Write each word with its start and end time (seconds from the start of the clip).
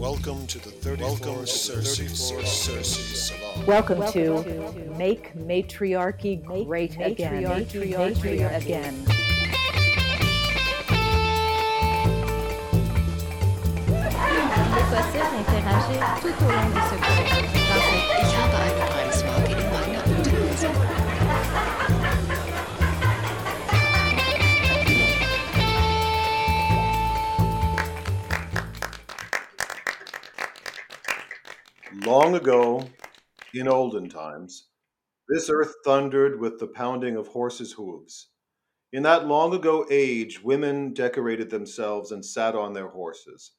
Welcome 0.00 0.46
to 0.46 0.58
the 0.58 0.70
34th 0.70 0.98
Welcome 0.98 1.44
Cersei, 1.44 2.08
Cersei 2.08 2.82
Salon. 3.14 3.66
Welcome, 3.66 3.98
Welcome 3.98 4.44
to, 4.44 4.72
to 4.72 4.90
Make 4.96 5.34
Matriarchy 5.34 6.36
Great 6.36 6.96
Make 6.96 7.18
Again. 7.18 7.42
Matriarchy, 7.42 7.98
matriarchy 7.98 8.38
again. 8.40 9.04
Il 9.06 9.14
est 14.72 14.88
possible 14.88 15.28
d'interagir 15.36 16.00
tout 16.22 16.36
au 16.44 16.48
long 16.48 16.68
de 16.70 16.80
ce 16.80 16.96
cours. 16.96 17.28
Ich 18.22 18.34
habe 18.34 18.54
eine 18.54 18.72
Preismarke 18.72 18.79
Long 32.10 32.34
ago, 32.34 32.82
in 33.54 33.68
olden 33.68 34.08
times, 34.08 34.66
this 35.28 35.48
earth 35.48 35.76
thundered 35.84 36.40
with 36.40 36.58
the 36.58 36.66
pounding 36.66 37.14
of 37.14 37.28
horses' 37.28 37.70
hooves. 37.70 38.30
In 38.92 39.04
that 39.04 39.28
long 39.28 39.54
ago 39.54 39.86
age, 39.88 40.42
women 40.42 40.92
decorated 40.92 41.50
themselves 41.50 42.10
and 42.10 42.26
sat 42.26 42.56
on 42.56 42.72
their 42.72 42.88
horses. 42.88 43.52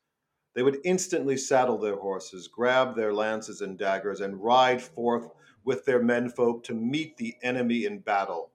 They 0.53 0.63
would 0.63 0.79
instantly 0.83 1.37
saddle 1.37 1.77
their 1.77 1.95
horses, 1.95 2.49
grab 2.49 2.93
their 2.93 3.13
lances 3.13 3.61
and 3.61 3.77
daggers, 3.77 4.19
and 4.19 4.43
ride 4.43 4.81
forth 4.81 5.29
with 5.63 5.85
their 5.85 6.03
menfolk 6.03 6.65
to 6.65 6.73
meet 6.73 7.15
the 7.15 7.37
enemy 7.41 7.85
in 7.85 7.99
battle. 7.99 8.51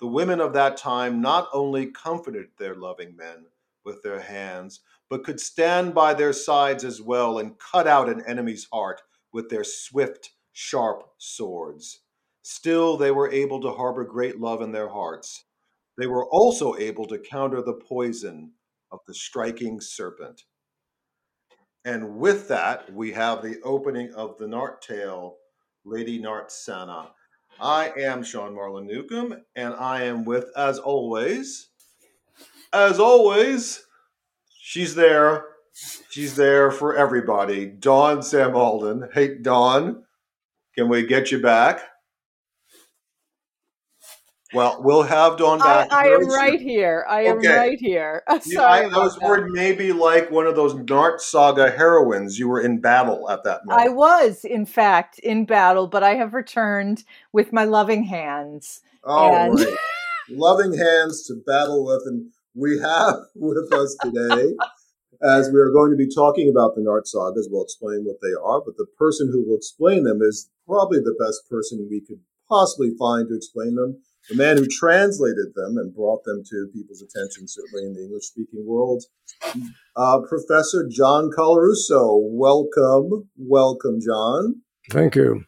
The 0.00 0.06
women 0.06 0.40
of 0.40 0.54
that 0.54 0.78
time 0.78 1.20
not 1.20 1.50
only 1.52 1.88
comforted 1.88 2.48
their 2.56 2.74
loving 2.74 3.14
men 3.14 3.44
with 3.84 4.02
their 4.02 4.20
hands, 4.20 4.80
but 5.10 5.24
could 5.24 5.40
stand 5.40 5.94
by 5.94 6.14
their 6.14 6.32
sides 6.32 6.84
as 6.86 7.02
well 7.02 7.38
and 7.38 7.58
cut 7.58 7.86
out 7.86 8.08
an 8.08 8.22
enemy's 8.26 8.66
heart 8.72 9.02
with 9.36 9.50
their 9.50 9.64
swift, 9.64 10.30
sharp 10.54 11.02
swords. 11.18 12.00
Still, 12.40 12.96
they 12.96 13.10
were 13.10 13.30
able 13.30 13.60
to 13.60 13.70
harbor 13.70 14.02
great 14.02 14.40
love 14.40 14.62
in 14.62 14.72
their 14.72 14.88
hearts. 14.88 15.44
They 15.98 16.06
were 16.06 16.24
also 16.24 16.74
able 16.76 17.06
to 17.08 17.18
counter 17.18 17.60
the 17.60 17.74
poison 17.74 18.52
of 18.90 19.00
the 19.06 19.12
striking 19.12 19.82
serpent. 19.82 20.44
And 21.84 22.16
with 22.16 22.48
that, 22.48 22.90
we 22.90 23.12
have 23.12 23.42
the 23.42 23.60
opening 23.62 24.14
of 24.14 24.38
the 24.38 24.46
Nart 24.46 24.80
Tale, 24.80 25.36
Lady 25.84 26.18
Nartsana. 26.18 27.10
I 27.60 27.92
am 27.98 28.24
Sean 28.24 28.54
Marlon 28.54 28.86
Newcomb, 28.86 29.42
and 29.54 29.74
I 29.74 30.04
am 30.04 30.24
with, 30.24 30.46
as 30.56 30.78
always, 30.78 31.68
as 32.72 32.98
always, 32.98 33.84
she's 34.58 34.94
there. 34.94 35.44
She's 36.08 36.36
there 36.36 36.70
for 36.70 36.96
everybody. 36.96 37.66
Dawn 37.66 38.22
Sam 38.22 38.56
Alden. 38.56 39.10
Hey, 39.12 39.36
Dawn, 39.36 40.04
can 40.74 40.88
we 40.88 41.04
get 41.06 41.30
you 41.30 41.40
back? 41.42 41.80
Well, 44.54 44.80
we'll 44.80 45.02
have 45.02 45.36
Dawn 45.36 45.58
back. 45.58 45.92
I, 45.92 46.06
I 46.06 46.14
am 46.14 46.28
right 46.28 46.60
here. 46.60 47.04
I 47.08 47.22
am 47.24 47.38
Okay. 47.38 47.54
right 47.54 47.78
here. 47.78 48.22
Sorry 48.40 48.86
I, 48.86 48.86
was 48.86 49.18
worried 49.20 49.50
maybe 49.50 49.92
like 49.92 50.30
one 50.30 50.46
of 50.46 50.54
those 50.56 50.72
Nart 50.74 51.20
Saga 51.20 51.70
heroines. 51.70 52.38
You 52.38 52.48
were 52.48 52.60
in 52.60 52.80
battle 52.80 53.28
at 53.28 53.44
that 53.44 53.66
moment. 53.66 53.86
I 53.86 53.92
was, 53.92 54.44
in 54.44 54.64
fact, 54.64 55.18
in 55.18 55.44
battle, 55.44 55.88
but 55.88 56.02
I 56.02 56.14
have 56.14 56.32
returned 56.32 57.04
with 57.32 57.52
my 57.52 57.64
loving 57.64 58.04
hands. 58.04 58.80
All 59.04 59.34
and- 59.34 59.58
right. 59.58 59.74
Loving 60.30 60.76
hands 60.76 61.24
to 61.26 61.34
battle 61.46 61.84
with, 61.84 62.02
and 62.06 62.32
we 62.54 62.80
have 62.80 63.14
with 63.36 63.72
us 63.72 63.96
today, 64.02 64.54
as 65.22 65.50
we 65.52 65.60
are 65.60 65.70
going 65.70 65.90
to 65.90 65.96
be 65.96 66.08
talking 66.12 66.48
about 66.48 66.74
the 66.74 66.82
Nart 66.82 67.06
sagas. 67.06 67.48
We'll 67.50 67.64
explain 67.64 68.04
what 68.04 68.16
they 68.22 68.34
are, 68.42 68.60
but 68.60 68.76
the 68.76 68.86
person 68.98 69.28
who 69.30 69.46
will 69.46 69.56
explain 69.56 70.04
them 70.04 70.20
is 70.22 70.50
probably 70.66 70.98
the 70.98 71.16
best 71.18 71.48
person 71.50 71.88
we 71.90 72.00
could 72.00 72.20
possibly 72.48 72.90
find 72.98 73.28
to 73.28 73.36
explain 73.36 73.74
them. 73.74 74.02
The 74.28 74.36
man 74.36 74.56
who 74.56 74.66
translated 74.66 75.54
them 75.54 75.78
and 75.78 75.94
brought 75.94 76.24
them 76.24 76.42
to 76.44 76.68
people's 76.72 77.00
attention, 77.02 77.46
certainly 77.46 77.86
in 77.86 77.94
the 77.94 78.02
English 78.02 78.24
speaking 78.24 78.66
world, 78.66 79.04
uh, 79.96 80.20
Professor 80.28 80.88
John 80.90 81.30
Colarusso. 81.30 82.18
Welcome. 82.22 83.28
Welcome, 83.36 84.00
John. 84.00 84.62
Thank 84.90 85.14
you. 85.14 85.44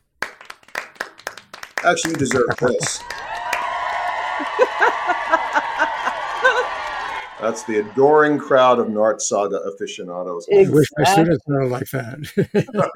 Actually, 1.85 2.13
you 2.13 2.17
deserve 2.19 2.57
this. 2.61 3.01
That's 7.41 7.63
the 7.65 7.79
adoring 7.79 8.39
crowd 8.39 8.81
of 8.81 8.89
Nart 8.89 9.21
Saga 9.21 9.59
aficionados. 9.59 10.49
I 10.53 10.69
wish 10.69 10.89
my 10.99 11.05
students 11.05 11.45
were 11.47 11.67
like 11.67 11.89
that. 11.91 12.91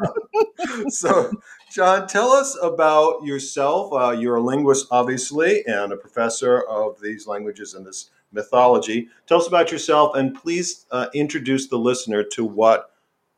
so, 0.89 1.31
John, 1.71 2.09
tell 2.09 2.33
us 2.33 2.59
about 2.61 3.25
yourself. 3.25 3.93
Uh, 3.93 4.11
you're 4.11 4.37
a 4.37 4.43
linguist, 4.43 4.89
obviously, 4.91 5.65
and 5.67 5.93
a 5.93 5.97
professor 5.97 6.63
of 6.63 7.01
these 7.01 7.27
languages 7.29 7.75
and 7.75 7.87
this 7.87 8.11
mythology. 8.33 9.09
Tell 9.29 9.39
us 9.39 9.47
about 9.47 9.71
yourself, 9.71 10.17
and 10.17 10.35
please 10.35 10.87
uh, 10.91 11.07
introduce 11.15 11.69
the 11.69 11.79
listener 11.79 12.25
to 12.33 12.45
what 12.45 12.91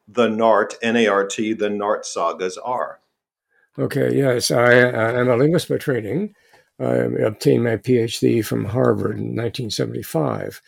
the 0.08 0.28
Nart, 0.28 0.74
N 0.82 0.96
A 0.96 1.06
R 1.06 1.26
T, 1.26 1.52
the 1.52 1.68
Nart 1.68 2.06
sagas 2.06 2.56
are. 2.58 3.00
okay, 3.78 4.14
yes, 4.14 4.50
I, 4.50 4.72
I 4.72 5.20
am 5.20 5.28
a 5.28 5.36
linguist 5.36 5.68
by 5.68 5.76
training. 5.76 6.34
I 6.80 6.94
obtained 7.26 7.64
my 7.64 7.76
PhD 7.76 8.44
from 8.44 8.64
Harvard 8.64 9.18
in 9.18 9.36
1975. 9.36 10.60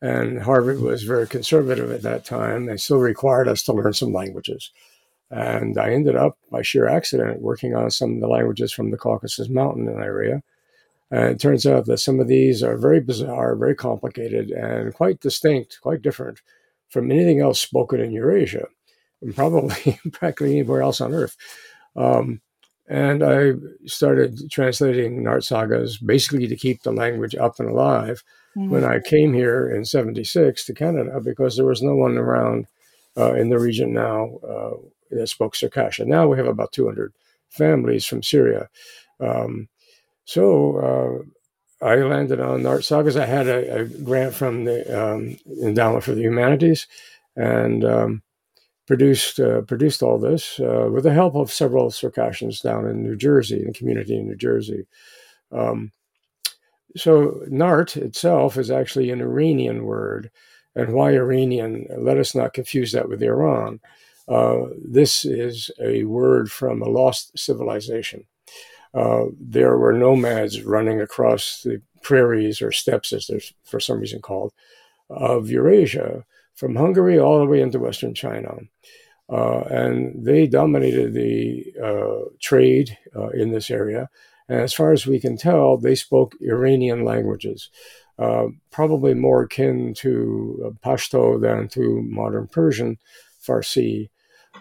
And 0.00 0.40
Harvard 0.40 0.80
was 0.80 1.02
very 1.02 1.26
conservative 1.26 1.90
at 1.90 2.02
that 2.02 2.24
time. 2.24 2.66
They 2.66 2.76
still 2.76 2.98
required 2.98 3.48
us 3.48 3.62
to 3.64 3.72
learn 3.72 3.92
some 3.92 4.12
languages. 4.12 4.70
And 5.30 5.76
I 5.76 5.90
ended 5.90 6.16
up, 6.16 6.38
by 6.50 6.62
sheer 6.62 6.86
accident, 6.86 7.42
working 7.42 7.74
on 7.74 7.90
some 7.90 8.14
of 8.14 8.20
the 8.20 8.28
languages 8.28 8.72
from 8.72 8.90
the 8.90 8.96
Caucasus 8.96 9.48
Mountain 9.48 9.88
area. 9.88 10.42
And 11.10 11.30
it 11.30 11.40
turns 11.40 11.66
out 11.66 11.86
that 11.86 11.98
some 11.98 12.20
of 12.20 12.28
these 12.28 12.62
are 12.62 12.78
very 12.78 13.00
bizarre, 13.00 13.56
very 13.56 13.74
complicated, 13.74 14.50
and 14.50 14.94
quite 14.94 15.20
distinct, 15.20 15.78
quite 15.82 16.02
different 16.02 16.40
from 16.88 17.10
anything 17.10 17.40
else 17.40 17.60
spoken 17.60 18.00
in 18.00 18.12
Eurasia, 18.12 18.66
and 19.20 19.34
probably 19.34 19.98
practically 20.12 20.52
anywhere 20.52 20.82
else 20.82 21.00
on 21.00 21.12
Earth. 21.12 21.36
Um, 21.96 22.40
and 22.88 23.22
I 23.22 23.52
started 23.84 24.50
translating 24.50 25.22
Nart 25.22 25.44
sagas 25.44 25.98
basically 25.98 26.46
to 26.46 26.56
keep 26.56 26.82
the 26.82 26.92
language 26.92 27.34
up 27.34 27.60
and 27.60 27.68
alive 27.68 28.22
when 28.54 28.84
I 28.84 29.00
came 29.00 29.32
here 29.32 29.68
in 29.68 29.84
76 29.84 30.64
to 30.66 30.74
Canada 30.74 31.20
because 31.20 31.56
there 31.56 31.66
was 31.66 31.82
no 31.82 31.94
one 31.94 32.16
around 32.16 32.66
uh, 33.16 33.34
in 33.34 33.48
the 33.48 33.58
region 33.58 33.92
now 33.92 34.38
uh, 34.48 34.76
that 35.10 35.28
spoke 35.28 35.54
Circassian. 35.54 36.08
Now 36.08 36.26
we 36.28 36.36
have 36.36 36.46
about 36.46 36.72
200 36.72 37.12
families 37.50 38.04
from 38.04 38.22
Syria. 38.22 38.68
Um, 39.20 39.68
so 40.24 41.24
uh, 41.82 41.86
I 41.86 41.96
landed 41.96 42.40
on 42.40 42.62
Nart 42.62 42.84
Sagas. 42.84 43.16
I 43.16 43.26
had 43.26 43.46
a, 43.46 43.80
a 43.80 43.84
grant 43.84 44.34
from 44.34 44.64
the 44.64 44.80
um, 45.14 45.38
Endowment 45.62 46.04
for 46.04 46.14
the 46.14 46.22
Humanities 46.22 46.86
and 47.36 47.84
um, 47.84 48.22
produced 48.86 49.38
uh, 49.38 49.62
produced 49.62 50.02
all 50.02 50.18
this 50.18 50.58
uh, 50.60 50.88
with 50.92 51.04
the 51.04 51.12
help 51.12 51.36
of 51.36 51.52
several 51.52 51.90
Circassians 51.90 52.60
down 52.60 52.86
in 52.86 53.02
New 53.02 53.16
Jersey, 53.16 53.60
in 53.60 53.68
the 53.68 53.72
community 53.72 54.16
in 54.16 54.26
New 54.26 54.36
Jersey. 54.36 54.86
Um, 55.52 55.92
so 56.96 57.42
Nart 57.48 57.96
itself 57.96 58.56
is 58.56 58.70
actually 58.70 59.10
an 59.10 59.20
Iranian 59.20 59.84
word. 59.84 60.30
And 60.74 60.92
why 60.92 61.12
Iranian? 61.12 61.86
Let 61.98 62.18
us 62.18 62.34
not 62.34 62.52
confuse 62.52 62.92
that 62.92 63.08
with 63.08 63.22
Iran. 63.22 63.80
Uh, 64.28 64.66
this 64.76 65.24
is 65.24 65.70
a 65.80 66.04
word 66.04 66.52
from 66.52 66.82
a 66.82 66.88
lost 66.88 67.36
civilization. 67.36 68.24
Uh, 68.94 69.24
there 69.38 69.76
were 69.76 69.92
nomads 69.92 70.62
running 70.62 71.00
across 71.00 71.62
the 71.62 71.80
prairies 72.02 72.62
or 72.62 72.70
steppes, 72.70 73.12
as 73.12 73.26
they're 73.26 73.40
for 73.64 73.80
some 73.80 73.98
reason 73.98 74.20
called, 74.20 74.52
of 75.10 75.50
Eurasia, 75.50 76.24
from 76.54 76.76
Hungary 76.76 77.18
all 77.18 77.38
the 77.38 77.46
way 77.46 77.60
into 77.60 77.78
Western 77.78 78.14
China. 78.14 78.54
Uh, 79.30 79.60
and 79.62 80.24
they 80.24 80.46
dominated 80.46 81.12
the 81.12 81.72
uh, 81.82 82.30
trade 82.40 82.96
uh, 83.14 83.28
in 83.28 83.50
this 83.50 83.70
area. 83.70 84.08
And 84.48 84.60
as 84.60 84.72
far 84.72 84.92
as 84.92 85.06
we 85.06 85.20
can 85.20 85.36
tell, 85.36 85.76
they 85.76 85.94
spoke 85.94 86.34
Iranian 86.40 87.04
languages, 87.04 87.68
uh, 88.18 88.46
probably 88.70 89.14
more 89.14 89.42
akin 89.42 89.94
to 89.98 90.64
uh, 90.66 90.88
Pashto 90.88 91.40
than 91.40 91.68
to 91.68 92.02
modern 92.02 92.48
Persian, 92.48 92.98
Farsi. 93.46 94.08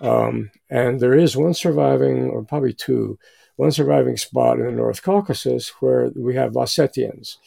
Um, 0.01 0.51
and 0.69 0.99
there 0.99 1.15
is 1.15 1.37
one 1.37 1.53
surviving, 1.53 2.29
or 2.29 2.43
probably 2.43 2.73
two, 2.73 3.17
one 3.55 3.71
surviving 3.71 4.17
spot 4.17 4.59
in 4.59 4.65
the 4.65 4.71
North 4.71 5.01
Caucasus 5.01 5.69
where 5.79 6.11
we 6.15 6.35
have 6.35 6.53
Ossetians. 6.53 7.37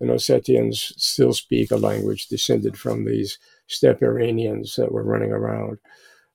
And 0.00 0.10
Ossetians 0.10 0.92
still 0.96 1.32
speak 1.32 1.72
a 1.72 1.76
language 1.76 2.28
descended 2.28 2.78
from 2.78 3.04
these 3.04 3.38
steppe 3.66 4.02
Iranians 4.02 4.76
that 4.76 4.92
were 4.92 5.02
running 5.02 5.32
around. 5.32 5.78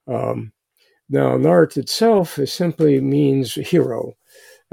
Um, 0.07 0.51
now, 1.09 1.37
Nart 1.37 1.77
itself 1.77 2.37
simply 2.45 2.99
means 2.99 3.55
hero 3.55 4.15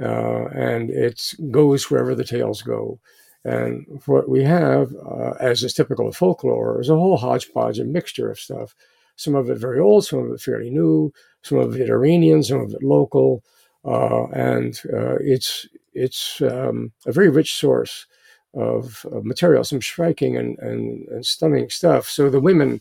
uh, 0.01 0.47
and 0.55 0.91
it 0.91 1.35
goes 1.51 1.91
wherever 1.91 2.15
the 2.15 2.25
tales 2.25 2.63
go. 2.63 2.99
And 3.45 3.87
what 4.07 4.29
we 4.29 4.43
have, 4.43 4.95
uh, 4.95 5.33
as 5.41 5.63
is 5.63 5.73
typical 5.73 6.09
of 6.09 6.17
folklore, 6.17 6.81
is 6.81 6.91
a 6.91 6.95
whole 6.95 7.17
hodgepodge, 7.17 7.79
and 7.79 7.93
mixture 7.93 8.31
of 8.31 8.39
stuff. 8.39 8.75
some 9.17 9.35
of 9.35 9.51
it 9.51 9.59
very 9.59 9.79
old, 9.79 10.05
some 10.05 10.21
of 10.21 10.33
it 10.33 10.41
fairly 10.41 10.71
new, 10.71 11.13
some 11.43 11.59
of 11.59 11.77
it 11.77 11.91
Iranian, 11.91 12.43
some 12.43 12.61
of 12.61 12.73
it 12.73 12.83
local, 12.83 13.43
uh, 13.85 14.27
and 14.29 14.81
uh, 14.93 15.17
it's 15.21 15.67
it's 15.95 16.41
um, 16.43 16.93
a 17.07 17.13
very 17.13 17.29
rich 17.29 17.55
source 17.55 18.07
of, 18.55 19.05
of, 19.13 19.25
material, 19.25 19.65
some 19.65 19.83
striking 19.83 20.37
and, 20.37 20.59
and, 20.61 21.09
and 21.09 21.27
stunning 21.27 21.69
stuff. 21.69 22.09
So 22.09 22.31
the 22.31 22.41
women 22.41 22.81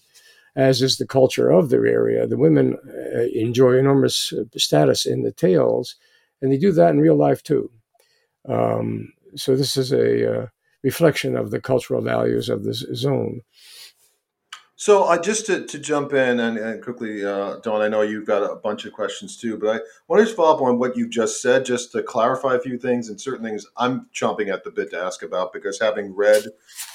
as 0.55 0.81
is 0.81 0.97
the 0.97 1.07
culture 1.07 1.49
of 1.49 1.69
their 1.69 1.85
area. 1.85 2.27
The 2.27 2.37
women 2.37 2.77
uh, 3.15 3.21
enjoy 3.33 3.77
enormous 3.77 4.33
uh, 4.33 4.43
status 4.57 5.05
in 5.05 5.23
the 5.23 5.31
tales, 5.31 5.95
and 6.41 6.51
they 6.51 6.57
do 6.57 6.71
that 6.71 6.91
in 6.91 6.99
real 6.99 7.15
life 7.15 7.43
too. 7.43 7.69
Um, 8.47 9.13
so 9.35 9.55
this 9.55 9.77
is 9.77 9.91
a 9.91 10.41
uh, 10.41 10.47
reflection 10.83 11.35
of 11.35 11.51
the 11.51 11.61
cultural 11.61 12.01
values 12.01 12.49
of 12.49 12.63
this 12.63 12.85
zone. 12.93 13.41
So 14.79 15.03
uh, 15.03 15.21
just 15.21 15.45
to, 15.47 15.65
to 15.65 15.77
jump 15.77 16.13
in 16.13 16.39
and, 16.39 16.57
and 16.57 16.81
quickly, 16.81 17.25
uh, 17.25 17.57
Dawn, 17.57 17.81
I 17.81 17.89
know 17.89 18.01
you've 18.01 18.25
got 18.25 18.49
a 18.49 18.55
bunch 18.55 18.85
of 18.85 18.93
questions 18.93 19.35
too, 19.35 19.57
but 19.57 19.75
I 19.75 19.79
want 20.07 20.21
to 20.21 20.25
just 20.25 20.37
follow 20.37 20.55
up 20.55 20.61
on 20.61 20.79
what 20.79 20.95
you've 20.95 21.09
just 21.09 21.41
said, 21.41 21.65
just 21.65 21.91
to 21.91 22.01
clarify 22.01 22.55
a 22.55 22.61
few 22.61 22.77
things 22.77 23.09
and 23.09 23.19
certain 23.19 23.43
things 23.43 23.67
I'm 23.75 24.07
chomping 24.15 24.47
at 24.47 24.63
the 24.63 24.71
bit 24.71 24.91
to 24.91 24.97
ask 24.97 25.21
about 25.21 25.51
because 25.51 25.81
having 25.81 26.15
read 26.15 26.43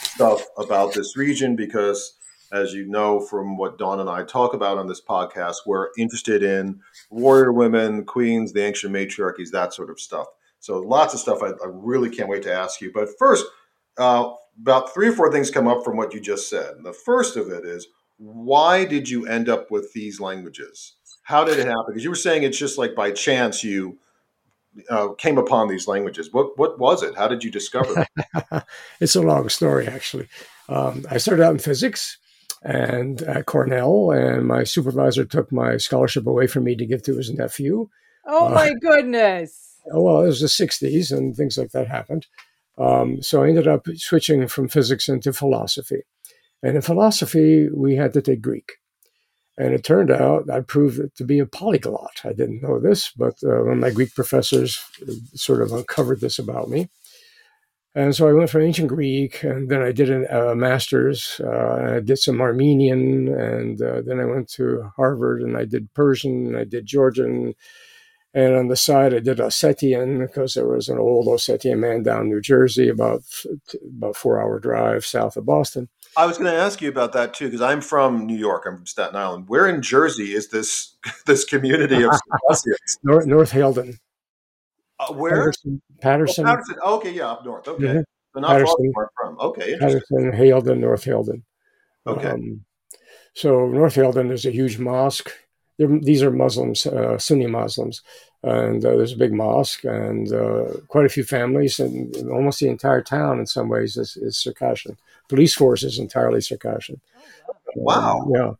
stuff 0.01 0.45
about 0.57 0.95
this 0.95 1.15
region, 1.15 1.57
because 1.57 2.15
as 2.55 2.73
you 2.73 2.87
know 2.87 3.21
from 3.21 3.57
what 3.59 3.79
Dawn 3.79 3.99
and 3.99 4.09
I 4.09 4.23
talk 4.23 4.55
about 4.55 4.79
on 4.79 4.87
this 4.87 5.01
podcast, 5.01 5.57
we're 5.67 5.89
interested 5.99 6.43
in 6.43 6.81
warrior 7.11 7.53
women, 7.53 8.05
queens, 8.05 8.53
the 8.53 8.63
ancient 8.63 8.93
matriarchies, 8.93 9.51
that 9.51 9.75
sort 9.75 9.91
of 9.91 9.99
stuff. 9.99 10.29
So 10.61 10.79
lots 10.79 11.13
of 11.15 11.21
stuff 11.21 11.43
I, 11.43 11.49
I 11.49 11.69
really 11.69 12.09
can't 12.09 12.29
wait 12.29 12.45
to 12.45 12.55
ask 12.55 12.81
you. 12.81 12.93
But 12.95 13.09
first, 13.19 13.45
uh, 13.99 14.31
about 14.61 14.95
three 14.95 15.09
or 15.09 15.13
four 15.13 15.33
things 15.33 15.51
come 15.51 15.67
up 15.67 15.85
from 15.85 15.97
what 15.97 16.15
you 16.15 16.21
just 16.21 16.49
said. 16.49 16.77
The 16.85 16.93
first 16.93 17.37
of 17.37 17.49
it 17.49 17.65
is 17.65 17.89
why 18.19 18.85
did 18.85 19.09
you 19.09 19.27
end 19.27 19.49
up 19.49 19.73
with 19.73 19.93
these 19.93 20.21
languages? 20.21 20.95
How 21.25 21.45
did 21.45 21.59
it 21.59 21.67
happen? 21.67 21.87
Because 21.89 22.05
you 22.05 22.11
were 22.11 22.17
saying 22.17 22.45
it's 22.45 22.59
just 22.59 22.79
like 22.79 22.95
by 22.95 23.11
chance 23.11 23.65
you 23.65 23.99
uh, 24.89 25.09
came 25.19 25.39
upon 25.39 25.69
these 25.69 25.89
languages. 25.89 26.33
What 26.33 26.57
what 26.57 26.79
was 26.79 27.03
it? 27.03 27.17
How 27.17 27.27
did 27.27 27.43
you 27.43 27.51
discover 27.51 28.07
it? 28.17 28.65
it's 29.01 29.17
a 29.17 29.23
long 29.23 29.49
story, 29.49 29.89
actually. 29.89 30.29
Um, 30.69 31.05
I 31.11 31.19
started 31.19 31.43
out 31.43 31.53
in 31.53 31.59
physics 31.59 32.19
and 32.65 33.21
at 33.23 33.47
Cornell, 33.47 34.11
and 34.11 34.47
my 34.47 34.65
supervisor 34.65 35.25
took 35.25 35.53
my 35.53 35.77
scholarship 35.77 36.27
away 36.27 36.47
from 36.47 36.65
me 36.65 36.75
to 36.77 36.87
give 36.87 37.03
to 37.03 37.17
his 37.17 37.31
nephew. 37.31 37.89
Oh 38.27 38.47
uh, 38.47 38.51
my 38.51 38.75
goodness! 38.81 39.79
Oh 39.93 40.03
well, 40.03 40.23
it 40.23 40.27
was 40.27 40.41
the 40.41 40.47
'60s, 40.47 41.17
and 41.17 41.37
things 41.37 41.59
like 41.59 41.73
that 41.73 41.89
happened. 41.89 42.27
Um, 42.79 43.23
so 43.23 43.45
I 43.45 43.49
ended 43.49 43.69
up 43.69 43.87
switching 43.97 44.49
from 44.49 44.69
physics 44.69 45.09
into 45.09 45.33
philosophy, 45.33 46.03
and 46.63 46.75
in 46.75 46.83
philosophy 46.83 47.69
we 47.69 47.97
had 47.97 48.15
to 48.15 48.23
take 48.23 48.41
Greek. 48.41 48.73
And 49.57 49.73
it 49.73 49.85
turned 49.85 50.11
out 50.11 50.51
I 50.51 50.61
proved 50.61 51.17
to 51.17 51.25
be 51.25 51.39
a 51.39 51.47
polyglot. 51.47 52.23
I 52.25 52.33
didn't 52.33 52.63
know 52.63 52.81
this, 52.81 53.13
but 53.17 53.35
uh, 53.45 53.63
one 53.63 53.75
of 53.75 53.79
my 53.79 53.91
Greek 53.91 54.13
professors 54.15 54.83
sort 55.35 55.63
of 55.63 55.71
uncovered 55.71 56.21
this 56.21 56.41
about 56.41 56.69
me. 56.69 56.89
And 57.97 58.15
so 58.15 58.29
I 58.29 58.33
went 58.33 58.51
for 58.51 58.61
ancient 58.61 58.89
Greek, 58.89 59.45
and 59.45 59.71
then 59.71 59.81
I 59.81 59.93
did 59.93 60.11
a 60.11 60.51
uh, 60.51 60.55
master's. 60.57 61.41
Uh, 61.43 61.97
I 61.97 62.01
did 62.01 62.19
some 62.19 62.41
Armenian, 62.41 63.29
and 63.29 63.81
uh, 63.81 64.03
then 64.05 64.19
I 64.19 64.25
went 64.25 64.49
to 64.55 64.91
Harvard, 64.97 65.43
and 65.43 65.57
I 65.57 65.65
did 65.65 65.95
Persian, 65.95 66.49
and 66.49 66.57
I 66.57 66.65
did 66.65 66.87
Georgian, 66.87 67.55
and 68.35 68.57
on 68.57 68.67
the 68.67 68.75
side 68.75 69.15
I 69.15 69.21
did 69.21 69.39
Ossetian 69.39 70.19
because 70.19 70.55
there 70.55 70.67
was 70.67 70.89
an 70.89 70.99
old 70.99 71.29
Ossetian 71.29 71.79
man 71.79 72.03
down 72.03 72.29
New 72.29 72.41
Jersey, 72.41 72.89
about 72.89 73.23
about 73.97 74.17
four 74.17 74.43
hour 74.43 74.59
drive 74.59 75.07
south 75.07 75.37
of 75.37 75.47
Boston. 75.47 75.89
I 76.17 76.27
was 76.27 76.37
going 76.37 76.53
to 76.53 76.59
ask 76.59 76.83
you 76.83 76.89
about 76.89 77.13
that 77.13 77.33
too, 77.33 77.47
because 77.47 77.61
I'm 77.61 77.81
from 77.81 78.27
New 78.27 78.37
York. 78.37 78.65
I'm 78.67 78.77
from 78.77 78.87
Staten 78.87 79.15
Island. 79.15 79.49
Where 79.49 79.69
in 79.69 79.83
Jersey 79.83 80.35
is 80.35 80.49
this 80.49 80.97
this 81.27 81.45
community 81.45 82.03
of 82.03 82.11
North, 83.05 83.27
North 83.27 83.53
Haledon. 83.53 83.99
Uh, 84.99 85.13
where? 85.15 85.31
Paterson. 85.37 85.83
Paterson. 86.01 86.47
Oh, 86.47 86.51
Paterson. 86.51 86.77
Oh, 86.83 86.97
okay, 86.97 87.13
yeah, 87.13 87.31
up 87.31 87.45
north. 87.45 87.69
Okay. 87.69 87.85
Mm-hmm. 87.85 88.01
So 88.35 88.41
not 88.41 88.51
Paterson, 88.51 88.93
far 88.95 89.11
from. 89.17 89.39
Okay. 89.41 89.79
Paterson, 89.79 90.33
Haledon, 90.33 90.79
North 90.79 91.05
Haledon. 91.05 91.43
Okay. 92.07 92.29
Um, 92.29 92.65
so 93.35 93.67
North 93.69 93.95
Haledon, 93.95 94.29
there's 94.29 94.47
a 94.47 94.51
huge 94.51 94.79
mosque. 94.79 95.31
They're, 95.79 95.89
these 95.89 96.23
are 96.23 96.31
Muslims, 96.31 96.87
uh, 96.87 97.19
Sunni 97.19 97.47
Muslims, 97.47 98.03
and 98.45 98.85
uh, 98.85 98.97
there's 98.97 99.13
a 99.13 99.17
big 99.17 99.33
mosque 99.33 99.85
and 99.85 100.33
uh, 100.33 100.67
quite 100.87 101.07
a 101.07 101.09
few 101.09 101.25
families, 101.25 101.81
and 101.81 102.15
almost 102.31 102.61
the 102.61 102.69
entire 102.69 103.03
town 103.03 103.41
in 103.41 103.47
some 103.47 103.69
ways 103.69 103.97
is, 103.97 104.17
is 104.17 104.37
Circassian. 104.37 104.97
Police 105.29 105.55
force 105.55 105.83
is 105.83 105.99
entirely 105.99 106.41
Circassian. 106.41 107.01
Wow. 107.75 108.21
Um, 108.21 108.33
yeah. 108.35 108.53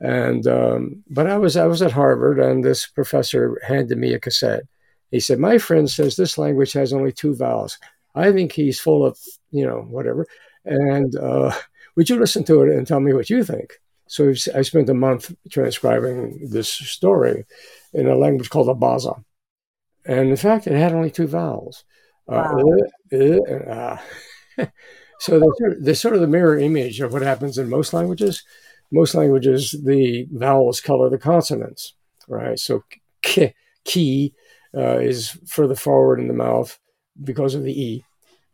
And 0.00 0.46
um, 0.46 1.04
but 1.08 1.26
I 1.28 1.38
was 1.38 1.56
I 1.56 1.66
was 1.66 1.80
at 1.80 1.92
Harvard, 1.92 2.40
and 2.40 2.64
this 2.64 2.86
professor 2.86 3.60
handed 3.66 3.98
me 3.98 4.14
a 4.14 4.18
cassette 4.18 4.64
he 5.12 5.20
said, 5.20 5.38
My 5.38 5.58
friend 5.58 5.88
says 5.88 6.16
this 6.16 6.38
language 6.38 6.72
has 6.72 6.92
only 6.92 7.12
two 7.12 7.36
vowels. 7.36 7.78
I 8.14 8.32
think 8.32 8.52
he's 8.52 8.80
full 8.80 9.06
of, 9.06 9.18
you 9.52 9.64
know, 9.64 9.86
whatever. 9.88 10.26
And 10.64 11.14
uh, 11.16 11.52
would 11.96 12.08
you 12.08 12.18
listen 12.18 12.44
to 12.44 12.62
it 12.62 12.74
and 12.74 12.86
tell 12.86 13.00
me 13.00 13.12
what 13.12 13.30
you 13.30 13.44
think? 13.44 13.74
So 14.08 14.32
I 14.54 14.62
spent 14.62 14.88
a 14.88 14.94
month 14.94 15.34
transcribing 15.50 16.48
this 16.50 16.68
story 16.68 17.44
in 17.92 18.08
a 18.08 18.16
language 18.16 18.50
called 18.50 18.68
Abaza. 18.68 19.22
And 20.04 20.30
in 20.30 20.36
fact, 20.36 20.66
it 20.66 20.76
had 20.76 20.92
only 20.92 21.10
two 21.10 21.26
vowels. 21.26 21.84
Uh, 22.28 22.54
wow. 22.54 22.78
Uh, 23.12 23.38
uh, 23.50 23.98
uh. 24.58 24.66
so 25.20 25.38
they're, 25.38 25.76
they're 25.78 25.94
sort 25.94 26.14
of 26.14 26.20
the 26.20 26.26
mirror 26.26 26.58
image 26.58 27.00
of 27.00 27.12
what 27.12 27.22
happens 27.22 27.58
in 27.58 27.68
most 27.68 27.92
languages. 27.92 28.42
Most 28.90 29.14
languages, 29.14 29.74
the 29.84 30.26
vowels 30.32 30.80
color 30.80 31.08
the 31.08 31.18
consonants, 31.18 31.94
right? 32.28 32.58
So 32.58 32.84
ki, 33.22 33.54
ki 33.84 34.34
uh, 34.76 34.98
is 34.98 35.38
further 35.46 35.74
forward 35.74 36.20
in 36.20 36.28
the 36.28 36.34
mouth 36.34 36.78
because 37.22 37.54
of 37.54 37.62
the 37.62 37.80
E, 37.80 38.04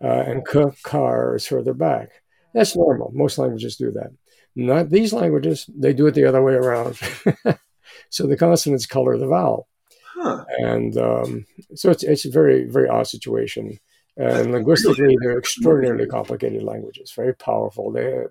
uh, 0.02 0.24
and 0.26 0.46
k, 0.46 0.64
car 0.82 1.36
is 1.36 1.46
further 1.46 1.74
back. 1.74 2.22
That's 2.54 2.76
normal. 2.76 3.10
Most 3.14 3.38
languages 3.38 3.76
do 3.76 3.90
that. 3.92 4.10
Not 4.56 4.90
these 4.90 5.12
languages, 5.12 5.68
they 5.74 5.92
do 5.92 6.06
it 6.06 6.14
the 6.14 6.24
other 6.24 6.42
way 6.42 6.54
around. 6.54 6.98
so 8.10 8.26
the 8.26 8.36
consonants 8.36 8.86
color 8.86 9.16
the 9.16 9.28
vowel. 9.28 9.68
Huh. 10.14 10.44
And 10.58 10.96
um, 10.96 11.46
so 11.74 11.90
it's, 11.90 12.02
it's 12.02 12.24
a 12.24 12.30
very, 12.30 12.64
very 12.64 12.88
odd 12.88 13.06
situation. 13.06 13.78
And 14.16 14.50
linguistically, 14.50 15.16
they're 15.20 15.38
extraordinarily 15.38 16.06
complicated 16.06 16.64
languages, 16.64 17.12
very 17.14 17.34
powerful. 17.36 17.92
They, 17.92 18.24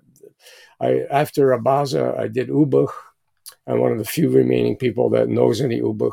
I, 0.80 1.06
after 1.10 1.48
Abaza, 1.48 2.18
I 2.18 2.28
did 2.28 2.50
Ubykh. 2.50 2.92
I'm 3.66 3.80
one 3.80 3.92
of 3.92 3.98
the 3.98 4.04
few 4.04 4.28
remaining 4.28 4.76
people 4.76 5.08
that 5.10 5.30
knows 5.30 5.62
any 5.62 5.80
Ubykh 5.80 6.12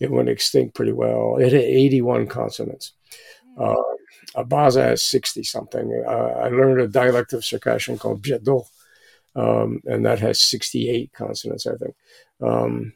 it 0.00 0.10
went 0.10 0.28
extinct 0.28 0.74
pretty 0.74 0.92
well. 0.92 1.36
It 1.36 1.52
had 1.52 1.62
81 1.62 2.26
consonants. 2.26 2.92
Hmm. 3.56 3.62
Uh, 3.62 3.74
Abaza 4.36 4.82
has 4.82 5.02
60 5.02 5.42
something. 5.44 6.04
Uh, 6.06 6.10
I 6.10 6.48
learned 6.48 6.80
a 6.80 6.88
dialect 6.88 7.32
of 7.32 7.44
Circassian 7.44 7.98
called 7.98 8.22
Bjedo, 8.22 8.66
um, 9.34 9.80
and 9.84 10.04
that 10.04 10.20
has 10.20 10.40
68 10.40 11.12
consonants, 11.12 11.66
I 11.66 11.76
think. 11.76 11.94
Um, 12.42 12.92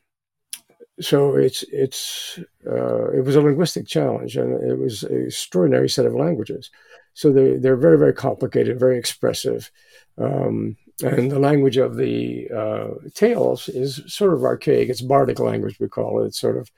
so 1.00 1.34
it's 1.34 1.62
it's 1.72 2.38
uh, 2.66 3.10
it 3.12 3.24
was 3.24 3.36
a 3.36 3.40
linguistic 3.40 3.86
challenge, 3.86 4.36
and 4.36 4.62
it 4.62 4.78
was 4.78 5.02
an 5.02 5.24
extraordinary 5.26 5.88
set 5.88 6.04
of 6.04 6.14
languages. 6.14 6.70
So 7.14 7.32
they 7.32 7.56
they're 7.56 7.76
very 7.76 7.98
very 7.98 8.12
complicated, 8.12 8.78
very 8.78 8.98
expressive, 8.98 9.70
um, 10.18 10.76
and 11.02 11.30
the 11.30 11.38
language 11.38 11.76
of 11.76 11.96
the 11.96 12.48
uh, 12.50 12.88
tales 13.14 13.68
is 13.68 14.02
sort 14.06 14.34
of 14.34 14.44
archaic. 14.44 14.88
It's 14.88 15.00
bardic 15.00 15.38
language, 15.38 15.78
we 15.80 15.88
call 15.88 16.22
it. 16.22 16.26
It's 16.26 16.40
sort 16.40 16.56
of 16.56 16.70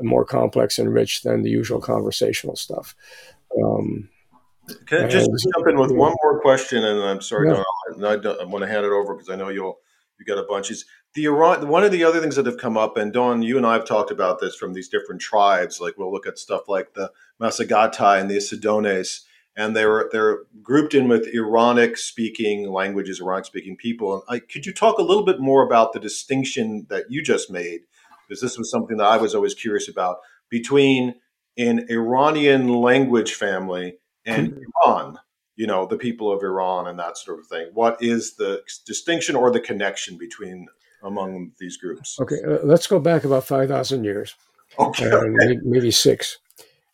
more 0.00 0.24
complex 0.24 0.78
and 0.78 0.92
rich 0.92 1.22
than 1.22 1.42
the 1.42 1.50
usual 1.50 1.80
conversational 1.80 2.56
stuff. 2.56 2.94
Um, 3.62 4.08
Can 4.86 5.04
I 5.04 5.08
just 5.08 5.30
jump 5.54 5.68
in 5.68 5.78
with 5.78 5.90
one 5.90 6.14
more 6.22 6.40
question? 6.40 6.84
And 6.84 7.00
I'm 7.00 7.20
sorry, 7.20 7.48
yeah. 7.48 7.62
I, 8.04 8.14
I 8.14 8.44
want 8.44 8.62
to 8.62 8.68
hand 8.68 8.84
it 8.84 8.92
over 8.92 9.14
because 9.14 9.30
I 9.30 9.36
know 9.36 9.48
you'll 9.48 9.78
you 10.18 10.24
got 10.24 10.42
a 10.42 10.46
bunch. 10.46 10.70
Is 10.70 10.84
the 11.14 11.24
Iran 11.26 11.68
one 11.68 11.84
of 11.84 11.92
the 11.92 12.04
other 12.04 12.20
things 12.20 12.36
that 12.36 12.46
have 12.46 12.58
come 12.58 12.76
up? 12.76 12.96
And 12.96 13.12
Dawn, 13.12 13.42
you 13.42 13.56
and 13.56 13.66
I 13.66 13.74
have 13.74 13.86
talked 13.86 14.10
about 14.10 14.40
this 14.40 14.56
from 14.56 14.72
these 14.72 14.88
different 14.88 15.20
tribes. 15.20 15.80
Like 15.80 15.96
we'll 15.96 16.12
look 16.12 16.26
at 16.26 16.38
stuff 16.38 16.68
like 16.68 16.94
the 16.94 17.10
Massagetae 17.40 18.20
and 18.20 18.30
the 18.30 18.36
Issedones 18.36 19.20
and 19.58 19.74
they're 19.74 20.08
they're 20.12 20.44
grouped 20.62 20.94
in 20.94 21.08
with 21.08 21.28
Iranic 21.34 21.98
speaking 21.98 22.70
languages, 22.70 23.20
Iranic 23.20 23.44
speaking 23.44 23.76
people. 23.76 24.14
And 24.14 24.22
I, 24.28 24.38
could 24.38 24.64
you 24.64 24.72
talk 24.72 24.98
a 24.98 25.02
little 25.02 25.24
bit 25.24 25.40
more 25.40 25.62
about 25.66 25.92
the 25.92 26.00
distinction 26.00 26.86
that 26.88 27.10
you 27.10 27.22
just 27.22 27.50
made? 27.50 27.80
Because 28.26 28.40
this 28.40 28.56
was 28.56 28.70
something 28.70 28.96
that 28.98 29.06
I 29.06 29.16
was 29.16 29.34
always 29.34 29.54
curious 29.54 29.88
about 29.88 30.18
between 30.48 31.16
an 31.58 31.86
Iranian 31.90 32.68
language 32.68 33.34
family 33.34 33.98
and. 34.24 34.64
Iran. 34.86 35.18
You 35.56 35.66
know, 35.66 35.86
the 35.86 35.96
people 35.96 36.30
of 36.30 36.40
Iran 36.44 36.86
and 36.86 36.96
that 37.00 37.18
sort 37.18 37.40
of 37.40 37.48
thing. 37.48 37.70
What 37.74 38.00
is 38.00 38.36
the 38.36 38.62
distinction 38.86 39.34
or 39.34 39.50
the 39.50 39.58
connection 39.58 40.16
between 40.16 40.68
among 41.02 41.50
these 41.58 41.76
groups? 41.76 42.16
Okay, 42.20 42.36
uh, 42.46 42.58
let's 42.62 42.86
go 42.86 43.00
back 43.00 43.24
about 43.24 43.42
five 43.42 43.68
thousand 43.68 44.04
years. 44.04 44.36
Okay, 44.78 45.10
uh, 45.10 45.24
maybe 45.64 45.90
six. 45.90 46.38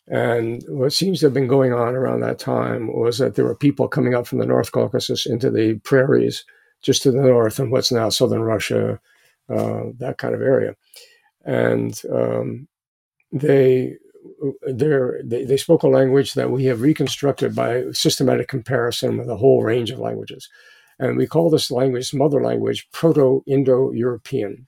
And 0.07 0.63
what 0.67 0.93
seems 0.93 1.19
to 1.19 1.27
have 1.27 1.33
been 1.33 1.47
going 1.47 1.73
on 1.73 1.95
around 1.95 2.19
that 2.19 2.37
time 2.37 2.93
was 2.93 3.17
that 3.17 3.35
there 3.35 3.45
were 3.45 3.55
people 3.55 3.87
coming 3.87 4.13
up 4.13 4.27
from 4.27 4.37
the 4.37 4.45
North 4.45 4.71
Caucasus 4.71 5.25
into 5.25 5.49
the 5.49 5.75
prairies 5.79 6.45
just 6.81 7.01
to 7.03 7.11
the 7.11 7.21
north 7.21 7.57
and 7.57 7.71
what's 7.71 7.91
now 7.91 8.09
southern 8.09 8.41
Russia, 8.41 8.99
uh, 9.49 9.85
that 9.97 10.17
kind 10.19 10.35
of 10.35 10.41
area, 10.41 10.75
and 11.43 11.99
um, 12.11 12.67
they 13.31 13.95
they, 14.67 15.45
they 15.45 15.57
spoke 15.57 15.83
a 15.83 15.87
language 15.87 16.33
that 16.33 16.51
we 16.51 16.65
have 16.65 16.81
reconstructed 16.81 17.55
by 17.55 17.83
systematic 17.91 18.47
comparison 18.47 19.17
with 19.17 19.29
a 19.29 19.35
whole 19.35 19.63
range 19.63 19.91
of 19.91 19.99
languages. 19.99 20.49
And 20.99 21.17
we 21.17 21.27
call 21.27 21.49
this 21.49 21.71
language, 21.71 22.13
mother 22.13 22.41
language, 22.41 22.87
Proto 22.91 23.43
Indo 23.45 23.91
European. 23.91 24.67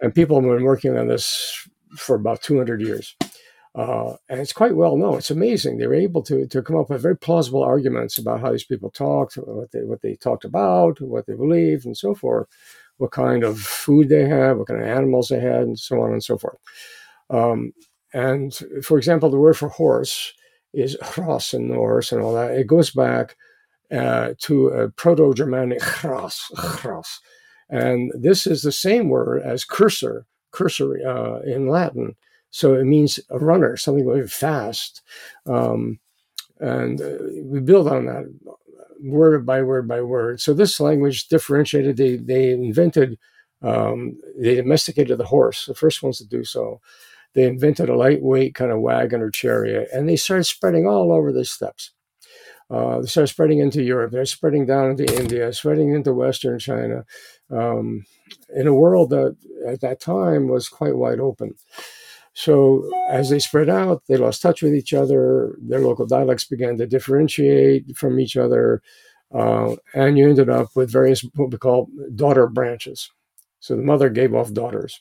And 0.00 0.14
people 0.14 0.40
have 0.40 0.50
been 0.50 0.64
working 0.64 0.96
on 0.98 1.08
this 1.08 1.66
for 1.96 2.16
about 2.16 2.42
200 2.42 2.80
years. 2.80 3.16
Uh, 3.74 4.14
and 4.28 4.40
it's 4.40 4.52
quite 4.52 4.76
well 4.76 4.96
known. 4.96 5.18
It's 5.18 5.32
amazing. 5.32 5.78
They 5.78 5.88
were 5.88 5.94
able 5.94 6.22
to, 6.22 6.46
to 6.46 6.62
come 6.62 6.76
up 6.76 6.90
with 6.90 7.02
very 7.02 7.16
plausible 7.16 7.62
arguments 7.62 8.18
about 8.18 8.40
how 8.40 8.52
these 8.52 8.64
people 8.64 8.90
talked, 8.90 9.34
what 9.34 9.72
they, 9.72 9.80
what 9.80 10.00
they 10.00 10.14
talked 10.14 10.44
about, 10.44 11.00
what 11.00 11.26
they 11.26 11.34
believed, 11.34 11.84
and 11.84 11.96
so 11.96 12.14
forth, 12.14 12.46
what 12.98 13.10
kind 13.10 13.42
of 13.42 13.58
food 13.58 14.08
they 14.08 14.28
had, 14.28 14.52
what 14.52 14.68
kind 14.68 14.80
of 14.80 14.86
animals 14.86 15.28
they 15.28 15.40
had, 15.40 15.62
and 15.62 15.78
so 15.78 16.00
on 16.02 16.12
and 16.12 16.22
so 16.22 16.38
forth. 16.38 16.58
Um, 17.30 17.72
and 18.12 18.54
for 18.82 18.96
example, 18.96 19.28
the 19.28 19.38
word 19.40 19.56
for 19.56 19.68
horse 19.68 20.32
is 20.72 20.96
hros 21.02 21.52
in 21.52 21.68
Norse 21.68 22.12
and 22.12 22.22
all 22.22 22.34
that. 22.34 22.52
It 22.52 22.68
goes 22.68 22.90
back 22.90 23.36
uh, 23.92 24.34
to 24.38 24.68
a 24.68 24.88
Proto 24.90 25.34
Germanic 25.34 25.82
hros, 25.82 26.40
hros. 26.56 27.20
And 27.70 28.12
this 28.14 28.46
is 28.46 28.62
the 28.62 28.72
same 28.72 29.08
word 29.08 29.42
as 29.42 29.64
cursor, 29.64 30.26
cursor 30.52 30.96
uh, 31.06 31.40
in 31.40 31.66
Latin. 31.68 32.14
So 32.54 32.74
it 32.74 32.84
means 32.84 33.18
a 33.30 33.38
runner, 33.38 33.76
something 33.76 34.04
very 34.04 34.28
fast. 34.28 35.02
Um, 35.46 35.98
and 36.60 37.00
uh, 37.00 37.18
we 37.42 37.60
build 37.60 37.88
on 37.88 38.06
that 38.06 38.32
word 39.02 39.44
by 39.44 39.62
word 39.62 39.88
by 39.88 40.02
word. 40.02 40.40
So 40.40 40.54
this 40.54 40.78
language 40.78 41.28
differentiated. 41.28 41.96
They, 41.96 42.16
they 42.16 42.52
invented, 42.52 43.18
um, 43.62 44.18
they 44.38 44.54
domesticated 44.54 45.18
the 45.18 45.26
horse, 45.26 45.66
the 45.66 45.74
first 45.74 46.02
ones 46.02 46.18
to 46.18 46.26
do 46.26 46.44
so 46.44 46.80
they 47.34 47.44
invented 47.46 47.88
a 47.88 47.96
lightweight 47.96 48.54
kind 48.54 48.70
of 48.70 48.80
wagon 48.80 49.20
or 49.20 49.30
chariot, 49.30 49.88
and 49.92 50.08
they 50.08 50.16
started 50.16 50.44
spreading 50.44 50.86
all 50.86 51.12
over 51.12 51.32
the 51.32 51.44
steppes. 51.44 51.90
Uh, 52.70 53.00
they 53.00 53.06
started 53.06 53.28
spreading 53.28 53.58
into 53.58 53.82
Europe. 53.82 54.12
They're 54.12 54.24
spreading 54.24 54.66
down 54.66 54.90
into 54.90 55.20
India, 55.20 55.52
spreading 55.52 55.92
into 55.92 56.14
Western 56.14 56.58
China, 56.58 57.04
um, 57.50 58.06
in 58.54 58.66
a 58.66 58.74
world 58.74 59.10
that 59.10 59.36
at 59.66 59.80
that 59.80 60.00
time 60.00 60.48
was 60.48 60.68
quite 60.68 60.96
wide 60.96 61.20
open. 61.20 61.54
So 62.34 62.90
as 63.08 63.30
they 63.30 63.38
spread 63.38 63.68
out, 63.68 64.02
they 64.08 64.16
lost 64.16 64.42
touch 64.42 64.60
with 64.60 64.74
each 64.74 64.92
other. 64.92 65.56
Their 65.62 65.78
local 65.78 66.04
dialects 66.04 66.44
began 66.44 66.76
to 66.78 66.86
differentiate 66.86 67.96
from 67.96 68.18
each 68.18 68.36
other, 68.36 68.82
uh, 69.32 69.76
and 69.94 70.18
you 70.18 70.28
ended 70.28 70.50
up 70.50 70.68
with 70.74 70.90
various 70.90 71.24
what 71.36 71.52
we 71.52 71.58
call 71.58 71.88
daughter 72.14 72.48
branches. 72.48 73.08
So 73.60 73.76
the 73.76 73.82
mother 73.82 74.10
gave 74.10 74.34
off 74.34 74.52
daughters. 74.52 75.00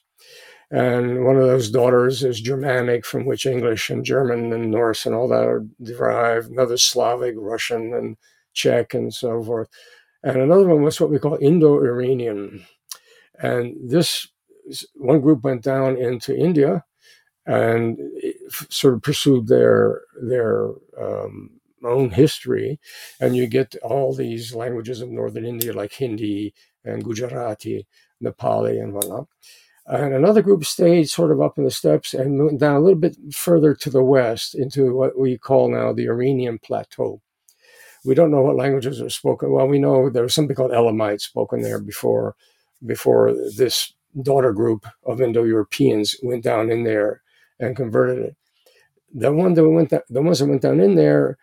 And 0.72 1.26
one 1.26 1.36
of 1.36 1.44
those 1.44 1.70
daughters 1.70 2.24
is 2.24 2.40
Germanic, 2.40 3.06
from 3.06 3.26
which 3.26 3.46
English 3.46 3.90
and 3.90 4.06
German 4.06 4.54
and 4.54 4.72
Norse 4.72 5.06
and 5.06 5.14
all 5.14 5.28
that 5.28 5.44
are 5.44 5.66
derived. 5.82 6.50
Another 6.50 6.78
Slavic, 6.78 7.36
Russian, 7.38 7.94
and 7.94 8.18
Czech, 8.54 8.94
and 8.94 9.14
so 9.14 9.44
forth. 9.44 9.70
And 10.24 10.38
another 10.38 10.68
one 10.68 10.82
was 10.84 11.00
what 11.02 11.10
we 11.10 11.20
call 11.20 11.38
Indo 11.42 11.78
Iranian. 11.78 12.66
And 13.40 13.76
this 13.84 14.28
one 14.96 15.20
group 15.22 15.44
went 15.44 15.64
down 15.64 15.98
into 15.98 16.36
India 16.36 16.84
and 17.46 18.00
sort 18.70 18.94
of 18.94 19.02
pursued 19.02 19.48
their 19.48 20.02
their 20.22 20.70
um, 21.00 21.50
own 21.84 22.10
history, 22.10 22.80
and 23.20 23.36
you 23.36 23.48
get 23.48 23.76
all 23.84 24.14
these 24.14 24.56
languages 24.56 25.02
of 25.02 25.10
northern 25.10 25.46
India 25.46 25.74
like 25.74 25.94
Hindi 25.94 26.54
and 26.86 27.04
Gujarati, 27.04 27.88
Nepali, 28.22 28.82
and 28.82 28.94
whatnot. 28.94 29.28
And 29.86 30.14
another 30.14 30.42
group 30.42 30.64
stayed 30.64 31.10
sort 31.10 31.32
of 31.32 31.42
up 31.42 31.58
in 31.58 31.66
the 31.66 31.72
steppes 31.72 32.14
and 32.14 32.42
went 32.42 32.60
down 32.60 32.78
a 32.78 32.80
little 32.80 33.00
bit 33.00 33.18
further 33.34 33.76
to 33.76 33.90
the 33.90 34.04
west 34.04 34.56
into 34.56 34.96
what 34.96 35.20
we 35.20 35.38
call 35.38 35.70
now 35.70 35.92
the 35.92 36.08
Iranian 36.08 36.58
Plateau. 36.58 37.22
We 38.06 38.16
don't 38.16 38.32
know 38.32 38.42
what 38.42 38.56
languages 38.56 39.02
are 39.02 39.10
spoken. 39.10 39.52
Well, 39.52 39.68
we 39.68 39.80
know 39.80 40.10
there 40.10 40.24
was 40.24 40.34
something 40.34 40.56
called 40.56 40.72
Elamite 40.72 41.22
spoken 41.22 41.62
there 41.62 41.80
before, 41.80 42.36
before 42.86 43.34
this 43.34 43.94
daughter 44.22 44.54
group 44.54 44.86
of 45.06 45.20
Indo-Europeans 45.20 46.18
went 46.24 46.44
down 46.44 46.72
in 46.72 46.84
there 46.84 47.23
and 47.64 47.76
converted 47.76 48.20
it. 48.20 48.36
The 49.14 49.34
one 49.34 49.54
that 49.56 49.70
went, 49.70 49.90
the 49.92 50.22
ones 50.22 50.40
that 50.40 50.48
went 50.48 50.64
down 50.64 50.80
in 50.80 50.96
there 50.96 51.38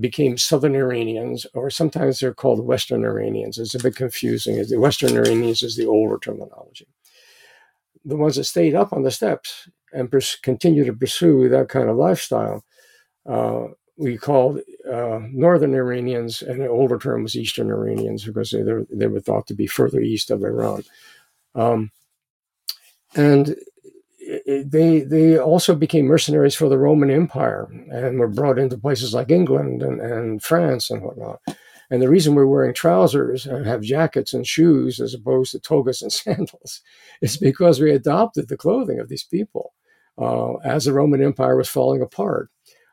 became 0.00 0.38
Southern 0.38 0.76
Iranians, 0.76 1.46
or 1.54 1.70
sometimes 1.70 2.20
they're 2.20 2.34
called 2.34 2.66
Western 2.66 3.04
Iranians. 3.04 3.58
It's 3.58 3.74
a 3.74 3.82
bit 3.82 3.96
confusing. 3.96 4.56
The 4.68 4.78
Western 4.80 5.16
Iranians 5.16 5.62
is 5.62 5.76
the 5.76 5.86
older 5.86 6.18
terminology 6.18 6.86
the 8.04 8.16
ones 8.16 8.36
that 8.36 8.44
stayed 8.44 8.74
up 8.74 8.92
on 8.92 9.02
the 9.02 9.10
steppes 9.10 9.68
and 9.92 10.10
pers- 10.10 10.36
continue 10.36 10.84
to 10.84 10.92
pursue 10.92 11.48
that 11.48 11.68
kind 11.68 11.88
of 11.90 11.96
lifestyle, 11.96 12.64
uh, 13.26 13.66
we 13.96 14.16
called 14.16 14.60
uh, 14.90 15.20
northern 15.30 15.74
Iranians, 15.74 16.40
and 16.40 16.60
the 16.60 16.68
older 16.68 16.98
term 16.98 17.24
was 17.24 17.36
Eastern 17.36 17.70
Iranians 17.70 18.24
because 18.24 18.50
they, 18.50 18.62
they 18.90 19.06
were 19.08 19.20
thought 19.20 19.46
to 19.48 19.54
be 19.54 19.66
further 19.66 20.00
east 20.00 20.30
of 20.30 20.44
Iran. 20.44 20.84
Um, 21.54 21.90
and 23.16 23.56
they 24.48 25.00
they 25.00 25.38
also 25.38 25.74
became 25.74 26.06
mercenaries 26.06 26.54
for 26.54 26.68
the 26.68 26.78
Roman 26.78 27.10
Empire 27.10 27.68
and 27.90 28.18
were 28.18 28.28
brought 28.28 28.58
into 28.58 28.78
places 28.78 29.12
like 29.12 29.30
England 29.30 29.82
and, 29.82 30.00
and 30.00 30.42
France 30.42 30.88
and 30.88 31.02
whatnot. 31.02 31.40
And 31.90 32.00
the 32.00 32.08
reason 32.08 32.34
we're 32.34 32.46
wearing 32.46 32.74
trousers 32.74 33.46
and 33.46 33.66
have 33.66 33.82
jackets 33.82 34.32
and 34.32 34.46
shoes 34.46 35.00
as 35.00 35.14
opposed 35.14 35.52
to 35.52 35.58
togas 35.58 36.00
and 36.00 36.12
sandals 36.12 36.80
is 37.20 37.36
because 37.36 37.78
we 37.78 37.90
adopted 37.90 38.48
the 38.48 38.56
clothing 38.56 38.98
of 38.98 39.08
these 39.08 39.24
people 39.24 39.74
uh, 40.16 40.54
as 40.64 40.84
the 40.84 40.94
Roman 40.94 41.22
Empire 41.22 41.56
was 41.56 41.68
falling 41.68 42.00
apart. 42.00 42.50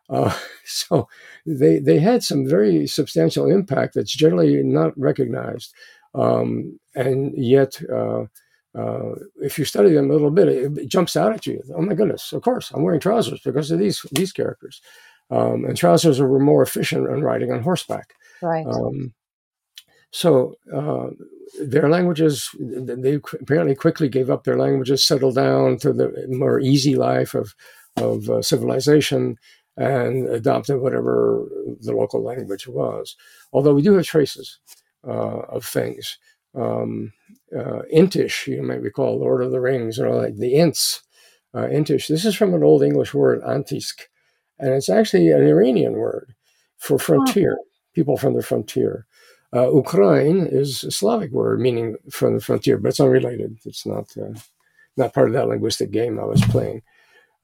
Uh, 0.10 0.38
so 0.66 1.08
they, 1.46 1.80
they 1.80 2.00
had 2.00 2.24
some 2.24 2.48
very 2.48 2.86
substantial 2.86 3.50
impact 3.50 3.94
that's 3.96 4.16
generally 4.16 4.62
not 4.62 4.98
recognized. 4.98 5.74
Um, 6.14 6.80
and 6.96 7.34
yet, 7.36 7.82
uh, 7.94 8.26
uh, 8.78 9.16
if 9.38 9.58
you 9.58 9.66
study 9.66 9.94
them 9.94 10.10
a 10.10 10.14
little 10.14 10.32
bit, 10.32 10.48
it, 10.50 10.78
it, 10.78 10.90
jumps 10.90 11.16
out 11.16 11.34
at 11.34 11.46
you. 11.46 11.62
Oh 11.76 11.82
my 11.82 11.94
goodness! 11.94 12.34
Of 12.34 12.42
course, 12.42 12.72
I'm 12.72 12.84
wearing 12.84 13.00
trousers 13.00 13.42
because 13.42 13.72
of 13.72 13.80
these 13.80 14.06
these 14.12 14.32
characters. 14.32 14.82
Um, 15.32 15.66
and 15.66 15.76
trousers 15.76 16.20
were 16.20 16.40
more 16.40 16.62
efficient 16.62 17.10
in 17.10 17.24
riding 17.24 17.52
on 17.52 17.64
horseback. 17.64 18.14
Right. 18.42 18.66
Um, 18.68 19.14
so 20.12 20.56
uh, 20.74 21.08
their 21.60 21.90
languages, 21.90 22.50
they 22.60 23.16
apparently 23.16 23.76
quickly 23.76 24.08
gave 24.08 24.30
up 24.30 24.44
their 24.44 24.58
languages, 24.58 25.06
settled 25.06 25.36
down 25.36 25.78
to 25.80 25.92
the 25.92 26.26
more 26.30 26.60
easy 26.60 26.96
life 26.96 27.34
of, 27.34 27.56
of 27.98 28.30
uh, 28.30 28.42
civilization, 28.42 29.36
and 29.78 30.30
adopted 30.30 30.80
whatever 30.80 31.46
the 31.82 31.92
local 31.92 32.24
language 32.24 32.68
was. 32.68 33.16
Although 33.52 33.74
we 33.74 33.82
do 33.82 33.94
have 33.96 34.06
traces 34.06 34.60
uh, 35.08 35.42
of 35.50 35.66
things. 35.66 36.18
Um, 36.56 37.14
uh, 37.56 37.82
Intish, 37.94 38.48
you 38.48 38.64
might 38.64 38.82
recall 38.82 39.20
Lord 39.20 39.44
of 39.44 39.52
the 39.52 39.62
Rings, 39.62 40.00
or 40.00 40.10
like 40.14 40.36
the 40.36 40.56
Ents. 40.56 41.02
Uh, 41.54 41.68
Intish, 41.68 42.08
this 42.08 42.26
is 42.26 42.36
from 42.36 42.54
an 42.54 42.64
Old 42.64 42.84
English 42.84 43.14
word, 43.14 43.42
antisk, 43.44 44.04
and 44.60 44.74
it's 44.74 44.90
actually 44.90 45.30
an 45.32 45.46
Iranian 45.46 45.94
word 45.94 46.34
for 46.78 47.00
frontier. 47.00 47.58
People 47.94 48.18
from 48.18 48.34
the 48.34 48.44
frontier. 48.44 49.06
Uh, 49.56 49.74
Ukraine 49.74 50.46
is 50.46 50.84
a 50.84 50.92
Slavic 50.92 51.32
word 51.32 51.62
meaning 51.62 51.96
from 52.12 52.34
the 52.34 52.42
frontier, 52.42 52.78
but 52.78 52.90
it's 52.90 53.00
unrelated. 53.00 53.58
It's 53.64 53.86
not 53.86 54.06
uh, 54.18 54.38
not 54.98 55.14
part 55.14 55.28
of 55.28 55.34
that 55.34 55.48
linguistic 55.48 55.92
game 55.92 56.20
I 56.20 56.26
was 56.26 56.42
playing. 56.42 56.82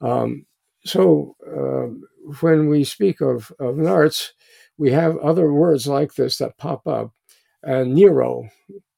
Um, 0.02 0.46
so 0.84 1.36
uh, 1.46 1.94
when 2.42 2.68
we 2.68 2.84
speak 2.84 3.22
of, 3.22 3.52
of 3.60 3.76
Narts, 3.76 4.32
we 4.78 4.92
have 4.92 5.18
other 5.18 5.54
words 5.54 5.88
like 5.88 6.16
this 6.16 6.38
that 6.38 6.58
pop 6.58 6.88
up. 6.88 7.12
And 7.64 7.94
Nero 7.94 8.50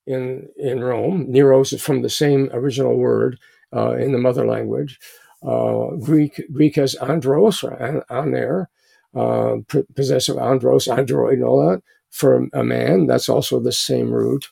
in 0.05 0.47
in 0.57 0.83
Rome, 0.83 1.27
Neros 1.31 1.73
is 1.73 1.81
from 1.81 2.01
the 2.01 2.09
same 2.09 2.49
original 2.53 2.97
word 2.97 3.39
uh, 3.75 3.93
in 3.93 4.11
the 4.11 4.17
mother 4.17 4.45
language. 4.45 4.99
Uh, 5.45 5.95
Greek 6.01 6.41
Greek 6.51 6.75
has 6.75 6.95
andros 6.95 7.63
or 7.63 7.73
an, 7.73 8.01
aner, 8.09 8.69
uh, 9.15 9.57
possessive 9.95 10.37
andros, 10.37 10.87
android, 10.87 11.35
and 11.35 11.43
all 11.43 11.69
that. 11.69 11.81
For 12.11 12.47
a 12.53 12.63
man, 12.63 13.07
that's 13.07 13.27
also 13.27 13.59
the 13.59 13.71
same 13.71 14.11
root. 14.11 14.45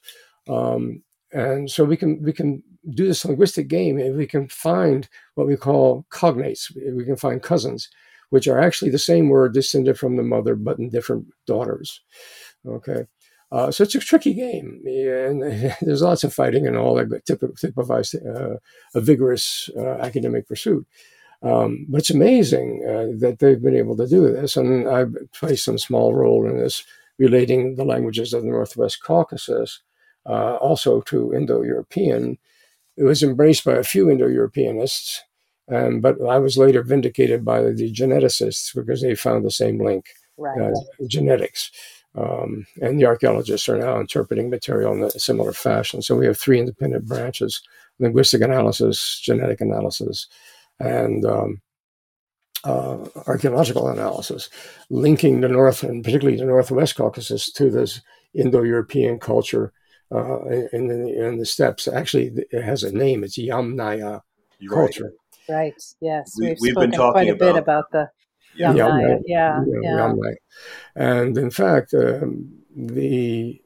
Um, 0.49 1.03
and 1.31 1.69
so 1.69 1.83
we 1.85 1.95
can 1.95 2.21
we 2.23 2.33
can 2.33 2.63
do 2.89 3.07
this 3.07 3.23
linguistic 3.23 3.67
game 3.67 3.99
and 3.99 4.17
we 4.17 4.25
can 4.25 4.47
find 4.47 5.07
what 5.35 5.47
we 5.47 5.55
call 5.55 6.05
cognates. 6.11 6.71
We 6.95 7.05
can 7.05 7.15
find 7.15 7.41
cousins, 7.41 7.89
which 8.31 8.47
are 8.47 8.59
actually 8.59 8.91
the 8.91 8.97
same 8.99 9.29
word 9.29 9.53
descended 9.53 9.99
from 9.99 10.15
the 10.15 10.23
mother, 10.23 10.55
but 10.55 10.79
in 10.79 10.89
different 10.89 11.27
daughters. 11.45 12.01
Okay. 12.65 13.05
Uh, 13.51 13.69
so 13.69 13.83
it's 13.83 13.95
a 13.95 13.99
tricky 13.99 14.33
game, 14.33 14.81
and 14.85 15.41
there's 15.81 16.01
lots 16.01 16.23
of 16.23 16.33
fighting 16.33 16.65
and 16.65 16.77
all 16.77 16.95
that 16.95 17.25
typifies 17.59 18.13
uh, 18.15 18.55
a 18.95 19.01
vigorous 19.01 19.69
uh, 19.75 19.97
academic 19.99 20.47
pursuit. 20.47 20.85
Um, 21.43 21.85
but 21.89 21.99
it's 21.99 22.09
amazing 22.11 22.85
uh, 22.87 23.17
that 23.19 23.39
they've 23.39 23.61
been 23.61 23.75
able 23.75 23.97
to 23.97 24.07
do 24.07 24.31
this. 24.31 24.55
And 24.55 24.87
I've 24.87 25.15
played 25.33 25.57
some 25.59 25.77
small 25.79 26.13
role 26.13 26.47
in 26.47 26.57
this, 26.57 26.83
relating 27.17 27.75
the 27.75 27.83
languages 27.83 28.33
of 28.33 28.43
the 28.43 28.49
Northwest 28.49 29.01
Caucasus 29.03 29.81
uh, 30.27 30.55
also 30.57 31.01
to 31.01 31.33
Indo 31.33 31.61
European. 31.63 32.37
it 32.95 33.03
was 33.03 33.23
embraced 33.23 33.65
by 33.65 33.73
a 33.73 33.83
few 33.83 34.09
Indo-Europeanists, 34.09 35.19
um, 35.71 35.99
but 36.01 36.21
I 36.21 36.37
was 36.37 36.57
later 36.57 36.83
vindicated 36.83 37.43
by 37.43 37.61
the 37.63 37.91
geneticists 37.91 38.73
because 38.75 39.01
they 39.01 39.15
found 39.15 39.43
the 39.43 39.51
same 39.51 39.83
link, 39.83 40.05
Right. 40.37 40.61
uh, 40.61 41.05
genetics. 41.07 41.71
Um, 42.15 42.65
and 42.81 42.99
the 42.99 43.05
archaeologists 43.05 43.69
are 43.69 43.77
now 43.77 43.99
interpreting 43.99 44.49
material 44.49 44.93
in 44.93 45.03
a 45.03 45.11
similar 45.11 45.53
fashion. 45.53 46.01
So 46.01 46.15
we 46.15 46.25
have 46.25 46.37
three 46.37 46.59
independent 46.59 47.05
branches 47.07 47.61
linguistic 47.99 48.41
analysis, 48.41 49.19
genetic 49.23 49.61
analysis, 49.61 50.27
and 50.79 51.23
um, 51.23 51.61
uh, 52.63 52.97
archaeological 53.27 53.87
analysis, 53.89 54.49
linking 54.89 55.41
the 55.41 55.47
North 55.47 55.83
and 55.83 56.03
particularly 56.03 56.37
the 56.37 56.45
Northwest 56.45 56.95
Caucasus 56.95 57.51
to 57.53 57.69
this 57.69 58.01
Indo 58.33 58.63
European 58.63 59.19
culture 59.19 59.71
uh, 60.11 60.41
in, 60.73 60.87
the, 60.87 61.27
in 61.27 61.37
the 61.37 61.45
steppes. 61.45 61.87
Actually, 61.87 62.31
it 62.51 62.63
has 62.63 62.83
a 62.83 62.91
name, 62.91 63.23
it's 63.23 63.37
Yamnaya 63.37 64.21
You're 64.59 64.73
culture. 64.73 65.13
Right. 65.47 65.73
Yes. 66.01 66.35
We- 66.39 66.47
We've, 66.49 66.57
we've 66.61 66.75
been 66.75 66.91
talking 66.91 67.11
quite 67.13 67.27
a 67.27 67.31
talking 67.33 67.37
bit 67.37 67.49
about- 67.51 67.57
about 67.59 67.91
the 67.91 68.09
Yeah. 68.55 68.73
Yamnaya. 68.73 69.21
Yeah. 69.25 69.63
Yeah. 69.81 70.13
And 70.95 71.37
in 71.37 71.51
fact, 71.51 71.93
um, 71.93 72.61
the 72.75 73.61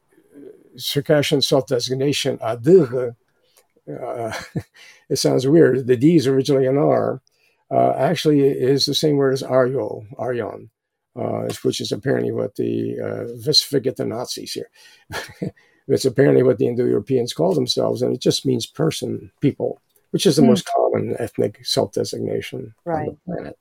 Circassian 0.78 1.42
self 1.42 1.68
designation 1.68 2.38
Adir, 2.40 3.16
uh, 3.90 4.34
it 5.10 5.16
sounds 5.18 5.48
weird. 5.48 5.88
The 5.88 5.98
D 5.98 6.16
is 6.16 6.28
originally 6.28 6.66
an 6.66 6.78
R. 6.78 7.22
Uh, 7.72 7.94
actually, 7.98 8.42
is 8.42 8.86
the 8.86 8.94
same 8.94 9.18
word 9.18 9.34
as 9.34 9.42
Aryo, 9.42 10.06
Aryan, 10.18 10.70
uh, 11.16 11.50
which 11.64 11.82
is 11.82 11.92
apparently 11.92 12.32
what 12.32 12.56
the, 12.56 13.00
uh, 13.00 13.34
let's 13.46 13.62
forget 13.62 13.96
the 13.96 14.06
Nazis 14.06 14.54
here. 14.54 14.70
it's 15.88 16.06
apparently 16.06 16.44
what 16.44 16.60
the 16.60 16.68
Indo 16.68 16.86
Europeans 16.86 17.34
call 17.34 17.56
themselves, 17.56 18.04
and 18.04 18.14
it 18.14 18.22
just 18.22 18.46
means 18.46 18.68
person, 18.68 19.32
people, 19.42 19.82
which 20.16 20.26
is 20.26 20.38
the 20.38 20.42
Hmm. 20.42 20.48
most 20.52 20.66
common 20.66 21.14
ethnic 21.20 21.54
self 21.66 21.92
designation 21.92 22.74
on 22.86 22.94
Right. 22.94 23.10
the 23.10 23.18
planet. 23.34 23.60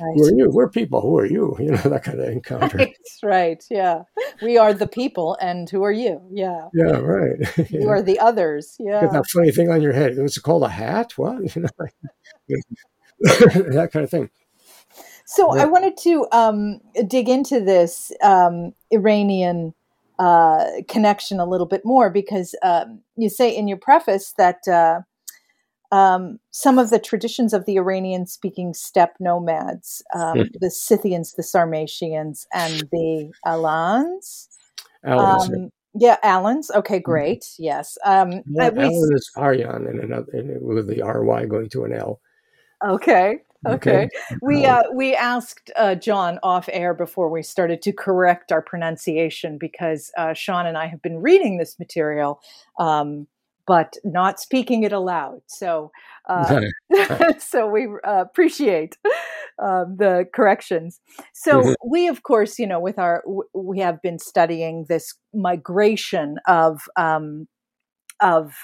Right. 0.00 0.14
Who 0.16 0.24
are 0.26 0.32
you? 0.36 0.50
We're 0.50 0.68
people. 0.68 1.00
Who 1.00 1.16
are 1.16 1.24
you? 1.36 1.56
You 1.60 1.70
know, 1.70 1.76
that 1.94 2.02
kind 2.02 2.18
of 2.20 2.28
encounter. 2.38 2.76
Right, 2.76 2.96
right, 3.22 3.62
yeah. 3.70 4.02
We 4.42 4.58
are 4.58 4.74
the 4.74 4.88
people, 4.88 5.36
and 5.40 5.70
who 5.70 5.84
are 5.84 5.92
you? 6.04 6.20
Yeah, 6.32 6.62
Yeah, 6.74 6.96
right. 6.98 7.38
you 7.70 7.88
are 7.88 8.02
the 8.02 8.18
others. 8.18 8.74
Yeah, 8.80 9.02
Got 9.02 9.12
that 9.12 9.26
funny 9.32 9.52
thing 9.52 9.70
on 9.70 9.80
your 9.80 9.92
head. 9.92 10.18
What's 10.18 10.36
it 10.36 10.42
called? 10.42 10.64
A 10.64 10.68
hat? 10.68 11.12
What? 11.16 11.36
You 11.54 11.62
know, 11.62 11.68
like- 11.78 11.94
that 13.78 13.90
kind 13.92 14.02
of 14.04 14.10
thing. 14.10 14.28
So 15.26 15.54
Yeah. 15.54 15.62
I 15.62 15.66
wanted 15.66 15.96
to 15.98 16.26
um, 16.32 16.80
dig 17.06 17.28
into 17.28 17.60
this 17.60 18.10
um, 18.22 18.72
Iranian 18.90 19.72
uh, 20.18 20.64
connection 20.88 21.38
a 21.38 21.46
little 21.46 21.66
bit 21.74 21.82
more 21.84 22.10
because 22.10 22.56
um, 22.64 23.00
you 23.16 23.28
say 23.28 23.54
in 23.56 23.68
your 23.68 23.78
preface 23.78 24.34
that 24.36 24.66
uh, 24.68 25.00
um, 25.92 26.40
some 26.50 26.78
of 26.78 26.90
the 26.90 26.98
traditions 26.98 27.52
of 27.52 27.64
the 27.66 27.76
Iranian-speaking 27.76 28.74
steppe 28.74 29.14
nomads, 29.20 30.02
um, 30.14 30.38
Hmm. 30.38 30.42
the 30.60 30.70
Scythians, 30.70 31.34
the 31.34 31.42
Sarmatians, 31.42 32.46
and 32.52 32.88
the 32.90 33.30
Alans. 33.46 34.48
Alan, 35.04 35.54
Um, 35.64 35.70
yeah, 35.94 36.16
Alans. 36.22 36.70
Okay, 36.70 36.98
great. 36.98 37.44
Yes. 37.58 37.98
Um, 38.04 38.42
yeah, 38.46 38.70
we- 38.70 38.82
Alan 38.82 39.10
is 39.14 39.30
Aryan 39.36 39.86
in 39.86 40.00
another 40.00 40.58
with 40.60 40.88
the 40.88 41.02
RY 41.02 41.44
going 41.46 41.68
to 41.68 41.84
an 41.84 41.92
L. 41.92 42.20
Okay. 42.84 43.38
Okay. 43.64 44.06
Okay. 44.06 44.08
We 44.40 44.66
uh, 44.66 44.82
we 44.92 45.14
asked 45.14 45.70
uh, 45.76 45.94
John 45.94 46.40
off 46.42 46.68
air 46.72 46.94
before 46.94 47.28
we 47.28 47.44
started 47.44 47.80
to 47.82 47.92
correct 47.92 48.50
our 48.50 48.60
pronunciation 48.62 49.56
because 49.56 50.10
uh, 50.16 50.32
Sean 50.34 50.66
and 50.66 50.76
I 50.76 50.86
have 50.88 51.00
been 51.00 51.18
reading 51.22 51.58
this 51.58 51.78
material, 51.78 52.40
um, 52.80 53.28
but 53.66 53.94
not 54.04 54.40
speaking 54.40 54.82
it 54.82 54.92
aloud. 54.92 55.40
So 55.46 55.90
uh, 56.28 56.60
so 57.38 57.66
we 57.66 57.86
uh, 58.06 58.20
appreciate 58.22 58.96
um, 59.62 59.96
the 59.98 60.26
corrections. 60.34 61.00
So 61.32 61.62
Mhm. 61.62 61.74
we, 61.86 62.08
of 62.08 62.22
course, 62.22 62.58
you 62.58 62.66
know, 62.66 62.80
with 62.80 62.98
our 62.98 63.22
we 63.54 63.78
have 63.80 64.00
been 64.02 64.18
studying 64.18 64.86
this 64.88 65.14
migration 65.34 66.36
of 66.46 66.82
um, 66.96 67.48
of 68.20 68.54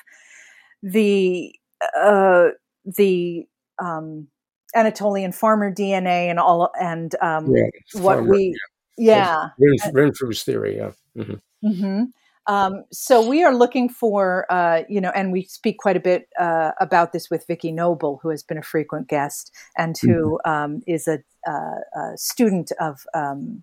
the 0.82 1.54
uh, 1.98 2.48
the 2.84 3.44
um, 3.82 4.28
Anatolian 4.74 5.32
farmer 5.32 5.72
DNA 5.72 6.28
and 6.30 6.38
all 6.38 6.70
and 6.80 7.14
um, 7.22 7.54
yeah, 7.54 7.68
what 7.92 8.16
farmer. 8.16 8.32
we 8.32 8.56
yeah. 8.96 9.48
Ren- 9.58 9.92
Renfrew's 9.94 10.42
theory. 10.42 10.76
Yeah. 10.76 10.92
Mhm. 11.16 11.40
hmm 11.62 12.04
Um, 12.48 12.84
so 12.90 13.26
we 13.26 13.44
are 13.44 13.54
looking 13.54 13.88
for, 13.90 14.46
uh, 14.50 14.82
you 14.88 15.00
know, 15.00 15.12
and 15.14 15.32
we 15.32 15.42
speak 15.44 15.78
quite 15.78 15.96
a 15.96 16.00
bit 16.00 16.28
uh, 16.40 16.72
about 16.80 17.12
this 17.12 17.28
with 17.30 17.46
Vicky 17.46 17.70
Noble, 17.70 18.18
who 18.22 18.30
has 18.30 18.42
been 18.42 18.56
a 18.58 18.62
frequent 18.62 19.06
guest 19.06 19.52
and 19.76 19.96
who 19.98 20.40
um, 20.46 20.80
is 20.86 21.06
a, 21.06 21.18
uh, 21.46 21.80
a 21.94 22.16
student 22.16 22.72
of 22.80 23.00
um, 23.14 23.62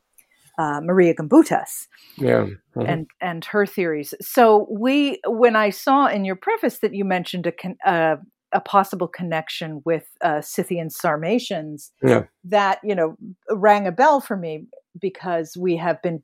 uh, 0.58 0.80
Maria 0.82 1.14
Gimbutas 1.16 1.88
Yeah. 2.18 2.46
mhm. 2.76 2.88
and 2.88 3.08
and 3.20 3.44
her 3.46 3.66
theories. 3.66 4.14
So 4.22 4.68
we, 4.72 5.20
when 5.26 5.56
I 5.56 5.70
saw 5.72 6.06
in 6.08 6.24
your 6.24 6.38
preface 6.38 6.80
that 6.80 6.94
you 6.94 7.04
mentioned 7.04 7.46
a 7.48 7.52
con- 7.52 7.78
uh, 7.86 8.18
a 8.54 8.62
possible 8.62 9.08
connection 9.10 9.82
with 9.84 10.06
uh, 10.22 10.40
Scythian 10.42 10.90
Sarmatians, 10.90 11.92
Yeah. 12.02 12.24
that 12.46 12.80
you 12.84 12.96
know 12.96 13.18
rang 13.50 13.88
a 13.88 13.92
bell 13.92 14.22
for 14.22 14.38
me 14.38 14.68
because 15.02 15.58
we 15.60 15.76
have 15.78 16.02
been 16.02 16.24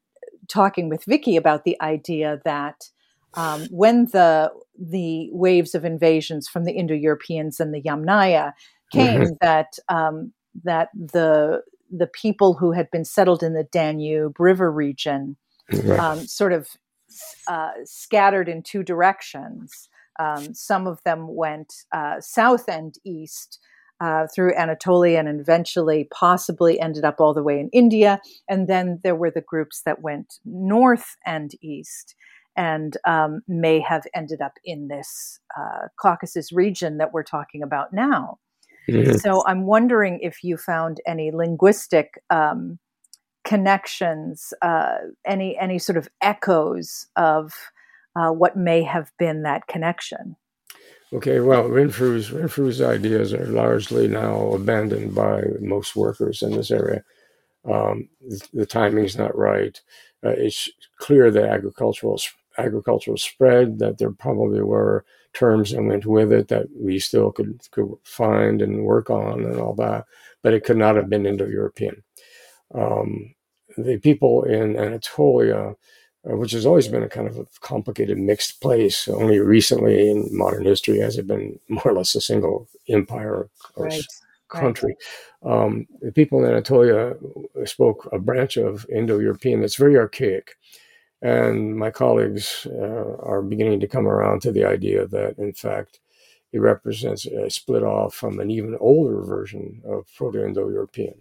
talking 0.52 0.90
with 0.90 1.06
Vicky 1.06 1.36
about 1.36 1.64
the 1.64 1.80
idea 1.82 2.40
that 2.46 2.90
um, 3.36 3.68
when 3.72 4.06
the 4.06 4.52
the 4.78 5.30
waves 5.32 5.76
of 5.76 5.86
invasions 5.86 6.48
from 6.48 6.66
the 6.66 6.74
Indo-Europeans 6.74 7.60
and 7.60 7.74
the 7.74 7.82
Yamnaya 7.82 8.54
came, 8.92 9.38
that 9.42 9.74
um, 9.90 10.34
that 10.64 10.90
the 10.94 11.62
the 11.90 12.08
people 12.08 12.54
who 12.54 12.72
had 12.72 12.90
been 12.92 13.06
settled 13.06 13.44
in 13.44 13.54
the 13.54 13.68
Danube 13.72 14.40
River 14.40 14.72
region 14.72 15.38
Right. 15.74 16.00
um, 16.00 16.28
sort 16.28 16.54
of 16.54 16.68
uh, 17.48 17.72
scattered 17.86 18.50
in 18.50 18.64
two 18.64 18.84
directions. 18.84 19.90
Um, 20.20 20.54
some 20.54 20.88
of 20.88 21.02
them 21.04 21.28
went 21.36 21.74
uh, 21.92 22.20
south 22.20 22.68
and 22.68 22.96
east 23.06 23.60
uh, 24.02 24.26
through 24.34 24.56
Anatolia 24.56 25.20
and 25.20 25.40
eventually 25.40 26.08
possibly 26.12 26.80
ended 26.80 27.06
up 27.06 27.22
all 27.22 27.34
the 27.34 27.44
way 27.44 27.60
in 27.60 27.70
India. 27.72 28.20
And 28.50 28.68
then 28.68 29.00
there 29.04 29.16
were 29.16 29.32
the 29.32 29.42
groups 29.42 29.84
that 29.86 30.02
went 30.02 30.40
north 30.44 31.16
and 31.26 31.52
east 31.62 32.16
and 32.58 32.98
um, 33.06 33.42
may 33.48 33.80
have 33.80 34.04
ended 34.14 34.42
up 34.42 34.54
in 34.66 34.88
this 34.88 35.40
uh, 35.58 35.88
Caucasus 35.98 36.52
region 36.52 36.98
that 36.98 37.14
we're 37.14 37.24
talking 37.24 37.64
about 37.64 37.94
now. 37.94 38.40
Mhm. 38.90 39.20
So 39.20 39.44
I'm 39.46 39.66
wondering 39.66 40.20
if 40.22 40.44
you 40.44 40.58
found 40.58 41.00
any 41.06 41.32
linguistic 41.32 42.22
um, 42.30 42.80
connections, 43.44 44.54
uh, 44.62 44.96
any 45.26 45.58
any 45.58 45.80
sort 45.80 45.98
of 45.98 46.10
echoes 46.22 47.08
of 47.16 47.54
uh, 48.16 48.32
what 48.32 48.58
may 48.58 48.84
have 48.84 49.12
been 49.18 49.44
that 49.44 49.68
connection. 49.68 50.36
Okay, 51.13 51.41
well, 51.41 51.67
Renfrew's 51.67 52.32
Renfrew's 52.32 52.82
ideas 52.82 53.34
are 53.34 53.47
largely 53.47 54.08
now 54.08 54.54
abandoned 54.54 55.13
by 55.13 55.43
most 55.60 55.95
workers 55.95 56.41
in 56.41 56.52
this 56.52 56.71
area. 56.71 57.04
Um, 57.65 58.08
the, 58.54 58.65
timing's 58.65 59.17
not 59.17 59.38
right. 59.38 59.80
Uh, 60.24 60.30
it's 60.30 60.69
clear 60.97 61.30
that 61.32 61.50
agricultural 61.50 62.19
agricultural 62.58 63.17
spread 63.17 63.80
that 63.80 63.97
there 63.97 64.12
probably 64.12 64.62
were 64.62 65.06
terms 65.34 65.71
that 65.71 65.84
went 65.84 66.06
with 66.06 66.32
it 66.32 66.47
that 66.50 66.67
we 66.76 66.97
still 67.00 67.32
could 67.32 67.62
could 67.71 67.91
find 68.04 68.62
and 68.62 68.84
work 68.84 69.10
on 69.10 69.43
and 69.43 69.60
all 69.60 69.74
that, 69.76 70.06
but 70.41 70.54
it 70.54 70.63
could 70.63 70.78
not 70.78 70.95
have 70.95 71.10
been 71.10 71.26
Indo-European. 71.26 72.04
Um, 72.74 73.36
the 73.78 73.97
people 73.97 74.43
in 74.43 74.78
Anatolia 74.78 75.76
uh, 76.29 76.36
which 76.38 76.51
has 76.51 76.65
always 76.65 76.88
been 76.88 77.03
a 77.03 77.10
kind 77.10 77.27
of 77.27 77.38
a 77.38 77.45
complicated 77.62 78.17
mixed 78.17 78.62
place. 78.62 79.07
Only 79.07 79.39
recently 79.39 80.10
in 80.10 80.29
modern 80.31 80.65
history 80.65 80.99
has 80.99 81.17
it 81.17 81.27
been 81.27 81.60
more 81.69 81.88
or 81.88 81.93
less 81.93 82.15
a 82.15 82.21
single 82.21 82.67
empire 82.88 83.49
or 83.75 83.88
s- 83.88 84.21
country. 84.49 84.95
Um, 85.43 85.88
the 86.01 86.12
people 86.12 86.43
in 86.43 86.51
Anatolia 86.51 87.15
spoke 87.65 88.07
a 88.12 88.19
branch 88.19 88.57
of 88.57 88.86
Indo-European 88.93 89.62
that's 89.62 89.77
very 89.77 89.97
archaic. 89.97 90.55
And 91.23 91.77
my 91.77 91.91
colleagues 91.91 92.67
uh, 92.69 93.15
are 93.19 93.41
beginning 93.41 93.79
to 93.81 93.88
come 93.88 94.07
around 94.07 94.41
to 94.41 94.51
the 94.51 94.65
idea 94.65 95.07
that, 95.07 95.38
in 95.38 95.53
fact, 95.53 95.99
it 96.51 96.60
represents 96.60 97.25
a 97.25 97.49
split 97.49 97.84
off 97.84 98.13
from 98.13 98.39
an 98.39 98.51
even 98.51 98.75
older 98.79 99.21
version 99.21 99.81
of 99.86 100.05
Proto-Indo-European. 100.15 101.15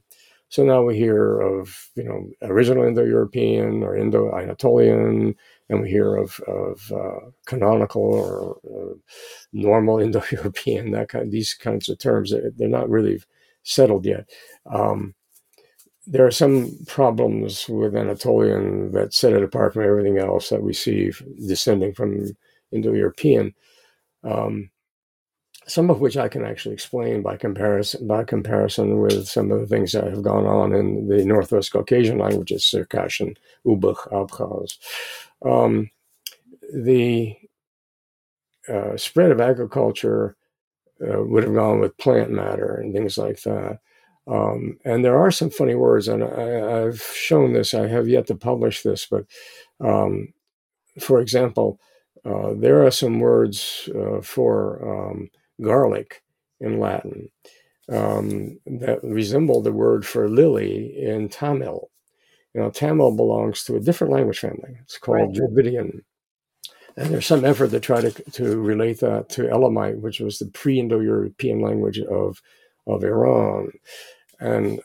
So 0.50 0.64
now 0.64 0.82
we 0.82 0.96
hear 0.96 1.40
of, 1.40 1.88
you 1.94 2.02
know, 2.02 2.28
original 2.42 2.84
Indo-European 2.84 3.84
or 3.84 3.96
Indo-Anatolian, 3.96 5.36
and 5.68 5.80
we 5.80 5.88
hear 5.88 6.16
of, 6.16 6.40
of 6.40 6.92
uh, 6.92 7.30
canonical 7.46 8.02
or 8.02 8.56
uh, 8.68 8.94
normal 9.52 9.98
Indo-European. 10.00 10.90
That 10.90 11.08
kind, 11.08 11.30
these 11.30 11.54
kinds 11.54 11.88
of 11.88 11.98
terms, 11.98 12.34
they're 12.56 12.68
not 12.68 12.90
really 12.90 13.22
settled 13.62 14.04
yet. 14.04 14.28
Um, 14.66 15.14
there 16.04 16.26
are 16.26 16.32
some 16.32 16.76
problems 16.88 17.68
with 17.68 17.94
Anatolian 17.94 18.90
that 18.90 19.14
set 19.14 19.32
it 19.32 19.44
apart 19.44 19.74
from 19.74 19.84
everything 19.84 20.18
else 20.18 20.48
that 20.48 20.64
we 20.64 20.72
see 20.72 21.12
descending 21.46 21.94
from 21.94 22.26
Indo-European. 22.72 23.54
Um, 24.24 24.70
some 25.70 25.88
of 25.88 26.00
which 26.00 26.16
I 26.16 26.28
can 26.28 26.44
actually 26.44 26.74
explain 26.74 27.22
by 27.22 27.36
comparison 27.36 28.06
by 28.06 28.24
comparison 28.24 28.98
with 28.98 29.28
some 29.28 29.52
of 29.52 29.60
the 29.60 29.66
things 29.66 29.92
that 29.92 30.04
have 30.04 30.22
gone 30.22 30.46
on 30.46 30.74
in 30.74 31.08
the 31.08 31.24
Northwest 31.24 31.72
Caucasian 31.72 32.18
languages, 32.18 32.64
Circassian, 32.64 33.36
Ubykh, 33.64 34.10
Abkhaz. 34.10 34.78
Um, 35.44 35.90
the 36.74 37.36
uh, 38.68 38.96
spread 38.96 39.30
of 39.30 39.40
agriculture 39.40 40.36
uh, 41.00 41.22
would 41.22 41.44
have 41.44 41.54
gone 41.54 41.80
with 41.80 41.96
plant 41.98 42.30
matter 42.30 42.74
and 42.74 42.92
things 42.92 43.16
like 43.16 43.40
that. 43.42 43.78
Um, 44.26 44.78
and 44.84 45.04
there 45.04 45.18
are 45.18 45.30
some 45.30 45.50
funny 45.50 45.74
words, 45.74 46.08
and 46.08 46.22
I, 46.22 46.80
have 46.80 47.00
shown 47.00 47.52
this. 47.52 47.74
I 47.74 47.86
have 47.86 48.06
yet 48.08 48.26
to 48.26 48.34
publish 48.34 48.82
this, 48.82 49.06
but 49.06 49.24
um, 49.80 50.32
for 50.98 51.20
example, 51.20 51.80
uh, 52.24 52.52
there 52.54 52.84
are 52.84 52.90
some 52.90 53.18
words 53.18 53.88
uh, 53.94 54.20
for 54.20 55.10
um, 55.10 55.30
garlic 55.60 56.22
in 56.60 56.78
Latin 56.78 57.30
um, 57.90 58.58
that 58.66 59.00
resemble 59.02 59.62
the 59.62 59.72
word 59.72 60.06
for 60.06 60.28
lily 60.28 60.94
in 60.98 61.28
Tamil. 61.28 61.90
You 62.54 62.62
know, 62.62 62.70
Tamil 62.70 63.16
belongs 63.16 63.64
to 63.64 63.76
a 63.76 63.80
different 63.80 64.12
language 64.12 64.40
family. 64.40 64.78
It's 64.82 64.98
called 64.98 65.18
right. 65.18 65.34
Dravidian. 65.34 66.02
And 66.96 67.10
there's 67.14 67.26
some 67.26 67.44
effort 67.44 67.70
to 67.70 67.80
try 67.80 68.00
to, 68.00 68.10
to 68.10 68.60
relate 68.60 69.00
that 69.00 69.28
to 69.30 69.48
Elamite, 69.48 69.98
which 69.98 70.20
was 70.20 70.38
the 70.38 70.46
pre-Indo-European 70.46 71.60
language 71.60 72.00
of, 72.00 72.42
of 72.86 73.04
Iran. 73.04 73.70
And 74.40 74.80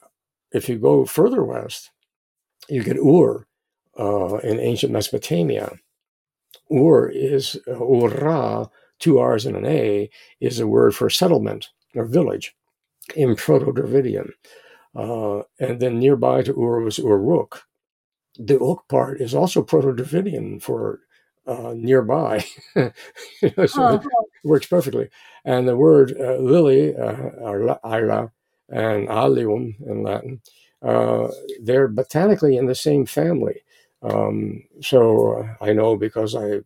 if 0.52 0.70
you 0.70 0.78
go 0.78 1.06
further 1.06 1.44
west, 1.44 1.90
you 2.70 2.84
get 2.84 2.98
Ur 2.98 3.48
uh, 4.00 4.38
in 4.38 4.60
ancient 4.60 4.94
Mesopotamia. 4.94 5.80
Ur 6.72 7.10
is 7.10 7.58
uh, 7.68 7.78
Ura, 7.78 8.70
two 9.00 9.20
R's 9.20 9.46
and 9.46 9.56
an 9.56 9.66
A, 9.66 10.10
is 10.40 10.60
a 10.60 10.68
word 10.68 10.96
for 10.96 11.10
settlement 11.10 11.70
or 11.96 12.06
village 12.06 12.56
in 13.16 13.36
Proto-Dravidian. 13.36 14.34
Uh, 14.96 15.44
and 15.60 15.80
then 15.80 16.00
nearby 16.00 16.42
to 16.42 16.54
Ur 16.54 16.80
was 16.82 16.98
Uruk. 16.98 17.64
The 18.38 18.60
Uk 18.60 18.88
part 18.88 19.22
is 19.22 19.34
also 19.34 19.62
Proto-Dravidian 19.62 20.62
for 20.62 21.02
uh, 21.48 21.74
nearby. 21.76 22.46
you 22.76 22.92
know, 23.58 23.66
so 23.66 23.84
oh. 23.84 23.96
it 23.96 24.04
works 24.44 24.68
perfectly. 24.68 25.10
And 25.44 25.68
the 25.68 25.78
word 25.78 26.16
uh, 26.20 26.38
lily, 26.38 26.96
uh, 26.96 27.14
or 27.40 27.80
ila, 27.86 28.32
and 28.70 29.10
allium 29.10 29.76
in 29.86 30.04
Latin, 30.04 30.42
uh, 30.82 31.28
they're 31.62 31.88
botanically 31.88 32.58
in 32.58 32.66
the 32.66 32.76
same 32.76 33.06
family. 33.06 33.62
Um, 34.02 34.64
so 34.82 35.34
uh, 35.40 35.64
I 35.64 35.74
know 35.74 35.98
because 35.98 36.36
I 36.36 36.62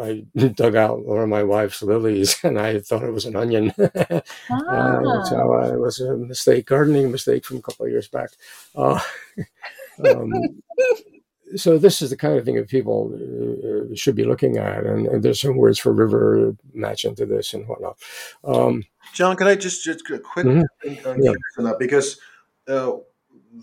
I 0.00 0.24
dug 0.54 0.76
out 0.76 1.04
one 1.04 1.20
of 1.20 1.28
my 1.28 1.42
wife's 1.42 1.82
lilies 1.82 2.36
and 2.44 2.58
I 2.58 2.80
thought 2.80 3.04
it 3.04 3.12
was 3.12 3.26
an 3.26 3.36
onion. 3.36 3.72
ah. 3.78 4.22
uh, 4.50 5.24
so 5.24 5.54
uh, 5.54 5.72
it 5.72 5.80
was 5.80 6.00
a 6.00 6.16
mistake, 6.16 6.66
gardening 6.66 7.10
mistake 7.10 7.44
from 7.44 7.58
a 7.58 7.62
couple 7.62 7.86
of 7.86 7.92
years 7.92 8.08
back. 8.08 8.30
Uh, 8.74 9.00
um, 10.08 10.32
so 11.56 11.78
this 11.78 12.02
is 12.02 12.10
the 12.10 12.16
kind 12.16 12.36
of 12.36 12.44
thing 12.44 12.56
that 12.56 12.68
people 12.68 13.12
uh, 13.14 13.94
should 13.94 14.16
be 14.16 14.24
looking 14.24 14.56
at, 14.56 14.84
and, 14.84 15.06
and, 15.06 15.22
there's 15.22 15.40
some 15.40 15.56
words 15.56 15.78
for 15.78 15.92
river 15.92 16.56
match 16.72 17.04
into 17.04 17.26
this 17.26 17.54
and 17.54 17.68
whatnot. 17.68 17.96
Um, 18.42 18.84
John, 19.12 19.36
can 19.36 19.46
I 19.46 19.54
just 19.54 19.84
just 19.84 20.00
a 20.10 20.18
quick 20.18 20.46
mm-hmm. 20.46 21.08
on, 21.08 21.22
yeah. 21.22 21.32
that 21.58 21.78
because 21.78 22.18
uh, 22.66 22.92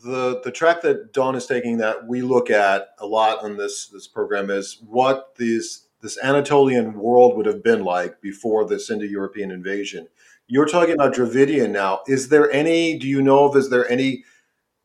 the 0.03 0.41
the 0.43 0.51
track 0.51 0.81
that 0.83 1.11
Dawn 1.11 1.35
is 1.35 1.47
taking 1.47 1.77
that 1.77 2.07
we 2.07 2.21
look 2.21 2.49
at 2.49 2.89
a 2.99 3.05
lot 3.05 3.43
on 3.43 3.57
this 3.57 3.87
this 3.87 4.07
program 4.07 4.49
is 4.49 4.81
what 4.85 5.35
these 5.35 5.87
this 6.01 6.17
Anatolian 6.23 6.93
world 6.93 7.37
would 7.37 7.45
have 7.45 7.63
been 7.63 7.83
like 7.83 8.21
before 8.21 8.67
this 8.67 8.89
Indo-European 8.89 9.51
invasion. 9.51 10.07
You're 10.47 10.67
talking 10.67 10.93
about 10.93 11.13
Dravidian 11.13 11.71
now. 11.71 12.01
Is 12.07 12.29
there 12.29 12.51
any? 12.51 12.97
Do 12.97 13.07
you 13.07 13.21
know 13.21 13.49
if 13.49 13.55
is 13.55 13.69
there 13.69 13.89
any 13.89 14.23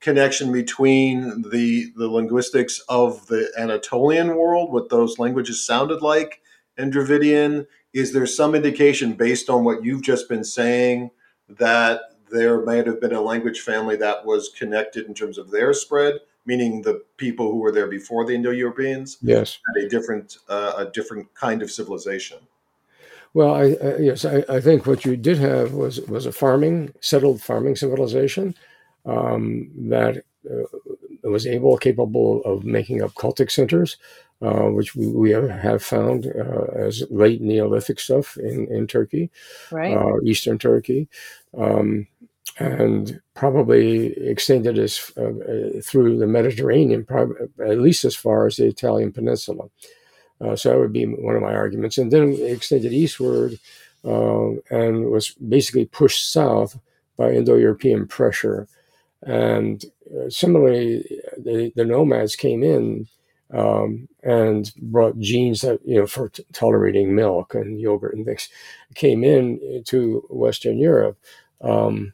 connection 0.01 0.53
between 0.53 1.43
the 1.51 1.93
the 1.97 2.09
linguistics 2.09 2.81
of 2.89 3.27
the 3.27 3.51
Anatolian 3.59 4.37
world, 4.37 4.73
what 4.73 4.91
those 4.91 5.19
languages 5.19 5.67
sounded 5.67 6.03
like, 6.03 6.41
and 6.77 6.93
Dravidian? 6.93 7.67
Is 7.93 8.13
there 8.13 8.27
some 8.27 8.55
indication 8.55 9.15
based 9.15 9.49
on 9.49 9.65
what 9.65 9.85
you've 9.85 10.03
just 10.03 10.29
been 10.29 10.45
saying 10.45 11.11
that 11.49 12.03
there 12.31 12.61
might 12.63 12.87
have 12.87 13.01
been 13.01 13.15
a 13.15 13.21
language 13.21 13.61
family 13.61 13.97
that 13.97 14.27
was 14.27 14.51
connected 14.57 15.07
in 15.07 15.15
terms 15.15 15.39
of 15.39 15.51
their 15.51 15.73
spread, 15.73 16.19
meaning 16.47 16.83
the 16.83 17.03
people 17.17 17.51
who 17.51 17.59
were 17.59 17.73
there 17.73 17.87
before 17.87 18.25
the 18.25 18.35
Indo-Europeans. 18.35 19.19
Yes, 19.23 19.59
had 19.75 19.85
a 19.85 19.89
different 19.89 20.39
uh, 20.49 20.75
a 20.79 20.87
different 20.87 21.35
kind 21.35 21.63
of 21.63 21.71
civilization. 21.71 22.39
Well, 23.35 23.55
I, 23.55 23.73
uh, 23.73 23.99
yes, 23.99 24.25
I, 24.25 24.45
I, 24.49 24.61
think 24.63 24.87
what 24.87 25.05
you 25.05 25.15
did 25.17 25.37
have 25.39 25.75
was 25.75 26.01
was 26.03 26.25
a 26.25 26.33
farming 26.33 26.95
settled 27.01 27.43
farming 27.43 27.77
civilization 27.77 28.55
um, 29.05 29.71
that 29.91 30.25
uh, 30.51 31.29
was 31.29 31.47
able 31.47 31.77
capable 31.77 32.43
of 32.45 32.65
making 32.65 33.03
up 33.03 33.13
cultic 33.15 33.51
centers. 33.51 33.97
Uh, 34.43 34.69
which 34.69 34.95
we, 34.95 35.07
we, 35.07 35.31
have 35.31 35.83
found 35.83 36.27
uh, 36.27 36.67
as 36.75 37.03
late 37.09 37.41
Neolithic 37.41 37.99
stuff 37.99 38.37
in, 38.37 38.67
in 38.71 38.87
Turkey, 38.87 39.31
right. 39.71 39.97
uh, 39.97 40.21
Eastern 40.25 40.59
Turkey. 40.59 41.09
Um, 41.57 42.07
and 42.59 43.21
probably 43.35 44.13
extended 44.29 44.79
as 44.79 45.13
uh, 45.17 45.25
uh, 45.25 45.81
through 45.83 46.19
the 46.19 46.27
Mediterranean, 46.27 47.07
at 47.65 47.79
least 47.79 48.05
as 48.05 48.17
far 48.17 48.47
as 48.47 48.57
the 48.57 48.67
Italian 48.67 49.13
peninsula. 49.13 49.69
Uh, 50.41 50.57
so 50.57 50.71
that 50.71 50.79
would 50.79 50.93
be 50.93 51.05
one 51.05 51.37
of 51.37 51.43
my 51.43 51.55
arguments. 51.55 51.99
And 51.99 52.11
then 52.11 52.37
extended 52.41 52.93
eastward 52.93 53.59
uh, 54.05 54.51
and 54.71 55.11
was 55.11 55.31
basically 55.31 55.87
pushed 55.87 56.33
south 56.33 56.79
by 57.17 57.33
Indo-European 57.33 58.07
pressure. 58.07 58.69
And 59.23 59.85
uh, 60.15 60.29
similarly, 60.29 61.05
the, 61.39 61.73
the, 61.75 61.85
nomads 61.85 62.37
came 62.37 62.63
in 62.63 63.09
um, 63.51 64.09
and 64.23 64.71
brought 64.77 65.19
genes 65.19 65.63
that 65.63 65.81
you 65.85 65.99
know 65.99 66.07
for 66.07 66.29
t- 66.29 66.45
tolerating 66.53 67.15
milk 67.15 67.55
and 67.55 67.81
yogurt 67.81 68.15
and 68.15 68.27
things 68.27 68.49
came 68.95 69.25
in 69.25 69.83
to 69.87 70.25
Western 70.29 70.79
Europe. 70.79 71.19
Um, 71.63 72.13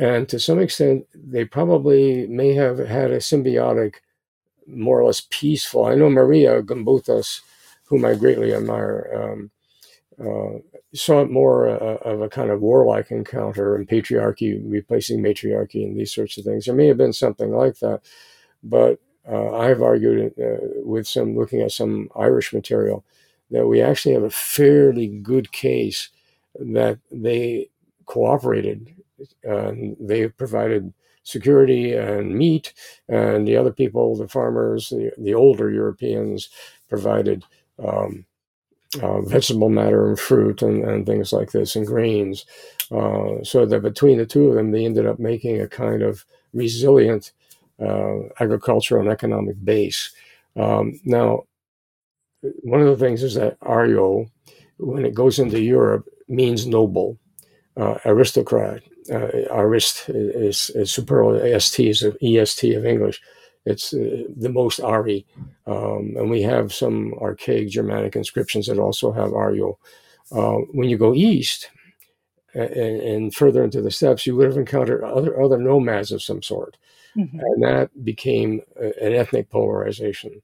and 0.00 0.26
to 0.30 0.40
some 0.40 0.58
extent, 0.58 1.06
they 1.14 1.44
probably 1.44 2.26
may 2.26 2.54
have 2.54 2.78
had 2.78 3.10
a 3.10 3.18
symbiotic, 3.18 3.96
more 4.66 5.00
or 5.00 5.04
less 5.04 5.26
peaceful. 5.28 5.84
I 5.84 5.94
know 5.94 6.08
Maria 6.08 6.62
Gimbutas, 6.62 7.42
whom 7.84 8.06
I 8.06 8.14
greatly 8.14 8.54
admire, 8.54 9.10
um, 9.14 9.50
uh, 10.18 10.58
saw 10.94 11.20
it 11.20 11.30
more 11.30 11.68
uh, 11.68 11.96
of 11.96 12.22
a 12.22 12.30
kind 12.30 12.50
of 12.50 12.62
warlike 12.62 13.10
encounter 13.10 13.76
and 13.76 13.86
patriarchy 13.86 14.58
replacing 14.64 15.20
matriarchy 15.20 15.84
and 15.84 15.98
these 15.98 16.14
sorts 16.14 16.38
of 16.38 16.44
things. 16.44 16.64
There 16.64 16.74
may 16.74 16.86
have 16.86 16.96
been 16.96 17.12
something 17.12 17.50
like 17.50 17.78
that, 17.80 18.00
but 18.62 19.00
uh, 19.30 19.54
I've 19.54 19.82
argued 19.82 20.32
uh, 20.40 20.66
with 20.82 21.06
some 21.06 21.36
looking 21.36 21.60
at 21.60 21.72
some 21.72 22.08
Irish 22.16 22.54
material 22.54 23.04
that 23.50 23.66
we 23.66 23.82
actually 23.82 24.14
have 24.14 24.22
a 24.22 24.30
fairly 24.30 25.08
good 25.08 25.52
case 25.52 26.08
that 26.54 26.98
they 27.12 27.68
cooperated 28.06 28.94
they 29.42 30.28
provided 30.28 30.92
security 31.22 31.94
and 31.94 32.34
meat, 32.34 32.72
and 33.08 33.46
the 33.46 33.56
other 33.56 33.72
people, 33.72 34.16
the 34.16 34.28
farmers, 34.28 34.88
the, 34.88 35.12
the 35.18 35.34
older 35.34 35.70
Europeans, 35.70 36.48
provided 36.88 37.44
um, 37.78 38.24
uh, 39.00 39.20
vegetable 39.22 39.68
matter 39.68 40.08
and 40.08 40.18
fruit 40.18 40.62
and, 40.62 40.84
and, 40.84 41.06
things 41.06 41.32
like 41.32 41.52
this 41.52 41.76
and 41.76 41.86
grains. 41.86 42.44
Uh, 42.90 43.42
so 43.44 43.64
that 43.64 43.82
between 43.82 44.18
the 44.18 44.26
two 44.26 44.48
of 44.48 44.56
them, 44.56 44.72
they 44.72 44.84
ended 44.84 45.06
up 45.06 45.18
making 45.20 45.60
a 45.60 45.68
kind 45.68 46.02
of 46.02 46.24
resilient 46.52 47.32
uh, 47.80 48.18
agricultural 48.40 49.00
and 49.00 49.10
economic 49.10 49.64
base. 49.64 50.12
Um, 50.56 51.00
now, 51.04 51.44
one 52.62 52.80
of 52.80 52.88
the 52.88 52.96
things 52.96 53.22
is 53.22 53.34
that 53.34 53.60
Aryo, 53.60 54.28
when 54.78 55.04
it 55.04 55.14
goes 55.14 55.38
into 55.38 55.60
Europe, 55.60 56.08
means 56.26 56.66
noble, 56.66 57.16
uh, 57.76 57.98
aristocrat 58.04 58.82
uh, 59.10 59.28
arist 59.50 60.08
is, 60.08 60.70
is 60.70 60.92
superlative 60.92 61.62
st 61.62 61.88
is 61.88 62.04
est 62.04 62.76
of 62.76 62.86
English. 62.86 63.20
It's 63.66 63.92
uh, 63.92 64.24
the 64.36 64.48
most 64.48 64.80
Ari, 64.80 65.26
um, 65.66 66.14
and 66.16 66.30
we 66.30 66.42
have 66.42 66.72
some 66.72 67.12
archaic 67.20 67.68
Germanic 67.68 68.16
inscriptions 68.16 68.66
that 68.66 68.78
also 68.78 69.12
have 69.12 69.30
Aryo. 69.30 69.76
Uh, 70.32 70.64
when 70.72 70.88
you 70.88 70.96
go 70.96 71.14
east 71.14 71.70
and, 72.54 72.70
and, 72.70 73.34
further 73.34 73.62
into 73.62 73.82
the 73.82 73.90
steppes, 73.90 74.26
you 74.26 74.34
would 74.36 74.46
have 74.46 74.56
encountered 74.56 75.04
other 75.04 75.40
other 75.42 75.58
nomads 75.58 76.10
of 76.10 76.22
some 76.22 76.42
sort, 76.42 76.78
mm-hmm. 77.16 77.38
and 77.38 77.62
that 77.62 77.90
became 78.04 78.62
an 78.76 79.12
ethnic 79.12 79.50
polarization. 79.50 80.40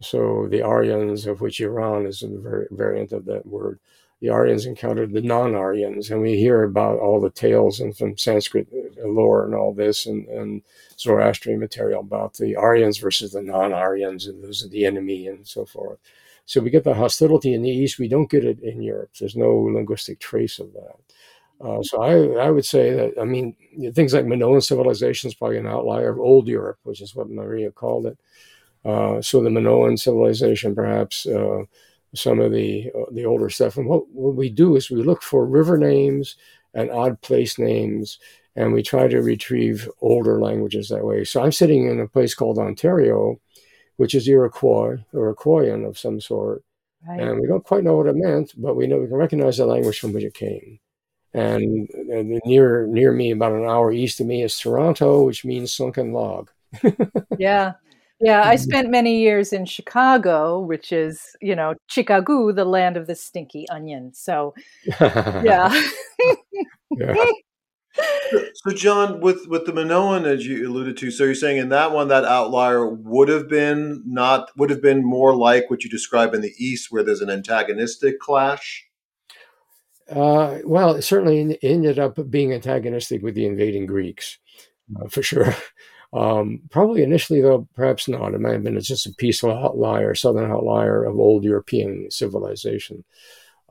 So 0.00 0.48
the 0.48 0.62
Aryans, 0.62 1.26
of 1.26 1.40
which 1.40 1.60
Iran 1.60 2.06
is 2.06 2.22
a 2.22 2.28
variant 2.70 3.12
of 3.12 3.26
that 3.26 3.46
word, 3.46 3.78
the 4.20 4.30
Aryans 4.30 4.66
encountered 4.66 5.12
the 5.12 5.20
non-Aryans, 5.20 6.10
and 6.10 6.20
we 6.20 6.36
hear 6.36 6.62
about 6.62 6.98
all 6.98 7.20
the 7.20 7.30
tales 7.30 7.80
and 7.80 7.96
from 7.96 8.16
Sanskrit 8.16 8.68
lore 9.04 9.44
and 9.44 9.54
all 9.54 9.74
this, 9.74 10.06
and, 10.06 10.26
and 10.28 10.62
Zoroastrian 10.98 11.60
material 11.60 12.00
about 12.00 12.34
the 12.34 12.56
Aryans 12.56 12.98
versus 12.98 13.32
the 13.32 13.42
non-Aryans, 13.42 14.26
and 14.26 14.42
those 14.42 14.64
are 14.64 14.68
the 14.68 14.86
enemy, 14.86 15.26
and 15.26 15.46
so 15.46 15.64
forth. 15.64 15.98
So 16.46 16.60
we 16.60 16.70
get 16.70 16.84
the 16.84 16.94
hostility 16.94 17.54
in 17.54 17.62
the 17.62 17.70
East. 17.70 17.98
We 17.98 18.08
don't 18.08 18.30
get 18.30 18.44
it 18.44 18.60
in 18.60 18.82
Europe. 18.82 19.10
There's 19.18 19.36
no 19.36 19.54
linguistic 19.54 20.20
trace 20.20 20.58
of 20.58 20.72
that. 20.74 20.96
Uh, 21.60 21.82
so 21.82 22.02
I, 22.02 22.46
I 22.46 22.50
would 22.50 22.64
say 22.64 22.92
that 22.92 23.14
I 23.20 23.24
mean 23.24 23.56
things 23.94 24.12
like 24.12 24.26
Minoan 24.26 24.60
civilization 24.60 25.28
is 25.28 25.34
probably 25.34 25.58
an 25.58 25.66
outlier 25.66 26.10
of 26.10 26.18
old 26.18 26.48
Europe, 26.48 26.78
which 26.82 27.00
is 27.00 27.14
what 27.14 27.30
Maria 27.30 27.70
called 27.70 28.06
it. 28.06 28.18
Uh, 28.84 29.22
so 29.22 29.42
the 29.42 29.50
Minoan 29.50 29.96
civilization, 29.96 30.74
perhaps 30.74 31.26
uh, 31.26 31.62
some 32.14 32.40
of 32.40 32.52
the 32.52 32.90
uh, 32.94 33.10
the 33.12 33.24
older 33.24 33.50
stuff. 33.50 33.76
And 33.76 33.86
what, 33.86 34.08
what 34.10 34.34
we 34.34 34.48
do 34.50 34.76
is 34.76 34.90
we 34.90 35.02
look 35.02 35.22
for 35.22 35.46
river 35.46 35.76
names 35.78 36.36
and 36.74 36.90
odd 36.90 37.20
place 37.20 37.58
names, 37.58 38.18
and 38.56 38.72
we 38.72 38.82
try 38.82 39.08
to 39.08 39.20
retrieve 39.22 39.88
older 40.00 40.40
languages 40.40 40.88
that 40.88 41.04
way. 41.04 41.24
So 41.24 41.42
I'm 41.42 41.52
sitting 41.52 41.88
in 41.88 42.00
a 42.00 42.08
place 42.08 42.34
called 42.34 42.58
Ontario, 42.58 43.40
which 43.96 44.14
is 44.14 44.28
Iroquois 44.28 44.98
Iroquoian 45.12 45.86
of 45.86 45.98
some 45.98 46.20
sort. 46.20 46.62
Right. 47.06 47.20
And 47.20 47.40
we 47.40 47.46
don't 47.46 47.64
quite 47.64 47.84
know 47.84 47.96
what 47.96 48.06
it 48.06 48.16
meant, 48.16 48.54
but 48.56 48.76
we 48.76 48.86
know 48.86 48.98
we 48.98 49.08
can 49.08 49.16
recognize 49.16 49.58
the 49.58 49.66
language 49.66 50.00
from 50.00 50.12
which 50.14 50.24
it 50.24 50.34
came. 50.34 50.80
And, 51.34 51.90
and 51.90 52.40
near 52.46 52.86
near 52.86 53.12
me, 53.12 53.32
about 53.32 53.52
an 53.52 53.64
hour 53.64 53.92
east 53.92 54.20
of 54.20 54.26
me, 54.26 54.42
is 54.42 54.58
Toronto, 54.58 55.24
which 55.24 55.44
means 55.44 55.74
sunken 55.74 56.12
log. 56.12 56.50
yeah. 57.38 57.74
Yeah, 58.24 58.48
I 58.48 58.56
spent 58.56 58.88
many 58.88 59.18
years 59.20 59.52
in 59.52 59.66
Chicago, 59.66 60.58
which 60.58 60.92
is, 60.92 61.36
you 61.42 61.54
know, 61.54 61.74
Chicago, 61.88 62.52
the 62.52 62.64
land 62.64 62.96
of 62.96 63.06
the 63.06 63.14
stinky 63.14 63.68
onion. 63.68 64.14
So, 64.14 64.54
yeah. 65.00 65.84
yeah. 66.90 67.14
So, 68.54 68.74
John, 68.74 69.20
with 69.20 69.46
with 69.46 69.66
the 69.66 69.72
Minoan, 69.72 70.26
as 70.26 70.44
you 70.44 70.68
alluded 70.68 70.96
to, 70.96 71.12
so 71.12 71.22
you're 71.22 71.34
saying 71.36 71.58
in 71.58 71.68
that 71.68 71.92
one, 71.92 72.08
that 72.08 72.24
outlier 72.24 72.88
would 72.88 73.28
have 73.28 73.48
been 73.48 74.02
not 74.04 74.50
would 74.56 74.68
have 74.70 74.82
been 74.82 75.04
more 75.04 75.36
like 75.36 75.70
what 75.70 75.84
you 75.84 75.90
describe 75.90 76.34
in 76.34 76.40
the 76.40 76.52
East, 76.58 76.88
where 76.90 77.04
there's 77.04 77.20
an 77.20 77.30
antagonistic 77.30 78.18
clash. 78.18 78.84
Uh, 80.10 80.58
well, 80.64 80.96
it 80.96 81.02
certainly 81.02 81.56
ended 81.62 82.00
up 82.00 82.18
being 82.28 82.52
antagonistic 82.52 83.22
with 83.22 83.36
the 83.36 83.46
invading 83.46 83.86
Greeks, 83.86 84.38
uh, 85.00 85.06
for 85.08 85.22
sure. 85.22 85.54
Um, 86.14 86.60
probably 86.70 87.02
initially, 87.02 87.40
though, 87.40 87.66
perhaps 87.74 88.06
not. 88.06 88.34
It 88.34 88.40
might 88.40 88.52
have 88.52 88.62
been 88.62 88.80
just 88.80 89.06
a 89.06 89.12
peaceful 89.12 89.50
outlier, 89.50 90.14
southern 90.14 90.50
outlier 90.50 91.04
of 91.04 91.18
old 91.18 91.42
European 91.42 92.08
civilization. 92.10 93.04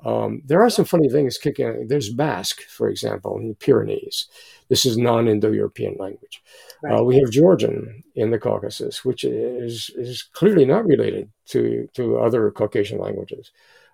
Um, 0.06 0.42
there 0.46 0.62
are 0.62 0.70
some 0.70 0.84
funny 0.84 1.08
things 1.08 1.38
kicking. 1.38 1.88
There's 1.88 2.10
Basque, 2.10 2.62
for 2.64 2.90
example, 2.90 3.38
in 3.40 3.48
the 3.48 3.56
Pyrenees. 3.56 4.28
This 4.68 4.86
is 4.86 4.98
non-Indo-European 4.98 5.96
language. 5.98 6.44
Right. 6.82 7.00
Uh, 7.00 7.04
we 7.04 7.18
have 7.20 7.32
Georgian 7.32 8.04
in 8.16 8.32
the 8.32 8.40
Caucasus, 8.40 9.06
which 9.06 9.24
is 9.24 9.90
is 9.96 10.24
clearly 10.34 10.66
not 10.66 10.86
related 10.86 11.32
to 11.48 11.88
to 11.94 12.18
other 12.18 12.52
Caucasian 12.52 13.00
languages. 13.00 13.52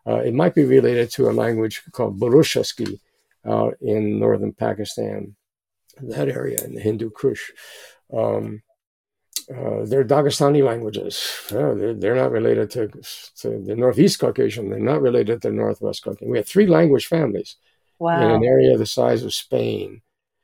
Uh, 0.07 0.15
it 0.15 0.33
might 0.33 0.55
be 0.55 0.63
related 0.63 1.11
to 1.11 1.29
a 1.29 1.31
language 1.31 1.83
called 1.91 2.19
Burushaski 2.19 2.99
uh, 3.45 3.69
in 3.79 4.17
northern 4.17 4.53
Pakistan, 4.53 5.35
that 6.01 6.29
area 6.29 6.57
in 6.65 6.73
the 6.73 6.81
Hindu 6.81 7.11
Kush. 7.11 7.51
Um, 8.15 8.61
uh, 9.49 9.83
they're 9.85 10.05
Dagestani 10.05 10.63
languages. 10.63 11.45
they're, 11.49 11.93
they're, 11.93 12.15
not 12.15 12.31
related 12.31 12.69
to, 12.71 12.87
to, 13.37 13.63
the 13.63 13.75
Northeast 13.75 14.19
Caucasian. 14.19 14.69
They're 14.69 14.79
not 14.79 15.01
related 15.01 15.41
to 15.41 15.47
the 15.47 15.53
Northwest 15.53 16.03
Caucasian. 16.03 16.29
We 16.29 16.37
have 16.37 16.47
three 16.47 16.67
language 16.67 17.07
families 17.07 17.55
wow. 17.97 18.21
in 18.21 18.29
an 18.29 18.43
area 18.43 18.77
the 18.77 18.85
size 18.85 19.23
of 19.23 19.33
Spain 19.33 20.01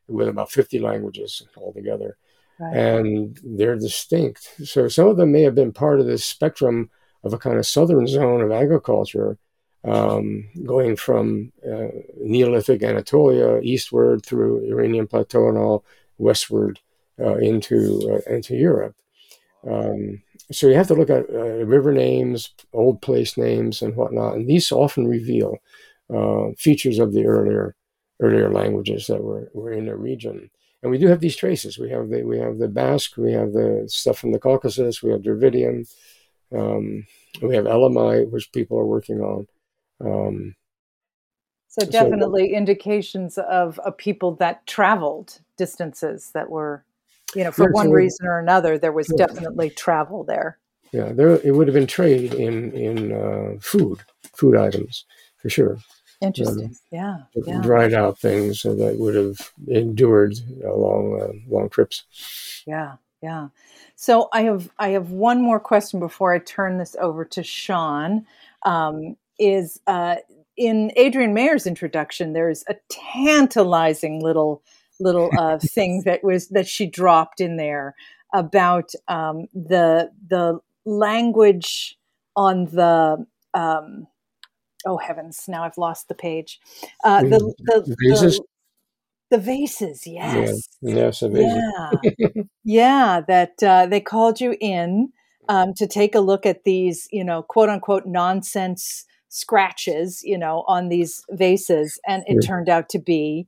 with 0.08 0.28
about 0.28 0.51
50 0.51 0.80
languages 0.80 1.43
altogether. 1.56 2.17
Right. 2.60 2.75
And 2.75 3.39
they're 3.43 3.75
distinct. 3.75 4.49
So 4.63 4.88
some 4.88 5.08
of 5.08 5.17
them 5.17 5.32
may 5.32 5.41
have 5.43 5.56
been 5.56 5.73
part 5.73 5.99
of 5.99 6.08
this 6.08 6.25
spectrum 6.25 6.89
of 7.23 7.34
a 7.34 7.38
kind 7.38 7.58
of 7.58 7.65
southern 7.65 8.08
zone 8.08 8.41
of 8.41 8.51
agriculture, 8.51 9.38
um, 9.84 10.49
going 10.65 10.95
from 10.95 11.51
uh, 11.67 11.88
Neolithic 12.17 12.82
Anatolia 12.82 13.60
eastward 13.62 14.25
through 14.25 14.65
Iranian 14.65 15.06
Plateau 15.06 15.49
and 15.49 15.58
all 15.58 15.86
westward 16.17 16.80
into 17.17 18.21
uh, 18.28 18.34
into 18.34 18.56
Europe. 18.56 18.95
Um, 19.69 20.21
so 20.51 20.67
you 20.67 20.75
have 20.75 20.88
to 20.88 20.93
look 20.93 21.10
at 21.10 21.30
uh, 21.30 21.65
river 21.65 21.91
names, 21.91 22.51
old 22.73 23.01
place 23.01 23.38
names, 23.38 23.82
and 23.82 23.95
whatnot, 23.95 24.36
and 24.36 24.47
these 24.47 24.71
often 24.71 25.08
reveal 25.08 25.58
uh, 26.13 26.51
features 26.58 26.99
of 26.99 27.13
the 27.13 27.25
earlier 27.25 27.75
earlier 28.21 28.51
languages 28.51 29.08
that 29.08 29.23
were, 29.23 29.49
were 29.54 29.73
in 29.73 29.86
the 29.86 29.95
region. 29.95 30.49
And 30.82 30.91
we 30.91 30.97
do 30.97 31.08
have 31.08 31.19
these 31.19 31.36
traces. 31.36 31.78
We 31.78 31.89
have 31.89 32.10
the 32.10 32.23
we 32.23 32.38
have 32.39 32.60
the 32.60 32.67
Basque, 32.67 33.17
we 33.17 33.32
have 33.32 33.54
the 33.54 33.86
stuff 33.88 34.19
from 34.19 34.32
the 34.32 34.39
Caucasus, 34.39 35.01
we 35.01 35.12
have 35.12 35.23
Dravidian, 35.23 35.86
um, 36.56 37.08
we 37.41 37.56
have 37.56 37.65
Elamite, 37.65 38.30
which 38.30 38.51
people 38.51 38.78
are 38.78 38.86
working 38.86 39.21
on. 39.21 39.47
Um, 39.99 40.56
so 41.67 41.86
definitely 41.86 42.49
so, 42.51 42.56
indications 42.56 43.38
of 43.38 43.80
a 43.84 43.91
people 43.91 44.36
that 44.36 44.65
traveled 44.67 45.39
distances 45.58 46.32
that 46.34 46.49
were 46.49 46.86
you 47.36 47.43
know, 47.43 47.52
for 47.52 47.69
one 47.71 47.91
reason 47.91 48.26
or 48.26 48.39
another, 48.39 48.78
there 48.78 48.91
was 48.91 49.08
definitely 49.17 49.69
travel 49.69 50.24
there. 50.24 50.58
Yeah, 50.91 51.12
there 51.12 51.39
it 51.43 51.56
would 51.56 51.67
have 51.67 51.74
been 51.76 51.88
trade 51.88 52.34
in 52.34 52.71
in 52.71 53.12
uh, 53.12 53.60
food, 53.62 54.00
food 54.34 54.56
items 54.56 55.06
for 55.38 55.50
sure. 55.50 55.78
Interesting. 56.21 56.67
Um, 56.67 56.76
yeah, 56.91 57.17
yeah. 57.45 57.62
Dried 57.62 57.93
out 57.93 58.17
things 58.17 58.63
that 58.63 58.95
would 58.98 59.15
have 59.15 59.52
endured 59.67 60.36
long 60.63 61.19
uh, 61.21 61.54
long 61.54 61.69
trips. 61.69 62.06
Yeah, 62.65 62.95
yeah. 63.21 63.50
So 63.95 64.30
I 64.32 64.43
have 64.43 64.69
I 64.80 64.89
have 64.89 65.12
one 65.12 65.41
more 65.41 65.60
question 65.60 66.00
before 66.00 66.34
I 66.34 66.39
turn 66.39 66.78
this 66.78 66.95
over 67.00 67.26
to 67.26 67.43
Sean. 67.43 68.26
Um, 68.63 69.17
is 69.38 69.82
uh, 69.86 70.15
in 70.56 70.91
Adrienne 70.98 71.34
Mayor's 71.34 71.67
introduction, 71.67 72.34
there's 72.34 72.63
a 72.69 72.76
tantalizing 72.89 74.24
little 74.24 74.63
little 74.99 75.29
uh, 75.38 75.60
thing 75.62 76.03
that 76.05 76.23
was 76.23 76.49
that 76.49 76.67
she 76.67 76.86
dropped 76.86 77.41
in 77.41 77.58
there 77.58 77.95
about 78.34 78.91
um, 79.08 79.47
the 79.53 80.12
the 80.27 80.60
language 80.86 81.97
on 82.36 82.65
the 82.65 83.25
um, 83.53 84.08
oh 84.86 84.97
heavens 84.97 85.45
now 85.47 85.63
I've 85.63 85.77
lost 85.77 86.08
the 86.08 86.15
page. 86.15 86.60
Uh, 87.03 87.21
the, 87.21 87.53
the, 87.60 87.95
vases. 87.99 88.38
The, 88.38 88.45
the 89.31 89.38
vases 89.38 90.05
yes. 90.05 90.67
Yeah 90.81 90.95
yes, 90.95 91.23
yeah. 91.23 92.43
Yeah 92.63 93.21
that 93.27 93.63
uh, 93.63 93.88
they 93.88 94.01
called 94.01 94.39
you 94.39 94.55
in 94.60 95.12
um, 95.49 95.73
to 95.75 95.88
take 95.88 96.15
a 96.15 96.19
look 96.19 96.45
at 96.45 96.63
these 96.63 97.08
you 97.12 97.23
know 97.23 97.41
quote 97.43 97.69
unquote 97.69 98.05
nonsense 98.05 99.05
scratches 99.29 100.21
you 100.23 100.38
know 100.38 100.63
on 100.67 100.89
these 100.89 101.23
vases 101.31 101.99
and 102.08 102.23
it 102.27 102.38
yeah. 102.41 102.47
turned 102.47 102.69
out 102.69 102.89
to 102.89 102.99
be 102.99 103.47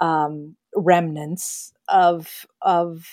um, 0.00 0.56
remnants 0.78 1.72
of 1.88 2.46
of 2.62 3.06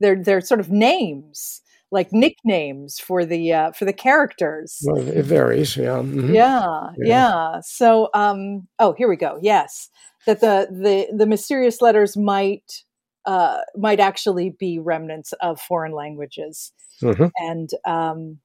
their 0.00 0.22
their 0.22 0.40
sort 0.40 0.60
of 0.60 0.70
names 0.70 1.62
like 1.94 2.12
nicknames 2.12 2.98
for 2.98 3.24
the 3.24 3.52
uh, 3.52 3.72
for 3.72 3.84
the 3.84 3.92
characters. 3.92 4.80
Well, 4.84 4.98
it 5.08 5.24
varies, 5.24 5.76
yeah. 5.76 6.02
Mm-hmm. 6.02 6.34
yeah. 6.34 6.88
yeah, 6.98 7.06
yeah, 7.06 7.60
So, 7.62 8.10
um, 8.14 8.66
oh, 8.80 8.94
here 8.98 9.08
we 9.08 9.16
go. 9.16 9.38
Yes, 9.40 9.88
that 10.26 10.40
the 10.40 10.68
the 10.70 11.16
the 11.16 11.26
mysterious 11.26 11.80
letters 11.80 12.16
might 12.16 12.82
uh, 13.26 13.58
might 13.76 14.00
actually 14.00 14.50
be 14.50 14.78
remnants 14.78 15.32
of 15.34 15.60
foreign 15.60 15.92
languages, 15.92 16.72
mm-hmm. 17.00 17.26
and 17.38 17.70
um, 17.86 18.38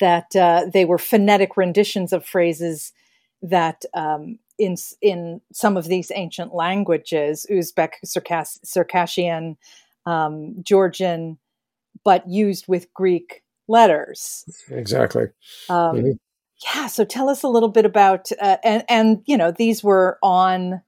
that 0.00 0.34
uh, 0.36 0.66
they 0.72 0.84
were 0.84 0.98
phonetic 0.98 1.56
renditions 1.56 2.12
of 2.12 2.26
phrases 2.26 2.92
that 3.40 3.84
um, 3.94 4.38
in 4.60 4.76
in 5.00 5.40
some 5.52 5.76
of 5.76 5.86
these 5.86 6.12
ancient 6.14 6.54
languages, 6.54 7.46
Uzbek, 7.50 7.94
Circass- 8.04 8.60
Circassian, 8.64 9.56
um, 10.06 10.54
Georgian, 10.62 11.38
but 12.04 12.28
used 12.28 12.66
with 12.68 12.92
Greek 12.94 13.42
letters. 13.66 14.44
Exactly. 14.70 15.24
Um, 15.68 15.96
mm-hmm. 15.96 16.10
Yeah. 16.64 16.86
So 16.88 17.04
tell 17.04 17.28
us 17.28 17.42
a 17.42 17.48
little 17.48 17.70
bit 17.70 17.86
about 17.86 18.30
uh, 18.40 18.58
and 18.62 18.84
and 18.88 19.22
you 19.26 19.36
know 19.36 19.50
these 19.50 19.82
were 19.82 20.18
on 20.22 20.82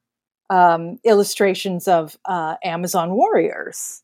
um, 0.50 0.98
illustrations 1.04 1.88
of 1.88 2.18
uh, 2.26 2.56
Amazon 2.62 3.12
warriors. 3.12 4.02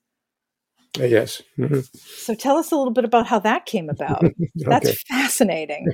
Uh, 0.98 1.04
yes. 1.04 1.42
Mm-hmm. 1.59 1.81
So 1.92 2.35
tell 2.35 2.57
us 2.57 2.72
a 2.72 2.76
little 2.76 2.92
bit 2.92 3.04
about 3.04 3.26
how 3.26 3.38
that 3.40 3.66
came 3.66 3.90
about. 3.90 4.24
That's 4.54 5.02
fascinating. 5.02 5.88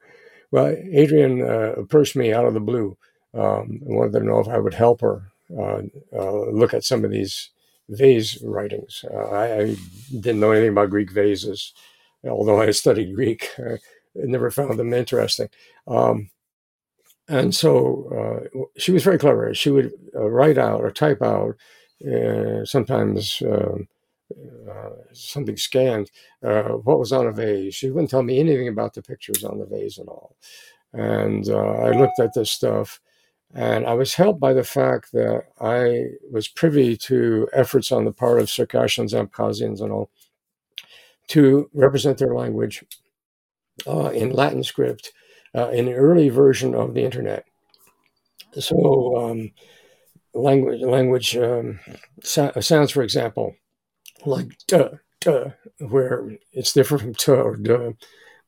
well, 0.50 0.74
Adrienne 0.96 1.42
uh, 1.42 1.74
approached 1.76 2.16
me 2.16 2.32
out 2.32 2.46
of 2.46 2.54
the 2.54 2.60
blue 2.60 2.96
um, 3.34 3.78
wanted 3.82 4.12
to 4.18 4.24
know 4.24 4.40
if 4.40 4.48
I 4.48 4.58
would 4.58 4.74
help 4.74 5.00
her 5.00 5.30
uh, 5.56 5.82
uh, 6.12 6.50
look 6.50 6.74
at 6.74 6.84
some 6.84 7.04
of 7.04 7.10
these 7.10 7.50
vase 7.88 8.42
writings. 8.42 9.04
Uh, 9.10 9.28
I, 9.30 9.60
I, 9.60 9.76
didn't 10.10 10.40
know 10.40 10.50
anything 10.50 10.72
about 10.72 10.90
Greek 10.90 11.10
vases, 11.10 11.72
although 12.24 12.60
I 12.60 12.70
studied 12.70 13.14
Greek. 13.14 13.50
I 13.58 13.78
never 14.14 14.50
found 14.50 14.78
them 14.78 14.92
interesting. 14.92 15.48
Um, 15.86 16.30
and 17.28 17.54
so 17.54 18.50
uh, 18.54 18.66
she 18.76 18.92
was 18.92 19.04
very 19.04 19.18
clever. 19.18 19.54
She 19.54 19.70
would 19.70 19.92
uh, 20.14 20.28
write 20.28 20.58
out 20.58 20.80
or 20.80 20.90
type 20.90 21.22
out, 21.22 21.56
uh, 22.06 22.64
sometimes 22.64 23.42
um, 23.46 23.88
something 25.12 25.56
scanned, 25.56 26.10
what 26.40 26.98
was 26.98 27.12
on 27.12 27.26
a 27.26 27.32
vase. 27.32 27.74
She 27.74 27.90
wouldn't 27.90 28.10
tell 28.10 28.22
me 28.22 28.40
anything 28.40 28.68
about 28.68 28.94
the 28.94 29.02
pictures 29.02 29.44
on 29.44 29.58
the 29.58 29.66
vase 29.66 29.98
at 29.98 30.08
all. 30.08 30.36
And 30.92 31.48
I 31.50 31.90
looked 31.90 32.18
at 32.18 32.34
this 32.34 32.50
stuff 32.50 33.00
And 33.54 33.86
I 33.86 33.94
was 33.94 34.14
helped 34.14 34.40
by 34.40 34.52
the 34.52 34.64
fact 34.64 35.12
that 35.12 35.44
I 35.60 36.10
was 36.30 36.48
privy 36.48 36.96
to 36.98 37.48
efforts 37.52 37.90
on 37.90 38.04
the 38.04 38.12
part 38.12 38.40
of 38.40 38.50
Circassians, 38.50 39.14
Abkhazians, 39.14 39.80
and 39.80 39.90
all 39.90 40.10
to 41.28 41.70
represent 41.74 42.18
their 42.18 42.34
language 42.34 42.84
uh, 43.86 44.10
in 44.10 44.30
Latin 44.32 44.62
script 44.64 45.12
uh, 45.54 45.68
in 45.70 45.88
an 45.88 45.94
early 45.94 46.28
version 46.28 46.74
of 46.74 46.94
the 46.94 47.04
internet. 47.04 47.44
So, 48.52 49.16
um, 49.16 49.50
language, 50.34 50.82
language 50.82 51.36
um, 51.36 51.80
so- 52.22 52.52
sounds, 52.60 52.90
for 52.90 53.02
example, 53.02 53.54
like 54.24 54.48
duh, 54.66 54.90
duh, 55.20 55.50
where 55.78 56.38
it's 56.52 56.72
different 56.72 57.02
from 57.02 57.14
tuh 57.14 57.34
or 57.34 57.56
duh 57.56 57.92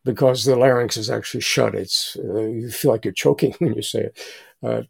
because 0.04 0.44
the 0.44 0.56
larynx 0.56 0.96
is 0.96 1.10
actually 1.10 1.42
shut. 1.42 1.74
It's 1.74 2.16
uh, 2.18 2.40
you 2.40 2.70
feel 2.70 2.90
like 2.90 3.04
you're 3.04 3.14
choking 3.14 3.54
when 3.58 3.74
you 3.74 3.82
say 3.82 4.04
it. 4.04 4.18
Uh. 4.62 4.82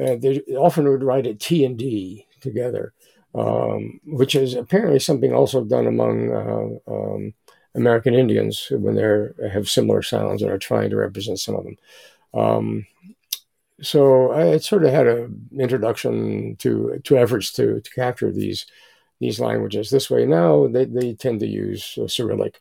Uh, 0.00 0.16
they 0.16 0.40
often 0.56 0.88
would 0.88 1.02
write 1.02 1.26
at 1.26 1.40
T 1.40 1.64
and 1.64 1.76
D 1.76 2.26
together, 2.40 2.94
um, 3.34 4.00
which 4.06 4.34
is 4.34 4.54
apparently 4.54 4.98
something 4.98 5.34
also 5.34 5.62
done 5.64 5.86
among 5.86 6.32
uh, 6.32 6.90
um, 6.90 7.34
American 7.74 8.14
Indians 8.14 8.68
when 8.70 8.94
they 8.94 9.48
have 9.48 9.68
similar 9.68 10.00
sounds 10.00 10.42
and 10.42 10.50
are 10.50 10.58
trying 10.58 10.90
to 10.90 10.96
represent 10.96 11.38
some 11.38 11.56
of 11.56 11.64
them. 11.64 11.76
Um, 12.32 12.86
so 13.82 14.32
I 14.32 14.58
sort 14.58 14.84
of 14.84 14.92
had 14.92 15.06
an 15.06 15.48
introduction 15.58 16.56
to 16.60 17.00
to 17.04 17.18
efforts 17.18 17.52
to, 17.52 17.80
to 17.80 17.90
capture 17.90 18.30
these 18.30 18.66
these 19.18 19.40
languages 19.40 19.90
this 19.90 20.08
way. 20.08 20.24
Now 20.24 20.66
they, 20.66 20.86
they 20.86 21.12
tend 21.14 21.40
to 21.40 21.46
use 21.46 21.98
Cyrillic, 22.06 22.58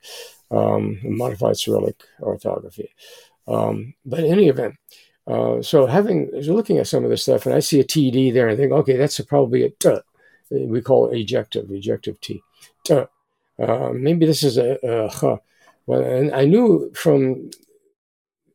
um, 0.52 1.00
modified 1.04 1.58
Cyrillic 1.58 2.04
orthography. 2.22 2.94
Um, 3.48 3.94
but 4.06 4.20
in 4.20 4.32
any 4.32 4.50
event, 4.50 4.76
uh, 5.30 5.62
so 5.62 5.86
having 5.86 6.32
looking 6.48 6.78
at 6.78 6.88
some 6.88 7.04
of 7.04 7.10
this 7.10 7.24
stuff, 7.24 7.46
and 7.46 7.54
I 7.54 7.60
see 7.60 7.80
a 7.80 7.84
TD 7.84 8.34
there, 8.34 8.48
and 8.48 8.54
I 8.54 8.58
think, 8.58 8.72
okay, 8.72 8.98
that's 8.98 9.20
probably 9.22 9.64
a 9.64 9.70
t. 9.70 9.98
We 10.52 10.82
call 10.82 11.10
it 11.10 11.14
ejective, 11.14 11.68
ejective 11.70 12.20
T. 12.22 12.42
Uh, 12.90 13.92
maybe 13.94 14.26
this 14.26 14.44
is 14.44 14.58
a. 14.58 15.40
Well, 15.86 16.04
and 16.04 16.32
I 16.34 16.46
knew 16.46 16.92
from 16.94 17.50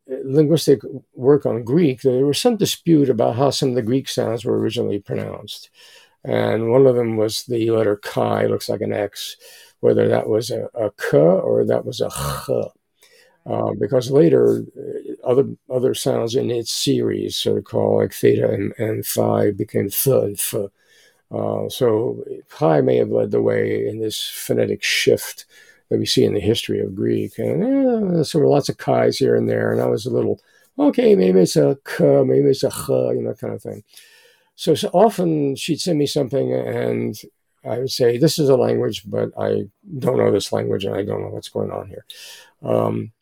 linguistic 0.06 0.80
work 1.14 1.46
on 1.46 1.64
Greek, 1.64 2.02
that 2.02 2.10
there 2.10 2.26
was 2.26 2.40
some 2.40 2.56
dispute 2.56 3.08
about 3.08 3.36
how 3.36 3.50
some 3.50 3.70
of 3.70 3.74
the 3.74 3.82
Greek 3.82 4.08
sounds 4.08 4.44
were 4.44 4.58
originally 4.58 4.98
pronounced. 4.98 5.70
And 6.24 6.70
one 6.70 6.86
of 6.86 6.96
them 6.96 7.16
was 7.16 7.44
the 7.44 7.70
letter 7.70 7.96
chi, 7.96 8.46
looks 8.46 8.68
like 8.68 8.80
an 8.80 8.92
X, 8.92 9.36
whether 9.80 10.08
that 10.08 10.28
was 10.28 10.50
a, 10.50 10.68
a 10.74 10.90
k 10.90 11.18
or 11.18 11.64
that 11.64 11.84
was 11.84 12.00
a 12.00 12.08
ch. 12.08 12.50
Uh, 13.46 13.72
because 13.78 14.10
later, 14.10 14.64
other 15.24 15.46
other 15.70 15.94
sounds 15.94 16.34
in 16.34 16.50
its 16.50 16.70
series, 16.70 17.36
so 17.36 17.56
of 17.56 17.64
called 17.64 18.02
like 18.02 18.12
theta 18.12 18.50
and, 18.50 18.72
and 18.78 19.06
phi, 19.06 19.50
became 19.50 19.90
th 19.90 20.06
and. 20.06 20.70
Uh, 21.30 21.68
so 21.68 22.22
chi 22.48 22.80
may 22.80 22.96
have 22.96 23.10
led 23.10 23.30
the 23.30 23.42
way 23.42 23.88
in 23.88 23.98
this 23.98 24.30
phonetic 24.30 24.82
shift 24.82 25.46
that 25.88 25.98
we 25.98 26.06
see 26.06 26.24
in 26.24 26.34
the 26.34 26.40
history 26.40 26.80
of 26.80 26.94
Greek. 26.94 27.38
And 27.38 27.62
eh, 28.20 28.22
so 28.22 28.38
there 28.38 28.46
were 28.46 28.52
lots 28.52 28.68
of 28.68 28.78
chi's 28.78 29.18
here 29.18 29.34
and 29.34 29.48
there, 29.48 29.72
and 29.72 29.80
I 29.80 29.86
was 29.86 30.06
a 30.06 30.10
little, 30.10 30.40
okay, 30.78 31.16
maybe 31.16 31.40
it's 31.40 31.56
a 31.56 31.76
k, 31.84 32.22
maybe 32.24 32.48
it's 32.50 32.62
a 32.62 32.70
ch, 32.70 32.88
you 32.88 33.22
know, 33.22 33.34
kind 33.34 33.54
of 33.54 33.62
thing. 33.62 33.82
So, 34.56 34.74
so 34.74 34.88
often 34.88 35.56
she'd 35.56 35.80
send 35.80 35.98
me 35.98 36.06
something 36.06 36.52
and 36.52 37.16
I 37.64 37.78
would 37.78 37.90
say, 37.90 38.18
this 38.18 38.38
is 38.38 38.48
a 38.48 38.56
language, 38.56 39.02
but 39.06 39.30
I 39.38 39.64
don't 39.98 40.18
know 40.18 40.30
this 40.30 40.52
language 40.52 40.84
and 40.84 40.94
I 40.94 41.02
don't 41.02 41.22
know 41.22 41.30
what's 41.30 41.48
going 41.48 41.70
on 41.70 41.88
here. 41.88 42.04
Um, 42.62 43.12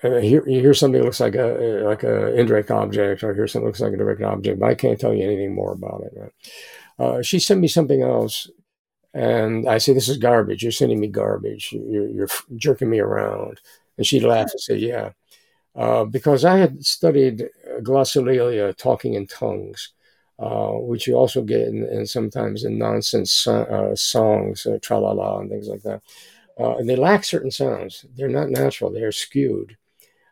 here, 0.00 0.46
you 0.48 0.60
hear 0.60 0.74
something 0.74 1.00
that 1.00 1.04
looks 1.04 1.20
like 1.20 1.34
a 1.34 1.82
like 1.84 2.04
a 2.04 2.34
indirect 2.34 2.70
object, 2.70 3.22
or 3.22 3.34
hear 3.34 3.46
something 3.46 3.64
that 3.64 3.68
looks 3.68 3.80
like 3.80 3.92
a 3.92 3.96
direct 3.96 4.22
object, 4.22 4.60
but 4.60 4.70
I 4.70 4.74
can't 4.74 5.00
tell 5.00 5.14
you 5.14 5.24
anything 5.24 5.54
more 5.54 5.72
about 5.72 6.02
it. 6.02 6.12
Right? 6.16 6.32
Uh, 6.98 7.22
she 7.22 7.38
sent 7.38 7.60
me 7.60 7.68
something 7.68 8.02
else 8.02 8.48
and 9.14 9.68
I 9.68 9.78
say, 9.78 9.92
This 9.92 10.08
is 10.08 10.16
garbage. 10.16 10.62
You're 10.62 10.72
sending 10.72 11.00
me 11.00 11.08
garbage. 11.08 11.72
You're, 11.72 12.08
you're 12.08 12.28
jerking 12.56 12.90
me 12.90 12.98
around. 12.98 13.60
And 13.96 14.06
she 14.06 14.20
laughed 14.20 14.52
and 14.52 14.60
said, 14.60 14.80
Yeah. 14.80 15.10
Uh, 15.74 16.04
because 16.04 16.44
I 16.44 16.58
had 16.58 16.84
studied 16.84 17.48
glossolalia, 17.80 18.76
talking 18.76 19.14
in 19.14 19.26
tongues, 19.26 19.92
uh, 20.38 20.70
which 20.70 21.06
you 21.06 21.14
also 21.14 21.42
get 21.42 21.62
in, 21.62 21.84
in 21.84 22.06
sometimes 22.06 22.64
in 22.64 22.78
nonsense 22.78 23.32
so, 23.32 23.62
uh, 23.62 23.94
songs, 23.94 24.66
uh, 24.66 24.78
tra 24.82 24.98
la 24.98 25.12
la, 25.12 25.38
and 25.38 25.50
things 25.50 25.68
like 25.68 25.82
that. 25.82 26.02
Uh, 26.58 26.76
and 26.76 26.88
they 26.88 26.96
lack 26.96 27.24
certain 27.24 27.50
sounds. 27.50 28.04
They're 28.16 28.28
not 28.28 28.50
natural, 28.50 28.92
they're 28.92 29.12
skewed. 29.12 29.76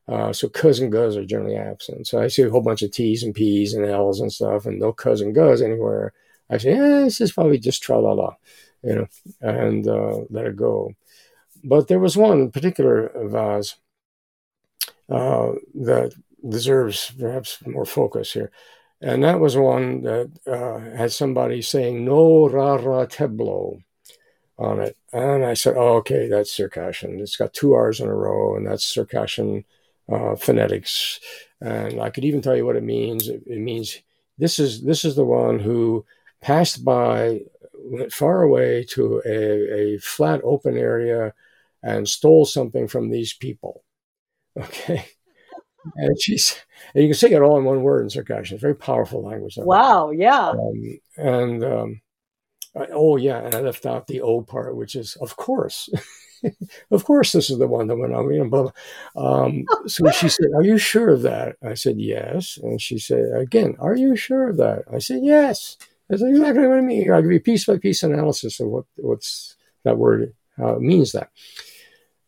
Uh, 0.08 0.32
so 0.32 0.48
cuz 0.48 0.78
and 0.78 0.92
guz 0.92 1.16
are 1.16 1.24
generally 1.24 1.56
absent. 1.56 2.06
So 2.06 2.20
I 2.20 2.28
see 2.28 2.42
a 2.42 2.50
whole 2.50 2.60
bunch 2.60 2.82
of 2.82 2.92
T's 2.92 3.22
and 3.22 3.34
P's 3.34 3.74
and 3.74 3.84
L's 3.84 4.20
and 4.20 4.32
stuff, 4.32 4.66
and 4.66 4.78
no 4.78 4.92
cuz 4.92 5.20
and 5.20 5.34
guz 5.34 5.62
anywhere. 5.62 6.12
I 6.48 6.58
say, 6.58 6.74
yeah, 6.74 7.04
this 7.04 7.20
is 7.20 7.32
probably 7.32 7.58
just 7.58 7.82
tra 7.82 7.98
la 7.98 8.12
la 8.12 8.36
you 8.86 8.94
know, 8.94 9.06
and 9.40 9.86
uh, 9.88 10.20
let 10.30 10.46
it 10.46 10.56
go. 10.56 10.92
But 11.64 11.88
there 11.88 11.98
was 11.98 12.16
one 12.16 12.50
particular 12.50 13.10
vase 13.14 13.74
uh, 15.10 15.52
that 15.74 16.14
deserves 16.48 17.12
perhaps 17.18 17.58
more 17.66 17.84
focus 17.84 18.32
here. 18.32 18.52
And 19.00 19.24
that 19.24 19.40
was 19.40 19.56
one 19.56 20.02
that 20.02 20.30
uh, 20.46 20.96
had 20.96 21.12
somebody 21.12 21.60
saying 21.62 22.04
no 22.04 22.48
ra 22.48 22.76
ra 22.76 23.06
teblo 23.06 23.82
on 24.58 24.80
it. 24.80 24.96
And 25.12 25.44
I 25.44 25.54
said, 25.54 25.74
oh, 25.76 25.96
okay, 25.96 26.28
that's 26.28 26.52
Circassian. 26.52 27.20
It's 27.20 27.36
got 27.36 27.52
two 27.52 27.74
R's 27.74 28.00
in 28.00 28.08
a 28.08 28.14
row, 28.14 28.56
and 28.56 28.66
that's 28.66 28.84
Circassian 28.84 29.64
uh, 30.10 30.36
phonetics. 30.36 31.20
And 31.60 32.00
I 32.00 32.10
could 32.10 32.24
even 32.24 32.42
tell 32.42 32.56
you 32.56 32.66
what 32.66 32.76
it 32.76 32.82
means. 32.82 33.28
It, 33.28 33.42
it 33.46 33.58
means 33.58 33.98
this 34.38 34.58
is 34.58 34.82
this 34.82 35.04
is 35.04 35.16
the 35.16 35.24
one 35.24 35.58
who 35.58 36.04
passed 36.40 36.84
by 36.84 37.40
went 37.74 38.12
far 38.12 38.42
away 38.42 38.84
to 38.84 39.22
a, 39.24 39.94
a 39.94 39.98
flat 39.98 40.40
open 40.44 40.76
area 40.76 41.32
and 41.82 42.08
stole 42.08 42.44
something 42.44 42.88
from 42.88 43.10
these 43.10 43.32
people. 43.32 43.82
Okay. 44.58 45.04
And 45.94 46.20
she's, 46.20 46.56
and 46.94 47.02
you 47.04 47.10
can 47.10 47.14
say 47.14 47.30
it 47.30 47.42
all 47.42 47.58
in 47.58 47.64
one 47.64 47.82
word 47.82 48.02
in 48.02 48.10
Circassian. 48.10 48.56
It's 48.56 48.62
very 48.62 48.74
powerful 48.74 49.22
language. 49.22 49.56
Wow. 49.56 50.10
Yeah. 50.10 50.48
Um, 50.48 50.98
and, 51.16 51.64
um, 51.64 52.00
I, 52.74 52.88
oh, 52.92 53.16
yeah. 53.16 53.38
And 53.38 53.54
I 53.54 53.60
left 53.60 53.86
out 53.86 54.06
the 54.06 54.20
O 54.20 54.42
part, 54.42 54.76
which 54.76 54.96
is, 54.96 55.16
of 55.20 55.36
course. 55.36 55.88
of 56.90 57.04
course, 57.04 57.32
this 57.32 57.50
is 57.50 57.58
the 57.58 57.66
one 57.66 57.86
that 57.88 57.96
went 57.96 58.14
on. 58.14 58.32
You 58.32 58.44
know, 58.44 58.50
blah, 58.50 58.70
blah. 59.14 59.42
Um, 59.44 59.64
so 59.86 60.10
she 60.10 60.28
said, 60.28 60.46
Are 60.54 60.62
you 60.62 60.78
sure 60.78 61.10
of 61.10 61.22
that? 61.22 61.56
I 61.62 61.74
said, 61.74 62.00
Yes. 62.00 62.58
And 62.62 62.80
she 62.80 62.98
said, 62.98 63.32
Again, 63.34 63.76
are 63.78 63.96
you 63.96 64.16
sure 64.16 64.48
of 64.48 64.56
that? 64.58 64.84
I 64.92 64.98
said, 64.98 65.20
Yes. 65.22 65.76
That's 66.08 66.22
exactly 66.22 66.66
what 66.66 66.78
I 66.78 66.82
mean. 66.82 67.10
I'll 67.10 67.20
give 67.20 67.32
you 67.32 67.40
piece 67.40 67.64
by 67.64 67.78
piece 67.78 68.02
analysis 68.02 68.60
of 68.60 68.68
what 68.68 68.84
what's 68.96 69.56
that 69.84 69.98
word 69.98 70.34
how 70.56 70.70
it 70.70 70.80
means 70.80 71.12
that. 71.12 71.30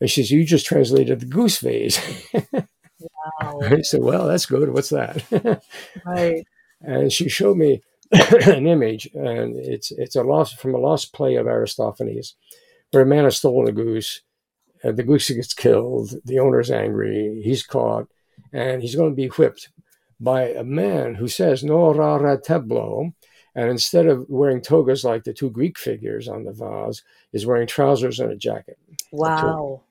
And 0.01 0.11
she 0.11 0.23
says, 0.23 0.31
You 0.31 0.45
just 0.45 0.67
translated 0.67 1.21
the 1.21 1.27
goose 1.27 1.59
vase. 1.59 2.01
wow. 2.33 3.61
I 3.63 3.83
said, 3.83 4.03
Well, 4.03 4.27
that's 4.27 4.47
good. 4.47 4.73
What's 4.73 4.91
that? 4.91 5.63
right. 6.05 6.45
And 6.81 7.13
she 7.13 7.29
showed 7.29 7.57
me 7.57 7.83
an 8.13 8.67
image, 8.67 9.07
and 9.15 9.57
it's 9.57 9.91
it's 9.93 10.17
a 10.17 10.23
lost 10.23 10.59
from 10.59 10.75
a 10.75 10.79
lost 10.79 11.13
play 11.13 11.37
of 11.37 11.47
Aristophanes, 11.47 12.37
where 12.91 13.03
a 13.03 13.07
man 13.07 13.25
has 13.25 13.37
stolen 13.37 13.69
a 13.69 13.73
goose, 13.73 14.23
and 14.83 14.97
the 14.97 15.03
goose 15.03 15.31
gets 15.31 15.55
killed, 15.55 16.15
the 16.25 16.39
owner's 16.39 16.71
angry, 16.71 17.41
he's 17.45 17.65
caught, 17.65 18.07
and 18.53 18.83
he's 18.83 18.95
going 18.95 19.11
to 19.11 19.17
be 19.17 19.29
whipped 19.29 19.71
by 20.21 20.49
a 20.49 20.65
man 20.65 21.15
who 21.15 21.29
says, 21.29 21.63
No 21.63 21.93
rara 21.93 22.39
teblo, 22.39 23.13
and 23.55 23.71
instead 23.71 24.07
of 24.07 24.27
wearing 24.29 24.61
togas 24.61 25.05
like 25.05 25.25
the 25.25 25.33
two 25.33 25.51
Greek 25.51 25.79
figures 25.79 26.29
on 26.29 26.45
the 26.45 26.53
vase, 26.53 27.03
is 27.33 27.47
wearing 27.47 27.67
trousers 27.67 28.21
and 28.21 28.31
a 28.31 28.37
jacket. 28.37 28.79
Wow. 29.13 29.83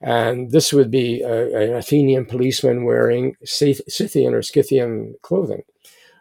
And 0.00 0.50
this 0.50 0.72
would 0.72 0.90
be 0.90 1.20
a, 1.20 1.70
an 1.70 1.76
Athenian 1.76 2.24
policeman 2.24 2.84
wearing 2.84 3.36
Scythian 3.44 4.34
or 4.34 4.42
Scythian 4.42 5.14
clothing 5.20 5.62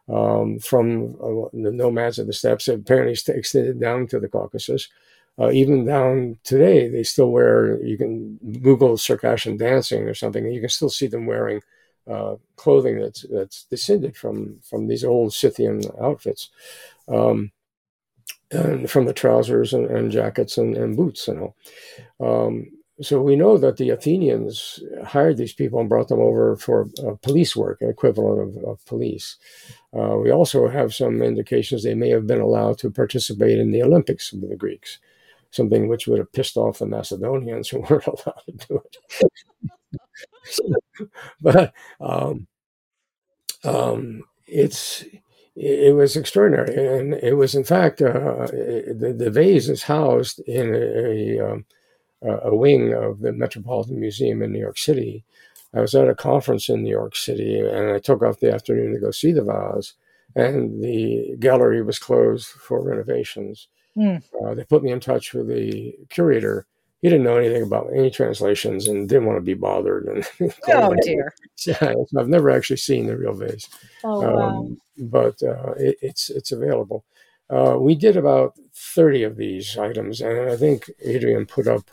um, 0.10 0.60
from 0.60 1.16
uh, 1.16 1.50
the 1.54 1.72
nomads 1.72 2.20
of 2.20 2.28
the 2.28 2.34
steppes, 2.34 2.68
apparently 2.68 3.16
extended 3.34 3.80
down 3.80 4.08
to 4.08 4.20
the 4.20 4.28
Caucasus. 4.28 4.89
Uh, 5.38 5.52
even 5.52 5.86
down 5.86 6.38
today, 6.44 6.90
they 6.90 7.04
still 7.04 7.32
wear, 7.32 7.82
you 7.84 7.98
can 7.98 8.38
Google 8.62 8.98
Circassian 8.98 9.58
dancing 9.58 10.04
or 10.04 10.14
something, 10.14 10.46
and 10.46 10.54
you 10.54 10.60
can 10.60 10.70
still 10.70 10.90
see 10.90 11.08
them 11.08 11.26
wearing 11.26 11.62
uh, 12.10 12.36
clothing 12.56 13.00
that's 13.00 13.26
that's 13.32 13.66
descended 13.66 14.18
from 14.18 14.60
from 14.64 14.88
these 14.88 15.04
old 15.04 15.34
Scythian 15.34 15.82
outfits, 16.02 16.50
um, 17.08 17.52
and 18.52 18.90
from 18.90 19.06
the 19.06 19.14
trousers 19.14 19.74
and, 19.74 19.86
and 19.86 20.12
jackets 20.12 20.58
and, 20.58 20.76
and, 20.76 20.98
boots 20.98 21.28
and 21.28 21.40
all. 21.40 21.56
Um, 22.20 22.72
so 23.02 23.22
we 23.22 23.36
know 23.36 23.58
that 23.58 23.78
the 23.78 23.92
Athenians 23.92 24.84
hired 25.06 25.38
these 25.38 25.54
people 25.54 25.80
and 25.80 25.88
brought 25.88 26.10
them 26.10 26.20
over 26.20 26.58
for 26.58 26.90
uh, 27.06 27.14
police 27.22 27.56
work, 27.56 27.82
an 27.82 27.90
equivalent 27.90 28.58
of, 28.58 28.64
of 28.64 28.86
police. 28.86 29.38
Uh, 29.98 30.18
we 30.18 30.32
also 30.32 30.68
have 30.68 30.94
some 30.94 31.22
indications 31.22 31.84
they 31.84 31.94
may 31.94 32.10
have 32.10 32.28
been 32.28 32.42
allowed 32.42 32.78
to 32.80 32.92
participate 32.92 33.58
in 33.58 33.72
the 33.72 33.84
Olympics 33.84 34.34
with 34.34 34.50
the 34.50 34.56
Greeks, 34.58 35.00
something 35.52 35.88
which 35.88 36.08
would 36.08 36.20
have 36.20 36.32
pissed 36.32 36.58
off 36.58 36.80
the 36.80 36.86
Macedonians 36.86 37.70
who 37.70 37.80
weren't 37.89 38.08
allowed 38.08 38.43
to 38.47 38.68
do 38.68 38.82
it. 38.86 38.97
but 41.41 41.74
um, 42.00 42.47
um, 43.64 44.24
it's 44.47 45.06
it 45.56 45.93
was 45.93 46.16
extraordinary, 46.16 46.97
and 47.00 47.14
it 47.16 47.34
was 47.34 47.56
in 47.56 47.64
fact 47.64 48.02
uh, 48.02 48.47
the, 48.47 49.14
the 49.18 49.30
vase 49.30 49.68
is 49.68 49.84
housed 49.84 50.39
in 50.41 50.74
a, 50.74 51.38
a, 51.38 51.52
um, 51.52 51.66
a 52.22 52.56
wing 52.56 52.93
of 52.93 53.20
the 53.20 53.34
Metropolitan 53.34 54.00
Museum 54.00 54.41
in 54.41 54.54
New 54.54 54.60
York 54.60 54.78
City. 54.78 55.26
I 55.74 55.82
was 55.82 55.93
at 55.95 56.08
a 56.08 56.16
conference 56.16 56.70
in 56.70 56.84
New 56.84 56.89
York 56.89 57.16
City, 57.16 57.60
and 57.60 57.91
I 57.91 58.00
took 58.00 58.24
off 58.24 58.39
the 58.39 58.54
afternoon 58.54 58.93
to 58.93 59.00
go 59.00 59.12
see 59.12 59.32
the 59.32 59.43
vase, 59.43 59.93
and 60.36 60.82
the 60.84 61.36
gallery 61.39 61.84
was 61.84 62.00
closed 62.00 62.47
for 62.47 62.82
renovations. 62.82 63.68
Mm. 63.98 64.24
Uh, 64.44 64.54
they 64.54 64.64
put 64.64 64.84
me 64.84 64.92
in 64.92 65.00
touch 65.00 65.34
with 65.34 65.48
the 65.48 65.94
curator. 66.10 66.66
He 67.02 67.10
didn't 67.10 67.24
know 67.24 67.38
anything 67.38 67.64
about 67.64 67.92
any 67.94 68.10
translations 68.12 68.88
and 68.88 69.08
didn't 69.08 69.26
want 69.26 69.38
to 69.38 69.42
be 69.42 69.54
bothered. 69.54 70.06
And 70.06 70.54
Oh 70.68 70.96
dear. 71.02 71.34
yeah, 71.66 71.94
I've 72.18 72.28
never 72.28 72.50
actually 72.50 72.78
seen 72.78 73.08
the 73.08 73.18
real 73.18 73.34
vase 73.34 73.68
Oh 74.04 74.20
wow. 74.22 74.50
um, 74.50 74.78
but 74.98 75.42
uh, 75.44 75.74
it, 75.78 75.98
it's 76.02 76.30
it's 76.30 76.52
available. 76.52 77.06
Uh, 77.50 77.78
we 77.80 77.96
did 77.96 78.16
about 78.18 78.56
thirty 78.76 79.24
of 79.24 79.38
these 79.38 79.78
items, 79.78 80.22
and 80.22 80.50
I 80.50 80.56
think 80.58 80.90
Adrienne 81.08 81.46
put 81.46 81.68
up 81.68 81.90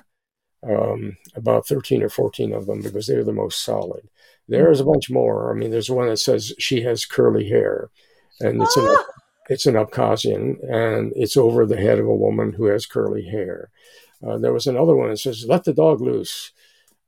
um, 0.68 1.16
about 1.34 1.66
thirteen 1.66 2.02
or 2.02 2.08
fourteen 2.08 2.52
of 2.52 2.66
them 2.66 2.82
because 2.82 3.06
they 3.06 3.16
were 3.16 3.24
the 3.24 3.32
most 3.32 3.62
solid. 3.64 4.08
There's 4.48 4.80
a 4.80 4.84
bunch 4.84 5.10
more. 5.10 5.50
I 5.50 5.54
mean, 5.54 5.70
there's 5.70 5.90
one 5.90 6.08
that 6.08 6.18
says 6.18 6.52
she 6.58 6.82
has 6.82 7.04
curly 7.06 7.48
hair, 7.48 7.90
and 8.40 8.60
it's 8.62 8.76
an 8.76 8.96
it's 9.48 9.66
an 9.66 9.74
Abkhazian, 9.74 10.58
and 10.70 11.12
it's 11.16 11.36
over 11.36 11.66
the 11.66 11.76
head 11.76 11.98
of 11.98 12.06
a 12.06 12.14
woman 12.14 12.52
who 12.52 12.66
has 12.66 12.86
curly 12.86 13.24
hair. 13.24 13.70
Uh, 14.26 14.38
there 14.38 14.52
was 14.52 14.66
another 14.66 14.96
one 14.96 15.10
that 15.10 15.18
says 15.18 15.46
"Let 15.46 15.64
the 15.64 15.72
dog 15.72 16.00
loose," 16.00 16.52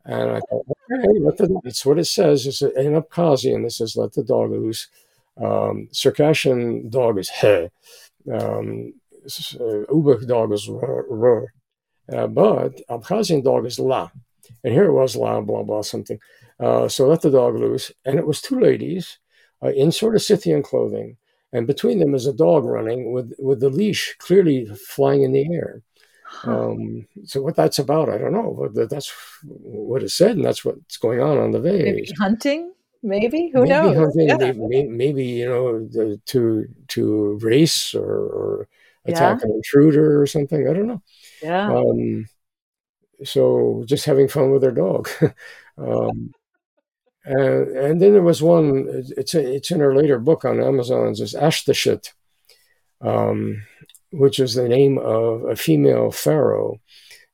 and 0.05 0.31
I 0.31 0.41
thought, 0.41 0.67
okay, 0.93 1.19
let 1.21 1.37
the, 1.39 1.61
it's 1.65 1.85
what 1.85 1.99
it 1.99 2.07
says. 2.07 2.47
It's 2.47 2.63
an 2.63 2.95
Abkhazian 3.01 3.65
that 3.65 3.73
says 3.73 3.97
"Let 3.97 4.13
the 4.13 4.25
dog 4.25 4.51
loose." 4.51 4.89
Um, 5.41 5.89
Circassian 5.93 6.91
dog 6.91 7.19
is 7.19 7.31
he. 7.31 7.69
Um, 8.33 8.95
uh, 9.61 10.27
dog 10.27 10.53
is 10.53 10.69
r. 10.69 11.47
Uh, 12.11 12.27
but 12.27 12.81
Abkhazian 12.89 13.45
dog 13.45 13.67
is 13.67 13.79
la. 13.79 14.11
And 14.65 14.73
here 14.73 14.87
it 14.87 14.93
was 14.93 15.15
la, 15.15 15.41
blah, 15.41 15.63
blah, 15.63 15.83
something. 15.83 16.19
Uh, 16.59 16.89
so 16.89 17.07
let 17.07 17.21
the 17.21 17.31
dog 17.31 17.55
loose. 17.57 17.93
And 18.05 18.19
it 18.19 18.27
was 18.27 18.41
two 18.41 18.59
ladies 18.59 19.19
uh, 19.63 19.69
in 19.69 19.93
sort 19.93 20.17
of 20.17 20.23
Scythian 20.23 20.63
clothing. 20.63 21.17
And 21.53 21.67
between 21.67 21.99
them 21.99 22.15
is 22.15 22.27
a 22.27 22.33
dog 22.33 22.65
running 22.65 23.13
with, 23.13 23.33
with 23.39 23.61
the 23.61 23.71
leash 23.71 24.15
clearly 24.19 24.67
flying 24.67 25.23
in 25.23 25.33
the 25.33 25.47
air. 25.55 25.83
Um, 26.45 27.07
so 27.25 27.41
what 27.41 27.57
that's 27.57 27.79
about, 27.79 28.11
I 28.11 28.19
don't 28.19 28.35
know. 28.35 28.71
But 28.75 28.91
that's 28.91 29.11
what 29.45 30.03
it 30.03 30.11
said, 30.11 30.33
and 30.37 30.45
that's 30.45 30.65
what's 30.65 30.99
going 30.99 31.21
on 31.21 31.39
on 31.39 31.53
the 31.53 31.59
Maybe 31.61 32.09
hunting? 32.19 32.73
Maybe 33.03 33.51
who 33.55 33.61
maybe 33.61 33.71
knows? 33.71 33.97
hunting, 33.97 34.29
Yeah. 34.29 34.37
maybe, 34.37 34.59
may- 34.61 34.87
maybe 34.89 35.25
you 35.25 35.47
know 35.49 35.87
the, 35.87 36.21
to 36.27 36.67
to 36.89 37.39
race 37.41 37.95
or, 37.95 38.05
or 38.05 38.69
attack 39.07 39.43
an 39.43 39.51
intruder 39.53 40.21
or 40.21 40.27
something. 40.27 40.69
I 40.69 40.73
don't 40.75 40.87
know. 40.89 41.03
yeah. 41.43 41.73
Um, 41.73 42.27
so 43.25 43.85
just 43.87 44.05
having 44.05 44.29
fun 44.29 44.51
with 44.51 44.63
their 44.63 44.71
dog. 44.73 45.09
um, 45.79 46.33
and, 47.29 47.77
and 47.77 48.01
then 48.01 48.13
there 48.15 48.23
was 48.23 48.43
one. 48.43 48.87
It's 49.17 49.35
it's 49.35 49.71
in 49.71 49.81
her 49.81 49.95
later 49.95 50.19
book 50.19 50.45
on 50.45 50.63
Amazon. 50.63 51.09
It's 51.09 51.35
Ashtashit, 51.35 52.13
um, 53.03 53.63
which 54.13 54.41
is 54.41 54.55
the 54.55 54.69
name 54.69 54.99
of 54.99 55.45
a 55.45 55.55
female 55.55 56.11
pharaoh, 56.11 56.81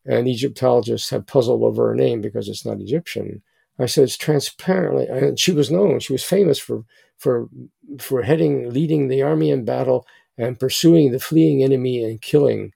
and 0.04 0.26
Egyptologists 0.26 1.10
have 1.10 1.26
puzzled 1.26 1.62
over 1.62 1.88
her 1.88 1.94
name 1.94 2.20
because 2.20 2.48
it's 2.48 2.66
not 2.66 2.80
Egyptian. 2.80 3.42
I 3.78 3.86
said 3.86 4.04
it's 4.04 4.16
transparently, 4.16 5.06
and 5.06 5.38
she 5.38 5.52
was 5.52 5.70
known. 5.70 6.00
She 6.00 6.12
was 6.12 6.24
famous 6.24 6.58
for 6.58 6.84
for 7.16 7.48
for 8.00 8.22
heading, 8.22 8.70
leading 8.70 9.06
the 9.06 9.22
army 9.22 9.50
in 9.50 9.64
battle 9.64 10.06
and 10.36 10.58
pursuing 10.58 11.12
the 11.12 11.20
fleeing 11.20 11.62
enemy 11.62 12.02
and 12.02 12.20
killing, 12.20 12.72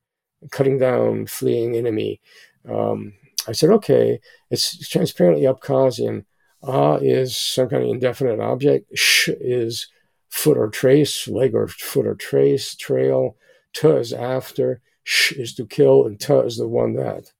cutting 0.53 0.79
down 0.79 1.27
fleeing 1.27 1.75
enemy. 1.75 2.21
Um, 2.69 3.15
I 3.49 3.53
said, 3.53 3.71
okay, 3.71 4.21
it's 4.51 4.89
transparently 4.89 5.47
Abkhazian. 5.47 6.25
Ah 6.63 6.97
is 6.97 7.37
some 7.37 7.69
kind 7.69 7.83
of 7.85 7.91
indefinite 7.91 8.41
object. 8.41 8.91
Sh 8.97 9.29
is 9.41 9.89
foot 10.29 10.59
or 10.59 10.69
trace, 10.69 11.29
leg 11.29 11.55
or 11.55 11.69
foot 11.69 12.07
or 12.07 12.15
trace, 12.15 12.75
trail. 12.75 13.37
T 13.75 13.89
is 13.89 14.13
after. 14.13 14.81
Sh 15.05 15.33
is 15.33 15.55
to 15.55 15.67
kill, 15.67 16.07
and 16.07 16.21
t 16.21 16.33
is 16.35 16.57
the 16.59 16.69
one 16.69 16.95
that, 16.95 17.33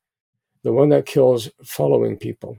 the 0.63 0.73
one 0.73 0.89
that 0.89 1.05
kills 1.05 1.51
following 1.65 2.17
people, 2.17 2.59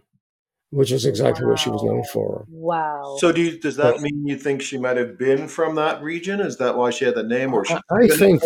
which 0.69 0.91
is 0.91 1.03
exactly 1.05 1.47
what 1.47 1.57
she 1.57 1.71
was 1.71 1.81
known 1.81 2.03
for. 2.13 2.45
Wow. 2.47 3.15
So, 3.19 3.31
do 3.31 3.41
you, 3.41 3.59
does 3.59 3.77
that 3.77 3.95
But- 3.95 4.01
mean 4.01 4.27
you 4.27 4.37
think 4.37 4.61
she 4.61 4.77
might 4.77 4.97
have 4.97 5.17
been 5.17 5.47
from 5.47 5.75
that 5.75 6.03
region? 6.03 6.39
Is 6.41 6.57
that 6.57 6.77
why 6.77 6.91
she 6.91 7.05
had 7.05 7.15
the 7.15 7.23
name? 7.23 7.53
Or 7.55 7.65
she 7.65 7.73
I 7.73 7.79
I 8.03 8.07
think, 8.07 8.43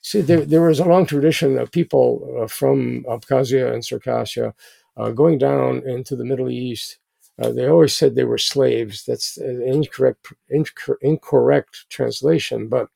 see, 0.00 0.22
there, 0.22 0.44
there 0.46 0.62
was 0.62 0.80
a 0.80 0.84
long 0.84 1.04
tradition 1.04 1.58
of 1.58 1.70
people 1.70 2.40
uh, 2.40 2.46
from 2.46 3.04
Abkhazia 3.04 3.72
and 3.74 3.82
Circassia 3.82 4.54
uh, 4.96 5.10
going 5.10 5.36
down 5.36 5.82
into 5.86 6.16
the 6.16 6.24
Middle 6.24 6.48
East. 6.48 6.98
Uh, 7.40 7.50
they 7.52 7.66
always 7.66 7.94
said 7.94 8.14
they 8.14 8.24
were 8.24 8.38
slaves. 8.38 9.04
That's 9.06 9.36
an 9.38 9.62
incorrect, 9.62 10.32
incor- 10.52 10.96
incorrect 11.00 11.86
translation, 11.88 12.68
but 12.68 12.88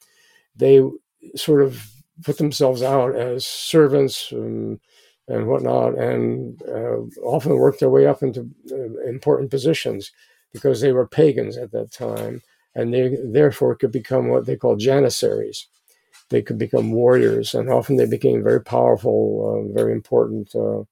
they 0.57 0.82
sort 1.36 1.62
of 1.62 1.90
put 2.22 2.38
themselves 2.38 2.82
out 2.82 3.16
as 3.16 3.47
servants 3.47 4.30
and, 4.32 4.80
and 5.28 5.47
whatnot, 5.47 5.99
and 5.99 6.62
uh, 6.64 6.99
often 7.22 7.57
worked 7.57 7.80
their 7.80 7.90
way 7.90 8.07
up 8.07 8.22
into 8.22 8.51
uh, 8.70 9.09
important 9.09 9.51
positions 9.51 10.12
because 10.53 10.80
they 10.80 10.92
were 10.92 11.07
pagans 11.09 11.57
at 11.57 11.72
that 11.72 11.92
time, 11.92 12.42
and 12.74 12.92
they 12.92 13.16
therefore 13.24 13.74
could 13.74 13.92
become 13.92 14.28
what 14.28 14.47
they 14.47 14.57
call 14.57 14.76
janissaries 14.76 15.66
they 16.30 16.42
could 16.42 16.59
become 16.59 16.92
warriors, 16.92 17.55
and 17.55 17.70
often 17.70 17.97
they 17.97 18.07
became 18.07 18.42
very 18.42 18.61
powerful, 18.62 19.66
uh, 19.70 19.72
very 19.74 19.92
important 19.92 20.55
uh, 20.55 20.82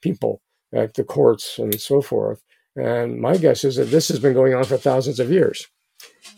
people 0.00 0.42
at 0.72 0.94
the 0.94 1.04
courts 1.04 1.58
and 1.58 1.80
so 1.80 2.02
forth. 2.02 2.42
And 2.76 3.20
my 3.20 3.36
guess 3.36 3.64
is 3.64 3.76
that 3.76 3.90
this 3.90 4.08
has 4.08 4.18
been 4.18 4.34
going 4.34 4.54
on 4.54 4.64
for 4.64 4.76
thousands 4.76 5.18
of 5.18 5.30
years, 5.30 5.66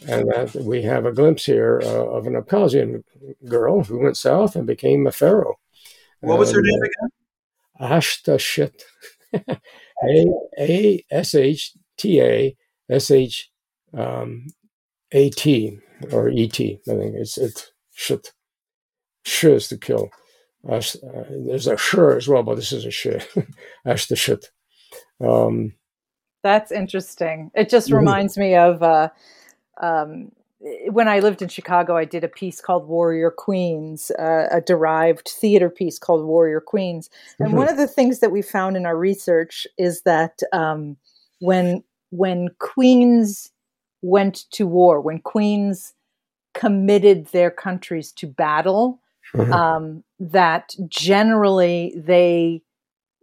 and 0.09 0.29
that 0.31 0.55
we 0.55 0.83
have 0.83 1.05
a 1.05 1.13
glimpse 1.13 1.45
here 1.45 1.81
uh, 1.85 2.07
of 2.07 2.27
an 2.27 2.35
Abkhazian 2.35 3.03
girl 3.47 3.85
who 3.85 4.01
went 4.01 4.17
south 4.17 4.57
and 4.57 4.67
became 4.67 5.07
a 5.07 5.13
pharaoh. 5.13 5.57
what 6.21 6.39
was 6.39 6.53
her 6.53 6.63
name 6.63 6.83
again? 6.83 7.11
uh, 7.81 7.99
Ashtashit. 7.99 8.83
A 10.05 10.27
A 10.59 11.05
S 11.11 11.35
H 11.35 11.73
T 11.97 12.21
A 12.21 12.57
S 12.91 13.11
H 13.11 13.51
um, 13.95 14.47
A 15.13 15.31
T 15.31 15.79
or 16.11 16.29
E 16.29 16.49
T. 16.49 16.81
I 16.89 16.95
think 16.95 17.15
it's 17.15 17.39
it's 17.39 17.73
shit. 17.95 18.33
Sh 19.25 19.45
is 19.45 19.69
to 19.69 19.79
kill. 19.79 20.11
Ash, 20.69 20.97
uh, 20.97 21.25
there's 21.47 21.67
a 21.67 21.77
sure 21.77 22.17
as 22.17 22.29
well, 22.29 22.43
but 22.43 22.57
this 22.57 22.73
is 22.73 22.85
a 22.85 22.91
shit. 22.91 23.29
Ash 23.87 24.07
the 24.07 24.17
shit. 24.17 24.51
Um, 25.21 25.75
That's 26.43 26.73
interesting. 26.73 27.51
It 27.55 27.69
just 27.69 27.91
Mhm. 27.91 27.97
reminds 27.99 28.37
me 28.37 28.55
of 28.57 28.83
uh, 28.83 29.09
um, 29.81 30.33
when 30.91 31.09
I 31.09 31.21
lived 31.21 31.43
in 31.43 31.49
Chicago. 31.49 31.97
I 31.97 32.05
did 32.05 32.25
a 32.25 32.29
piece 32.29 32.61
called 32.61 32.87
Warrior 32.89 33.31
Queens, 33.31 34.11
uh, 34.13 34.49
a 34.53 34.61
derived 34.61 35.29
theater 35.29 35.71
piece 35.71 35.99
called 35.99 36.25
Warrior 36.27 36.61
Queens. 36.61 37.11
And 37.43 37.55
Mhm. 37.55 37.57
one 37.57 37.69
of 37.69 37.77
the 37.77 37.89
things 37.89 38.21
that 38.21 38.33
we 38.33 38.43
found 38.43 38.77
in 38.77 38.87
our 38.87 38.97
research 38.97 39.67
is 39.79 40.03
that 40.03 40.41
um, 40.53 40.97
when 41.41 41.83
when 42.11 42.49
queens 42.61 43.51
went 44.03 44.47
to 44.53 44.67
war, 44.67 45.01
when 45.01 45.21
queens 45.21 45.95
committed 46.55 47.27
their 47.29 47.51
countries 47.51 48.13
to 48.13 48.27
battle, 48.27 49.01
Mhm. 49.35 49.53
um, 49.53 50.05
that 50.21 50.75
generally 50.89 51.95
they 51.97 52.63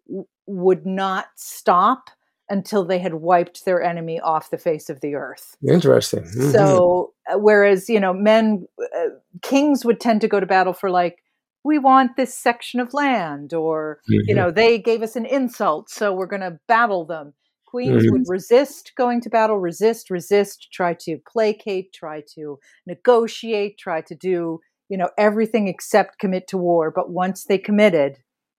w- 0.07 0.27
would 0.47 0.85
not 0.85 1.27
stop 1.35 2.09
until 2.49 2.85
they 2.85 2.99
had 2.99 3.15
wiped 3.15 3.65
their 3.65 3.81
enemy 3.81 4.19
off 4.19 4.49
the 4.49 4.57
face 4.57 4.89
of 4.89 5.01
the 5.01 5.15
earth. 5.15 5.55
interesting. 5.67 6.23
Mhm. 6.23 6.51
So, 6.51 7.13
uh, 7.31 7.37
whereas, 7.37 7.89
you 7.89 7.99
know, 7.99 8.13
men, 8.13 8.67
uh, 8.97 9.09
kings 9.41 9.85
would 9.85 9.99
tend 9.99 10.21
to 10.21 10.27
go 10.27 10.39
to 10.39 10.45
battle 10.45 10.73
for 10.73 10.89
like, 10.89 11.17
we 11.63 11.77
want 11.77 12.15
this 12.15 12.33
section 12.37 12.79
of 12.79 12.93
land, 12.93 13.53
or, 13.53 13.99
you 14.07 14.33
Mhm. 14.33 14.37
know, 14.37 14.51
they 14.51 14.79
gave 14.79 15.01
us 15.03 15.15
an 15.15 15.25
insult, 15.25 15.89
so 15.89 16.13
we're 16.13 16.25
going 16.25 16.41
to 16.41 16.59
battle 16.67 17.05
them. 17.05 17.33
Queens 17.65 18.05
Mhm. 18.05 18.11
would 18.11 18.23
resist 18.27 18.93
going 18.97 19.21
to 19.21 19.29
battle, 19.29 19.59
resist, 19.59 20.09
resist, 20.09 20.69
try 20.71 20.93
to 21.01 21.19
placate, 21.31 21.93
try 21.93 22.23
to 22.35 22.57
negotiate, 22.87 23.77
try 23.77 24.01
to 24.01 24.15
do, 24.15 24.59
you 24.87 24.97
know, 24.97 25.09
everything 25.17 25.67
except 25.67 26.17
commit 26.19 26.47
to 26.47 26.57
war. 26.57 26.89
But 26.91 27.11
once 27.11 27.43
they 27.43 27.57
committed, 27.59 28.17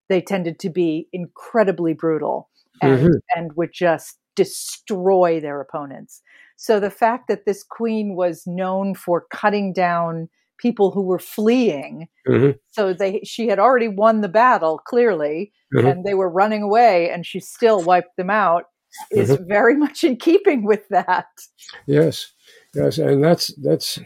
they 0.09 0.21
tended 0.21 0.59
to 0.59 0.69
be 0.69 1.07
incredibly 1.13 1.93
brutal 1.93 2.49
and, 2.82 2.99
Mhm. 3.09 3.19
and 3.36 3.53
would 3.55 3.71
just 3.73 4.17
destroy 4.36 5.39
their 5.39 5.59
opponents. 5.61 6.21
So 6.55 6.80
the 6.80 6.89
fact 6.91 7.27
that 7.27 7.45
this 7.45 7.63
queen 7.63 8.15
was 8.15 8.43
known 8.47 8.95
for 8.95 9.25
cutting 9.32 9.73
down 9.73 10.30
people 10.57 10.91
who 10.91 11.01
were 11.03 11.19
fleeing, 11.19 12.07
Mhm. 12.27 12.57
so 12.71 12.93
they 12.93 13.21
she 13.23 13.47
had 13.47 13.59
already 13.59 13.88
won 13.88 14.21
the 14.21 14.27
battle 14.30 14.77
clearly, 14.80 15.51
Mhm. 15.73 15.91
and 15.91 16.03
they 16.05 16.13
were 16.13 16.30
running 16.30 16.61
away, 16.63 17.09
and 17.09 17.25
she 17.25 17.39
still 17.39 17.82
wiped 17.84 18.17
them 18.17 18.30
out, 18.30 18.65
is 19.11 19.30
Mm-hmm. 19.30 19.47
very 19.47 19.75
much 19.86 20.03
in 20.03 20.17
keeping 20.17 20.63
with 20.65 20.88
that. 20.89 21.27
Yes. 21.86 22.34
Yes, 22.75 22.97
and 22.97 23.23
that's 23.23 23.47
that's 23.55 23.99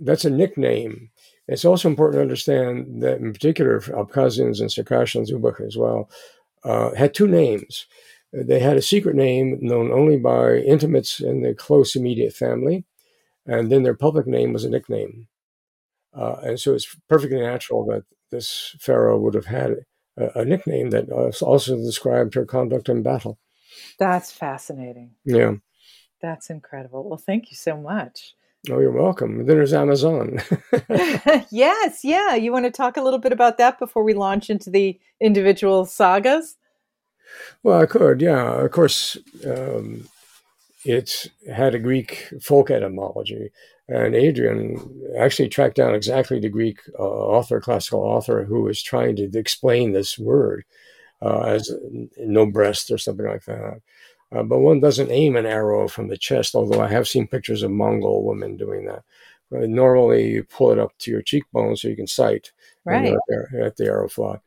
that's 0.00 0.24
a 0.24 0.30
nickname. 0.30 1.10
It's 1.48 1.64
also 1.64 1.88
important 1.88 2.18
to 2.18 2.22
understand 2.22 3.02
that, 3.02 3.18
in 3.18 3.32
particular, 3.32 3.80
Abkhazians 3.80 4.60
and 4.60 4.70
Circassians, 4.70 5.32
Ubykh 5.32 5.60
as 5.66 5.76
well, 5.76 6.08
uh, 6.64 6.94
had 6.94 7.14
two 7.14 7.26
names. 7.26 7.86
They 8.32 8.60
had 8.60 8.76
a 8.76 8.82
secret 8.82 9.16
name 9.16 9.58
known 9.60 9.90
only 9.90 10.16
by 10.16 10.56
intimates 10.58 11.20
in 11.20 11.42
the 11.42 11.54
close 11.54 11.96
immediate 11.96 12.32
family, 12.32 12.84
and 13.46 13.70
then 13.70 13.82
their 13.82 13.96
public 13.96 14.26
name 14.26 14.52
was 14.52 14.64
a 14.64 14.70
nickname. 14.70 15.26
Uh, 16.16 16.36
and 16.42 16.60
so 16.60 16.74
it's 16.74 16.96
perfectly 17.08 17.40
natural 17.40 17.84
that 17.86 18.04
this 18.30 18.76
pharaoh 18.80 19.18
would 19.18 19.34
have 19.34 19.46
had 19.46 19.84
a, 20.16 20.40
a 20.40 20.44
nickname 20.44 20.90
that 20.90 21.10
also 21.10 21.76
described 21.76 22.34
her 22.34 22.44
conduct 22.44 22.88
in 22.88 23.02
battle. 23.02 23.38
That's 23.98 24.30
fascinating. 24.30 25.12
Yeah. 25.24 25.54
That's 26.20 26.50
incredible. 26.50 27.08
Well, 27.08 27.18
thank 27.18 27.50
you 27.50 27.56
so 27.56 27.76
much. 27.76 28.34
Oh, 28.68 28.78
you're 28.78 28.92
welcome. 28.92 29.38
Then 29.38 29.56
there's 29.56 29.72
Amazon. 29.72 30.40
yes, 31.50 32.04
yeah. 32.04 32.34
You 32.34 32.52
want 32.52 32.66
to 32.66 32.70
talk 32.70 32.96
a 32.96 33.02
little 33.02 33.18
bit 33.18 33.32
about 33.32 33.56
that 33.56 33.78
before 33.78 34.04
we 34.04 34.12
launch 34.12 34.50
into 34.50 34.68
the 34.68 35.00
individual 35.20 35.86
sagas? 35.86 36.56
Well, 37.62 37.80
I 37.80 37.86
could, 37.86 38.20
yeah. 38.20 38.60
Of 38.60 38.70
course, 38.72 39.16
um, 39.46 40.08
it 40.84 41.30
had 41.50 41.74
a 41.74 41.78
Greek 41.78 42.32
folk 42.42 42.70
etymology, 42.70 43.50
and 43.88 44.14
Adrienne 44.14 44.78
actually 45.18 45.48
tracked 45.48 45.76
down 45.76 45.94
exactly 45.94 46.38
the 46.38 46.48
Greek 46.48 46.80
uh, 46.98 47.02
author, 47.02 47.60
classical 47.60 48.00
author, 48.00 48.44
who 48.44 48.62
was 48.62 48.82
trying 48.82 49.16
to 49.16 49.30
explain 49.38 49.92
this 49.92 50.18
word 50.18 50.64
uh, 51.22 51.40
as 51.40 51.72
no 52.18 52.46
breast 52.46 52.90
or 52.90 52.98
something 52.98 53.26
like 53.26 53.44
that. 53.44 53.80
Uh, 54.32 54.42
but 54.42 54.60
one 54.60 54.80
doesn't 54.80 55.10
aim 55.10 55.36
an 55.36 55.46
arrow 55.46 55.88
from 55.88 56.08
the 56.08 56.16
chest, 56.16 56.54
although 56.54 56.80
I 56.80 56.88
have 56.88 57.08
seen 57.08 57.26
pictures 57.26 57.62
of 57.62 57.70
Mongol 57.70 58.24
women 58.24 58.56
doing 58.56 58.86
that. 58.86 59.02
Uh, 59.52 59.66
normally, 59.66 60.30
you 60.30 60.44
pull 60.44 60.70
it 60.70 60.78
up 60.78 60.92
to 60.98 61.10
your 61.10 61.22
cheekbone 61.22 61.76
so 61.76 61.88
you 61.88 61.96
can 61.96 62.06
sight 62.06 62.52
right. 62.84 63.14
at 63.60 63.76
the 63.76 63.84
arrow 63.84 64.08
fly. 64.08 64.38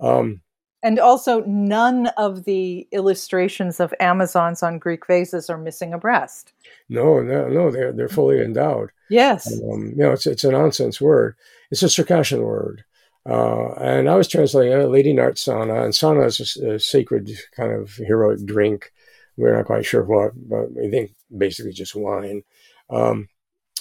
Um, 0.00 0.40
and 0.82 1.00
also, 1.00 1.42
none 1.44 2.06
of 2.16 2.44
the 2.44 2.86
illustrations 2.92 3.80
of 3.80 3.92
Amazons 3.98 4.62
on 4.62 4.78
Greek 4.78 5.06
vases 5.06 5.50
are 5.50 5.58
missing 5.58 5.92
a 5.92 5.98
breast. 5.98 6.52
No, 6.88 7.20
no, 7.20 7.48
no, 7.48 7.70
they're 7.70 7.92
they're 7.92 8.08
fully 8.08 8.40
endowed. 8.40 8.90
Yes, 9.10 9.52
um, 9.52 9.92
you 9.96 10.04
know, 10.04 10.12
it's 10.12 10.26
it's 10.26 10.44
a 10.44 10.52
nonsense 10.52 11.00
word. 11.00 11.34
It's 11.72 11.82
a 11.82 11.88
Circassian 11.88 12.42
word, 12.42 12.84
uh, 13.26 13.72
and 13.72 14.08
I 14.08 14.14
was 14.14 14.28
translating 14.28 14.72
uh, 14.72 14.86
Lady 14.86 15.12
Nartsana, 15.12 15.84
and 15.84 15.94
sana 15.94 16.22
is 16.22 16.56
a, 16.62 16.74
a, 16.74 16.78
sacred 16.78 17.30
kind 17.56 17.72
of 17.72 17.96
heroic 17.96 18.44
drink. 18.46 18.92
We're 19.38 19.56
not 19.56 19.66
quite 19.66 19.86
sure 19.86 20.04
what, 20.04 20.32
but 20.36 20.72
we 20.72 20.90
think 20.90 21.14
basically 21.34 21.72
just 21.72 21.94
wine. 21.94 22.42
Um, 22.90 23.28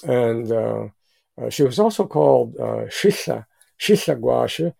and 0.03 0.51
uh, 0.51 0.87
uh 1.41 1.49
she 1.49 1.63
was 1.63 1.79
also 1.79 2.05
called 2.05 2.55
uh, 2.57 2.85
Shitha, 2.87 3.45
Shitha 3.79 4.19
Guasha, 4.21 4.73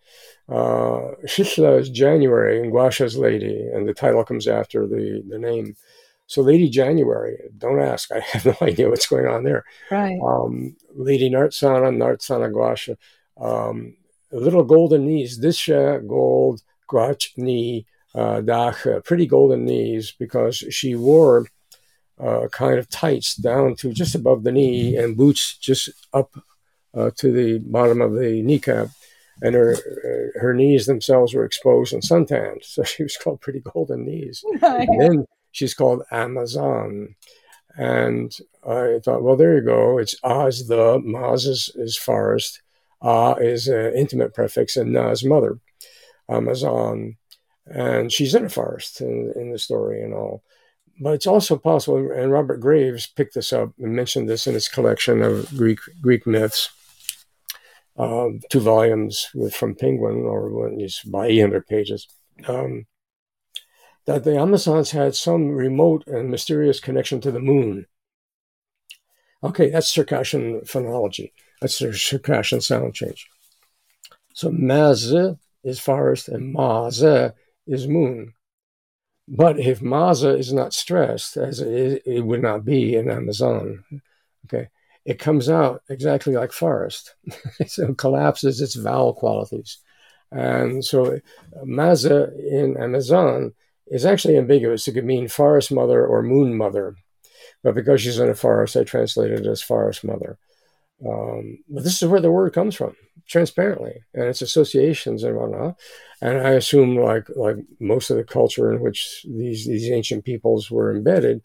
uh, 0.48 1.12
Shishla 1.24 1.78
is 1.78 1.90
January 1.90 2.60
and 2.60 2.72
Guasha's 2.72 3.18
Lady, 3.18 3.68
and 3.72 3.86
the 3.86 3.92
title 3.92 4.24
comes 4.24 4.48
after 4.48 4.86
the, 4.86 5.22
the 5.28 5.38
name. 5.38 5.76
So 6.26 6.42
Lady 6.42 6.70
January, 6.70 7.38
don't 7.56 7.80
ask. 7.80 8.10
I 8.10 8.20
have 8.20 8.46
no 8.46 8.56
idea 8.66 8.88
what's 8.88 9.06
going 9.06 9.26
on 9.26 9.44
there. 9.44 9.64
Right. 9.90 10.18
Um, 10.22 10.76
Lady 10.94 11.30
Nartsana, 11.30 11.94
Nartsana 11.94 12.50
Guasha. 12.50 12.96
Um, 13.38 13.96
little 14.32 14.64
golden 14.64 15.06
knees, 15.06 15.38
Disha 15.38 16.06
gold, 16.06 16.62
Guach 16.90 17.36
knee, 17.36 17.86
uh, 18.14 18.40
Dach, 18.40 19.04
pretty 19.04 19.26
golden 19.26 19.64
knees 19.64 20.12
because 20.18 20.56
she 20.56 20.94
wore 20.94 21.46
uh, 22.18 22.48
kind 22.48 22.78
of 22.78 22.88
tights 22.88 23.36
down 23.36 23.76
to 23.76 23.92
just 23.92 24.14
above 24.14 24.42
the 24.42 24.52
knee 24.52 24.96
and 24.96 25.16
boots 25.16 25.56
just 25.56 25.90
up 26.12 26.30
uh, 26.94 27.10
to 27.16 27.30
the 27.32 27.58
bottom 27.58 28.00
of 28.00 28.14
the 28.14 28.42
kneecap 28.42 28.88
and 29.42 29.54
her 29.54 29.74
uh, 29.74 30.40
her 30.40 30.54
knees 30.54 30.86
themselves 30.86 31.34
were 31.34 31.44
exposed 31.44 31.92
and 31.92 32.04
suntanned. 32.04 32.62
So 32.64 32.82
she 32.82 33.02
was 33.02 33.16
called 33.16 33.40
Pretty 33.40 33.60
Golden 33.60 34.04
Knees. 34.04 34.44
and 34.62 35.00
then 35.00 35.26
she's 35.52 35.74
called 35.74 36.02
Amazon. 36.10 37.14
And 37.76 38.36
I 38.66 38.98
thought, 39.04 39.22
well, 39.22 39.36
there 39.36 39.54
you 39.56 39.62
go. 39.64 39.98
It's 39.98 40.16
Oz 40.24 40.66
the, 40.66 40.98
Maz 40.98 41.46
is, 41.46 41.70
is 41.76 41.96
forest, 41.96 42.60
Ah 43.00 43.34
is 43.34 43.68
an 43.68 43.94
intimate 43.94 44.34
prefix, 44.34 44.76
and 44.76 44.92
Na 44.92 45.10
is 45.10 45.24
mother, 45.24 45.60
Amazon. 46.28 47.16
And 47.70 48.12
she's 48.12 48.34
in 48.34 48.46
a 48.46 48.48
forest 48.48 49.00
in, 49.00 49.32
in 49.36 49.52
the 49.52 49.58
story 49.58 50.02
and 50.02 50.14
all. 50.14 50.42
But 51.00 51.14
it's 51.14 51.26
also 51.26 51.56
possible, 51.56 52.10
and 52.10 52.32
Robert 52.32 52.58
Graves 52.58 53.06
picked 53.06 53.34
this 53.34 53.52
up 53.52 53.70
and 53.78 53.94
mentioned 53.94 54.28
this 54.28 54.46
in 54.46 54.54
his 54.54 54.68
collection 54.68 55.22
of 55.22 55.48
Greek 55.56 55.78
Greek 56.02 56.26
myths 56.26 56.70
um, 57.98 58.40
two 58.48 58.60
volumes 58.60 59.28
with, 59.34 59.54
from 59.54 59.74
Penguin, 59.74 60.24
or 60.24 60.72
is 60.80 61.00
by 61.02 61.26
800 61.26 61.66
pages, 61.66 62.06
um, 62.46 62.86
that 64.06 64.24
the 64.24 64.38
Amazons 64.38 64.92
had 64.92 65.14
some 65.14 65.48
remote 65.48 66.06
and 66.06 66.30
mysterious 66.30 66.80
connection 66.80 67.20
to 67.20 67.32
the 67.32 67.40
moon. 67.40 67.86
Okay, 69.42 69.70
that's 69.70 69.90
Circassian 69.90 70.60
phonology. 70.62 71.32
That's 71.60 71.76
Circassian 71.76 72.60
sound 72.60 72.94
change. 72.94 73.28
So 74.32 74.50
Maz 74.50 75.36
is 75.64 75.80
forest 75.80 76.28
and 76.28 76.52
Maze 76.52 77.32
is 77.68 77.86
moon. 77.86 78.34
But 79.28 79.60
if 79.60 79.82
Maza 79.82 80.30
is 80.30 80.52
not 80.52 80.72
stressed, 80.72 81.36
as 81.36 81.60
it, 81.60 81.68
is, 81.68 82.00
it 82.06 82.20
would 82.22 82.42
not 82.42 82.64
be 82.64 82.96
in 82.96 83.10
Amazon, 83.10 83.84
okay, 84.46 84.68
it 85.04 85.18
comes 85.18 85.48
out 85.50 85.82
exactly 85.88 86.34
like 86.34 86.52
forest. 86.52 87.14
so 87.66 87.88
it 87.88 87.98
collapses 87.98 88.60
its 88.60 88.74
vowel 88.74 89.12
qualities. 89.12 89.78
And 90.30 90.84
so 90.84 91.20
Maza 91.64 92.32
in 92.36 92.76
Amazon 92.76 93.52
is 93.86 94.04
actually 94.04 94.36
ambiguous. 94.36 94.86
It 94.86 94.92
could 94.92 95.04
mean 95.04 95.28
forest 95.28 95.72
mother 95.72 96.06
or 96.06 96.22
moon 96.22 96.56
mother. 96.56 96.96
But 97.62 97.74
because 97.74 98.02
she's 98.02 98.18
in 98.18 98.28
a 98.28 98.34
forest, 98.34 98.76
I 98.76 98.84
translated 98.84 99.40
it 99.40 99.46
as 99.46 99.62
forest 99.62 100.04
mother. 100.04 100.38
Um, 101.06 101.58
but 101.68 101.84
this 101.84 102.02
is 102.02 102.08
where 102.08 102.20
the 102.20 102.30
word 102.30 102.52
comes 102.52 102.74
from, 102.74 102.96
transparently, 103.28 104.02
and 104.14 104.24
its 104.24 104.42
associations 104.42 105.22
and 105.24 105.36
whatnot. 105.36 105.76
And 106.20 106.38
I 106.38 106.50
assume, 106.52 106.96
like 106.96 107.28
like 107.36 107.56
most 107.80 108.10
of 108.10 108.16
the 108.16 108.24
culture 108.24 108.72
in 108.72 108.80
which 108.80 109.24
these 109.28 109.66
these 109.66 109.90
ancient 109.90 110.24
peoples 110.24 110.70
were 110.70 110.94
embedded, 110.94 111.42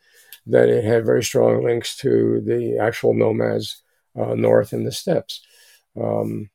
that 0.48 0.70
it 0.70 0.84
had 0.84 1.06
very 1.06 1.24
strong 1.24 1.64
links 1.64 1.96
to 1.98 2.42
the 2.46 2.78
actual 2.80 3.14
nomads 3.14 3.84
uh, 4.20 4.36
north 4.36 4.74
in 4.74 4.84
the 4.84 4.92
steppes. 4.92 5.42
Um, 6.00 6.50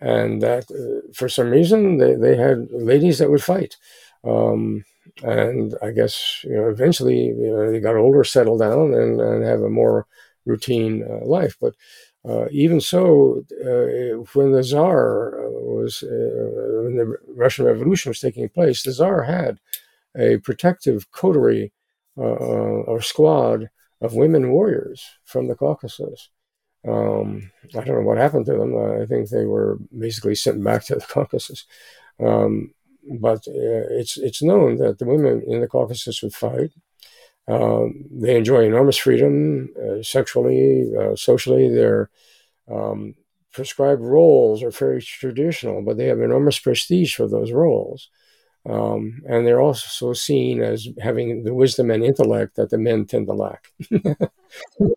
and 0.00 0.42
that 0.42 0.64
uh, 0.70 1.06
for 1.14 1.28
some 1.28 1.50
reason 1.50 1.98
they, 1.98 2.14
they 2.14 2.36
had 2.36 2.68
ladies 2.70 3.18
that 3.18 3.30
would 3.30 3.42
fight. 3.42 3.76
Um, 4.24 4.84
and 5.22 5.74
I 5.82 5.90
guess 5.90 6.40
you 6.44 6.54
know 6.56 6.68
eventually 6.68 7.26
you 7.26 7.50
know, 7.50 7.70
they 7.70 7.80
got 7.80 7.96
older, 7.96 8.24
settled 8.24 8.60
down, 8.60 8.94
and, 8.94 9.20
and 9.20 9.44
have 9.44 9.60
a 9.62 9.70
more 9.70 10.06
routine 10.46 11.04
uh, 11.08 11.24
life. 11.24 11.56
But 11.60 11.74
uh, 12.26 12.46
even 12.50 12.80
so, 12.80 13.44
uh, 13.60 14.24
when 14.32 14.52
the 14.52 14.62
Tsar 14.62 15.44
uh, 15.44 15.50
was 15.50 16.02
when 16.02 16.96
the 16.96 17.16
Russian 17.28 17.66
Revolution 17.66 18.10
was 18.10 18.20
taking 18.20 18.48
place, 18.48 18.82
the 18.82 18.92
Tsar 18.92 19.24
had 19.24 19.60
a 20.16 20.38
protective 20.38 21.10
coterie 21.10 21.72
uh, 22.16 22.22
or 22.22 23.00
squad 23.02 23.68
of 24.00 24.14
women 24.14 24.50
warriors 24.50 25.04
from 25.24 25.48
the 25.48 25.54
Caucasus. 25.54 26.30
Um, 26.86 27.50
I 27.74 27.84
don't 27.84 28.00
know 28.00 28.02
what 28.02 28.18
happened 28.18 28.46
to 28.46 28.56
them. 28.56 28.76
I 28.76 29.06
think 29.06 29.28
they 29.28 29.46
were 29.46 29.78
basically 29.96 30.34
sent 30.34 30.62
back 30.62 30.84
to 30.84 30.96
the 30.96 31.00
Caucasus. 31.08 31.64
Um, 32.22 32.72
but 33.20 33.46
uh, 33.48 33.84
it's 33.90 34.16
it's 34.16 34.42
known 34.42 34.78
that 34.78 34.98
the 34.98 35.06
women 35.06 35.42
in 35.46 35.60
the 35.60 35.68
Caucasus 35.68 36.22
would 36.22 36.34
fight. 36.34 36.70
Um, 37.46 38.04
they 38.10 38.36
enjoy 38.36 38.64
enormous 38.64 38.96
freedom 38.96 39.68
uh, 39.78 40.02
sexually, 40.02 40.90
uh, 40.98 41.14
socially. 41.14 41.68
Their 41.68 42.10
um, 42.70 43.14
prescribed 43.52 44.00
roles 44.00 44.62
are 44.62 44.70
very 44.70 45.02
traditional, 45.02 45.82
but 45.82 45.96
they 45.96 46.06
have 46.06 46.20
enormous 46.20 46.58
prestige 46.58 47.14
for 47.14 47.28
those 47.28 47.52
roles. 47.52 48.08
Um, 48.68 49.20
and 49.28 49.46
they're 49.46 49.60
also 49.60 50.14
seen 50.14 50.62
as 50.62 50.88
having 51.02 51.44
the 51.44 51.52
wisdom 51.52 51.90
and 51.90 52.02
intellect 52.02 52.56
that 52.56 52.70
the 52.70 52.78
men 52.78 53.04
tend 53.04 53.26
to 53.26 53.34
lack. 53.34 53.70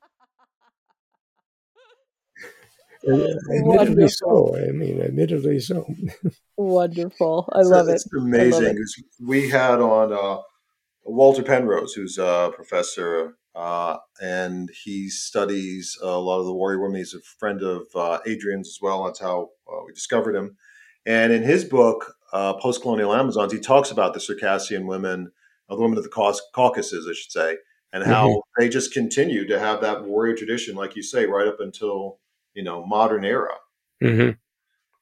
admittedly 3.07 4.07
so. 4.07 4.55
I 4.57 4.71
mean, 4.71 5.01
admittedly 5.01 5.59
so. 5.59 5.85
Wonderful. 6.57 7.49
I 7.53 7.61
love 7.61 7.87
it's, 7.89 8.05
it. 8.05 8.09
It's 8.13 8.23
amazing. 8.23 8.77
It. 8.77 9.05
We 9.25 9.49
had 9.49 9.79
on 9.79 10.13
uh, 10.13 10.41
Walter 11.07 11.43
Penrose, 11.43 11.93
who's 11.93 12.17
a 12.17 12.51
professor, 12.53 13.37
uh, 13.55 13.97
and 14.21 14.69
he 14.83 15.09
studies 15.09 15.97
a 16.01 16.19
lot 16.19 16.39
of 16.39 16.45
the 16.45 16.53
warrior 16.53 16.81
women. 16.81 16.97
He's 16.97 17.13
a 17.13 17.21
friend 17.39 17.63
of 17.63 17.87
uh, 17.95 18.19
Adrienne's 18.27 18.67
as 18.67 18.79
well. 18.81 19.05
That's 19.05 19.19
how 19.19 19.49
uh, 19.67 19.83
we 19.85 19.93
discovered 19.93 20.35
him. 20.35 20.57
And 21.05 21.31
in 21.31 21.43
his 21.43 21.63
book, 21.63 22.13
uh, 22.33 22.53
Post 22.55 22.81
Colonial 22.81 23.15
Amazons, 23.15 23.53
he 23.53 23.59
talks 23.59 23.89
about 23.89 24.13
the 24.13 24.19
Circassian 24.19 24.85
women, 24.85 25.31
uh, 25.69 25.75
the 25.75 25.81
women 25.81 25.97
of 25.97 26.03
the 26.03 26.37
Caucasus, 26.53 27.05
I 27.09 27.13
should 27.13 27.31
say, 27.31 27.57
and 27.93 28.03
how 28.03 28.41
they 28.57 28.67
just 28.69 28.93
continue 28.93 29.47
to 29.47 29.59
have 29.59 29.81
that 29.81 30.03
warrior 30.03 30.35
tradition, 30.35 30.75
like 30.75 30.95
you 30.95 31.03
say, 31.03 31.25
right 31.25 31.47
up 31.47 31.59
until 31.59 32.19
you 32.53 32.63
know 32.63 32.85
modern 32.85 33.23
era. 33.23 33.53
hmm 34.01 34.31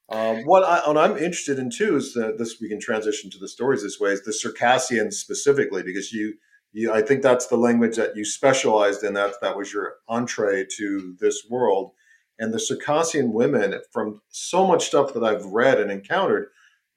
Um, 0.09 0.43
what, 0.43 0.63
I, 0.63 0.87
what 0.87 0.97
I'm 0.97 1.17
interested 1.17 1.57
in 1.57 1.71
too 1.71 1.95
is 1.95 2.13
that 2.13 2.37
this 2.37 2.57
we 2.61 2.69
can 2.69 2.79
transition 2.79 3.31
to 3.31 3.39
the 3.39 3.47
stories 3.47 3.81
this 3.81 3.99
way 3.99 4.11
is 4.11 4.21
the 4.21 4.33
Circassians 4.33 5.17
specifically 5.17 5.81
because 5.81 6.11
you 6.13 6.35
you 6.73 6.93
I 6.93 7.01
think 7.01 7.23
that's 7.23 7.47
the 7.47 7.57
language 7.57 7.95
that 7.95 8.15
you 8.15 8.23
specialized 8.23 9.03
in 9.03 9.13
that 9.13 9.33
that 9.41 9.57
was 9.57 9.73
your 9.73 9.95
entree 10.07 10.67
to 10.77 11.15
this 11.19 11.47
world. 11.49 11.91
And 12.37 12.53
the 12.53 12.59
Circassian 12.59 13.31
women 13.31 13.79
from 13.91 14.21
so 14.29 14.67
much 14.67 14.85
stuff 14.85 15.13
that 15.13 15.23
I've 15.23 15.45
read 15.45 15.79
and 15.79 15.89
encountered 15.89 16.49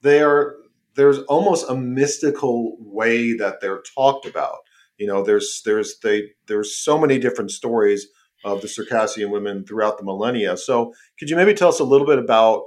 they 0.03 0.21
are 0.21 0.57
there's 0.95 1.21
almost 1.21 1.71
a 1.71 1.77
mystical 1.77 2.77
way 2.81 3.33
that 3.35 3.61
they're 3.61 3.83
talked 3.95 4.27
about. 4.27 4.59
You 4.99 5.07
know 5.07 5.23
there's 5.23 5.63
there's 5.65 5.99
they 6.01 6.31
there's 6.47 6.77
so 6.77 6.99
many 6.99 7.19
different 7.19 7.53
stories 7.53 8.09
of 8.45 8.61
the 8.61 8.69
Circassian 8.69 9.31
women 9.31 9.65
throughout 9.65 9.97
the 9.97 10.05
millennia. 10.05 10.57
So 10.57 10.93
could 11.19 11.31
you 11.31 11.37
maybe 11.37 11.55
tell 11.55 11.69
us 11.69 11.81
a 11.81 11.85
little 11.85 12.07
bit 12.07 12.19
about 12.19 12.65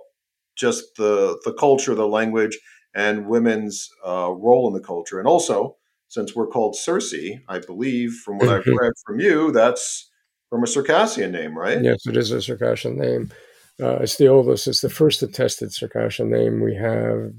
just 0.56 0.96
the 0.98 1.40
the 1.46 1.54
culture, 1.54 1.96
the 1.96 2.08
language, 2.08 2.58
and 2.94 3.28
women's 3.28 3.90
uh, 4.06 4.32
role 4.32 4.68
in 4.68 4.74
the 4.74 4.86
culture. 4.86 5.20
And 5.20 5.28
also, 5.28 5.78
since 6.08 6.36
we're 6.36 6.48
called 6.48 6.76
Circe, 6.76 7.14
I 7.48 7.60
believe 7.60 8.12
from 8.26 8.38
what 8.38 8.50
I've 8.50 8.68
read 8.68 8.92
from 9.06 9.20
you, 9.20 9.52
that's 9.52 10.10
from 10.50 10.64
a 10.64 10.68
Circassian 10.68 11.32
name, 11.32 11.58
right? 11.58 11.82
Yes, 11.82 12.06
it 12.06 12.18
is 12.18 12.32
a 12.32 12.42
Circassian 12.42 12.98
name. 12.98 13.32
Uh, 13.82 13.98
it's 14.02 14.18
the 14.18 14.28
oldest, 14.28 14.68
it's 14.68 14.82
the 14.82 14.90
first 14.90 15.24
attested 15.24 15.74
Circassian 15.74 16.30
name 16.30 16.62
we 16.62 16.76
have 16.76 17.32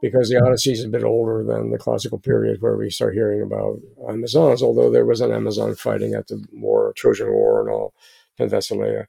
because 0.00 0.28
the 0.28 0.40
Odyssey 0.40 0.72
is 0.72 0.84
a 0.84 0.88
bit 0.88 1.04
older 1.04 1.42
than 1.42 1.70
the 1.70 1.78
classical 1.78 2.18
period 2.18 2.58
where 2.60 2.76
we 2.76 2.90
start 2.90 3.14
hearing 3.14 3.42
about 3.42 3.78
Amazons, 4.08 4.62
although 4.62 4.90
there 4.90 5.06
was 5.06 5.20
an 5.20 5.32
Amazon 5.32 5.74
fighting 5.74 6.14
at 6.14 6.28
the 6.28 6.44
war, 6.52 6.92
Trojan 6.96 7.32
War 7.32 7.60
and 7.60 7.70
all, 7.70 7.94
Penthesilea. 8.38 9.06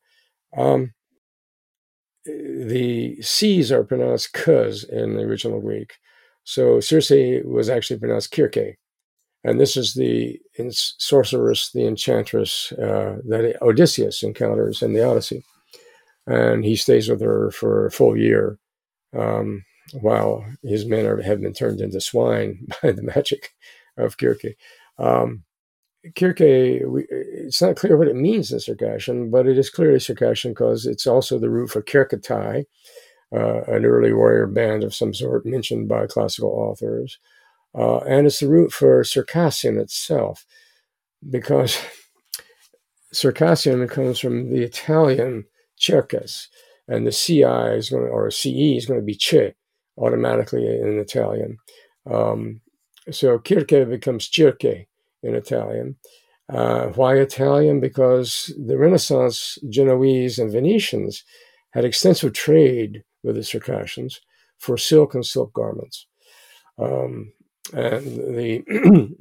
Um, 0.57 0.93
the 2.27 3.17
C's 3.21 3.71
are 3.71 3.83
pronounced 3.83 4.33
cuz 4.33 4.83
in 4.83 5.15
the 5.15 5.23
original 5.23 5.61
Greek. 5.61 5.93
So 6.43 6.79
Circe 6.79 7.43
was 7.45 7.69
actually 7.69 7.99
pronounced 7.99 8.31
Kirke. 8.33 8.75
And 9.43 9.59
this 9.59 9.77
is 9.77 9.93
the 9.93 10.39
sorceress, 10.71 11.71
the 11.71 11.85
enchantress 11.85 12.71
uh, 12.73 13.17
that 13.27 13.57
Odysseus 13.61 14.23
encounters 14.23 14.81
in 14.81 14.93
the 14.93 15.07
Odyssey. 15.07 15.43
And 16.25 16.65
he 16.65 16.75
stays 16.75 17.07
with 17.09 17.21
her 17.21 17.51
for 17.51 17.85
a 17.85 17.91
full 17.91 18.17
year 18.17 18.59
um, 19.17 19.63
while 20.01 20.45
his 20.63 20.85
men 20.85 21.05
are, 21.05 21.21
have 21.21 21.41
been 21.41 21.53
turned 21.53 21.79
into 21.79 22.01
swine 22.01 22.67
by 22.83 22.91
the 22.91 23.03
magic 23.03 23.53
of 23.97 24.17
Kirke. 24.17 24.55
Um, 24.99 25.43
Kirke, 26.15 26.81
it's 27.09 27.61
not 27.61 27.75
clear 27.75 27.97
what 27.97 28.07
it 28.07 28.15
means 28.15 28.51
in 28.51 28.59
Circassian, 28.59 29.29
but 29.29 29.47
it 29.47 29.57
is 29.57 29.69
clearly 29.69 29.99
Circassian 29.99 30.51
because 30.51 30.85
it's 30.85 31.07
also 31.07 31.39
the 31.39 31.49
root 31.49 31.69
for 31.69 31.81
Kirkatai, 31.81 32.65
uh, 33.35 33.61
an 33.63 33.85
early 33.85 34.13
warrior 34.13 34.47
band 34.47 34.83
of 34.83 34.95
some 34.95 35.13
sort 35.13 35.45
mentioned 35.45 35.87
by 35.87 36.07
classical 36.07 36.49
authors. 36.49 37.19
Uh, 37.77 37.97
and 37.99 38.25
it's 38.25 38.39
the 38.39 38.47
root 38.47 38.71
for 38.71 39.03
Circassian 39.03 39.77
itself, 39.77 40.45
because 41.29 41.77
Circassian 43.11 43.87
comes 43.87 44.19
from 44.19 44.49
the 44.49 44.63
Italian 44.63 45.45
cercas, 45.79 46.47
and 46.87 47.05
the 47.05 47.11
CI 47.11 47.75
is 47.77 47.89
going 47.89 48.05
to, 48.05 48.09
or 48.09 48.31
CE 48.31 48.77
is 48.77 48.85
going 48.85 48.99
to 48.99 49.05
be 49.05 49.15
che 49.15 49.53
automatically 49.97 50.65
in 50.65 50.99
Italian. 50.99 51.57
Um, 52.09 52.61
so 53.11 53.39
Kirke 53.39 53.89
becomes 53.89 54.29
circe 54.29 54.87
in 55.27 55.35
Italian. 55.35 55.97
Uh, 56.51 56.87
why 56.87 57.15
Italian? 57.15 57.79
Because 57.79 58.53
the 58.57 58.77
Renaissance 58.77 59.57
Genoese 59.69 60.39
and 60.39 60.51
Venetians 60.51 61.23
had 61.71 61.85
extensive 61.85 62.33
trade 62.33 63.03
with 63.23 63.35
the 63.35 63.43
Circassians 63.43 64.21
for 64.57 64.77
silk 64.77 65.13
and 65.13 65.25
silk 65.25 65.53
garments. 65.53 66.07
Um, 66.79 67.33
and 67.73 68.05
the 68.35 68.63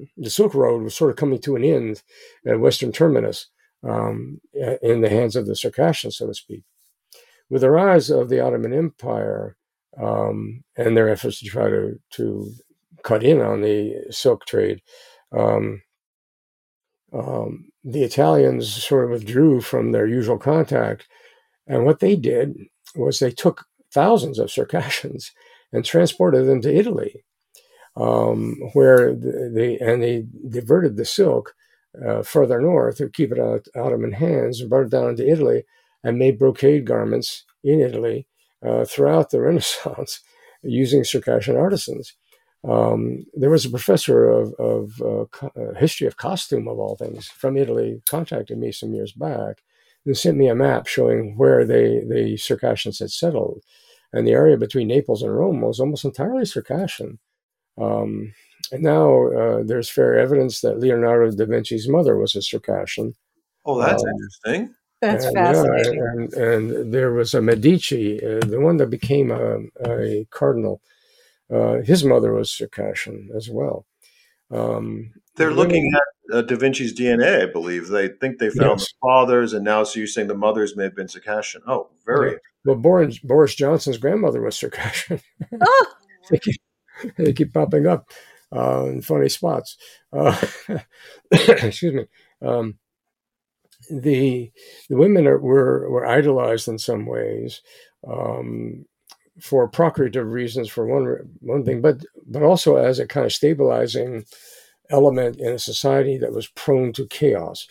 the 0.16 0.30
Silk 0.30 0.54
Road 0.54 0.82
was 0.82 0.94
sort 0.94 1.10
of 1.10 1.16
coming 1.16 1.40
to 1.40 1.56
an 1.56 1.64
end 1.64 2.02
at 2.46 2.60
Western 2.60 2.92
Terminus 2.92 3.48
um, 3.82 4.40
in 4.82 5.00
the 5.00 5.10
hands 5.10 5.34
of 5.34 5.46
the 5.46 5.56
Circassians, 5.56 6.16
so 6.16 6.28
to 6.28 6.34
speak. 6.34 6.62
With 7.50 7.62
the 7.62 7.70
rise 7.70 8.10
of 8.10 8.28
the 8.28 8.40
Ottoman 8.40 8.72
Empire 8.72 9.56
um, 10.00 10.62
and 10.76 10.96
their 10.96 11.08
efforts 11.08 11.40
to 11.40 11.46
try 11.46 11.68
to, 11.68 11.98
to 12.12 12.52
cut 13.02 13.22
in 13.22 13.40
on 13.40 13.62
the 13.62 13.94
silk 14.10 14.46
trade, 14.46 14.80
um, 15.36 15.82
um, 17.16 17.66
the 17.84 18.02
Italians 18.02 18.70
sort 18.70 19.04
of 19.04 19.10
withdrew 19.10 19.60
from 19.60 19.92
their 19.92 20.06
usual 20.06 20.38
contact. 20.38 21.06
And 21.66 21.84
what 21.84 22.00
they 22.00 22.16
did 22.16 22.54
was 22.94 23.18
they 23.18 23.30
took 23.30 23.64
thousands 23.92 24.38
of 24.38 24.50
Circassians 24.50 25.32
and 25.72 25.84
transported 25.84 26.46
them 26.46 26.60
to 26.62 26.74
Italy, 26.74 27.24
um, 27.96 28.56
where 28.72 29.14
they 29.14 29.78
and 29.78 30.02
they 30.02 30.26
diverted 30.48 30.96
the 30.96 31.04
silk 31.04 31.54
uh, 32.06 32.22
further 32.22 32.60
north 32.60 32.98
to 32.98 33.08
keep 33.08 33.32
it 33.32 33.38
out 33.38 33.66
of 33.74 33.86
Ottoman 33.86 34.12
hands 34.12 34.60
and 34.60 34.68
brought 34.68 34.86
it 34.86 34.90
down 34.90 35.10
into 35.10 35.28
Italy 35.28 35.64
and 36.04 36.18
made 36.18 36.38
brocade 36.38 36.84
garments 36.84 37.44
in 37.64 37.80
Italy 37.80 38.26
uh, 38.64 38.84
throughout 38.84 39.30
the 39.30 39.40
Renaissance 39.48 40.20
using 40.62 41.04
Circassian 41.04 41.56
artisans. 41.56 42.14
Um, 42.68 43.24
there 43.34 43.50
was 43.50 43.64
a 43.64 43.70
professor 43.70 44.28
of, 44.28 44.52
of 44.54 45.00
uh, 45.00 45.24
co- 45.30 45.52
uh, 45.56 45.78
history 45.78 46.06
of 46.06 46.16
costume, 46.16 46.66
of 46.66 46.78
all 46.78 46.96
things, 46.96 47.28
from 47.28 47.56
Italy, 47.56 48.02
contacted 48.08 48.58
me 48.58 48.72
some 48.72 48.92
years 48.92 49.12
back 49.12 49.62
and 50.04 50.16
sent 50.16 50.36
me 50.36 50.48
a 50.48 50.54
map 50.54 50.86
showing 50.86 51.36
where 51.36 51.64
they, 51.64 52.00
the 52.08 52.36
Circassians 52.36 52.98
had 52.98 53.10
settled. 53.10 53.62
And 54.12 54.26
the 54.26 54.32
area 54.32 54.56
between 54.56 54.88
Naples 54.88 55.22
and 55.22 55.34
Rome 55.34 55.60
was 55.60 55.78
almost 55.78 56.04
entirely 56.04 56.44
Circassian. 56.44 57.18
Um, 57.78 58.32
and 58.72 58.82
now 58.82 59.26
uh, 59.28 59.62
there's 59.64 59.90
fair 59.90 60.18
evidence 60.18 60.60
that 60.60 60.80
Leonardo 60.80 61.30
da 61.30 61.44
Vinci's 61.44 61.88
mother 61.88 62.16
was 62.16 62.34
a 62.34 62.42
Circassian. 62.42 63.14
Oh, 63.64 63.78
that's 63.78 64.02
Um, 64.02 64.08
interesting. 64.10 64.74
That's 65.00 65.24
and, 65.26 65.34
fascinating. 65.34 65.94
Yeah, 65.94 66.10
and, 66.12 66.34
and 66.34 66.94
there 66.94 67.12
was 67.12 67.34
a 67.34 67.42
Medici, 67.42 68.18
uh, 68.24 68.40
the 68.40 68.60
one 68.60 68.78
that 68.78 68.90
became 68.90 69.30
a, 69.30 69.58
a 69.84 70.26
cardinal. 70.30 70.80
Uh, 71.52 71.76
his 71.84 72.04
mother 72.04 72.32
was 72.32 72.50
Circassian 72.50 73.30
as 73.36 73.48
well. 73.50 73.86
Um, 74.50 75.12
They're 75.36 75.48
women- 75.48 75.58
looking 75.64 75.92
at 75.94 76.36
uh, 76.36 76.42
Da 76.42 76.56
Vinci's 76.56 76.92
DNA, 76.92 77.48
I 77.48 77.52
believe. 77.52 77.88
They 77.88 78.08
think 78.08 78.38
they 78.38 78.50
found 78.50 78.80
Yes. 78.80 78.86
the 78.88 78.94
fathers, 79.00 79.52
and 79.52 79.64
now 79.64 79.84
so 79.84 79.98
you're 80.00 80.06
saying 80.08 80.28
the 80.28 80.34
mothers 80.34 80.76
may 80.76 80.84
have 80.84 80.96
been 80.96 81.08
Circassian. 81.08 81.62
Oh, 81.66 81.88
very. 82.04 82.32
Yeah. 82.32 82.38
Well, 82.64 82.76
Boris, 82.76 83.18
Boris 83.20 83.54
Johnson's 83.54 83.98
grandmother 83.98 84.40
was 84.40 84.56
Circassian. 84.58 85.20
Oh, 85.60 85.86
they, 86.30 86.38
keep, 86.38 86.56
they 87.16 87.32
keep 87.32 87.52
popping 87.52 87.86
up 87.86 88.10
uh, 88.54 88.86
in 88.86 89.02
funny 89.02 89.28
spots. 89.28 89.76
Uh, 90.12 90.36
excuse 91.30 91.94
me. 91.94 92.06
Um, 92.42 92.78
the 93.88 94.50
the 94.88 94.96
women 94.96 95.26
are, 95.28 95.38
were 95.38 95.88
were 95.90 96.06
idolized 96.06 96.66
in 96.66 96.78
some 96.78 97.06
ways 97.06 97.62
um, 98.08 98.84
for 99.40 99.68
procreative 99.68 100.32
reasons, 100.32 100.68
for 100.68 100.86
one 100.86 101.36
one 101.40 101.64
thing, 101.64 101.80
but 101.80 102.04
but 102.26 102.42
also 102.42 102.76
as 102.76 102.98
a 102.98 103.06
kind 103.06 103.26
of 103.26 103.32
stabilizing 103.32 104.24
element 104.90 105.36
in 105.36 105.52
a 105.52 105.58
society 105.58 106.18
that 106.18 106.32
was 106.32 106.48
prone 106.48 106.92
to 106.92 107.06
chaos. 107.06 107.66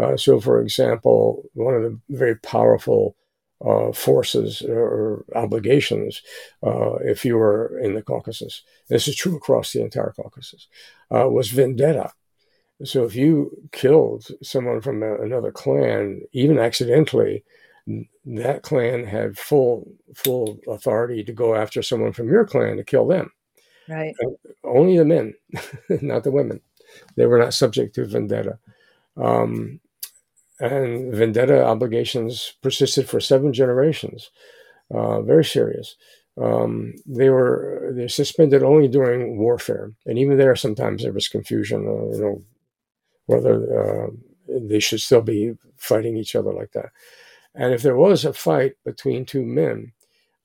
Uh, 0.00 0.16
so, 0.16 0.40
for 0.40 0.60
example, 0.60 1.44
one 1.54 1.74
of 1.74 1.82
the 1.82 1.98
very 2.10 2.36
powerful 2.36 3.16
uh, 3.64 3.92
forces 3.92 4.62
or 4.62 5.24
obligations, 5.34 6.22
uh, 6.62 6.94
if 6.96 7.24
you 7.24 7.36
were 7.36 7.78
in 7.78 7.94
the 7.94 8.02
Caucasus, 8.02 8.62
this 8.88 9.06
is 9.06 9.16
true 9.16 9.36
across 9.36 9.72
the 9.72 9.82
entire 9.82 10.12
Caucasus, 10.16 10.66
uh, 11.14 11.28
was 11.28 11.50
vendetta. 11.50 12.12
So, 12.84 13.04
if 13.04 13.14
you 13.14 13.56
killed 13.72 14.26
someone 14.42 14.80
from 14.80 15.02
a, 15.02 15.16
another 15.16 15.52
clan, 15.52 16.22
even 16.32 16.58
accidentally, 16.58 17.44
that 18.24 18.62
clan 18.62 19.04
had 19.04 19.38
full 19.38 19.92
full 20.14 20.58
authority 20.68 21.24
to 21.24 21.32
go 21.32 21.54
after 21.54 21.82
someone 21.82 22.12
from 22.12 22.28
your 22.28 22.44
clan 22.44 22.76
to 22.76 22.84
kill 22.84 23.06
them. 23.06 23.30
right. 23.88 24.14
Only 24.64 24.98
the 24.98 25.04
men, 25.04 25.34
not 26.00 26.24
the 26.24 26.30
women. 26.30 26.60
They 27.16 27.26
were 27.26 27.38
not 27.38 27.54
subject 27.54 27.94
to 27.94 28.06
vendetta. 28.06 28.58
Um, 29.16 29.80
and 30.60 31.12
vendetta 31.12 31.64
obligations 31.64 32.54
persisted 32.62 33.08
for 33.08 33.20
seven 33.20 33.52
generations. 33.52 34.30
Uh, 34.92 35.22
very 35.22 35.44
serious. 35.44 35.96
Um, 36.40 36.94
they 37.04 37.30
were 37.30 37.92
they 37.94 38.08
suspended 38.08 38.62
only 38.62 38.88
during 38.88 39.38
warfare, 39.38 39.92
and 40.06 40.18
even 40.18 40.38
there, 40.38 40.56
sometimes 40.56 41.02
there 41.02 41.12
was 41.12 41.28
confusion. 41.28 41.86
Uh, 41.86 42.16
you 42.16 42.22
know 42.22 42.42
whether 43.26 44.06
uh, 44.06 44.10
they 44.48 44.80
should 44.80 45.00
still 45.00 45.20
be 45.20 45.54
fighting 45.76 46.16
each 46.16 46.34
other 46.34 46.52
like 46.52 46.72
that. 46.72 46.90
And 47.54 47.72
if 47.74 47.82
there 47.82 47.96
was 47.96 48.24
a 48.24 48.32
fight 48.32 48.74
between 48.84 49.24
two 49.26 49.44
men, 49.44 49.92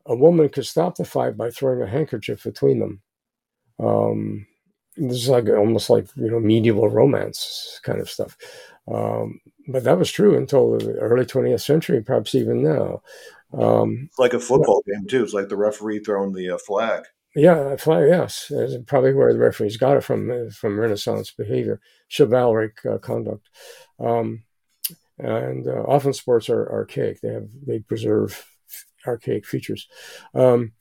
a 0.05 0.15
woman 0.15 0.49
could 0.49 0.65
stop 0.65 0.95
the 0.95 1.05
fight 1.05 1.37
by 1.37 1.49
throwing 1.49 1.81
a 1.81 1.87
handkerchief 1.87 2.43
between 2.43 2.79
them. 2.79 3.01
Um, 3.79 4.47
this 4.95 5.17
is 5.17 5.29
like 5.29 5.47
almost 5.47 5.89
like 5.89 6.07
you 6.15 6.31
know 6.31 6.39
medieval 6.39 6.89
romance 6.89 7.79
kind 7.83 7.99
of 7.99 8.09
stuff. 8.09 8.35
Um, 8.87 9.39
but 9.67 9.83
that 9.83 9.97
was 9.99 10.11
true 10.11 10.35
until 10.37 10.77
the 10.77 10.93
early 10.99 11.25
20th 11.25 11.61
century, 11.61 12.01
perhaps 12.01 12.33
even 12.35 12.63
now. 12.63 13.01
Um, 13.53 14.07
It's 14.09 14.19
like 14.19 14.33
a 14.33 14.39
football 14.39 14.81
game 14.87 15.05
too. 15.07 15.23
It's 15.23 15.33
like 15.33 15.49
the 15.49 15.57
referee 15.57 15.99
throwing 15.99 16.33
the 16.33 16.51
uh, 16.51 16.57
flag. 16.57 17.03
yeah, 17.35 17.75
flag. 17.75 18.07
yes, 18.09 18.47
that's 18.49 18.75
probably 18.85 19.13
where 19.13 19.31
the 19.33 19.39
referees 19.39 19.77
got 19.77 19.97
it 19.97 20.03
from 20.03 20.29
uh, 20.31 20.49
from 20.51 20.79
Renaissance 20.79 21.31
behavior, 21.31 21.79
chivalric 22.09 22.85
uh, 22.85 22.97
conduct, 22.97 23.49
um, 23.99 24.43
and 25.19 25.67
uh, 25.67 25.83
often 25.87 26.13
sports 26.13 26.49
are 26.49 26.71
archaic. 26.71 27.21
They 27.21 27.33
have 27.33 27.49
they 27.65 27.79
preserve 27.79 28.45
archaic 29.05 29.45
features. 29.45 29.87
Um, 30.33 30.73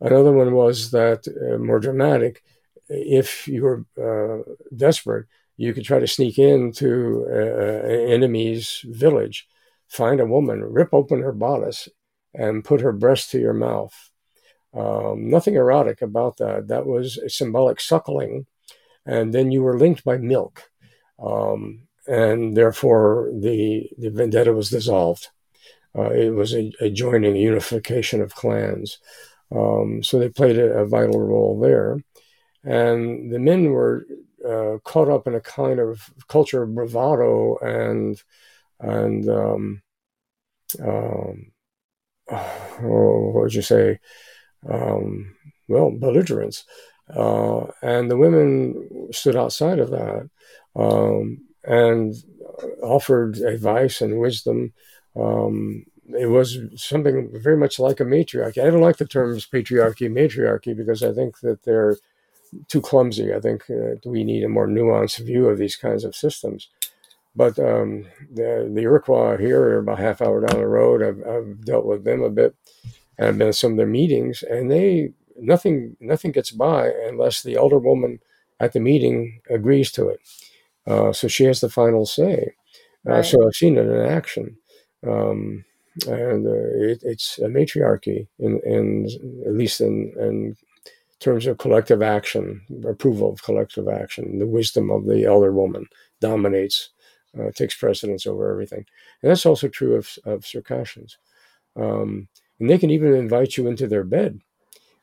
another 0.00 0.32
one 0.32 0.54
was 0.54 0.90
that 0.90 1.26
uh, 1.28 1.58
more 1.58 1.80
dramatic. 1.80 2.42
If 2.88 3.48
you 3.48 3.62
were 3.62 3.84
uh, 3.98 4.42
desperate, 4.74 5.26
you 5.56 5.72
could 5.72 5.84
try 5.84 6.00
to 6.00 6.06
sneak 6.06 6.38
into 6.38 7.26
uh, 7.28 7.86
an 7.86 8.10
enemy's 8.10 8.84
village, 8.84 9.46
find 9.88 10.20
a 10.20 10.26
woman, 10.26 10.62
rip 10.62 10.92
open 10.92 11.22
her 11.22 11.32
bodice, 11.32 11.88
and 12.34 12.64
put 12.64 12.80
her 12.80 12.92
breast 12.92 13.30
to 13.30 13.38
your 13.38 13.54
mouth. 13.54 13.94
Um, 14.74 15.30
nothing 15.30 15.54
erotic 15.54 16.02
about 16.02 16.38
that. 16.38 16.66
That 16.68 16.84
was 16.86 17.16
a 17.18 17.30
symbolic 17.30 17.80
suckling, 17.80 18.46
and 19.06 19.32
then 19.32 19.52
you 19.52 19.62
were 19.62 19.78
linked 19.78 20.04
by 20.04 20.16
milk, 20.18 20.64
um, 21.22 21.86
and 22.06 22.56
therefore 22.56 23.30
the 23.32 23.88
the 23.98 24.10
vendetta 24.10 24.52
was 24.52 24.70
dissolved. 24.70 25.28
Uh, 25.96 26.10
it 26.10 26.30
was 26.30 26.52
a, 26.54 26.72
a 26.80 26.90
joining, 26.90 27.36
a 27.36 27.40
unification 27.40 28.20
of 28.20 28.34
clans. 28.34 28.98
Um, 29.54 30.02
so 30.02 30.18
they 30.18 30.28
played 30.28 30.58
a, 30.58 30.80
a, 30.80 30.86
vital 30.86 31.20
role 31.20 31.60
there, 31.60 31.98
and 32.64 33.32
the 33.32 33.38
men 33.38 33.70
were 33.70 34.06
uh, 34.44 34.78
caught 34.82 35.08
up 35.08 35.26
in 35.28 35.34
a 35.34 35.40
kind 35.40 35.78
of 35.78 36.10
culture 36.28 36.62
of 36.64 36.74
bravado 36.74 37.56
and 37.58 38.20
and 38.80 39.28
um, 39.28 39.82
um, 40.82 41.52
oh, 42.32 43.30
what 43.32 43.42
would 43.44 43.54
you 43.54 43.62
say? 43.62 44.00
Um, 44.68 45.34
well, 45.68 45.90
belligerence. 45.90 46.64
Uh, 47.14 47.66
and 47.82 48.10
the 48.10 48.16
women 48.16 49.08
stood 49.12 49.36
outside 49.36 49.78
of 49.78 49.90
that 49.90 50.30
um, 50.74 51.38
and 51.66 52.14
offered 52.82 53.38
advice 53.38 54.00
and 54.00 54.18
wisdom. 54.18 54.72
Um, 55.16 55.86
it 56.18 56.26
was 56.26 56.58
something 56.76 57.30
very 57.32 57.56
much 57.56 57.78
like 57.78 58.00
a 58.00 58.04
matriarchy. 58.04 58.60
I 58.60 58.70
don't 58.70 58.80
like 58.80 58.98
the 58.98 59.06
terms 59.06 59.46
patriarchy, 59.46 60.10
matriarchy, 60.10 60.74
because 60.74 61.02
I 61.02 61.12
think 61.12 61.40
that 61.40 61.62
they're 61.62 61.96
too 62.68 62.80
clumsy. 62.80 63.32
I 63.34 63.40
think 63.40 63.64
uh, 63.70 63.96
we 64.04 64.24
need 64.24 64.44
a 64.44 64.48
more 64.48 64.68
nuanced 64.68 65.24
view 65.24 65.48
of 65.48 65.58
these 65.58 65.76
kinds 65.76 66.04
of 66.04 66.14
systems. 66.14 66.68
But 67.36 67.58
um, 67.58 68.06
the, 68.32 68.70
the 68.72 68.82
Iroquois 68.82 69.38
here 69.38 69.60
are 69.60 69.78
about 69.78 69.98
half 69.98 70.22
hour 70.22 70.40
down 70.46 70.60
the 70.60 70.68
road. 70.68 71.02
I've, 71.02 71.26
I've 71.26 71.64
dealt 71.64 71.84
with 71.84 72.04
them 72.04 72.22
a 72.22 72.30
bit, 72.30 72.54
and 73.18 73.28
I've 73.28 73.38
been 73.38 73.48
at 73.48 73.56
some 73.56 73.72
of 73.72 73.76
their 73.76 73.86
meetings, 73.86 74.42
and 74.42 74.70
they 74.70 75.12
nothing 75.36 75.96
nothing 76.00 76.30
gets 76.30 76.52
by 76.52 76.92
unless 77.08 77.42
the 77.42 77.56
elder 77.56 77.78
woman 77.78 78.20
at 78.60 78.72
the 78.72 78.78
meeting 78.78 79.40
agrees 79.50 79.90
to 79.92 80.08
it. 80.08 80.20
Uh, 80.86 81.12
so 81.12 81.28
she 81.28 81.44
has 81.44 81.60
the 81.60 81.70
final 81.70 82.06
say. 82.06 82.52
Uh, 83.06 83.12
right. 83.12 83.24
So 83.24 83.46
I've 83.46 83.54
seen 83.54 83.76
it 83.76 83.86
in 83.86 84.06
action, 84.06 84.56
um, 85.06 85.64
and 86.06 86.46
uh, 86.46 86.50
it, 86.90 87.00
it's 87.02 87.38
a 87.38 87.48
matriarchy 87.48 88.28
in, 88.38 88.60
in 88.64 89.08
at 89.46 89.54
least 89.54 89.80
in, 89.80 90.12
in 90.18 90.56
terms 91.20 91.46
of 91.46 91.58
collective 91.58 92.02
action, 92.02 92.62
approval 92.86 93.32
of 93.32 93.42
collective 93.42 93.88
action. 93.88 94.38
The 94.38 94.46
wisdom 94.46 94.90
of 94.90 95.06
the 95.06 95.24
elder 95.24 95.52
woman 95.52 95.86
dominates 96.20 96.90
uh, 97.38 97.50
takes 97.54 97.74
precedence 97.74 98.26
over 98.26 98.50
everything. 98.50 98.86
And 99.22 99.30
that's 99.30 99.46
also 99.46 99.68
true 99.68 99.96
of, 99.96 100.18
of 100.24 100.46
Circassians. 100.46 101.18
Um, 101.76 102.28
and 102.60 102.70
they 102.70 102.78
can 102.78 102.90
even 102.90 103.14
invite 103.14 103.56
you 103.56 103.66
into 103.66 103.86
their 103.88 104.04
bed, 104.04 104.40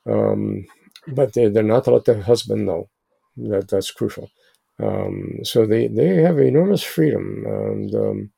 um, 0.06 0.66
but 1.08 1.34
they, 1.34 1.48
they're 1.50 1.64
not 1.64 1.86
to 1.86 1.92
let 1.92 2.06
the 2.06 2.24
husband 2.24 2.66
know. 2.66 2.90
That 3.38 3.70
that's 3.70 3.92
crucial. 3.92 4.30
Um, 4.82 5.40
so 5.44 5.66
they 5.66 5.88
they 5.88 6.16
have 6.16 6.40
enormous 6.40 6.84
freedom 6.84 7.44
and 7.46 7.94
um, 7.94 8.32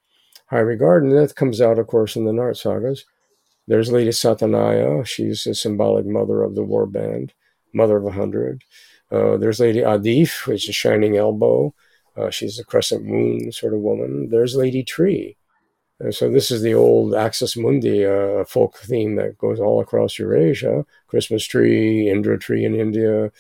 high 0.48 0.60
regard, 0.60 1.04
and 1.04 1.14
that 1.14 1.36
comes 1.36 1.62
out, 1.62 1.80
of 1.80 1.88
course, 1.88 2.16
in 2.16 2.26
the 2.26 2.32
Nart 2.32 2.58
sagas. 2.58 3.06
There's 3.68 3.92
Lady 3.92 4.10
Satanaya. 4.10 5.06
She's 5.06 5.46
the 5.46 5.56
symbolic 5.56 6.06
mother 6.06 6.44
of 6.44 6.56
the 6.56 6.64
war 6.64 6.86
band, 6.86 7.34
mother 7.74 7.98
of 7.98 8.06
a 8.06 8.12
hundred. 8.12 8.64
Uh, 9.12 9.38
there's 9.38 9.60
Lady 9.60 9.80
Adif, 9.80 10.48
which 10.48 10.68
is 10.68 10.76
shining 10.76 11.16
elbow. 11.16 11.74
Uh, 12.18 12.30
she's 12.30 12.60
a 12.60 12.64
crescent 12.64 13.06
moon 13.06 13.52
sort 13.52 13.74
of 13.74 13.80
woman. 13.80 14.30
There's 14.30 14.56
Lady 14.56 14.84
Tree. 14.84 15.38
And 16.00 16.14
so 16.14 16.30
this 16.30 16.52
is 16.52 16.62
the 16.62 16.74
old 16.74 17.16
Axis 17.16 17.56
Mundi 17.56 18.06
uh, 18.06 18.44
folk 18.46 18.78
theme 18.78 19.16
that 19.16 19.38
goes 19.38 19.60
all 19.60 19.80
across 19.80 20.20
Eurasia. 20.20 20.86
Christmas 21.08 21.46
tree, 21.46 22.10
Indra 22.10 22.38
tree 22.38 22.66
in 22.66 22.76
India, 22.76 23.32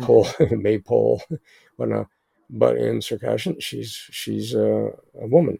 pole, 0.00 0.28
maypole, 0.50 1.22
whatnot. 1.76 2.06
But 2.50 2.76
in 2.76 3.00
Circassian, 3.00 3.60
she's 3.60 3.90
she's 4.10 4.54
uh, 4.54 4.90
a 5.20 5.26
woman, 5.26 5.58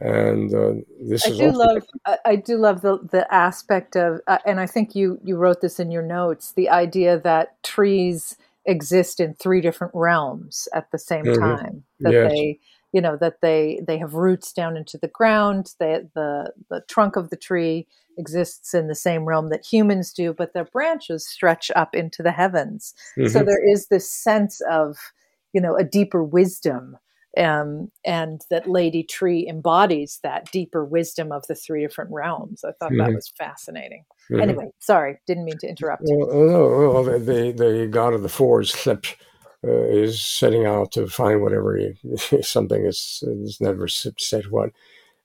and 0.00 0.54
uh, 0.54 0.74
this 1.00 1.26
I 1.26 1.30
is. 1.30 1.38
do 1.38 1.50
love. 1.50 1.82
I 2.24 2.36
do 2.36 2.56
love 2.56 2.82
the 2.82 2.98
the 3.10 3.32
aspect 3.32 3.96
of, 3.96 4.20
uh, 4.26 4.38
and 4.46 4.60
I 4.60 4.66
think 4.66 4.94
you 4.94 5.18
you 5.24 5.36
wrote 5.36 5.60
this 5.60 5.78
in 5.80 5.90
your 5.90 6.02
notes. 6.02 6.52
The 6.52 6.68
idea 6.68 7.18
that 7.20 7.62
trees 7.62 8.36
exist 8.66 9.20
in 9.20 9.34
three 9.34 9.60
different 9.60 9.92
realms 9.94 10.68
at 10.72 10.90
the 10.92 10.98
same 10.98 11.24
mm-hmm. 11.24 11.40
time 11.40 11.84
that 12.00 12.12
yes. 12.12 12.30
they 12.30 12.60
you 12.92 13.00
know 13.00 13.16
that 13.16 13.40
they 13.40 13.80
they 13.86 13.98
have 13.98 14.14
roots 14.14 14.52
down 14.52 14.76
into 14.76 14.96
the 14.98 15.08
ground 15.08 15.74
they, 15.80 16.00
the 16.14 16.52
the 16.70 16.82
trunk 16.88 17.16
of 17.16 17.30
the 17.30 17.36
tree 17.36 17.86
exists 18.18 18.74
in 18.74 18.88
the 18.88 18.94
same 18.94 19.24
realm 19.24 19.48
that 19.48 19.64
humans 19.64 20.12
do 20.12 20.32
but 20.32 20.52
their 20.52 20.66
branches 20.66 21.26
stretch 21.26 21.70
up 21.74 21.94
into 21.94 22.22
the 22.22 22.30
heavens 22.30 22.94
mm-hmm. 23.18 23.28
so 23.28 23.42
there 23.42 23.72
is 23.72 23.88
this 23.88 24.10
sense 24.10 24.60
of 24.70 24.96
you 25.52 25.60
know 25.60 25.76
a 25.76 25.84
deeper 25.84 26.22
wisdom 26.22 26.96
um, 27.38 27.90
and 28.04 28.42
that 28.50 28.68
Lady 28.68 29.02
Tree 29.02 29.46
embodies 29.48 30.20
that 30.22 30.50
deeper 30.52 30.84
wisdom 30.84 31.32
of 31.32 31.46
the 31.46 31.54
three 31.54 31.80
different 31.80 32.10
realms. 32.10 32.62
I 32.64 32.72
thought 32.72 32.92
mm-hmm. 32.92 32.98
that 32.98 33.14
was 33.14 33.32
fascinating. 33.38 34.04
Mm-hmm. 34.30 34.42
Anyway, 34.42 34.66
sorry, 34.80 35.18
didn't 35.26 35.44
mean 35.44 35.58
to 35.58 35.68
interrupt. 35.68 36.02
Well, 36.04 36.28
no, 36.28 36.90
well, 36.92 37.04
the, 37.04 37.52
the 37.56 37.88
god 37.90 38.12
of 38.12 38.22
the 38.22 38.28
forge, 38.28 38.74
uh, 38.86 38.96
is 39.64 40.20
setting 40.20 40.66
out 40.66 40.92
to 40.92 41.06
find 41.06 41.40
whatever 41.40 41.76
he, 41.76 41.94
something 42.42 42.84
is, 42.84 43.22
is 43.26 43.58
never 43.60 43.88
said 43.88 44.46
what. 44.50 44.70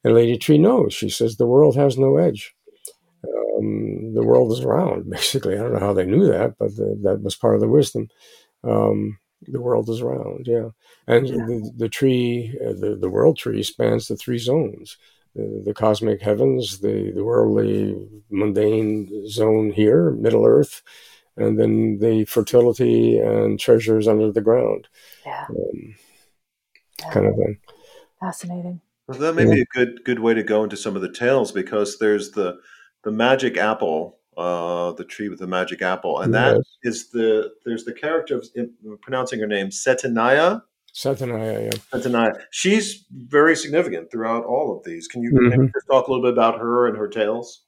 And 0.03 0.13
Lady 0.13 0.37
Tree 0.37 0.57
knows. 0.57 0.93
She 0.93 1.09
says 1.09 1.35
the 1.35 1.47
world 1.47 1.75
has 1.75 1.97
no 1.97 2.17
edge. 2.17 2.53
Um, 3.27 4.13
the 4.13 4.23
world 4.23 4.51
is 4.51 4.63
round, 4.63 5.09
basically. 5.09 5.55
I 5.55 5.61
don't 5.61 5.73
know 5.73 5.79
how 5.79 5.93
they 5.93 6.05
knew 6.05 6.25
that, 6.27 6.53
but 6.57 6.75
the, 6.75 6.97
that 7.03 7.21
was 7.21 7.35
part 7.35 7.55
of 7.55 7.61
the 7.61 7.67
wisdom. 7.67 8.07
Um, 8.63 9.17
the 9.41 9.61
world 9.61 9.89
is 9.89 10.01
round, 10.01 10.47
yeah. 10.47 10.69
And 11.07 11.27
yeah. 11.27 11.35
The, 11.35 11.71
the 11.77 11.89
tree, 11.89 12.57
uh, 12.65 12.73
the, 12.73 12.97
the 12.99 13.09
world 13.09 13.37
tree 13.37 13.63
spans 13.63 14.07
the 14.07 14.17
three 14.17 14.39
zones 14.39 14.97
the, 15.37 15.61
the 15.65 15.73
cosmic 15.73 16.21
heavens, 16.21 16.79
the, 16.79 17.11
the 17.11 17.23
worldly 17.23 17.95
mundane 18.29 19.29
zone 19.29 19.71
here, 19.71 20.11
Middle 20.11 20.45
Earth, 20.45 20.81
and 21.37 21.59
then 21.59 21.99
the 21.99 22.25
fertility 22.25 23.19
and 23.19 23.59
treasures 23.59 24.07
under 24.07 24.31
the 24.31 24.41
ground. 24.41 24.87
Yeah. 25.25 25.45
Um, 25.49 25.95
yeah. 26.99 27.11
Kind 27.11 27.25
of 27.27 27.35
thing. 27.35 27.59
Fascinating. 28.19 28.81
Well, 29.07 29.19
that 29.19 29.35
may 29.35 29.45
yeah. 29.45 29.53
be 29.53 29.61
a 29.61 29.65
good 29.65 30.03
good 30.03 30.19
way 30.19 30.33
to 30.33 30.43
go 30.43 30.63
into 30.63 30.75
some 30.75 30.95
of 30.95 31.01
the 31.01 31.13
tales 31.13 31.51
because 31.51 31.99
there's 31.99 32.31
the 32.31 32.57
the 33.03 33.11
magic 33.11 33.55
apple 33.55 34.17
uh, 34.37 34.91
the 34.93 35.03
tree 35.03 35.29
with 35.29 35.39
the 35.39 35.47
magic 35.47 35.81
apple, 35.81 36.19
and 36.19 36.33
that 36.33 36.55
yes. 36.55 36.65
is 36.83 37.09
the 37.09 37.51
there's 37.65 37.85
the 37.85 37.93
character 37.93 38.35
of 38.35 38.47
pronouncing 39.01 39.39
her 39.39 39.47
name 39.47 39.69
Setanaya. 39.69 40.61
Setanaya, 40.93 41.65
yeah. 41.65 41.99
Setanaya. 41.99 42.41
She's 42.51 43.05
very 43.11 43.55
significant 43.55 44.11
throughout 44.11 44.45
all 44.45 44.75
of 44.75 44.83
these. 44.83 45.07
Can 45.07 45.23
you 45.23 45.31
mm-hmm. 45.31 45.65
just 45.65 45.87
talk 45.89 46.07
a 46.07 46.11
little 46.11 46.23
bit 46.23 46.33
about 46.33 46.59
her 46.59 46.87
and 46.87 46.97
her 46.97 47.07
tales? 47.07 47.63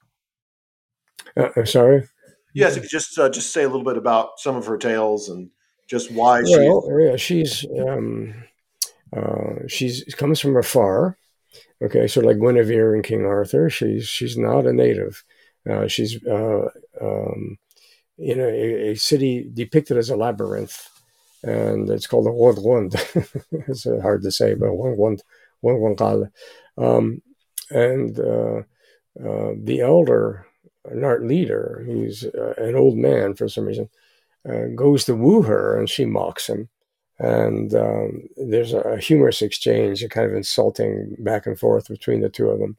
Uh, 1.35 1.49
uh, 1.55 1.65
sorry. 1.65 2.07
Yes, 2.53 2.77
if 2.77 2.83
you 2.83 2.89
just 2.89 3.17
uh, 3.17 3.29
just 3.29 3.51
say 3.51 3.63
a 3.63 3.67
little 3.67 3.83
bit 3.83 3.97
about 3.97 4.39
some 4.39 4.55
of 4.55 4.65
her 4.65 4.77
tales 4.77 5.29
and 5.29 5.49
just 5.87 6.11
why 6.11 6.41
well, 6.43 6.83
she. 6.87 7.05
Yeah, 7.05 7.15
she's 7.15 7.65
um, 7.87 8.43
uh, 9.15 9.67
she's 9.67 10.03
comes 10.15 10.39
from 10.39 10.55
afar. 10.55 11.17
Okay, 11.81 12.07
so 12.07 12.21
like 12.21 12.37
Guinevere 12.37 12.93
and 12.93 13.03
King 13.03 13.25
Arthur, 13.25 13.69
she's 13.69 14.07
she's 14.07 14.37
not 14.37 14.65
a 14.65 14.73
native. 14.73 15.23
Uh, 15.67 15.87
she's 15.87 16.23
uh, 16.25 16.69
um, 17.01 17.57
in 18.17 18.39
a, 18.39 18.91
a, 18.91 18.95
city 18.95 19.49
depicted 19.53 19.97
as 19.97 20.09
a 20.09 20.15
labyrinth, 20.15 20.89
and 21.43 21.89
it's 21.89 22.07
called 22.07 22.25
the 22.25 22.31
Rond. 22.31 22.95
it's 23.67 23.85
uh, 23.85 23.99
hard 24.01 24.23
to 24.23 24.31
say, 24.31 24.53
but 24.53 24.67
Rond 24.67 25.21
Rond 25.63 26.31
um, 26.77 27.21
And 27.69 28.15
the 28.15 29.81
elder 29.81 30.45
a 30.85 30.95
Nart 30.95 31.27
leader, 31.27 31.83
who's 31.85 32.23
an 32.23 32.75
old 32.75 32.97
man 32.97 33.35
for 33.35 33.47
some 33.47 33.65
reason, 33.65 33.89
goes 34.75 35.05
to 35.05 35.15
woo 35.15 35.41
her, 35.43 35.77
and 35.77 35.89
she 35.89 36.05
mocks 36.05 36.47
him. 36.47 36.69
and 37.19 37.73
um, 37.75 38.29
there's 38.37 38.73
a, 38.73 38.97
humorous 38.97 39.41
exchange, 39.41 40.03
a 40.03 40.09
kind 40.09 40.25
of 40.29 40.35
insulting 40.35 41.15
back 41.19 41.45
and 41.45 41.59
forth 41.59 41.89
between 41.89 42.21
the 42.21 42.29
two 42.29 42.49
of 42.49 42.59
them. 42.59 42.77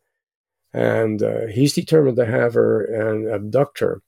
And 0.72 1.22
uh, 1.22 1.46
he's 1.46 1.74
determined 1.74 2.16
to 2.16 2.26
have 2.26 2.54
her 2.54 2.84
and 2.84 3.28
abduct 3.28 3.80
her. 3.80 4.02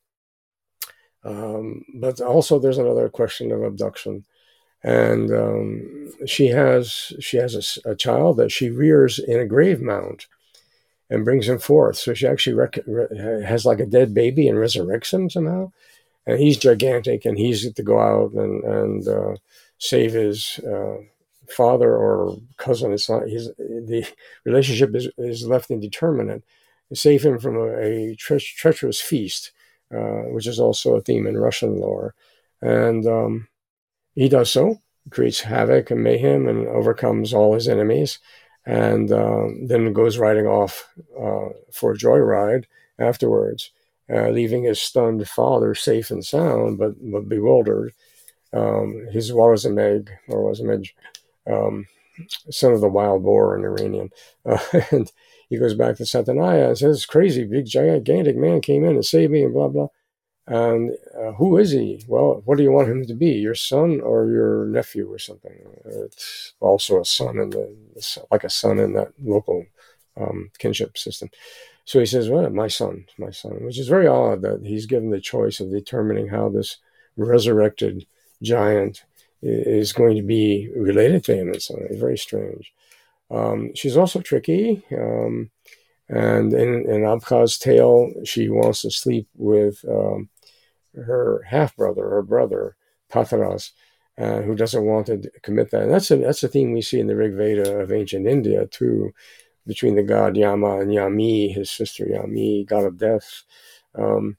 Um, 1.24 1.84
but 1.94 2.20
also, 2.20 2.58
there's 2.58 2.78
another 2.78 3.08
question 3.08 3.52
of 3.52 3.62
abduction, 3.62 4.24
and 4.82 5.32
um, 5.32 6.12
she 6.26 6.48
has 6.48 7.12
she 7.20 7.36
has 7.36 7.80
a, 7.84 7.90
a, 7.92 7.94
child 7.94 8.38
that 8.38 8.50
she 8.50 8.70
rears 8.70 9.20
in 9.20 9.38
a 9.38 9.46
grave 9.46 9.80
mound 9.80 10.26
and 11.08 11.24
brings 11.24 11.48
him 11.48 11.58
forth. 11.60 11.96
So 11.96 12.12
she 12.12 12.26
actually 12.26 12.54
rec- 12.54 12.84
re- 12.86 13.44
has 13.44 13.64
like 13.64 13.78
a 13.78 13.86
dead 13.86 14.14
baby 14.14 14.48
and 14.48 14.58
resurrects 14.58 15.12
him 15.12 15.30
somehow. 15.30 15.70
And 16.26 16.40
he's 16.40 16.56
gigantic, 16.56 17.24
and 17.24 17.38
he's 17.38 17.72
to 17.72 17.82
go 17.82 18.00
out 18.00 18.32
and 18.32 18.64
and 18.64 19.08
uh, 19.08 19.36
save 19.78 20.14
his 20.14 20.58
uh, 20.60 20.96
father 21.49 21.95
or 21.97 22.36
cousin. 22.57 22.93
It's 22.93 23.09
not 23.09 23.28
his. 23.28 23.49
The 23.59 24.07
relationship 24.45 24.95
is, 24.95 25.09
is 25.18 25.47
left 25.47 25.70
indeterminate. 25.70 26.45
Save 26.93 27.24
him 27.24 27.38
from 27.38 27.57
a, 27.57 27.68
a 27.78 28.16
tre- 28.16 28.38
treacherous 28.38 29.01
feast, 29.01 29.53
uh, 29.95 30.24
which 30.34 30.47
is 30.47 30.61
also 30.61 30.97
a 30.97 31.01
theme 31.01 31.26
in 31.26 31.38
Russian 31.38 31.80
lore, 31.80 32.14
and 32.61 33.07
um, 33.07 33.49
he 34.14 34.28
does 34.28 34.51
so. 34.51 34.80
Creates 35.11 35.40
havoc 35.40 35.90
and 35.90 36.03
mayhem 36.03 36.47
and 36.47 36.68
overcomes 36.68 37.32
all 37.32 37.55
his 37.55 37.66
enemies, 37.66 38.18
and 38.66 39.11
um, 39.11 39.66
then 39.66 39.93
goes 39.93 40.18
riding 40.18 40.47
off 40.47 40.88
uh, 41.18 41.49
for 41.72 41.93
a 41.93 41.97
joyride 41.97 42.66
afterwards, 42.99 43.70
uh, 44.12 44.28
leaving 44.28 44.64
his 44.64 44.80
stunned 44.80 45.26
father 45.28 45.74
safe 45.74 46.11
and 46.11 46.24
sound, 46.24 46.78
but, 46.78 46.93
but 47.01 47.28
bewildered 47.28 47.95
um, 48.53 49.07
he's 49.11 49.30
Warazameg, 49.30 50.11
or 50.28 50.53
Wazameg, 50.53 50.90
um, 51.51 51.86
son 52.51 52.72
of 52.72 52.80
the 52.80 52.88
wild 52.88 53.22
boar 53.22 53.57
in 53.57 53.64
Iranian. 53.64 54.11
Uh, 54.45 54.59
and 54.90 55.12
he 55.49 55.57
goes 55.57 55.74
back 55.74 55.97
to 55.97 56.03
Satanaya 56.03 56.68
and 56.68 56.78
says, 56.78 57.07
crazy, 57.07 57.45
big, 57.45 57.66
gigantic 57.66 58.36
man 58.36 58.61
came 58.61 58.84
in 58.84 58.97
and 58.97 59.05
saved 59.05 59.30
me 59.30 59.45
and 59.45 59.53
blah, 59.53 59.68
blah. 59.68 59.86
And 60.47 60.97
uh, 61.16 61.32
who 61.32 61.57
is 61.59 61.70
he? 61.70 62.03
Well, 62.09 62.43
what 62.45 62.57
do 62.57 62.64
you 62.64 62.72
want 62.72 62.88
him 62.88 63.07
to 63.07 63.14
be? 63.14 63.30
Your 63.30 63.55
son 63.55 64.01
or 64.01 64.28
your 64.30 64.66
nephew 64.66 65.12
or 65.12 65.18
something? 65.18 65.53
It's 65.84 66.55
also 66.59 67.01
a 67.01 67.05
son 67.05 67.38
in 67.38 67.51
the, 67.51 67.76
like 68.30 68.43
a 68.43 68.51
son 68.51 68.80
in 68.80 68.95
that 68.95 69.12
local 69.22 69.66
um, 70.16 70.51
kinship 70.59 70.99
system. 70.99 71.30
So 71.84 72.01
he 72.01 72.07
says, 72.07 72.28
well, 72.28 72.51
my 72.51 72.68
son, 72.68 73.07
my 73.18 73.30
son, 73.30 73.64
which 73.64 73.78
is 73.78 73.88
very 73.88 74.07
odd 74.07 74.43
that 74.43 74.62
he's 74.64 74.86
given 74.86 75.11
the 75.11 75.20
choice 75.20 75.61
of 75.61 75.70
determining 75.70 76.28
how 76.28 76.49
this 76.49 76.78
resurrected 77.16 78.07
giant 78.43 79.05
is 79.43 79.93
going 79.93 80.16
to 80.16 80.22
be 80.22 80.70
related 80.76 81.24
to 81.24 81.34
him 81.34 81.49
in 81.49 81.61
some 81.61 81.80
way. 81.80 81.88
Very 81.93 82.18
strange. 82.18 82.72
Um, 83.30 83.74
she's 83.74 83.97
also 83.97 84.20
tricky. 84.20 84.84
Um, 84.93 85.51
and 86.09 86.53
in, 86.53 86.88
in 86.88 87.20
tale, 87.61 88.12
she 88.24 88.49
wants 88.49 88.82
to 88.82 88.90
sleep 88.90 89.28
with 89.34 89.84
um, 89.88 90.28
her 90.95 91.43
half 91.49 91.74
brother, 91.74 92.09
her 92.09 92.22
brother, 92.22 92.76
Patharas, 93.11 93.70
uh, 94.18 94.43
who 94.43 94.55
doesn't 94.55 94.84
want 94.84 95.07
to 95.07 95.30
commit 95.43 95.70
that. 95.70 95.82
And 95.82 95.90
that's 95.90 96.11
a, 96.11 96.16
that's 96.16 96.43
a 96.43 96.49
theme 96.49 96.72
we 96.72 96.82
see 96.82 97.01
in 97.01 97.07
the 97.07 97.16
Rig 97.16 97.34
Veda 97.34 97.80
of 97.80 97.93
ancient 97.93 98.26
India, 98.26 98.66
too, 98.66 99.12
between 99.66 99.95
the 99.95 100.03
god 100.03 100.36
Yama 100.36 100.80
and 100.80 100.90
Yami, 100.90 101.55
his 101.55 101.70
sister 101.70 102.05
Yami, 102.05 102.66
god 102.66 102.84
of 102.84 102.99
death. 102.99 103.45
Um, 103.95 104.36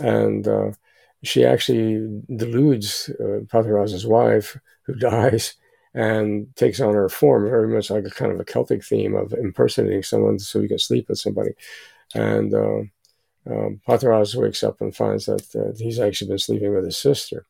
and 0.00 0.46
uh, 0.46 0.70
she 1.22 1.44
actually 1.44 2.22
deludes 2.34 3.10
uh, 3.20 3.44
Patharas's 3.46 4.06
wife, 4.06 4.58
who 4.82 4.94
dies 5.10 5.54
and 5.94 6.54
takes 6.56 6.80
on 6.80 6.94
her 6.94 7.08
form, 7.08 7.44
very 7.48 7.68
much 7.68 7.90
like 7.90 8.04
a 8.06 8.10
kind 8.10 8.32
of 8.32 8.40
a 8.40 8.44
Celtic 8.44 8.84
theme 8.84 9.14
of 9.14 9.32
impersonating 9.34 10.02
someone 10.02 10.38
so 10.38 10.60
you 10.60 10.68
can 10.68 10.78
sleep 10.78 11.08
with 11.08 11.18
somebody. 11.18 11.50
And 12.14 12.54
uh, 12.54 12.82
um, 13.46 13.80
wakes 13.86 14.62
up 14.62 14.80
and 14.80 14.94
finds 14.94 15.26
that 15.26 15.54
uh, 15.54 15.76
he's 15.78 15.98
actually 15.98 16.28
been 16.28 16.38
sleeping 16.38 16.74
with 16.74 16.84
his 16.84 16.96
sister. 16.96 17.46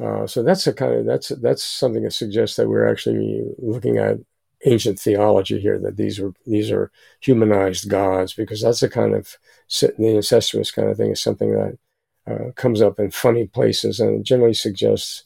Uh, 0.00 0.26
so 0.26 0.42
that's 0.42 0.66
a 0.66 0.72
kind 0.72 0.94
of 0.94 1.06
that's 1.06 1.28
that's 1.40 1.64
something 1.64 2.04
that 2.04 2.12
suggests 2.12 2.56
that 2.56 2.68
we're 2.68 2.88
actually 2.88 3.44
looking 3.58 3.98
at 3.98 4.16
ancient 4.64 4.98
theology 4.98 5.60
here 5.60 5.78
that 5.78 5.96
these 5.96 6.20
are 6.20 6.32
these 6.46 6.70
are 6.70 6.90
humanized 7.20 7.88
gods 7.88 8.32
because 8.32 8.62
that's 8.62 8.82
a 8.82 8.88
kind 8.88 9.14
of 9.14 9.36
the 9.80 10.16
incestuous 10.16 10.70
kind 10.70 10.88
of 10.88 10.96
thing 10.96 11.10
is 11.10 11.20
something 11.20 11.52
that 11.52 11.78
uh, 12.28 12.50
comes 12.56 12.82
up 12.82 12.98
in 12.98 13.10
funny 13.10 13.46
places 13.46 14.00
and 14.00 14.24
generally 14.24 14.54
suggests 14.54 15.24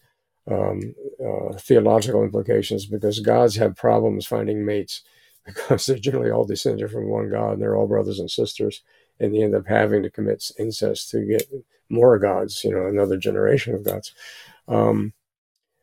um, 0.51 0.95
uh, 1.25 1.53
theological 1.59 2.23
implications 2.23 2.87
because 2.87 3.21
gods 3.21 3.57
have 3.57 3.77
problems 3.77 4.27
finding 4.27 4.65
mates 4.65 5.03
because 5.47 5.87
they're 5.87 5.97
generally 5.97 6.31
all 6.31 6.45
descended 6.45 6.91
from 6.91 7.09
one 7.09 7.31
god 7.31 7.55
and 7.55 7.63
they're 7.63 7.77
all 7.77 7.89
brothers 7.89 8.19
and 8.19 8.31
sisters 8.31 8.83
and 9.19 9.35
they 9.35 9.43
end 9.43 9.55
up 9.55 9.67
having 9.67 10.03
to 10.03 10.11
commit 10.11 10.51
incest 10.59 11.11
to 11.11 11.25
get 11.25 11.49
more 11.89 12.19
gods, 12.19 12.65
you 12.65 12.71
know, 12.71 12.87
another 12.87 13.17
generation 13.17 13.75
of 13.75 13.85
gods. 13.85 14.13
Um, 14.67 15.13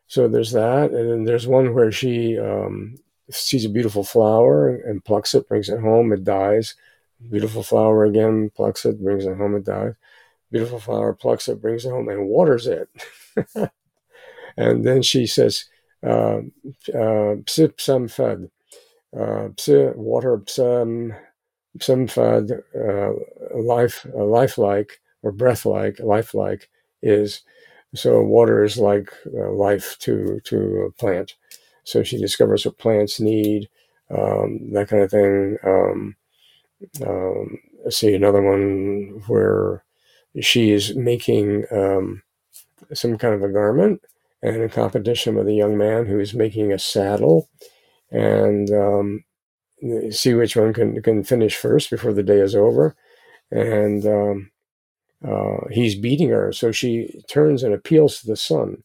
so 0.07 0.27
there's 0.27 0.51
that, 0.53 0.91
and 0.91 1.09
then 1.09 1.23
there's 1.25 1.47
one 1.47 1.73
where 1.73 1.91
she 1.91 2.37
um, 2.39 2.95
sees 3.29 3.63
a 3.63 3.69
beautiful 3.69 4.03
flower 4.03 4.75
and 4.75 5.05
plucks 5.05 5.35
it, 5.35 5.47
brings 5.47 5.69
it 5.69 5.79
home, 5.79 6.11
it 6.11 6.23
dies. 6.23 6.75
Beautiful 7.29 7.61
flower 7.61 8.05
again, 8.05 8.49
plucks 8.55 8.85
it, 8.85 9.01
brings 9.03 9.25
it 9.25 9.37
home, 9.37 9.55
it 9.55 9.65
dies 9.65 9.93
beautiful 10.51 10.79
flower, 10.79 11.13
plucks 11.13 11.47
it, 11.47 11.61
brings 11.61 11.85
it 11.85 11.89
home, 11.89 12.09
and 12.09 12.27
waters 12.27 12.67
it. 12.67 12.89
and 14.57 14.85
then 14.85 15.01
she 15.01 15.27
says, 15.27 15.65
uh, 16.05 16.41
uh, 16.93 17.35
fed. 17.45 18.49
Uh, 19.17 19.49
water 19.95 20.37
psam, 20.37 21.17
psam 21.79 22.09
fed, 22.09 22.51
uh, 22.75 23.11
life, 23.59 24.05
uh, 24.15 24.23
lifelike, 24.23 24.99
or 25.23 25.31
breath-like, 25.31 25.99
lifelike 25.99 26.69
is, 27.01 27.41
so 27.95 28.21
water 28.21 28.63
is 28.63 28.77
like 28.77 29.11
uh, 29.35 29.51
life 29.51 29.97
to, 29.99 30.39
to 30.45 30.87
a 30.87 30.91
plant. 30.91 31.35
So 31.83 32.03
she 32.03 32.19
discovers 32.19 32.65
what 32.65 32.77
plants 32.77 33.19
need, 33.19 33.67
um, 34.11 34.71
that 34.73 34.89
kind 34.89 35.03
of 35.03 35.11
thing. 35.11 35.57
Um, 35.63 36.15
um, 37.05 37.57
see 37.89 38.13
another 38.13 38.41
one 38.41 39.23
where 39.27 39.83
she 40.41 40.71
is 40.71 40.95
making 40.95 41.65
um, 41.71 42.21
some 42.93 43.17
kind 43.17 43.33
of 43.33 43.43
a 43.43 43.51
garment 43.51 44.01
and 44.41 44.55
in 44.55 44.69
competition 44.69 45.35
with 45.35 45.47
a 45.47 45.53
young 45.53 45.77
man 45.77 46.05
who 46.05 46.19
is 46.19 46.33
making 46.33 46.71
a 46.71 46.79
saddle 46.79 47.49
and 48.11 48.71
um, 48.71 49.23
see 50.11 50.33
which 50.33 50.55
one 50.55 50.73
can, 50.73 51.01
can 51.01 51.23
finish 51.23 51.55
first 51.55 51.89
before 51.89 52.13
the 52.13 52.23
day 52.23 52.39
is 52.39 52.55
over. 52.55 52.95
And 53.51 54.05
um, 54.05 54.51
uh, 55.27 55.67
he's 55.71 55.95
beating 55.95 56.29
her. 56.29 56.51
So 56.53 56.71
she 56.71 57.21
turns 57.29 57.63
and 57.63 57.73
appeals 57.73 58.19
to 58.19 58.27
the 58.27 58.37
sun 58.37 58.83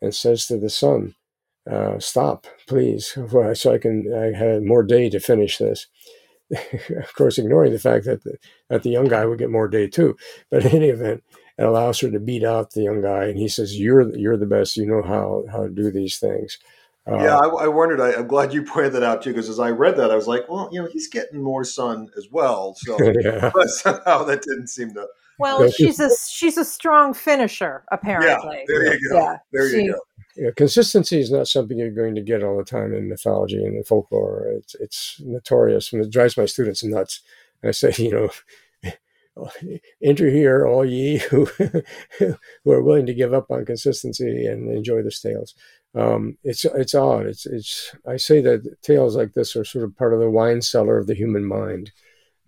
and 0.00 0.14
says 0.14 0.46
to 0.46 0.58
the 0.58 0.70
sun, 0.70 1.14
uh, 1.70 1.98
Stop, 1.98 2.46
please, 2.66 3.16
so 3.54 3.72
I 3.72 3.78
can 3.78 4.12
I 4.12 4.36
have 4.36 4.62
more 4.62 4.82
day 4.82 5.08
to 5.10 5.20
finish 5.20 5.58
this. 5.58 5.86
of 6.96 7.14
course, 7.14 7.38
ignoring 7.38 7.72
the 7.72 7.78
fact 7.78 8.04
that 8.04 8.24
the, 8.24 8.36
that 8.68 8.82
the 8.82 8.90
young 8.90 9.08
guy 9.08 9.24
would 9.24 9.38
get 9.38 9.50
more 9.50 9.68
day 9.68 9.88
too. 9.88 10.16
But 10.50 10.64
in 10.64 10.72
any 10.76 10.88
event, 10.88 11.22
it 11.58 11.64
allows 11.64 12.00
her 12.00 12.10
to 12.10 12.20
beat 12.20 12.44
out 12.44 12.72
the 12.72 12.82
young 12.82 13.02
guy, 13.02 13.24
and 13.24 13.38
he 13.38 13.48
says, 13.48 13.78
"You're 13.78 14.14
you're 14.16 14.36
the 14.36 14.46
best. 14.46 14.76
You 14.76 14.86
know 14.86 15.02
how 15.02 15.44
how 15.50 15.64
to 15.64 15.70
do 15.70 15.90
these 15.90 16.18
things." 16.18 16.58
Uh, 17.10 17.16
yeah, 17.16 17.36
I, 17.36 17.64
I 17.64 17.68
wondered. 17.68 18.00
I, 18.00 18.12
am 18.12 18.28
glad 18.28 18.54
you 18.54 18.62
pointed 18.62 18.92
that 18.92 19.02
out 19.02 19.22
too, 19.22 19.30
because 19.30 19.48
as 19.48 19.58
I 19.58 19.70
read 19.70 19.96
that, 19.96 20.10
I 20.10 20.14
was 20.14 20.28
like, 20.28 20.48
"Well, 20.48 20.68
you 20.72 20.80
know, 20.80 20.88
he's 20.90 21.08
getting 21.08 21.42
more 21.42 21.64
sun 21.64 22.10
as 22.16 22.28
well." 22.30 22.76
So, 22.84 22.98
yeah. 23.00 23.50
but 23.54 23.68
somehow 23.68 24.24
that 24.24 24.42
didn't 24.42 24.68
seem 24.68 24.94
to. 24.94 25.06
Well, 25.38 25.68
she's 25.70 25.98
a 25.98 26.10
she's 26.28 26.56
a 26.56 26.64
strong 26.64 27.14
finisher, 27.14 27.84
apparently. 27.90 28.58
Yeah, 28.58 28.64
there 28.66 28.94
you 28.94 29.10
go. 29.10 29.18
Yeah, 29.18 29.36
there 29.52 29.66
you 29.66 29.92
she, 29.92 29.94
you 30.36 30.44
yeah, 30.44 30.50
consistency 30.56 31.20
is 31.20 31.30
not 31.30 31.48
something 31.48 31.78
you're 31.78 31.90
going 31.90 32.14
to 32.14 32.22
get 32.22 32.42
all 32.42 32.56
the 32.56 32.64
time 32.64 32.94
in 32.94 33.08
mythology 33.08 33.62
and 33.62 33.76
in 33.76 33.84
folklore. 33.84 34.46
It's 34.56 34.74
it's 34.76 35.20
notorious, 35.24 35.92
and 35.92 36.04
it 36.04 36.10
drives 36.10 36.36
my 36.36 36.46
students 36.46 36.84
nuts. 36.84 37.20
And 37.62 37.68
I 37.68 37.72
say, 37.72 37.92
you 38.02 38.30
know, 38.84 39.78
enter 40.02 40.30
here, 40.30 40.66
all 40.66 40.84
ye 40.84 41.18
who 41.18 41.44
who 42.18 42.70
are 42.70 42.82
willing 42.82 43.06
to 43.06 43.14
give 43.14 43.34
up 43.34 43.50
on 43.50 43.64
consistency 43.64 44.46
and 44.46 44.70
enjoy 44.70 45.02
the 45.02 45.10
tales. 45.10 45.54
Um, 45.94 46.38
it's 46.42 46.64
it's 46.64 46.94
odd. 46.94 47.26
It's 47.26 47.46
it's. 47.46 47.94
I 48.06 48.16
say 48.16 48.40
that 48.40 48.82
tales 48.82 49.16
like 49.16 49.34
this 49.34 49.54
are 49.56 49.64
sort 49.64 49.84
of 49.84 49.96
part 49.96 50.14
of 50.14 50.20
the 50.20 50.30
wine 50.30 50.62
cellar 50.62 50.98
of 50.98 51.06
the 51.06 51.14
human 51.14 51.44
mind 51.44 51.92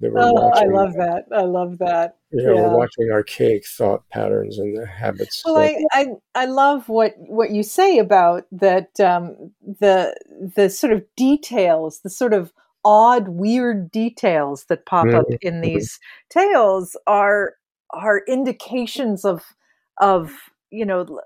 that 0.04 0.12
we're 0.12 0.20
oh, 0.20 0.32
watching. 0.32 0.68
I 0.68 0.72
love 0.72 0.92
that. 0.94 1.24
I 1.32 1.42
love 1.42 1.78
that. 1.78 2.18
You 2.30 2.42
know, 2.44 2.54
yeah. 2.54 2.62
we're 2.62 2.78
watching 2.78 3.10
archaic 3.10 3.66
thought 3.66 4.08
patterns 4.10 4.58
and 4.58 4.76
the 4.76 4.86
habits. 4.86 5.42
Well, 5.44 5.54
that, 5.54 5.88
I, 5.92 6.00
I, 6.00 6.42
I 6.42 6.44
love 6.44 6.88
what 6.88 7.14
what 7.16 7.50
you 7.50 7.62
say 7.62 7.98
about 7.98 8.44
that 8.52 9.00
um, 9.00 9.52
the 9.60 10.14
the 10.56 10.68
sort 10.68 10.92
of 10.92 11.02
details, 11.16 12.00
the 12.00 12.10
sort 12.10 12.34
of 12.34 12.52
odd, 12.84 13.28
weird 13.28 13.90
details 13.90 14.66
that 14.68 14.84
pop 14.84 15.06
mm-hmm. 15.06 15.16
up 15.16 15.26
in 15.40 15.62
these 15.62 15.98
tales 16.30 16.96
are 17.06 17.54
are 17.90 18.22
indications 18.28 19.24
of 19.24 19.42
of 20.00 20.32
you 20.70 20.84
know 20.84 21.20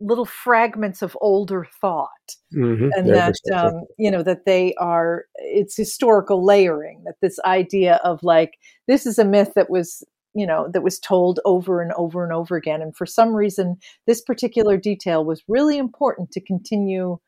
little 0.00 0.24
fragments 0.24 1.02
of 1.02 1.16
older 1.20 1.66
thought 1.80 2.36
Mhm. 2.54 2.90
and 2.96 3.08
that 3.14 3.34
um, 3.52 3.82
you 3.98 4.10
know 4.10 4.22
that 4.22 4.44
they 4.44 4.74
are 4.74 5.24
it's 5.36 5.76
historical 5.76 6.44
layering 6.44 7.02
that 7.04 7.16
this 7.20 7.38
idea 7.44 7.96
of 8.04 8.22
like 8.22 8.58
this 8.86 9.06
is 9.06 9.18
a 9.18 9.24
myth 9.24 9.52
that 9.56 9.70
was 9.70 10.04
you 10.34 10.46
know 10.46 10.68
that 10.72 10.82
was 10.84 11.00
told 11.00 11.40
over 11.44 11.82
and 11.82 11.92
over 11.94 12.22
and 12.22 12.32
over 12.32 12.54
again 12.56 12.80
and 12.80 12.94
for 12.96 13.06
some 13.06 13.34
reason 13.34 13.76
this 14.06 14.20
particular 14.20 14.76
detail 14.76 15.24
was 15.24 15.42
really 15.48 15.78
important 15.78 16.30
to 16.30 16.40
continue 16.40 17.18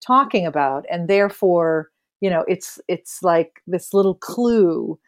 talking 0.00 0.46
about 0.46 0.84
and 0.90 1.08
therefore 1.08 1.90
you 2.20 2.30
know 2.30 2.44
it's 2.48 2.80
it's 2.88 3.22
like 3.22 3.60
this 3.66 3.92
little 3.92 4.14
clue 4.14 4.98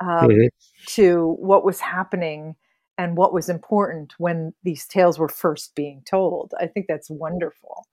um, 0.00 0.28
Mhm. 0.28 0.48
to 0.88 1.36
what 1.38 1.64
was 1.64 1.80
happening 1.80 2.54
and 2.98 3.16
what 3.16 3.32
was 3.32 3.48
important 3.48 4.14
when 4.18 4.54
these 4.62 4.86
tales 4.86 5.18
were 5.18 5.28
first 5.28 5.74
being 5.74 6.02
told 6.04 6.52
i 6.60 6.66
think 6.66 6.86
that's 6.88 7.10
wonderful 7.10 7.86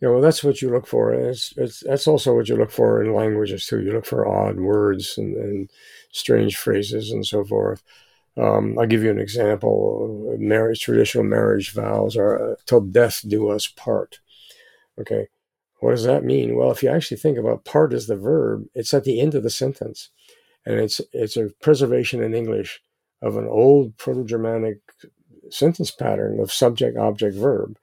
Yeah, 0.00 0.10
well, 0.10 0.20
that's 0.20 0.42
what 0.44 0.60
you 0.60 0.70
look 0.70 0.86
for. 0.86 1.12
It's, 1.14 1.54
it's 1.56 1.80
that's 1.80 2.08
also 2.08 2.34
what 2.34 2.48
you 2.48 2.56
look 2.56 2.70
for 2.70 3.02
in 3.02 3.14
languages 3.14 3.66
too. 3.66 3.80
You 3.80 3.92
look 3.92 4.06
for 4.06 4.26
odd 4.26 4.58
words 4.58 5.16
and, 5.18 5.36
and 5.36 5.70
strange 6.12 6.56
phrases 6.56 7.10
and 7.10 7.24
so 7.24 7.44
forth. 7.44 7.82
Um, 8.36 8.76
I'll 8.78 8.86
give 8.86 9.02
you 9.04 9.10
an 9.10 9.20
example. 9.20 10.36
Marriage, 10.38 10.80
traditional 10.80 11.24
marriage 11.24 11.72
vows 11.72 12.16
are 12.16 12.52
uh, 12.52 12.56
"till 12.66 12.80
death 12.80 13.22
do 13.26 13.48
us 13.48 13.66
part." 13.68 14.20
Okay, 14.98 15.28
what 15.80 15.90
does 15.92 16.04
that 16.04 16.24
mean? 16.24 16.56
Well, 16.56 16.70
if 16.70 16.82
you 16.82 16.90
actually 16.90 17.18
think 17.18 17.38
about 17.38 17.64
"part" 17.64 17.92
as 17.92 18.06
the 18.06 18.16
verb, 18.16 18.66
it's 18.74 18.94
at 18.94 19.04
the 19.04 19.20
end 19.20 19.34
of 19.34 19.42
the 19.42 19.50
sentence, 19.50 20.10
and 20.66 20.80
it's 20.80 21.00
it's 21.12 21.36
a 21.36 21.50
preservation 21.60 22.22
in 22.22 22.34
English 22.34 22.80
of 23.24 23.36
an 23.36 23.46
old 23.46 23.96
Proto-Germanic 23.96 24.78
sentence 25.50 25.90
pattern 25.90 26.40
of 26.40 26.52
subject, 26.52 26.96
object, 26.96 27.36
verb 27.36 27.76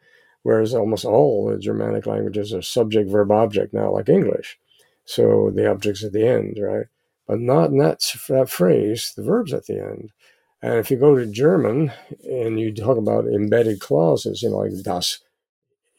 whereas 0.44 0.74
almost 0.74 1.06
all 1.06 1.46
the 1.46 1.58
Germanic 1.58 2.06
languages 2.06 2.54
are 2.54 2.62
subject, 2.62 3.10
verb, 3.10 3.32
object 3.32 3.74
now, 3.74 3.92
like 3.92 4.10
English. 4.10 4.58
So 5.06 5.52
the 5.54 5.70
object's 5.70 6.04
at 6.04 6.14
the 6.14 6.28
end, 6.28 6.58
right? 6.60 6.88
But 7.28 7.40
not 7.40 7.70
in 7.70 7.78
that, 7.78 8.02
that 8.30 8.50
phrase, 8.50 9.14
the 9.16 9.24
verb's 9.24 9.54
at 9.54 9.66
the 9.66 9.80
end. 9.80 10.12
And 10.62 10.76
if 10.76 10.92
you 10.92 10.98
go 10.98 11.16
to 11.16 11.26
German 11.26 11.92
and 12.24 12.60
you 12.60 12.74
talk 12.74 12.98
about 12.98 13.26
embedded 13.26 13.80
clauses, 13.80 14.42
you 14.42 14.50
know, 14.50 14.58
like 14.58 14.72
das, 14.84 15.20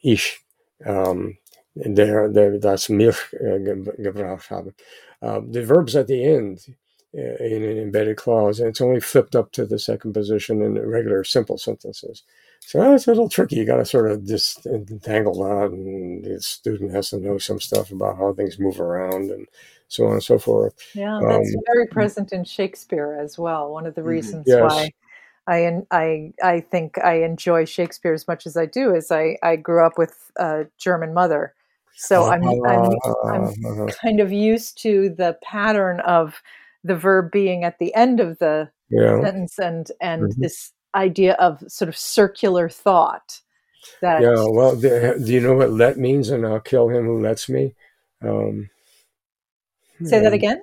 ich, 0.03 0.41
um, 0.87 1.39
der, 1.77 2.29
der, 2.29 2.59
das 2.59 2.89
mich 2.89 3.17
uh, 3.35 3.59
ge- 3.59 3.97
gebraucht 3.99 4.51
habe. 4.51 4.75
Uh, 5.21 5.41
the 5.49 5.65
verb's 5.65 5.97
at 5.97 6.07
the 6.07 6.25
end 6.25 6.77
in 7.13 7.63
an 7.63 7.79
embedded 7.79 8.17
clause, 8.17 8.59
and 8.61 8.69
it's 8.69 8.81
only 8.81 9.01
flipped 9.01 9.37
up 9.37 9.53
to 9.53 9.67
the 9.67 9.79
second 9.79 10.13
position 10.15 10.63
in 10.63 10.79
regular 10.89 11.25
simple 11.25 11.59
sentences. 11.59 12.23
So 12.61 12.95
it's 12.95 13.07
a 13.07 13.11
little 13.11 13.29
tricky. 13.29 13.57
You 13.57 13.67
got 13.67 13.77
to 13.77 13.85
sort 13.85 14.11
of 14.11 14.25
just 14.25 14.67
entangle 14.67 15.35
that, 15.43 15.73
and 15.73 16.25
the 16.25 16.41
student 16.41 16.93
has 16.93 17.11
to 17.11 17.19
know 17.19 17.39
some 17.39 17.61
stuff 17.61 17.91
about 17.91 18.17
how 18.17 18.33
things 18.33 18.59
move 18.59 18.81
around 18.81 19.31
and 19.31 19.47
so 19.89 20.07
on 20.07 20.13
and 20.13 20.23
so 20.23 20.39
forth. 20.39 20.75
Yeah, 20.95 21.21
that's 21.27 21.55
Um, 21.55 21.63
very 21.75 21.87
present 21.87 22.33
in 22.33 22.45
Shakespeare 22.45 23.19
as 23.21 23.39
well. 23.39 23.71
One 23.73 23.87
of 23.87 23.95
the 23.95 24.03
Mhm. 24.03 24.09
reasons 24.09 24.47
Yes. 24.47 24.61
why 24.61 24.91
I 25.47 25.83
I 25.91 26.33
I 26.43 26.61
think 26.61 26.99
I 26.99 27.23
enjoy 27.23 27.65
Shakespeare 27.65 28.13
as 28.13 28.29
much 28.29 28.47
as 28.47 28.57
I 28.57 28.67
do 28.67 28.95
is 28.95 29.11
I 29.11 29.37
I 29.43 29.57
grew 29.57 29.85
up 29.87 29.99
with 29.99 30.31
a 30.37 30.67
German 30.79 31.15
mother, 31.15 31.55
so 31.97 32.27
I'm 32.27 32.43
I'm 32.67 33.01
I'm 33.33 33.43
Uh, 33.43 33.93
kind 34.03 34.21
of 34.21 34.33
used 34.33 34.81
to 34.83 35.11
the 35.11 35.37
pattern 35.43 36.01
of 36.01 36.43
the 36.85 36.97
verb 36.97 37.31
being 37.31 37.65
at 37.65 37.79
the 37.79 37.95
end 37.95 38.21
of 38.21 38.39
the 38.39 38.71
yeah. 38.91 39.21
sentence 39.23 39.59
and 39.59 39.91
and 40.01 40.25
Mhm. 40.25 40.37
this 40.39 40.73
idea 40.95 41.35
of 41.35 41.63
sort 41.69 41.89
of 41.89 41.97
circular 41.97 42.69
thought 42.69 43.41
that 44.01 44.23
Yeah, 44.23 44.47
well, 44.49 44.77
do, 44.77 45.19
do 45.25 45.33
you 45.33 45.41
know 45.41 45.55
what 45.55 45.71
let 45.71 45.97
means? 45.99 46.29
And 46.31 46.47
I'll 46.47 46.61
kill 46.61 46.89
him 46.89 47.07
who 47.07 47.21
lets 47.21 47.49
me. 47.49 47.75
Um, 48.21 48.71
say 50.05 50.21
that 50.21 50.33
again. 50.33 50.63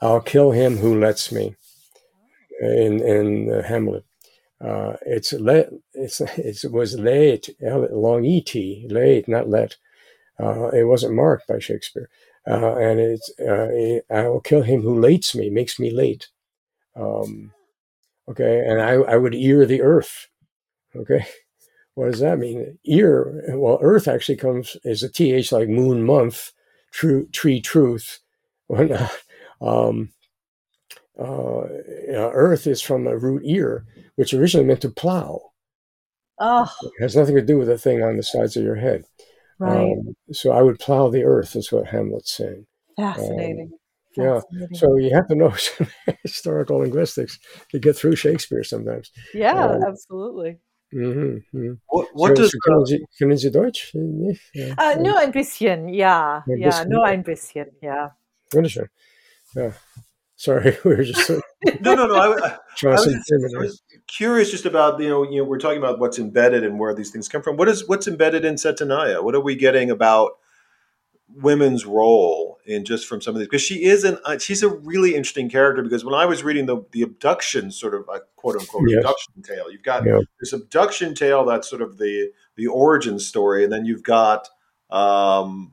I'll 0.00 0.20
kill 0.20 0.52
him 0.52 0.78
who 0.78 0.98
lets 0.98 1.32
me. 1.32 1.56
In 2.60 3.00
in 3.02 3.52
uh, 3.52 3.62
Hamlet, 3.62 4.04
uh, 4.60 4.94
it's 5.04 5.32
let. 5.32 5.70
It's 5.92 6.20
it 6.20 6.70
was 6.70 6.98
late, 6.98 7.50
long 7.60 8.24
et 8.24 8.54
late, 8.90 9.26
not 9.28 9.48
let. 9.48 9.76
Uh, 10.38 10.68
it 10.68 10.84
wasn't 10.84 11.14
marked 11.14 11.46
by 11.48 11.58
Shakespeare, 11.58 12.08
uh, 12.48 12.76
and 12.76 13.00
it's 13.00 13.30
uh, 13.40 14.00
I 14.14 14.28
will 14.28 14.40
kill 14.40 14.62
him 14.62 14.82
who 14.82 14.96
lates 15.00 15.34
me, 15.34 15.50
makes 15.50 15.78
me 15.78 15.90
late. 15.90 16.28
Um, 16.96 17.52
okay, 18.28 18.64
and 18.66 18.80
I 18.82 18.94
I 18.94 19.16
would 19.16 19.34
ear 19.34 19.66
the 19.66 19.82
earth. 19.82 20.28
Okay, 20.96 21.26
what 21.94 22.10
does 22.12 22.20
that 22.20 22.38
mean? 22.38 22.78
Ear. 22.86 23.44
Well, 23.56 23.78
earth 23.82 24.08
actually 24.08 24.36
comes 24.36 24.76
is 24.84 25.02
a 25.02 25.08
th 25.10 25.52
like 25.52 25.68
moon 25.68 26.04
month, 26.04 26.52
true 26.92 27.28
tree 27.32 27.60
truth. 27.60 28.20
When, 28.68 28.96
um, 29.60 30.12
uh, 31.18 31.60
uh, 31.60 32.30
earth 32.32 32.66
is 32.66 32.82
from 32.82 33.06
a 33.06 33.16
root 33.16 33.42
ear, 33.44 33.84
which 34.16 34.34
originally 34.34 34.66
meant 34.66 34.80
to 34.82 34.90
plow. 34.90 35.40
Oh, 36.38 36.70
It 36.82 37.02
has 37.02 37.16
nothing 37.16 37.36
to 37.36 37.42
do 37.42 37.58
with 37.58 37.68
the 37.68 37.78
thing 37.78 38.02
on 38.02 38.16
the 38.16 38.22
sides 38.22 38.56
of 38.56 38.64
your 38.64 38.76
head. 38.76 39.04
Right. 39.64 39.96
Um, 39.98 40.14
so 40.32 40.52
I 40.52 40.62
would 40.62 40.78
plow 40.78 41.08
the 41.08 41.24
earth, 41.24 41.56
is 41.56 41.70
what 41.72 41.86
Hamlet's 41.86 42.32
saying. 42.36 42.66
Fascinating. 42.96 43.72
yeah, 44.16 44.40
So 44.74 44.96
you 44.96 45.14
have 45.14 45.26
to 45.28 45.34
know 45.34 45.50
some 45.56 45.88
historical 46.22 46.78
linguistics 46.78 47.38
to 47.70 47.78
get 47.78 47.96
through 47.96 48.16
Shakespeare 48.16 48.62
sometimes. 48.64 49.10
yeah, 49.32 49.64
um, 49.66 49.82
absolutely. 49.82 50.58
hmm 50.92 51.38
What, 51.88 52.08
what 52.14 52.28
so, 52.28 52.34
does 52.34 52.52
so 52.52 52.58
the, 52.86 53.06
können, 53.18 53.36
Sie, 53.36 53.50
Deutsch? 53.50 53.92
Nicht? 53.94 54.42
Ja. 54.54 54.74
Uh, 54.78 55.02
nur 55.02 55.18
ein 55.18 55.32
bisschen, 55.32 55.88
ja, 55.88 56.44
Ein 56.46 56.58
ja, 56.58 56.68
bisschen, 56.68 56.88
nur 56.90 57.04
ein 57.04 57.22
bisschen, 57.22 57.66
ja. 57.80 58.16
Wunderschön. 58.52 58.88
Yeah. 59.56 59.72
Sorry, 60.44 60.76
we 60.84 60.94
were 60.94 61.04
just 61.04 61.26
sort 61.26 61.38
of 61.38 61.80
no, 61.80 61.94
no, 61.94 62.06
no. 62.06 62.16
I, 62.16 62.48
I, 62.48 62.58
I 62.84 62.90
was, 62.90 63.06
I 63.06 63.58
was 63.58 63.82
curious 64.06 64.50
just 64.50 64.66
about 64.66 65.00
you 65.00 65.08
know 65.08 65.22
you 65.22 65.38
know 65.38 65.44
we're 65.44 65.58
talking 65.58 65.78
about 65.78 65.98
what's 65.98 66.18
embedded 66.18 66.64
and 66.64 66.78
where 66.78 66.94
these 66.94 67.10
things 67.10 67.28
come 67.28 67.42
from. 67.42 67.56
What 67.56 67.68
is 67.68 67.88
what's 67.88 68.06
embedded 68.06 68.44
in 68.44 68.56
Satanaya? 68.56 69.24
What 69.24 69.34
are 69.34 69.40
we 69.40 69.56
getting 69.56 69.90
about 69.90 70.32
women's 71.36 71.86
role 71.86 72.58
in 72.66 72.84
just 72.84 73.06
from 73.06 73.22
some 73.22 73.34
of 73.34 73.38
these? 73.38 73.48
Because 73.48 73.62
she 73.62 73.84
is 73.84 74.04
an 74.04 74.18
uh, 74.26 74.36
she's 74.36 74.62
a 74.62 74.68
really 74.68 75.14
interesting 75.14 75.48
character. 75.48 75.82
Because 75.82 76.04
when 76.04 76.14
I 76.14 76.26
was 76.26 76.44
reading 76.44 76.66
the 76.66 76.84
the 76.92 77.00
abduction 77.00 77.70
sort 77.70 77.94
of 77.94 78.06
uh, 78.12 78.18
quote 78.36 78.56
unquote 78.60 78.84
Yes. 78.88 78.98
abduction 78.98 79.42
tale, 79.42 79.72
you've 79.72 79.82
got 79.82 80.04
Yeah. 80.04 80.20
this 80.40 80.52
abduction 80.52 81.14
tale 81.14 81.46
that's 81.46 81.70
sort 81.70 81.80
of 81.80 81.96
the 81.96 82.32
the 82.56 82.66
origin 82.66 83.18
story, 83.18 83.64
and 83.64 83.72
then 83.72 83.86
you've 83.86 84.02
got 84.02 84.50
um, 84.90 85.72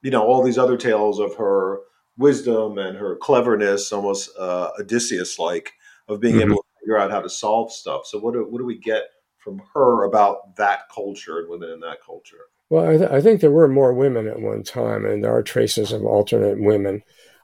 you 0.00 0.10
know 0.10 0.24
all 0.24 0.42
these 0.42 0.56
other 0.56 0.78
tales 0.78 1.18
of 1.18 1.34
her 1.36 1.80
wisdom 2.18 2.78
and 2.78 2.96
her 2.96 3.16
cleverness, 3.16 3.92
almost 3.92 4.30
uh, 4.38 4.70
Odysseus 4.78 5.38
like, 5.38 5.72
of 6.08 6.20
being 6.20 6.36
Mhm. 6.36 6.42
able 6.42 6.56
to 6.56 6.80
figure 6.80 6.98
out 6.98 7.10
how 7.10 7.20
to 7.20 7.28
solve 7.28 7.72
stuff. 7.72 8.06
So 8.06 8.18
what 8.18 8.34
do 8.34 8.44
what 8.44 8.58
do 8.58 8.64
we 8.64 8.78
get 8.78 9.04
from 9.38 9.62
her 9.74 10.04
about 10.04 10.56
that 10.56 10.88
culture 10.94 11.38
and 11.38 11.48
women 11.48 11.70
in 11.70 11.80
that 11.80 12.02
culture? 12.04 12.46
Well, 12.68 12.88
I, 12.88 12.96
th- 12.96 13.10
I 13.10 13.20
think 13.20 13.40
there 13.40 13.50
were 13.52 13.68
more 13.68 13.92
women 13.92 14.26
at 14.26 14.40
one 14.40 14.64
time, 14.64 15.04
and 15.06 15.22
there 15.22 15.34
are 15.34 15.42
traces 15.42 15.92
of 15.92 16.04
alternate 16.04 16.60
women. 16.60 17.02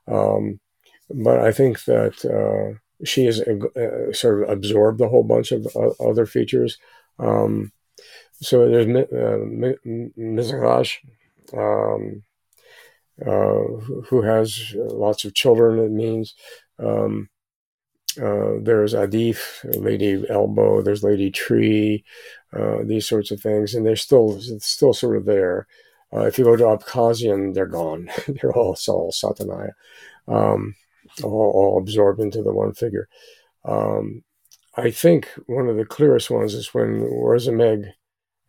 Um, 0.09 0.59
but 1.11 1.39
I 1.41 1.53
think 1.53 1.85
that 1.85 2.25
uh, 2.25 2.79
she 3.05 3.27
has 3.27 3.41
uh, 3.41 3.81
uh, 3.81 4.12
sort 4.12 4.43
of 4.43 4.51
absorbed 4.51 5.01
a 5.01 5.09
whole 5.09 5.23
bunch 5.23 5.53
of 5.53 5.66
uh, 5.77 5.91
other 6.05 6.27
features. 6.27 6.79
Um, 7.18 7.73
so 8.41 8.68
there's 8.68 8.87
uh, 8.87 9.79
Mizraj, 10.18 10.97
um, 11.57 12.23
who 13.19 14.05
who 14.09 14.23
has 14.23 14.75
lots 14.77 15.25
of 15.25 15.35
children, 15.35 15.79
it 15.79 15.91
means. 15.91 16.35
Um, 16.79 17.29
uh, 18.21 18.61
there's 18.61 18.93
Adif, 18.93 19.65
Lady 19.65 20.23
Elbow, 20.29 20.83
there's 20.83 21.03
Lady 21.03 21.31
Tree, 21.31 22.05
uh, 22.53 22.79
these 22.85 23.09
sorts 23.09 23.31
of 23.31 23.41
things, 23.41 23.75
and 23.75 23.87
they're 23.87 23.97
still 23.97 24.39
still 24.59 24.93
sort 24.93 25.17
of 25.17 25.25
there. 25.25 25.67
Uh, 26.13 26.27
if 26.27 26.39
you 26.39 26.45
go 26.45 26.57
to 26.57 26.65
Abkhazian, 26.65 27.55
they're 27.55 27.67
gone. 27.67 28.11
they're 28.29 28.53
all, 28.53 28.77
all 28.89 29.13
Satanaya, 29.13 29.73
um, 30.29 30.75
all, 31.23 31.53
all 31.55 31.79
absorbed 31.79 32.21
into 32.21 32.43
the 32.43 32.53
one 32.53 32.75
figure. 32.75 33.09
Um, 33.65 34.25
I 34.77 34.91
think 34.91 35.29
one 35.47 35.69
of 35.69 35.77
the 35.77 35.85
clearest 35.85 36.31
ones 36.31 36.55
is 36.55 36.75
when 36.75 37.01
Uruzmag, 37.01 37.93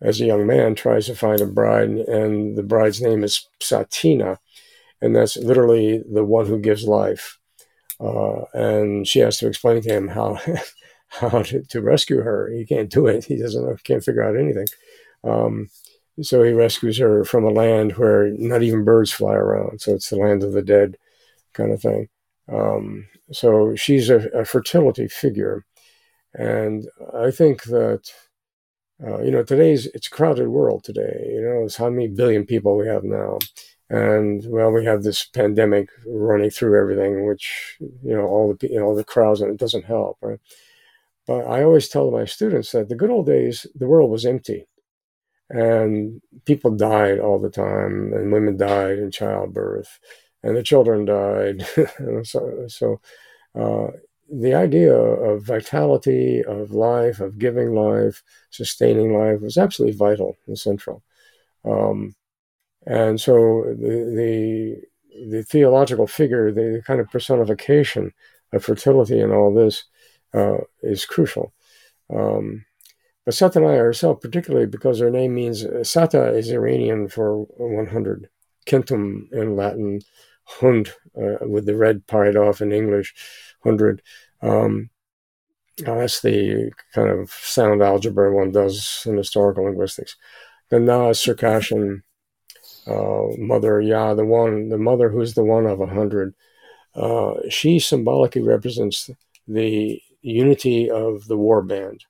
as 0.04 0.20
a 0.20 0.26
young 0.26 0.46
man, 0.46 0.76
tries 0.76 1.08
to 1.08 1.16
find 1.16 1.42
a 1.42 1.46
bride, 1.46 1.90
and 1.90 2.58
the 2.58 2.64
bride's 2.64 3.02
name 3.02 3.24
is 3.24 3.48
Satina, 3.62 4.38
and 5.02 5.16
that's 5.16 5.38
literally 5.38 6.04
the 6.12 6.26
one 6.26 6.46
who 6.46 6.60
gives 6.60 6.86
life. 6.86 7.40
Uh, 8.00 8.44
and 8.54 9.08
she 9.08 9.20
has 9.20 9.38
to 9.38 9.48
explain 9.48 9.82
to 9.82 9.90
him 9.90 10.10
how 10.10 10.40
how 11.08 11.44
to, 11.44 11.64
to 11.64 11.82
rescue 11.82 12.22
her. 12.22 12.50
He 12.50 12.66
can't 12.66 12.90
do 12.90 13.08
it. 13.08 13.26
He 13.26 13.38
doesn't 13.38 13.64
know, 13.64 13.76
can't 13.84 14.04
figure 14.04 14.24
out 14.24 14.36
anything. 14.36 14.68
Um, 15.24 15.70
so 16.22 16.44
he 16.44 16.52
rescues 16.52 16.98
her 17.00 17.24
from 17.24 17.44
a 17.46 17.50
land 17.50 17.94
where 17.94 18.30
not 18.38 18.62
even 18.62 18.84
birds 18.84 19.12
fly 19.12 19.34
around. 19.34 19.82
So 19.82 19.94
it's 19.94 20.10
the 20.10 20.18
land 20.18 20.44
of 20.44 20.54
the 20.54 20.62
dead, 20.62 20.98
kind 21.54 21.72
of 21.72 21.82
thing. 21.82 22.10
Um, 22.52 23.08
so 23.32 23.76
she's 23.76 24.10
a, 24.10 24.28
a 24.30 24.46
fertility 24.46 25.08
figure, 25.08 25.66
and 26.34 26.90
I 27.16 27.32
think 27.32 27.64
that 27.64 28.12
uh, 29.02 29.22
you 29.22 29.32
know, 29.32 29.44
today's 29.44 29.88
it's 29.88 30.08
a 30.08 30.10
crowded 30.10 30.48
world 30.50 30.84
today. 30.84 31.30
You 31.34 31.42
know, 31.42 31.66
it's 31.66 31.78
how 31.78 31.90
many 31.90 32.08
billion 32.08 32.46
people 32.46 32.78
we 32.78 32.88
have 32.88 33.04
now, 33.04 33.40
and 33.90 34.44
well, 34.48 34.72
we 34.72 34.86
have 34.86 35.04
this 35.04 35.26
pandemic 35.26 35.90
running 36.06 36.50
through 36.50 36.80
everything, 36.80 37.26
which 37.26 37.78
you 37.80 38.16
know, 38.16 38.26
all 38.26 38.56
the 38.56 38.68
you 38.70 38.80
know, 38.80 38.86
all 38.86 38.96
the 38.96 39.04
crowds, 39.04 39.42
and 39.42 39.52
it 39.52 39.60
doesn't 39.60 39.86
help, 39.86 40.18
right? 40.22 40.40
But 41.28 41.48
I 41.48 41.64
always 41.64 41.88
tell 41.90 42.12
my 42.12 42.26
students 42.26 42.72
that 42.74 42.90
the 42.90 42.96
good 42.96 43.10
old 43.10 43.26
days, 43.26 43.66
the 43.76 43.88
world 43.88 44.12
was 44.12 44.26
empty, 44.26 44.68
and 45.50 46.22
people 46.46 46.72
died 46.72 47.20
all 47.20 47.40
the 47.40 47.50
time, 47.50 48.14
and 48.14 48.32
women 48.32 48.58
died 48.58 49.00
in 49.00 49.12
childbirth, 49.12 50.00
and 50.44 50.56
the 50.56 50.64
children 50.64 51.06
died. 51.06 51.66
so, 52.24 52.66
so 52.68 53.02
uh, 53.56 53.88
the 54.32 54.54
idea 54.54 54.94
of 54.96 55.44
vitality, 55.44 56.44
of 56.44 56.72
life, 56.72 57.20
of 57.20 57.38
giving 57.38 57.74
life, 57.74 58.24
sustaining 58.50 59.18
life 59.18 59.42
was 59.42 59.58
absolutely 59.58 59.98
vital 59.98 60.38
and 60.48 60.58
central. 60.58 61.04
Um, 61.66 62.16
and 62.86 63.20
so 63.20 63.64
the, 63.68 64.82
the, 65.16 65.28
the 65.30 65.44
theological 65.44 66.08
figure, 66.08 66.52
the 66.52 66.82
kind 66.86 67.00
of 67.00 67.10
personification 67.10 68.12
of 68.52 68.64
fertility 68.64 69.20
and 69.20 69.32
all 69.32 69.54
this 69.54 69.86
uh, 70.34 70.58
is 70.82 71.06
crucial. 71.06 71.54
Um, 72.14 72.66
but 73.26 73.34
Satanaya 73.34 73.78
herself, 73.78 74.22
particularly 74.22 74.66
because 74.66 75.00
her 75.00 75.10
name 75.10 75.34
means 75.34 75.64
uh, 75.64 75.84
Sata 75.84 76.36
is 76.36 76.52
Iranian 76.52 77.08
for 77.08 77.44
100, 77.44 78.30
centum 78.68 79.32
in 79.32 79.56
Latin, 79.56 80.02
hund 80.46 80.92
uh, 81.18 81.48
with 81.48 81.66
the 81.66 81.76
red 81.76 82.06
pied 82.08 82.36
off 82.36 82.62
in 82.62 82.74
English, 82.74 83.14
100. 83.64 84.02
Um, 84.42 84.90
uh, 85.86 85.96
that's 85.96 86.22
the 86.22 86.72
kind 86.94 87.10
of 87.10 87.32
sound 87.32 87.82
algebra 87.82 88.34
one 88.34 88.52
does 88.52 89.04
in 89.06 89.18
historical 89.18 89.66
linguistics. 89.66 90.16
The 90.70 90.80
Na 90.80 91.14
Circassian 91.14 92.04
uh, 92.88 93.28
mother, 93.38 93.82
Ya, 93.82 94.14
the 94.14 94.26
one, 94.26 94.70
the 94.70 94.78
mother 94.78 95.10
who's 95.10 95.34
the 95.34 95.44
one 95.44 95.66
of 95.66 95.82
a 95.82 95.88
hundred. 95.88 96.36
Uh, 96.96 97.36
she 97.50 97.80
symbolically 97.80 98.42
represents 98.42 99.10
the 99.48 100.02
unity 100.22 100.90
of 100.90 101.28
the 101.28 101.38
war 101.38 101.62
band. 101.62 102.06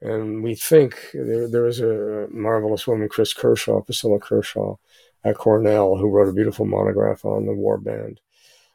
And 0.00 0.42
we 0.42 0.54
think 0.54 0.96
there, 1.14 1.48
there 1.48 1.62
was 1.62 1.80
a 1.80 2.26
marvelous 2.30 2.86
woman, 2.86 3.08
Kris 3.08 3.32
Kershaw, 3.32 3.80
Priscilla 3.82 4.18
Kershaw 4.18 4.76
at 5.24 5.36
Cornell, 5.36 5.96
who 5.96 6.10
wrote 6.10 6.28
a 6.28 6.32
beautiful 6.32 6.66
monograph 6.66 7.24
on 7.24 7.46
the 7.46 7.54
war 7.54 7.78
band 7.78 8.20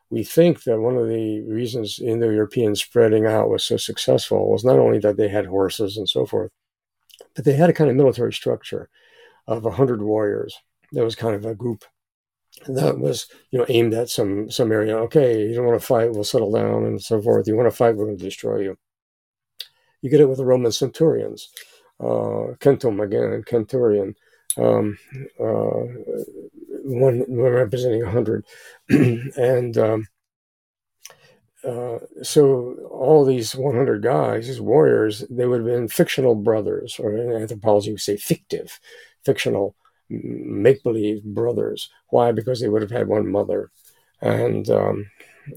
we 0.09 0.23
think 0.23 0.63
that 0.63 0.79
one 0.79 0.97
of 0.97 1.07
the 1.07 1.41
reasons 1.41 1.99
Indo-European 1.99 2.75
spreading 2.75 3.25
out 3.25 3.49
was 3.49 3.63
so 3.63 3.77
successful 3.77 4.49
was 4.49 4.63
not 4.63 4.79
only 4.79 4.99
that 4.99 5.17
they 5.17 5.27
had 5.27 5.45
horses 5.45 5.97
and 5.97 6.07
so 6.07 6.25
forth, 6.25 6.51
but 7.35 7.43
they 7.45 7.53
had 7.53 7.69
a 7.69 7.73
kind 7.73 7.89
of 7.89 7.95
military 7.95 8.33
structure 8.33 8.89
of 9.47 9.65
a 9.65 9.71
hundred 9.71 10.01
warriors. 10.01 10.57
That 10.93 11.03
was 11.03 11.15
kind 11.15 11.35
of 11.35 11.45
a 11.45 11.55
group 11.55 11.83
that 12.67 12.97
was, 12.99 13.27
you 13.51 13.59
know, 13.59 13.65
aimed 13.69 13.93
at 13.93 14.09
some 14.09 14.49
some 14.49 14.71
area. 14.71 14.97
Okay, 14.97 15.47
you 15.47 15.55
don't 15.55 15.65
want 15.65 15.79
to 15.79 15.85
fight, 15.85 16.11
we'll 16.11 16.23
settle 16.23 16.51
down 16.51 16.85
and 16.85 17.01
so 17.01 17.21
forth. 17.21 17.47
You 17.47 17.55
want 17.55 17.69
to 17.69 17.75
fight, 17.75 17.95
we're 17.95 18.05
going 18.05 18.17
to 18.17 18.23
destroy 18.23 18.61
you. 18.61 18.77
You 20.01 20.09
get 20.09 20.21
it 20.21 20.29
with 20.29 20.37
the 20.37 20.45
Roman 20.45 20.71
centurions, 20.71 21.49
uh, 21.99 22.55
centum 22.59 23.03
again, 23.03 23.43
centurion. 23.49 24.15
Um, 24.57 24.97
uh, 25.39 25.83
one, 26.87 27.25
representing 27.27 28.03
100. 28.03 28.45
and 28.89 29.77
um, 29.77 30.07
uh, 31.63 31.99
so 32.23 32.75
all 32.89 33.25
these 33.25 33.55
100 33.55 34.01
guys, 34.01 34.47
these 34.47 34.61
warriors, 34.61 35.23
they 35.29 35.45
would 35.45 35.59
have 35.59 35.67
been 35.67 35.87
fictional 35.87 36.35
brothers, 36.35 36.97
or 36.99 37.15
in 37.17 37.31
anthropology, 37.31 37.91
we 37.91 37.97
say 37.97 38.17
fictive, 38.17 38.79
fictional, 39.25 39.75
make 40.09 40.83
believe 40.83 41.23
brothers. 41.23 41.89
Why? 42.09 42.31
Because 42.31 42.61
they 42.61 42.69
would 42.69 42.81
have 42.81 42.91
had 42.91 43.07
one 43.07 43.29
mother. 43.29 43.71
And 44.21 44.69
um, 44.69 45.05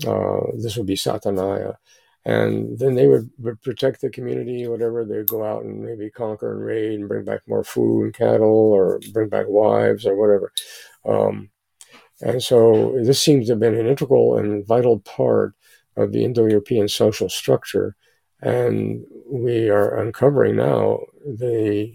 uh, 0.07 0.41
this 0.57 0.77
would 0.77 0.87
be 0.87 0.97
Satanaya 0.97 1.77
and 2.25 2.79
then 2.79 2.95
they 2.95 3.07
would, 3.07 3.31
would 3.39 3.61
protect 3.63 4.01
the 4.01 4.11
community 4.11 4.67
whatever 4.67 5.05
they'd 5.05 5.27
go 5.27 5.43
out 5.43 5.65
and 5.65 5.83
maybe 5.83 6.11
conquer 6.11 6.53
and 6.53 6.65
raid 6.65 6.99
and 6.99 7.09
bring 7.09 7.25
back 7.25 7.41
more 7.47 7.65
food 7.65 8.05
and 8.05 8.15
cattle 8.15 8.73
or 8.73 9.01
bring 9.13 9.29
back 9.29 9.47
wives 9.49 10.05
or 10.05 10.17
whatever 10.17 10.53
um, 11.05 11.51
and 12.21 12.43
so 12.43 12.99
this 13.03 13.23
seems 13.23 13.47
to 13.47 13.53
have 13.53 13.61
been 13.61 13.75
an 13.75 13.87
integral 13.87 14.37
and 14.37 14.67
vital 14.67 15.01
part 15.01 15.55
of 15.97 16.13
the 16.13 16.25
indo-european 16.25 16.89
social 16.89 17.29
structure 17.29 17.97
and 18.43 19.05
we 19.31 19.69
are 19.69 19.99
uncovering 19.99 20.57
now 20.57 21.01
the 21.25 21.93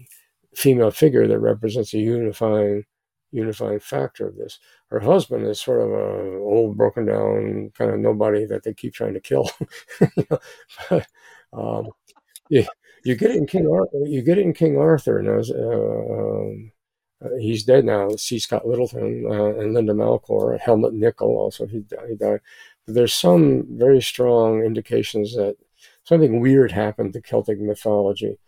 female 0.54 0.90
figure 0.90 1.26
that 1.26 1.38
represents 1.38 1.92
a 1.92 1.98
unifying 1.98 2.84
unifying 3.32 3.80
factor 3.80 4.28
of 4.28 4.36
this. 4.36 4.58
Her 4.88 5.00
husband 5.00 5.46
is 5.46 5.60
sort 5.60 5.82
of 5.82 5.90
a 5.90 6.38
old, 6.38 6.76
broken 6.76 7.06
down 7.06 7.70
kind 7.76 7.90
of 7.90 7.98
nobody 7.98 8.46
that 8.46 8.62
they 8.62 8.72
keep 8.72 8.94
trying 8.94 9.14
to 9.14 9.20
kill. 9.20 9.50
um, 11.52 11.88
you, 12.48 12.64
you, 13.04 13.16
get 13.16 13.32
it 13.32 13.36
in 13.36 13.46
King 13.46 13.66
Arthur. 13.66 14.06
You 14.06 14.22
get 14.22 14.38
it 14.38 14.42
in 14.42 14.54
King 14.54 14.78
Arthur. 14.78 15.18
And 15.18 15.36
was, 15.36 15.50
uh, 15.50 15.56
um, 15.56 16.72
he's 17.38 17.64
dead 17.64 17.84
now. 17.84 18.10
C. 18.16 18.38
Scott 18.38 18.66
Littleton 18.66 19.26
uh, 19.28 19.58
and 19.58 19.74
Linda 19.74 19.92
Malcor, 19.92 20.58
Helmut 20.58 20.94
Nickel 20.94 21.36
also 21.36 21.66
he, 21.66 21.84
he 22.08 22.14
died. 22.14 22.40
But 22.84 22.94
there's 22.94 23.14
some 23.14 23.66
very 23.70 24.00
strong 24.00 24.62
indications 24.62 25.34
that 25.34 25.56
something 26.04 26.40
weird 26.40 26.72
happened 26.72 27.12
to 27.14 27.20
Celtic 27.20 27.60
mythology. 27.60 28.38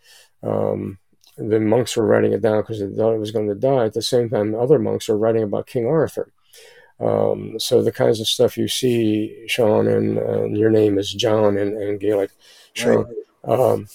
Um, 0.42 0.98
the 1.36 1.60
monks 1.60 1.96
were 1.96 2.06
writing 2.06 2.32
it 2.32 2.42
down 2.42 2.62
because 2.62 2.80
they 2.80 2.88
thought 2.88 3.14
it 3.14 3.20
was 3.20 3.30
going 3.30 3.48
to 3.48 3.54
die. 3.54 3.86
At 3.86 3.94
the 3.94 4.02
same 4.02 4.28
time, 4.28 4.54
other 4.54 4.78
monks 4.78 5.08
were 5.08 5.18
writing 5.18 5.42
about 5.42 5.66
King 5.66 5.86
Arthur. 5.86 6.32
Um, 7.00 7.58
so 7.60 7.80
the 7.80 7.92
kinds 7.92 8.20
of 8.20 8.26
stuff 8.26 8.58
you 8.58 8.66
see, 8.66 9.44
Sean, 9.46 9.86
and, 9.86 10.18
and 10.18 10.56
your 10.56 10.70
name 10.70 10.98
is 10.98 11.12
John 11.12 11.56
in, 11.56 11.80
in 11.80 11.98
Gaelic, 11.98 12.30
Sean. 12.72 13.06
Right. 13.44 13.60
Um, 13.60 13.86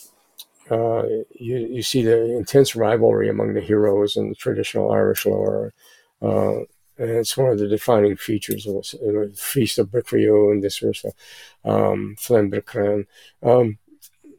uh, 0.74 1.04
you, 1.32 1.58
you 1.58 1.84
see 1.84 2.04
the 2.04 2.38
intense 2.38 2.76
rivalry 2.76 3.30
among 3.30 3.54
the 3.54 3.62
heroes 3.62 4.16
in 4.18 4.30
the 4.30 4.36
traditional 4.36 4.92
Irish 4.92 5.26
lore. 5.26 5.74
Uh, 6.22 6.62
and 6.98 7.10
it's 7.10 7.36
one 7.36 7.50
of 7.50 7.60
the 7.60 7.68
defining 7.68 8.16
features 8.16 8.68
of 8.68 8.76
the 8.76 9.34
Feast 9.36 9.80
of 9.80 9.90
Bricriu 9.90 10.52
and 10.52 10.64
this 10.64 10.76
stuff, 10.76 11.14
um, 11.66 12.16
Flamme 12.20 13.06
um, 13.42 13.78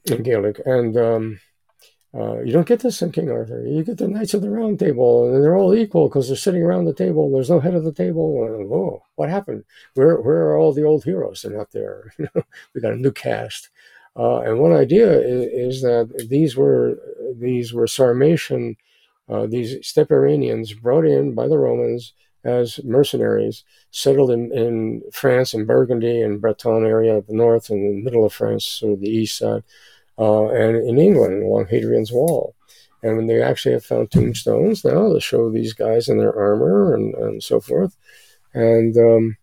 in 0.05 0.23
Gaelic. 0.23 0.61
And 0.65 0.97
um, 0.97 1.41
uh, 2.15 2.41
you 2.43 2.53
don't 2.53 2.69
get 2.69 2.79
this 2.81 3.03
in 3.03 3.11
King 3.11 3.31
Arthur. 3.31 3.67
You 3.67 3.83
get 3.83 3.99
the 3.99 4.07
Knights 4.07 4.35
of 4.35 4.43
the 4.43 4.51
Round 4.51 4.79
Table, 4.79 5.27
and 5.27 5.43
they're 5.43 5.57
all 5.57 5.75
equal 5.75 6.09
because 6.09 6.29
they're 6.29 6.37
sitting 6.37 6.63
around 6.63 6.85
the 6.85 6.95
table. 6.95 7.31
There's 7.31 7.51
no 7.51 7.59
head 7.59 7.75
of 7.75 7.83
the 7.83 7.93
table. 7.93 8.45
And, 8.45 8.69
whoa, 8.69 9.03
what 9.17 9.29
happened? 9.29 9.65
Where 9.95 10.21
where 10.21 10.47
are 10.47 10.57
all 10.57 10.73
the 10.73 10.85
old 10.85 11.03
heroes? 11.05 11.43
They're 11.43 11.57
not 11.57 11.73
there. 11.73 12.15
we 12.75 12.81
got 12.81 12.93
a 12.93 12.97
new 12.97 13.11
cast. 13.11 13.71
Uh, 14.17 14.41
and 14.41 14.61
one 14.61 14.73
idea 14.73 15.11
is, 15.21 15.77
is, 15.77 15.83
that 15.83 16.27
these 16.31 16.57
were 16.57 16.99
these 17.37 17.73
were 17.73 17.87
Sarmatian, 17.87 18.77
uh, 19.29 19.47
these 19.47 19.85
steppe 19.87 20.13
Iranians 20.13 20.73
brought 20.73 21.05
in 21.05 21.35
by 21.35 21.49
the 21.49 21.59
Romans 21.59 22.13
as 22.45 22.79
mercenaries, 22.85 23.65
settled 23.91 24.31
in, 24.31 24.53
in 24.53 25.03
France 25.13 25.55
and 25.55 25.67
Burgundy 25.67 26.21
and 26.21 26.41
Breton 26.41 26.85
area 26.85 27.23
the 27.23 27.35
north 27.35 27.71
and 27.71 27.83
the 27.83 28.05
middle 28.05 28.25
of 28.25 28.33
France, 28.33 28.65
sort 28.65 28.93
of 28.93 29.01
the 29.01 29.09
east 29.09 29.39
side 29.39 29.65
uh, 30.19 30.49
and 30.49 30.77
in 30.77 30.99
England 30.99 31.43
along 31.43 31.67
Hadrian's 31.67 32.13
Wall. 32.13 32.55
And 33.03 33.17
when 33.17 33.27
they 33.27 33.43
actually 33.43 33.73
have 33.73 33.85
found 33.85 34.11
tombstones 34.11 34.85
now 34.85 35.13
that 35.13 35.23
show 35.23 35.51
these 35.51 35.75
guys 35.75 36.09
in 36.09 36.19
their 36.19 36.35
armor 36.35 36.95
and, 36.95 37.15
and 37.15 37.43
so 37.43 37.61
forth. 37.61 37.97
And 38.55 38.97
um, 38.97 39.37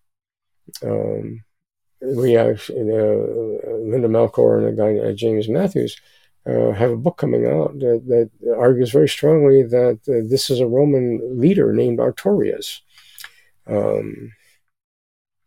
um, 0.84 1.44
we 2.02 2.36
uh, 2.38 2.56
Linda 3.80 4.08
Malcor 4.08 4.58
and 4.58 4.68
a 4.68 4.72
guy 4.72 4.98
uh, 4.98 5.14
James 5.14 5.48
Matthews 5.48 6.00
uh, 6.46 6.72
have 6.72 6.92
a 6.92 6.98
book 6.98 7.18
coming 7.18 7.46
out 7.46 7.78
that, 7.80 8.04
that 8.08 8.56
argues 8.58 8.92
very 8.92 9.08
strongly 9.08 9.64
that 9.64 10.00
uh, 10.08 10.28
this 10.30 10.50
is 10.50 10.60
a 10.60 10.68
Roman 10.68 11.40
leader 11.40 11.72
named 11.74 12.00
Artorius. 12.00 12.80
Um, 13.68 14.32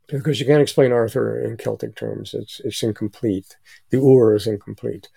because 0.09 0.39
you 0.39 0.47
can't 0.47 0.63
explain 0.63 0.93
Arthur 0.93 1.41
in 1.41 1.57
Celtic 1.57 1.97
terms. 1.97 2.35
It's 2.35 2.61
it's 2.61 2.83
incomplete. 2.83 3.57
The 3.91 3.99
Ur 3.99 4.35
is 4.35 4.47
incomplete. 4.47 5.09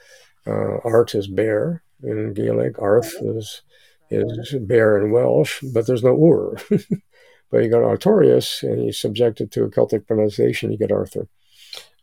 Uh, 0.46 0.78
Art 0.84 1.14
is 1.14 1.28
bear 1.28 1.84
in 2.02 2.34
Gaelic. 2.34 2.80
Arth 2.80 3.14
is 3.22 3.62
is 4.10 4.56
bear 4.62 4.98
in 4.98 5.12
Welsh, 5.12 5.62
but 5.74 5.86
there's 5.86 6.04
no 6.04 6.18
Ur. 6.18 6.58
but 7.50 7.64
you 7.64 7.70
got 7.70 7.82
Artorius, 7.82 8.64
and 8.64 8.80
he's 8.82 9.00
subjected 9.00 9.52
to 9.52 9.64
a 9.64 9.70
Celtic 9.70 10.08
pronunciation. 10.08 10.72
You 10.72 10.78
get 10.78 10.92
Arthur. 10.92 11.28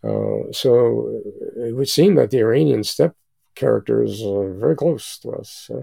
Uh, 0.03 0.53
so 0.53 1.23
it 1.57 1.75
would 1.75 1.89
seem 1.89 2.15
that 2.16 2.31
the 2.31 2.41
Iranian 2.41 2.85
steppe 2.85 3.16
characters 3.55 4.23
are 4.23 4.55
very 4.55 4.77
close 4.77 5.19
to 5.19 5.31
us. 5.31 5.71
Uh, 5.73 5.83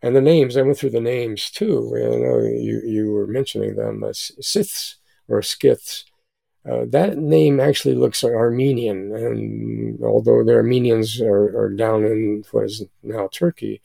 and 0.00 0.14
the 0.14 0.20
names, 0.20 0.56
I 0.56 0.62
went 0.62 0.78
through 0.78 0.90
the 0.90 1.00
names 1.00 1.50
too. 1.50 1.92
You 1.94 2.24
know, 2.24 2.40
you, 2.40 2.82
you 2.86 3.12
were 3.12 3.26
mentioning 3.26 3.74
them 3.74 4.04
as 4.04 4.32
Siths 4.40 4.94
or 5.26 5.40
Skiths 5.40 6.04
uh, 6.68 6.84
that 6.88 7.16
name 7.16 7.60
actually 7.60 7.94
looks 7.94 8.22
Armenian, 8.22 9.14
and 9.14 10.02
although 10.04 10.44
the 10.44 10.54
Armenians 10.54 11.20
are, 11.20 11.56
are, 11.56 11.70
down 11.70 12.04
in 12.04 12.44
what 12.50 12.64
is 12.64 12.84
now 13.02 13.28
Turkey, 13.32 13.80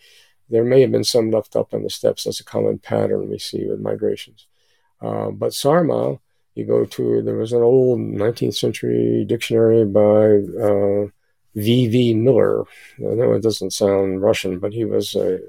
there 0.50 0.64
may 0.66 0.82
have 0.82 0.92
been 0.92 1.04
some 1.04 1.32
left 1.32 1.56
up 1.56 1.74
on 1.74 1.84
the 1.84 1.90
steppes. 1.90 2.24
That's 2.24 2.42
a 2.42 2.44
common 2.44 2.80
pattern 2.80 3.30
we 3.30 3.40
see 3.40 3.66
with 3.68 3.80
migrations. 3.80 4.48
Uh, 5.04 5.32
but 5.32 5.54
Sarma, 5.54 6.18
you 6.56 6.66
go 6.66 6.86
to, 6.86 7.22
there 7.22 7.36
was 7.36 7.52
an 7.52 7.62
old 7.62 8.00
19th 8.00 8.56
century 8.56 9.26
dictionary 9.28 9.86
by 9.86 10.38
uh, 10.64 11.08
V.V. 11.56 12.14
Miller. 12.14 12.62
I 13.00 13.16
know 13.16 13.34
it 13.34 13.44
doesn't 13.44 13.74
sound 13.74 14.22
Russian, 14.22 14.60
but 14.60 14.74
he 14.74 14.86
was 14.86 15.16
a 15.16 15.40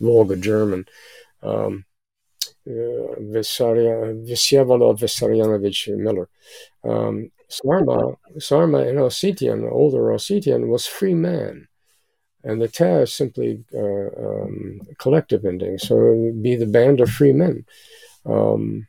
Volga 0.00 0.36
German. 0.36 0.86
Um, 1.42 1.84
uh, 2.66 3.20
Miller. 5.96 6.28
Um, 6.82 7.30
Sarma, 7.48 8.16
Sarma 8.38 8.78
in 8.78 8.96
Ossetian, 8.96 9.70
older 9.70 10.00
Ossetian, 10.00 10.68
was 10.68 10.86
free 10.86 11.14
man. 11.14 11.68
And 12.42 12.60
the 12.60 12.68
ta 12.68 12.98
is 12.98 13.12
simply 13.12 13.64
uh, 13.72 13.78
um, 13.78 14.80
collective 14.98 15.44
ending, 15.44 15.78
so 15.78 16.32
be 16.42 16.56
the 16.56 16.66
band 16.66 17.00
of 17.00 17.10
free 17.10 17.32
men. 17.32 17.64
Um, 18.26 18.86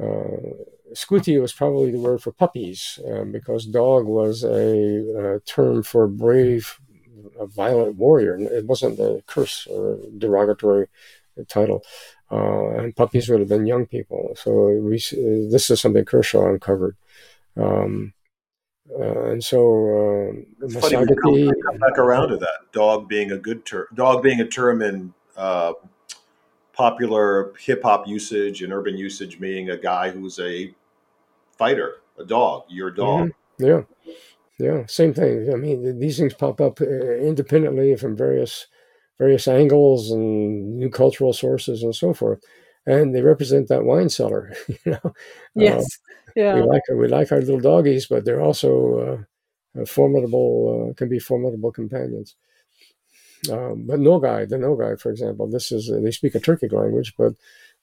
uh, 0.00 0.94
Skuti 0.94 1.40
was 1.40 1.52
probably 1.52 1.90
the 1.90 1.98
word 1.98 2.22
for 2.22 2.32
puppies 2.32 2.98
um, 3.08 3.32
because 3.32 3.66
dog 3.66 4.06
was 4.06 4.42
a, 4.42 5.36
a, 5.36 5.40
term 5.40 5.82
for 5.82 6.08
brave, 6.08 6.80
a 7.38 7.46
violent 7.46 7.96
warrior. 7.96 8.36
It 8.38 8.66
wasn't 8.66 8.98
a 8.98 9.22
curse 9.26 9.66
or 9.66 9.98
derogatory 10.18 10.88
title. 11.48 11.84
Uh, 12.30 12.70
and 12.70 12.96
puppies 12.96 13.28
would 13.28 13.40
have 13.40 13.48
been 13.48 13.66
young 13.66 13.86
people. 13.86 14.32
So 14.36 14.68
we, 14.68 15.02
this 15.50 15.70
is 15.70 15.80
something 15.80 16.04
Kershaw 16.04 16.48
uncovered. 16.48 16.96
Um, 17.56 18.12
uh, 18.98 19.30
and 19.30 19.44
so 19.44 19.58
uh, 20.62 20.68
funny, 20.80 20.96
come, 20.96 21.52
come, 21.66 21.78
back 21.78 21.98
around 21.98 22.28
to 22.28 22.36
that 22.36 22.72
dog 22.72 23.08
being 23.08 23.30
a 23.30 23.38
good 23.38 23.64
term, 23.64 23.86
dog 23.94 24.22
being 24.22 24.40
a 24.40 24.46
term 24.46 24.82
in 24.82 25.14
uh, 25.36 25.72
popular 26.80 27.52
hip 27.58 27.82
hop 27.82 28.08
usage 28.08 28.62
and 28.62 28.72
urban 28.72 28.96
usage, 28.96 29.38
meaning 29.38 29.68
a 29.68 29.76
guy 29.76 30.08
who's 30.10 30.38
a 30.38 30.74
fighter, 31.58 31.96
a 32.18 32.24
dog, 32.24 32.64
your 32.70 32.90
dog. 32.90 33.28
Mm-hmm. 33.28 33.64
Yeah, 33.66 33.82
yeah, 34.58 34.86
same 34.86 35.12
thing. 35.12 35.52
I 35.52 35.56
mean, 35.56 35.98
these 35.98 36.16
things 36.16 36.32
pop 36.32 36.58
up 36.58 36.80
uh, 36.80 36.86
independently 36.86 37.94
from 37.96 38.16
various 38.16 38.66
various 39.18 39.46
angles 39.46 40.10
and 40.10 40.78
new 40.78 40.88
cultural 40.88 41.34
sources 41.34 41.82
and 41.82 41.94
so 41.94 42.14
forth, 42.14 42.40
and 42.86 43.14
they 43.14 43.20
represent 43.20 43.68
that 43.68 43.84
wine 43.84 44.08
cellar. 44.08 44.54
You 44.86 44.92
know, 44.92 45.12
yes, 45.54 45.84
uh, 45.84 46.32
yeah. 46.34 46.54
We 46.54 46.62
like 46.62 46.82
we 46.96 47.08
like 47.08 47.30
our 47.30 47.40
little 47.40 47.60
doggies, 47.60 48.06
but 48.06 48.24
they're 48.24 48.40
also 48.48 49.26
uh, 49.76 49.84
formidable. 49.84 50.54
Uh, 50.72 50.94
can 50.94 51.10
be 51.10 51.18
formidable 51.18 51.72
companions. 51.72 52.36
Um, 53.50 53.84
but 53.86 54.00
Nogai, 54.00 54.48
the 54.48 54.56
Nogai, 54.56 55.00
for 55.00 55.10
example, 55.10 55.46
this 55.46 55.72
is 55.72 55.90
they 55.90 56.10
speak 56.10 56.34
a 56.34 56.40
Turkic 56.40 56.72
language, 56.72 57.14
but 57.16 57.34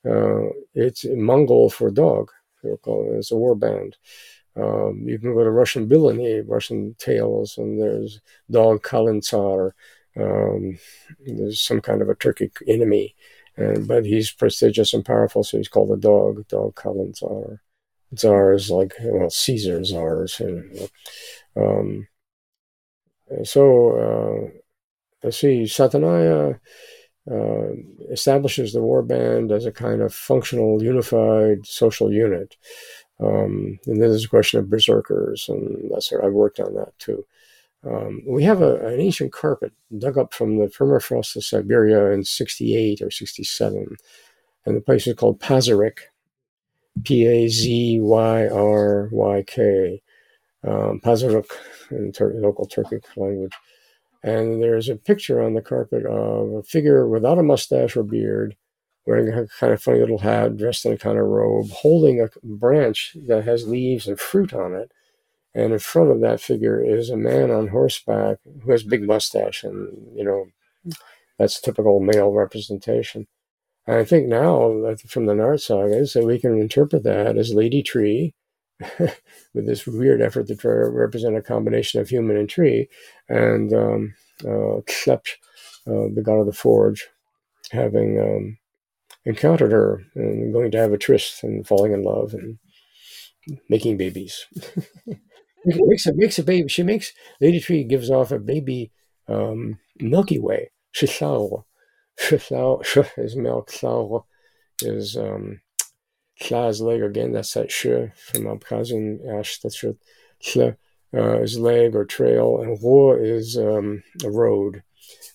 uh, 0.07 0.49
it's 0.75 1.05
Mongol 1.05 1.69
for 1.69 1.89
dog. 1.89 2.31
It's 2.63 3.31
a 3.31 3.35
war 3.35 3.55
band. 3.55 3.97
Um, 4.55 5.03
you 5.05 5.19
can 5.19 5.33
go 5.33 5.43
to 5.43 5.51
Russian 5.51 5.87
byliny, 5.87 6.41
Russian 6.47 6.95
tales, 6.97 7.57
and 7.57 7.79
there's 7.79 8.19
dog 8.49 8.83
Kalintsar. 8.83 9.71
Um, 10.15 10.79
there's 11.25 11.59
some 11.61 11.81
kind 11.81 12.01
of 12.01 12.09
a 12.09 12.15
Turkic 12.15 12.61
enemy, 12.67 13.15
and 13.55 13.87
but 13.87 14.05
he's 14.05 14.31
prestigious 14.31 14.93
and 14.93 15.05
powerful, 15.05 15.43
so 15.43 15.57
he's 15.57 15.67
called 15.67 15.91
a 15.91 15.97
dog, 15.97 16.47
dog 16.47 16.75
Kalintsar. 16.75 17.59
Tsar 18.15 18.53
is 18.53 18.71
like 18.71 18.93
well, 19.01 19.29
Caesar 19.29 19.83
czars. 19.83 20.39
You 20.39 20.89
know. 21.55 21.63
um, 21.63 22.07
so 23.43 23.91
uh, 24.53 24.59
let's 25.27 25.39
see, 25.39 25.63
Satanaya 25.63 26.57
uh, 27.29 27.67
establishes 28.09 28.71
the 28.71 28.81
war 28.81 29.01
band 29.01 29.51
as 29.51 29.65
a 29.65 29.73
kind 29.73 30.01
of 30.01 30.13
functional, 30.13 30.81
unified 30.81 31.65
social 31.65 32.09
unit. 32.09 32.55
Um, 33.19 33.77
and 33.85 34.01
then 34.01 34.09
there's 34.09 34.23
a 34.23 34.29
question 34.29 34.59
of 34.59 34.69
berserkers, 34.69 35.49
and 35.49 35.91
that's 35.91 36.13
I've 36.13 36.31
worked 36.31 36.61
on 36.61 36.75
that 36.75 36.97
too. 36.97 37.25
Um, 37.85 38.21
we 38.25 38.43
have 38.43 38.61
a, 38.61 38.77
an 38.87 39.01
ancient 39.01 39.33
carpet 39.33 39.73
dug 39.97 40.17
up 40.17 40.33
from 40.33 40.59
the 40.59 40.67
permafrost 40.67 41.35
of 41.35 41.43
Siberia 41.43 42.11
in 42.11 42.23
68 42.23 43.01
or 43.01 43.11
67, 43.11 43.97
and 44.65 44.77
the 44.77 44.81
place 44.81 45.07
is 45.07 45.15
called 45.15 45.41
Pazyryk, 45.41 45.97
P 47.03 47.25
A 47.25 47.49
Z 47.49 47.99
Y 47.99 48.47
R 48.47 49.09
Y 49.11 49.43
K, 49.45 50.01
um, 50.65 51.01
in 51.03 52.11
Tur- 52.13 52.33
local 52.35 52.65
Turkic 52.65 53.03
language 53.17 53.53
and 54.27 54.61
there's 54.61 54.89
a 54.89 54.97
picture 54.97 55.41
on 55.41 55.53
the 55.53 55.61
carpet 55.61 56.05
of 56.05 56.51
a 56.51 56.63
figure 56.63 57.07
without 57.07 57.39
a 57.39 57.43
mustache 57.43 57.95
or 57.95 58.03
beard, 58.03 58.57
wearing 59.05 59.29
a 59.29 59.47
kind 59.47 59.71
of 59.71 59.81
funny 59.81 60.01
little 60.01 60.17
hat, 60.17 60.57
dressed 60.57 60.85
in 60.85 60.91
a 60.91 60.97
kind 60.97 61.17
of 61.17 61.25
robe, 61.25 61.69
holding 61.69 62.19
a 62.19 62.27
branch 62.43 63.15
that 63.27 63.45
has 63.45 63.69
leaves 63.69 64.05
and 64.05 64.19
fruit 64.19 64.53
on 64.53 64.75
it. 64.75 64.91
And 65.55 65.71
in 65.71 65.79
front 65.79 66.11
of 66.11 66.19
that 66.19 66.41
figure 66.41 66.83
is 66.83 67.09
a 67.09 67.15
man 67.15 67.51
on 67.51 67.69
horseback 67.69 68.39
who 68.63 68.71
has 68.71 68.83
a 68.83 68.89
big 68.89 69.03
mustache, 69.03 69.63
and 69.63 69.95
you 70.13 70.25
know 70.25 70.47
that's 71.39 71.61
typical 71.61 72.01
male 72.01 72.31
representation. 72.31 73.27
And 73.87 73.95
I 73.95 74.03
think 74.03 74.27
now, 74.27 74.93
from 75.07 75.25
the 75.25 75.33
Nart 75.33 75.61
sagas, 75.61 76.13
that 76.13 76.25
we 76.25 76.37
can 76.37 76.59
interpret 76.59 77.03
that 77.03 77.37
as 77.37 77.53
Lady 77.53 77.81
Tree, 77.81 78.33
with 79.53 79.65
this 79.65 79.87
weird 79.87 80.21
effort 80.21 80.47
to 80.47 80.55
try 80.55 80.71
to 80.71 80.89
represent 80.89 81.35
a 81.35 81.41
combination 81.41 81.99
of 81.99 82.09
human 82.09 82.37
and 82.37 82.49
tree, 82.49 82.87
and 83.27 83.73
um, 83.73 84.13
uh, 84.45 84.77
uh, 84.77 84.81
the 85.85 86.21
god 86.23 86.39
of 86.39 86.45
the 86.45 86.53
forge, 86.53 87.07
having 87.71 88.19
um, 88.19 88.57
encountered 89.25 89.71
her 89.71 90.03
and 90.15 90.53
going 90.53 90.71
to 90.71 90.77
have 90.77 90.93
a 90.93 90.97
tryst 90.97 91.43
and 91.43 91.67
falling 91.67 91.93
in 91.93 92.03
love 92.03 92.33
and 92.33 92.59
making 93.69 93.97
babies. 93.97 94.45
makes 95.65 96.05
a 96.05 96.13
makes 96.13 96.39
a 96.39 96.43
baby. 96.43 96.67
She 96.67 96.83
makes 96.83 97.13
Lady 97.41 97.59
Tree 97.59 97.83
gives 97.83 98.09
off 98.09 98.31
a 98.31 98.39
baby 98.39 98.91
um, 99.27 99.79
Milky 99.99 100.39
Way. 100.39 100.71
Shishao. 100.95 101.63
Shishao 102.19 103.07
is 103.17 103.35
milk. 103.35 103.71
Shao 103.71 104.25
is 104.81 105.17
um, 105.17 105.61
Kla's 106.41 106.81
leg 106.81 107.01
again, 107.01 107.31
that's 107.31 107.53
that 107.53 107.71
sh 107.71 107.83
from 108.15 108.43
Abkhazian 108.43 109.39
ash, 109.39 109.59
that's 109.59 109.81
your 109.81 109.95
sh, 110.39 110.57
uh, 110.57 111.41
is 111.41 111.57
leg 111.57 111.95
or 111.95 112.05
trail, 112.05 112.61
and 112.61 112.77
ro 112.83 113.17
is 113.17 113.57
um, 113.57 114.03
a 114.23 114.29
road. 114.29 114.83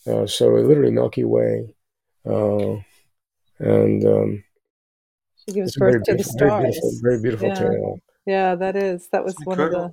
Uh, 0.06 0.26
so 0.26 0.48
literally 0.48 0.90
Milky 0.90 1.24
Way. 1.24 1.74
Uh, 2.24 2.76
and 3.58 4.04
um, 4.04 4.44
she 5.36 5.54
gives 5.54 5.76
birth 5.76 6.02
to 6.04 6.14
the 6.14 6.24
stars. 6.24 6.40
Very 6.40 6.70
beautiful, 6.70 7.00
very 7.02 7.20
beautiful 7.20 7.48
yeah. 7.48 7.54
tale. 7.54 7.98
Yeah, 8.26 8.54
that 8.56 8.76
is. 8.76 9.08
That 9.12 9.24
was 9.24 9.34
one 9.44 9.60
of 9.60 9.70
the. 9.70 9.92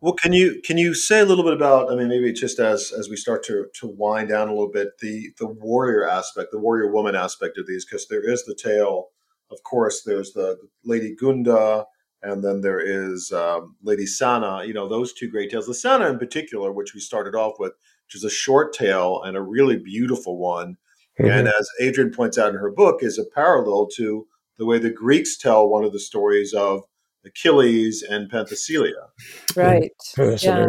Well, 0.00 0.12
can 0.12 0.32
you 0.32 0.60
can 0.64 0.78
you 0.78 0.94
say 0.94 1.20
a 1.20 1.24
little 1.24 1.42
bit 1.42 1.54
about? 1.54 1.90
I 1.90 1.96
mean, 1.96 2.08
maybe 2.08 2.32
just 2.32 2.60
as 2.60 2.92
as 2.96 3.08
we 3.08 3.16
start 3.16 3.42
to 3.44 3.66
to 3.80 3.88
wind 3.88 4.28
down 4.28 4.48
a 4.48 4.52
little 4.52 4.70
bit, 4.70 4.98
the 5.00 5.32
the 5.38 5.48
warrior 5.48 6.08
aspect, 6.08 6.52
the 6.52 6.60
warrior 6.60 6.92
woman 6.92 7.16
aspect 7.16 7.58
of 7.58 7.66
these, 7.66 7.84
because 7.84 8.06
there 8.06 8.28
is 8.28 8.44
the 8.44 8.54
tale 8.54 9.08
of 9.50 9.62
course, 9.62 10.02
there's 10.02 10.32
the 10.32 10.58
Lady 10.84 11.14
Gunda, 11.14 11.86
and 12.22 12.44
then 12.44 12.60
there 12.60 12.80
is 12.80 13.32
um, 13.32 13.76
Lady 13.82 14.06
Sana. 14.06 14.64
You 14.64 14.74
know, 14.74 14.88
those 14.88 15.12
two 15.12 15.30
great 15.30 15.50
tales. 15.50 15.66
The 15.66 15.74
Sana, 15.74 16.08
in 16.08 16.18
particular, 16.18 16.72
which 16.72 16.94
we 16.94 17.00
started 17.00 17.34
off 17.34 17.54
with, 17.58 17.72
which 18.06 18.14
is 18.14 18.24
a 18.24 18.30
short 18.30 18.72
tale 18.72 19.22
and 19.22 19.36
a 19.36 19.42
really 19.42 19.76
beautiful 19.76 20.38
one. 20.38 20.76
Mm-hmm. 21.20 21.30
And 21.30 21.48
as 21.48 21.68
Adrienne 21.82 22.12
points 22.12 22.38
out 22.38 22.50
in 22.50 22.56
her 22.56 22.70
book, 22.70 23.02
is 23.02 23.18
a 23.18 23.24
parallel 23.34 23.88
to 23.96 24.26
the 24.58 24.66
way 24.66 24.78
the 24.78 24.90
Greeks 24.90 25.36
tell 25.36 25.68
one 25.68 25.84
of 25.84 25.92
the 25.92 26.00
stories 26.00 26.52
of 26.52 26.82
Achilles 27.24 28.02
and 28.02 28.30
Penthesilea. 28.30 29.08
Right. 29.56 29.92
yeah. 30.42 30.68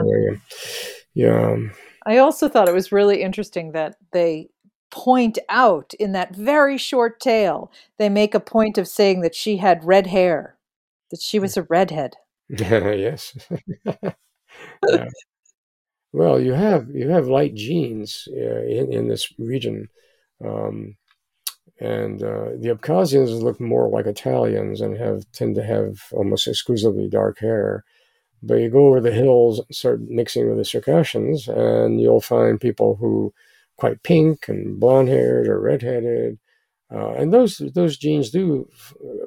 yeah. 1.13 1.55
I 2.05 2.17
also 2.17 2.47
thought 2.47 2.69
it 2.69 2.73
was 2.73 2.91
really 2.91 3.21
interesting 3.21 3.71
that 3.73 3.95
they 4.13 4.49
point 4.91 5.37
out 5.49 5.93
in 5.95 6.11
that 6.13 6.35
very 6.35 6.77
short 6.77 7.19
tale, 7.19 7.71
they 7.97 8.09
make 8.09 8.33
a 8.33 8.39
point 8.39 8.77
of 8.77 8.87
saying 8.87 9.21
that 9.21 9.35
she 9.35 9.57
had 9.57 9.83
red 9.83 10.07
hair, 10.07 10.57
that 11.11 11.21
she 11.21 11.39
was 11.39 11.57
a 11.57 11.63
redhead. 11.63 12.15
yes. 12.49 13.37
Well, 16.11 16.39
you 16.39 16.53
have 16.53 16.89
you 16.89 17.09
have 17.09 17.27
light 17.27 17.53
genes 17.53 18.27
uh, 18.31 18.63
in 18.63 18.91
in 18.91 19.07
this 19.07 19.31
region, 19.37 19.89
um, 20.43 20.97
and 21.79 22.21
uh, 22.23 22.51
the 22.57 22.75
Abkhazians 22.75 23.41
look 23.41 23.59
more 23.61 23.87
like 23.89 24.07
Italians 24.07 24.81
and 24.81 24.97
have 24.97 25.25
tend 25.33 25.55
to 25.55 25.63
have 25.63 25.99
almost 26.11 26.47
exclusively 26.47 27.07
dark 27.09 27.39
hair. 27.39 27.83
But 28.41 28.55
you 28.55 28.69
go 28.69 28.87
over 28.87 29.01
the 29.01 29.11
hills 29.11 29.59
and 29.59 29.75
start 29.75 30.01
mixing 30.01 30.49
with 30.49 30.57
the 30.57 30.65
Circassians, 30.65 31.47
and 31.47 32.01
you'll 32.01 32.21
find 32.21 32.59
people 32.59 32.95
who 32.95 33.33
quite 33.79 34.03
pink 34.03 34.49
and 34.49 34.79
blonde 34.79 35.09
haired 35.09 35.47
or 35.47 35.59
redheaded. 35.59 36.39
Uh, 36.91 37.13
and 37.19 37.31
those 37.31 37.61
those 37.75 37.97
genes 37.97 38.29
do 38.31 38.67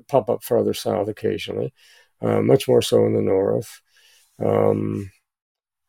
pop 0.09 0.29
up 0.29 0.43
farther 0.43 0.74
south 0.74 1.09
occasionally, 1.09 1.73
uh, 2.20 2.41
much 2.43 2.69
more 2.69 2.83
so 2.83 3.07
in 3.07 3.15
the 3.15 3.23
north. 3.23 3.81
Um, 4.39 5.11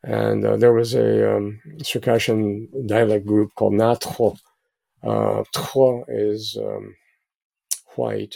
and 0.04 0.46
uh, 0.46 0.58
there 0.58 0.74
was 0.74 0.94
a 0.94 1.36
um, 1.36 1.60
Circassian 1.82 2.70
dialect 2.88 3.26
group 3.26 3.50
called 3.56 3.74
Natro, 3.74 4.38
Uh, 5.04 5.44
Tro 5.54 6.06
is 6.08 6.58
um, 6.58 6.96
white, 7.96 8.36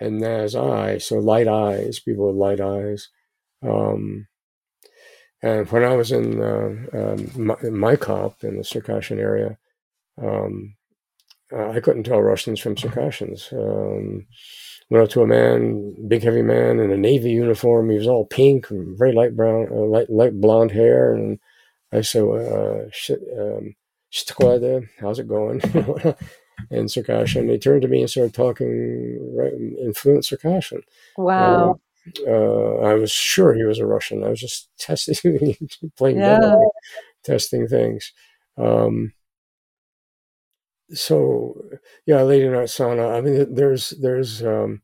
and 0.00 0.20
Naz 0.20 0.54
eye, 0.54 0.98
so 0.98 1.16
light 1.18 1.48
eyes, 1.48 2.00
people 2.00 2.26
with 2.28 2.36
light 2.36 2.60
eyes. 2.60 3.10
Um, 3.62 4.28
and 5.42 5.70
when 5.70 5.84
I 5.84 5.94
was 5.96 6.10
in 6.12 6.40
uh, 6.40 6.72
um, 6.98 7.18
my, 7.36 7.54
Maykop 7.56 8.42
in 8.42 8.56
the 8.56 8.64
Circassian 8.64 9.18
area, 9.20 9.58
um, 10.22 10.74
uh, 11.52 11.70
I 11.70 11.80
couldn't 11.80 12.04
tell 12.04 12.20
Russians 12.20 12.60
from 12.60 12.76
Circassians. 12.76 13.48
Um, 13.52 14.26
went 14.90 15.04
up 15.04 15.10
to 15.10 15.22
a 15.22 15.26
man, 15.26 15.94
big 16.08 16.22
heavy 16.22 16.42
man 16.42 16.78
in 16.80 16.90
a 16.90 16.96
navy 16.96 17.30
uniform. 17.30 17.90
He 17.90 17.98
was 17.98 18.06
all 18.06 18.26
pink, 18.26 18.70
and 18.70 18.96
very 18.98 19.12
light 19.12 19.36
brown, 19.36 19.68
uh, 19.70 19.74
light 19.74 20.10
light 20.10 20.40
blonde 20.40 20.72
hair, 20.72 21.14
and 21.14 21.38
I 21.92 22.00
said, 22.00 22.22
uh, 22.24 22.90
"Shit, 22.92 23.20
um, 23.38 23.74
how's 25.00 25.18
it 25.18 25.28
going?" 25.28 25.60
in 26.70 26.88
Circassian. 26.88 27.48
He 27.48 27.58
turned 27.58 27.82
to 27.82 27.88
me 27.88 28.00
and 28.00 28.10
started 28.10 28.34
talking 28.34 29.34
right 29.36 29.52
in 29.52 29.92
fluent 29.94 30.24
Circassian. 30.24 30.82
Wow. 31.16 31.78
Uh, 32.26 32.30
uh, 32.30 32.74
I 32.82 32.94
was 32.94 33.10
sure 33.10 33.52
he 33.54 33.64
was 33.64 33.78
a 33.78 33.86
Russian. 33.86 34.24
I 34.24 34.28
was 34.30 34.40
just 34.40 34.68
testing, 34.78 35.56
playing 35.96 36.18
Yeah. 36.18 36.38
demo, 36.40 36.70
testing 37.24 37.66
things. 37.68 38.12
Um, 38.56 39.12
so 40.92 41.60
yeah, 42.06 42.22
Lady 42.22 42.46
Narsana. 42.46 43.16
I 43.16 43.20
mean, 43.20 43.54
there's 43.54 43.90
there's 44.00 44.42
um, 44.42 44.82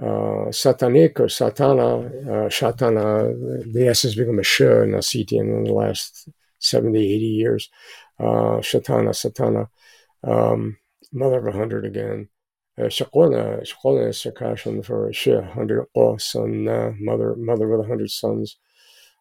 uh, 0.00 0.50
Satanik 0.50 1.18
or 1.18 1.26
Satana, 1.26 2.06
uh, 2.26 2.48
Shatana. 2.48 3.72
The 3.72 3.88
S 3.88 4.02
has 4.02 4.14
become 4.14 4.38
a 4.38 4.44
sh 4.44 4.60
in 4.60 4.92
Ossetian 4.92 5.40
in 5.40 5.64
the 5.64 5.72
last 5.72 6.28
70, 6.60 6.98
80 6.98 7.24
years. 7.26 7.70
Uh, 8.18 8.60
Shatana, 8.60 9.10
Satana, 9.10 9.68
um, 10.24 10.76
mother 11.12 11.38
of 11.38 11.54
a 11.54 11.56
hundred 11.56 11.84
again. 11.84 12.28
Uh, 12.78 12.84
Shakona, 12.84 13.66
Shakona 13.66 14.08
is 14.10 14.18
Circassian 14.18 14.82
for 14.82 15.12
sh, 15.12 15.28
hundred 15.52 15.86
son, 16.18 16.68
uh, 16.68 16.92
mother, 17.00 17.34
mother 17.36 17.68
with 17.68 17.84
a 17.84 17.88
hundred 17.88 18.10
sons. 18.10 18.58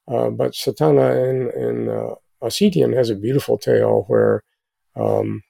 Uh, 0.08 0.30
but 0.30 0.52
Satana 0.52 1.30
in 1.30 1.62
in 1.62 2.16
Ossetian 2.44 2.96
has 2.96 3.10
a 3.10 3.16
beautiful 3.16 3.58
tale 3.58 4.06
where 4.08 4.44
um, 4.96 5.42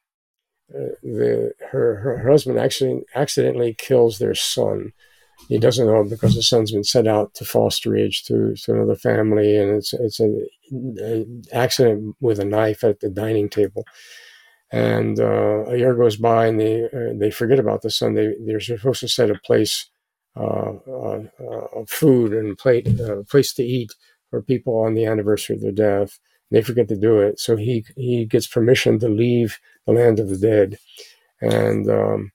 the 0.70 1.54
her, 1.72 1.96
her 1.96 2.30
husband 2.30 2.60
actually 2.60 3.02
accidentally 3.16 3.74
kills 3.78 4.20
their 4.20 4.36
son. 4.36 4.94
He 5.50 5.60
doesn't 5.60 5.86
know 5.86 6.04
because 6.04 6.36
the 6.36 6.42
son's 6.42 6.72
been 6.72 6.84
sent 6.84 7.08
out 7.08 7.34
to 7.36 7.46
foster 7.46 7.96
age 7.96 8.24
to, 8.26 8.56
to 8.56 8.74
another 8.74 8.96
family, 8.96 9.56
and 9.58 9.72
it's 9.72 9.94
it's 9.94 10.20
an 10.20 11.44
accident 11.54 12.16
with 12.20 12.40
a 12.40 12.46
knife 12.46 12.84
at 12.84 13.00
the 13.00 13.10
dining 13.10 13.50
table. 13.50 13.86
And 14.72 15.20
uh, 15.20 15.66
a 15.68 15.78
year 15.78 15.94
goes 15.94 16.18
by, 16.18 16.48
and 16.48 16.60
they 16.60 16.86
uh, 16.86 17.14
they 17.16 17.32
forget 17.32 17.60
about 17.60 17.82
the 17.82 17.90
son. 17.90 18.16
They 18.16 18.34
they're 18.46 18.60
supposed 18.60 19.00
to 19.02 19.08
set 19.08 19.30
a 19.30 19.40
place, 19.46 19.90
uh, 20.36 20.74
uh, 20.90 21.22
uh, 21.40 21.86
food 21.88 22.34
and 22.34 22.58
plate 22.58 22.88
uh, 23.00 23.24
place 23.30 23.54
to 23.54 23.64
eat 23.64 23.94
for 24.30 24.42
people 24.42 24.76
on 24.78 24.94
the 24.94 25.06
anniversary 25.06 25.56
of 25.56 25.62
their 25.62 25.72
death. 25.72 26.20
They 26.52 26.62
forget 26.62 26.90
to 26.90 26.98
do 26.98 27.20
it, 27.20 27.40
so 27.40 27.56
he 27.56 27.86
he 27.96 28.26
gets 28.26 28.48
permission 28.48 29.00
to 29.00 29.08
leave 29.08 29.60
the 29.88 29.94
land 29.94 30.20
of 30.20 30.30
the 30.30 30.38
dead, 30.38 30.78
and 31.42 31.90
um, 31.90 32.32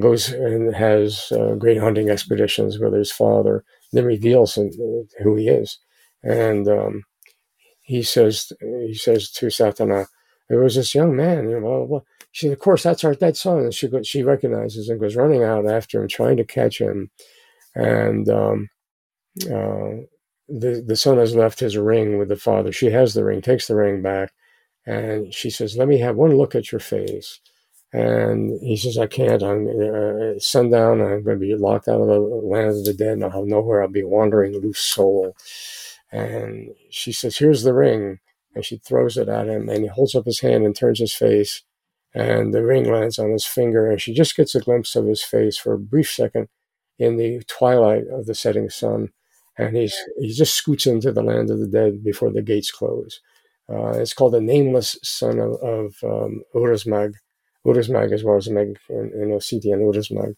goes 0.00 0.32
and 0.32 0.74
has 0.74 1.30
uh, 1.32 1.54
great 1.56 1.78
hunting 1.78 2.08
expeditions 2.10 2.78
with 2.78 2.94
his 2.94 3.12
father. 3.12 3.64
Then 3.92 4.04
reveals 4.04 4.56
uh, 4.56 4.68
who 5.22 5.36
he 5.36 5.48
is, 5.48 5.78
and 6.22 6.68
um, 6.68 7.04
he 7.82 8.02
says 8.02 8.52
he 8.60 8.94
says 8.94 9.30
to 9.32 9.46
Satana, 9.46 10.06
"There 10.48 10.60
was 10.60 10.76
this 10.76 10.94
young 10.94 11.16
man." 11.16 11.48
You 11.48 11.56
know, 11.56 11.60
blah, 11.60 11.78
blah, 11.78 11.86
blah. 11.86 12.00
She, 12.32 12.46
said, 12.46 12.52
of 12.52 12.58
course, 12.58 12.82
that's 12.82 13.04
our 13.04 13.14
dead 13.14 13.36
son. 13.36 13.60
And 13.60 13.74
she 13.74 13.88
she 14.02 14.22
recognizes 14.22 14.88
and 14.88 15.00
goes 15.00 15.16
running 15.16 15.42
out 15.42 15.66
after 15.66 16.02
him, 16.02 16.08
trying 16.08 16.36
to 16.38 16.44
catch 16.44 16.78
him, 16.80 17.10
and 17.74 18.28
um, 18.28 18.68
uh, 19.44 20.04
the 20.48 20.84
the 20.86 20.96
son 20.96 21.18
has 21.18 21.34
left 21.34 21.60
his 21.60 21.76
ring 21.76 22.18
with 22.18 22.28
the 22.28 22.36
father. 22.36 22.72
She 22.72 22.90
has 22.90 23.14
the 23.14 23.24
ring, 23.24 23.40
takes 23.40 23.66
the 23.68 23.76
ring 23.76 24.02
back, 24.02 24.32
and 24.86 25.34
she 25.34 25.50
says, 25.50 25.76
"Let 25.76 25.88
me 25.88 25.98
have 25.98 26.16
one 26.16 26.36
look 26.36 26.54
at 26.54 26.72
your 26.72 26.80
face." 26.80 27.40
And 27.92 28.60
he 28.62 28.76
says, 28.76 28.98
"I 28.98 29.06
can't. 29.06 29.42
I'm 29.42 29.68
uh, 29.68 30.38
sundown. 30.38 31.00
I'm 31.00 31.22
going 31.24 31.38
to 31.40 31.46
be 31.46 31.54
locked 31.56 31.88
out 31.88 32.00
of 32.00 32.08
the 32.08 32.20
land 32.20 32.70
of 32.70 32.84
the 32.84 32.94
dead, 32.94 33.14
and 33.14 33.24
I'll 33.24 33.30
have 33.30 33.46
nowhere. 33.46 33.82
I'll 33.82 33.88
be 33.88 34.04
wandering 34.04 34.54
loose 34.54 34.80
soul." 34.80 35.36
And 36.12 36.70
she 36.90 37.12
says, 37.12 37.38
"Here's 37.38 37.62
the 37.64 37.74
ring," 37.74 38.20
and 38.54 38.64
she 38.64 38.78
throws 38.78 39.16
it 39.16 39.28
at 39.28 39.48
him, 39.48 39.68
and 39.68 39.82
he 39.82 39.88
holds 39.88 40.14
up 40.14 40.26
his 40.26 40.40
hand 40.40 40.64
and 40.64 40.76
turns 40.76 41.00
his 41.00 41.14
face, 41.14 41.62
and 42.14 42.54
the 42.54 42.64
ring 42.64 42.90
lands 42.90 43.18
on 43.18 43.30
his 43.30 43.46
finger, 43.46 43.90
and 43.90 44.00
she 44.00 44.14
just 44.14 44.36
gets 44.36 44.54
a 44.54 44.60
glimpse 44.60 44.96
of 44.96 45.06
his 45.06 45.22
face 45.22 45.58
for 45.58 45.74
a 45.74 45.78
brief 45.78 46.10
second 46.10 46.48
in 46.98 47.16
the 47.16 47.42
twilight 47.48 48.04
of 48.10 48.26
the 48.26 48.34
setting 48.34 48.70
sun 48.70 49.10
and 49.58 49.76
he's 49.76 49.96
he 50.18 50.32
just 50.32 50.54
scoots 50.54 50.86
into 50.86 51.12
the 51.12 51.22
land 51.22 51.50
of 51.50 51.58
the 51.60 51.66
dead 51.66 52.02
before 52.04 52.30
the 52.32 52.42
gates 52.42 52.70
close. 52.70 53.20
Uh, 53.68 53.90
it's 53.98 54.14
called 54.14 54.32
the 54.34 54.40
nameless 54.40 54.96
son 55.02 55.38
of, 55.40 55.54
of 55.62 55.94
um, 56.04 56.42
Uruzmag. 56.54 57.14
Uruzmag 57.66 58.12
as 58.12 58.22
well 58.22 58.36
as 58.36 58.48
Meg 58.48 58.78
in, 58.88 59.10
in 59.14 59.28
Ossetian, 59.30 59.80
Uruzmag. 59.80 60.34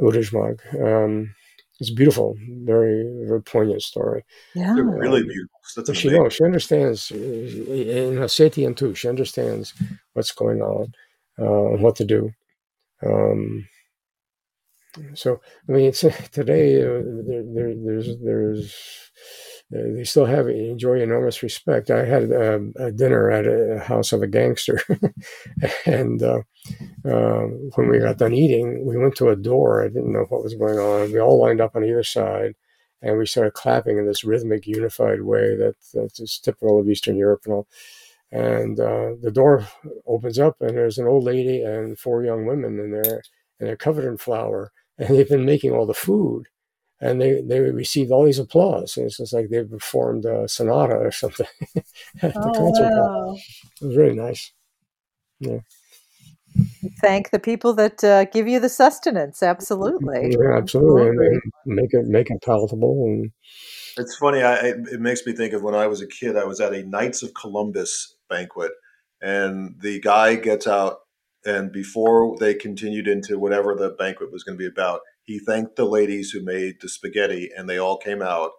Uruzmag. 0.00 0.56
Um, 0.80 1.34
it's 1.80 1.90
beautiful, 1.90 2.36
very 2.64 3.02
very 3.26 3.42
poignant 3.42 3.82
story. 3.82 4.24
Yeah. 4.54 4.74
They're 4.74 4.84
really 4.84 5.22
beautiful. 5.22 5.58
That's 5.74 5.88
But 5.88 5.96
she 5.96 6.08
amazing. 6.08 6.22
knows, 6.22 6.32
she 6.34 6.44
understands 6.44 7.10
uh, 7.10 7.16
in 7.16 8.16
Ossetian 8.16 8.76
too. 8.76 8.94
She 8.94 9.08
understands 9.08 9.72
what's 10.12 10.30
going 10.32 10.60
on 10.60 10.92
uh, 11.38 11.72
and 11.72 11.82
what 11.82 11.96
to 11.96 12.04
do. 12.04 12.30
Um, 13.02 13.66
so 15.14 15.40
I 15.68 15.72
mean, 15.72 15.86
it's 15.86 16.00
today 16.32 16.82
uh, 16.82 17.02
there, 17.26 17.44
there, 17.54 17.74
there's 17.74 18.18
there's 18.22 18.74
uh, 18.74 19.49
they 19.70 20.04
still 20.04 20.26
have 20.26 20.48
enjoy 20.48 21.00
enormous 21.00 21.42
respect. 21.42 21.90
I 21.90 22.04
had 22.04 22.32
um, 22.32 22.72
a 22.76 22.90
dinner 22.90 23.30
at 23.30 23.46
a 23.46 23.78
house 23.78 24.12
of 24.12 24.22
a 24.22 24.26
gangster, 24.26 24.80
and 25.86 26.20
uh, 26.22 26.40
uh, 27.04 27.42
when 27.76 27.88
we 27.88 28.00
got 28.00 28.18
done 28.18 28.32
eating, 28.32 28.84
we 28.84 28.98
went 28.98 29.14
to 29.16 29.28
a 29.28 29.36
door. 29.36 29.84
I 29.84 29.88
didn't 29.88 30.12
know 30.12 30.26
what 30.28 30.42
was 30.42 30.54
going 30.54 30.78
on. 30.78 31.12
We 31.12 31.20
all 31.20 31.40
lined 31.40 31.60
up 31.60 31.76
on 31.76 31.84
either 31.84 32.02
side, 32.02 32.56
and 33.00 33.16
we 33.16 33.26
started 33.26 33.54
clapping 33.54 33.96
in 33.96 34.06
this 34.06 34.24
rhythmic, 34.24 34.66
unified 34.66 35.22
way 35.22 35.54
that 35.56 35.74
that's 35.94 36.40
typical 36.40 36.80
of 36.80 36.88
Eastern 36.88 37.16
Europe 37.16 37.42
and 37.44 37.54
all. 37.54 37.68
And 38.32 38.78
uh, 38.78 39.14
the 39.20 39.32
door 39.32 39.66
opens 40.06 40.38
up, 40.38 40.56
and 40.60 40.76
there's 40.76 40.98
an 40.98 41.06
old 41.06 41.24
lady 41.24 41.62
and 41.62 41.98
four 41.98 42.24
young 42.24 42.44
women 42.44 42.78
in 42.78 42.90
there, 42.90 43.22
and 43.58 43.68
they're 43.68 43.76
covered 43.76 44.04
in 44.04 44.18
flour, 44.18 44.72
and 44.98 45.16
they've 45.16 45.28
been 45.28 45.44
making 45.44 45.72
all 45.72 45.86
the 45.86 45.94
food, 45.94 46.46
and 47.00 47.20
they 47.20 47.40
they 47.40 47.60
received 47.60 48.10
all 48.10 48.24
these 48.24 48.38
applause. 48.38 48.96
And 48.96 49.06
it's 49.06 49.16
just 49.18 49.32
like 49.32 49.48
they 49.48 49.64
performed 49.64 50.24
a 50.24 50.48
sonata 50.48 50.94
or 50.94 51.10
something 51.10 51.46
at 52.22 52.34
the 52.34 52.40
Oh, 52.40 52.52
concert 52.52 52.92
hall. 52.92 53.28
wow. 53.32 53.36
It 53.80 53.86
was 53.86 53.96
really 53.96 54.14
nice. 54.14 54.52
Thank 57.00 57.30
the 57.30 57.38
people 57.38 57.74
that 57.74 58.02
uh, 58.02 58.24
give 58.24 58.48
you 58.48 58.58
the 58.58 58.68
sustenance. 58.68 59.42
Absolutely. 59.42 60.30
Yeah, 60.38 60.56
absolutely, 60.56 61.06
and, 61.06 61.18
and 61.20 61.42
make 61.64 61.90
it 61.92 62.06
make 62.06 62.30
it 62.30 62.42
palatable. 62.42 63.04
And 63.06 63.30
It's 63.96 64.16
funny. 64.16 64.42
I, 64.42 64.54
it 64.56 64.76
it 64.92 65.00
makes 65.00 65.24
me 65.24 65.32
think 65.32 65.52
of 65.52 65.62
when 65.62 65.74
I 65.74 65.86
was 65.86 66.00
a 66.02 66.06
kid. 66.06 66.36
I 66.36 66.44
was 66.44 66.60
at 66.60 66.74
a 66.74 66.82
Knights 66.82 67.22
of 67.22 67.34
Columbus 67.34 68.16
banquet, 68.28 68.72
and 69.22 69.76
the 69.80 70.00
guy 70.00 70.34
gets 70.36 70.66
out, 70.66 70.98
and 71.44 71.70
before 71.70 72.36
they 72.38 72.54
continued 72.54 73.06
into 73.06 73.38
whatever 73.38 73.74
the 73.74 73.90
banquet 73.90 74.32
was 74.32 74.42
going 74.42 74.58
to 74.58 74.62
be 74.62 74.66
about, 74.68 75.00
he 75.30 75.38
thanked 75.38 75.76
the 75.76 75.84
ladies 75.84 76.30
who 76.32 76.42
made 76.42 76.80
the 76.80 76.88
spaghetti, 76.88 77.50
and 77.56 77.68
they 77.68 77.78
all 77.78 77.96
came 77.96 78.20
out. 78.20 78.50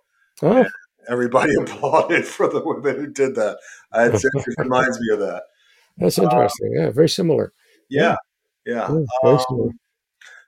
oh, 0.42 0.66
Everybody 1.10 1.54
applauded 1.60 2.26
for 2.26 2.48
the 2.48 2.62
women 2.64 2.96
who 2.96 3.08
did 3.12 3.36
that. 3.36 3.58
Uh, 3.92 4.10
it 4.24 4.56
reminds 4.58 4.98
me 5.02 5.14
of 5.14 5.20
that. 5.20 5.44
that's 5.98 6.18
interesting. 6.18 6.72
Yeah, 6.76 6.90
very 6.92 7.10
similar. 7.10 7.52
Yeah, 7.90 8.16
yeah. 8.66 8.88
Yeah, 8.88 9.04
very 9.24 9.38
Um. 9.50 9.72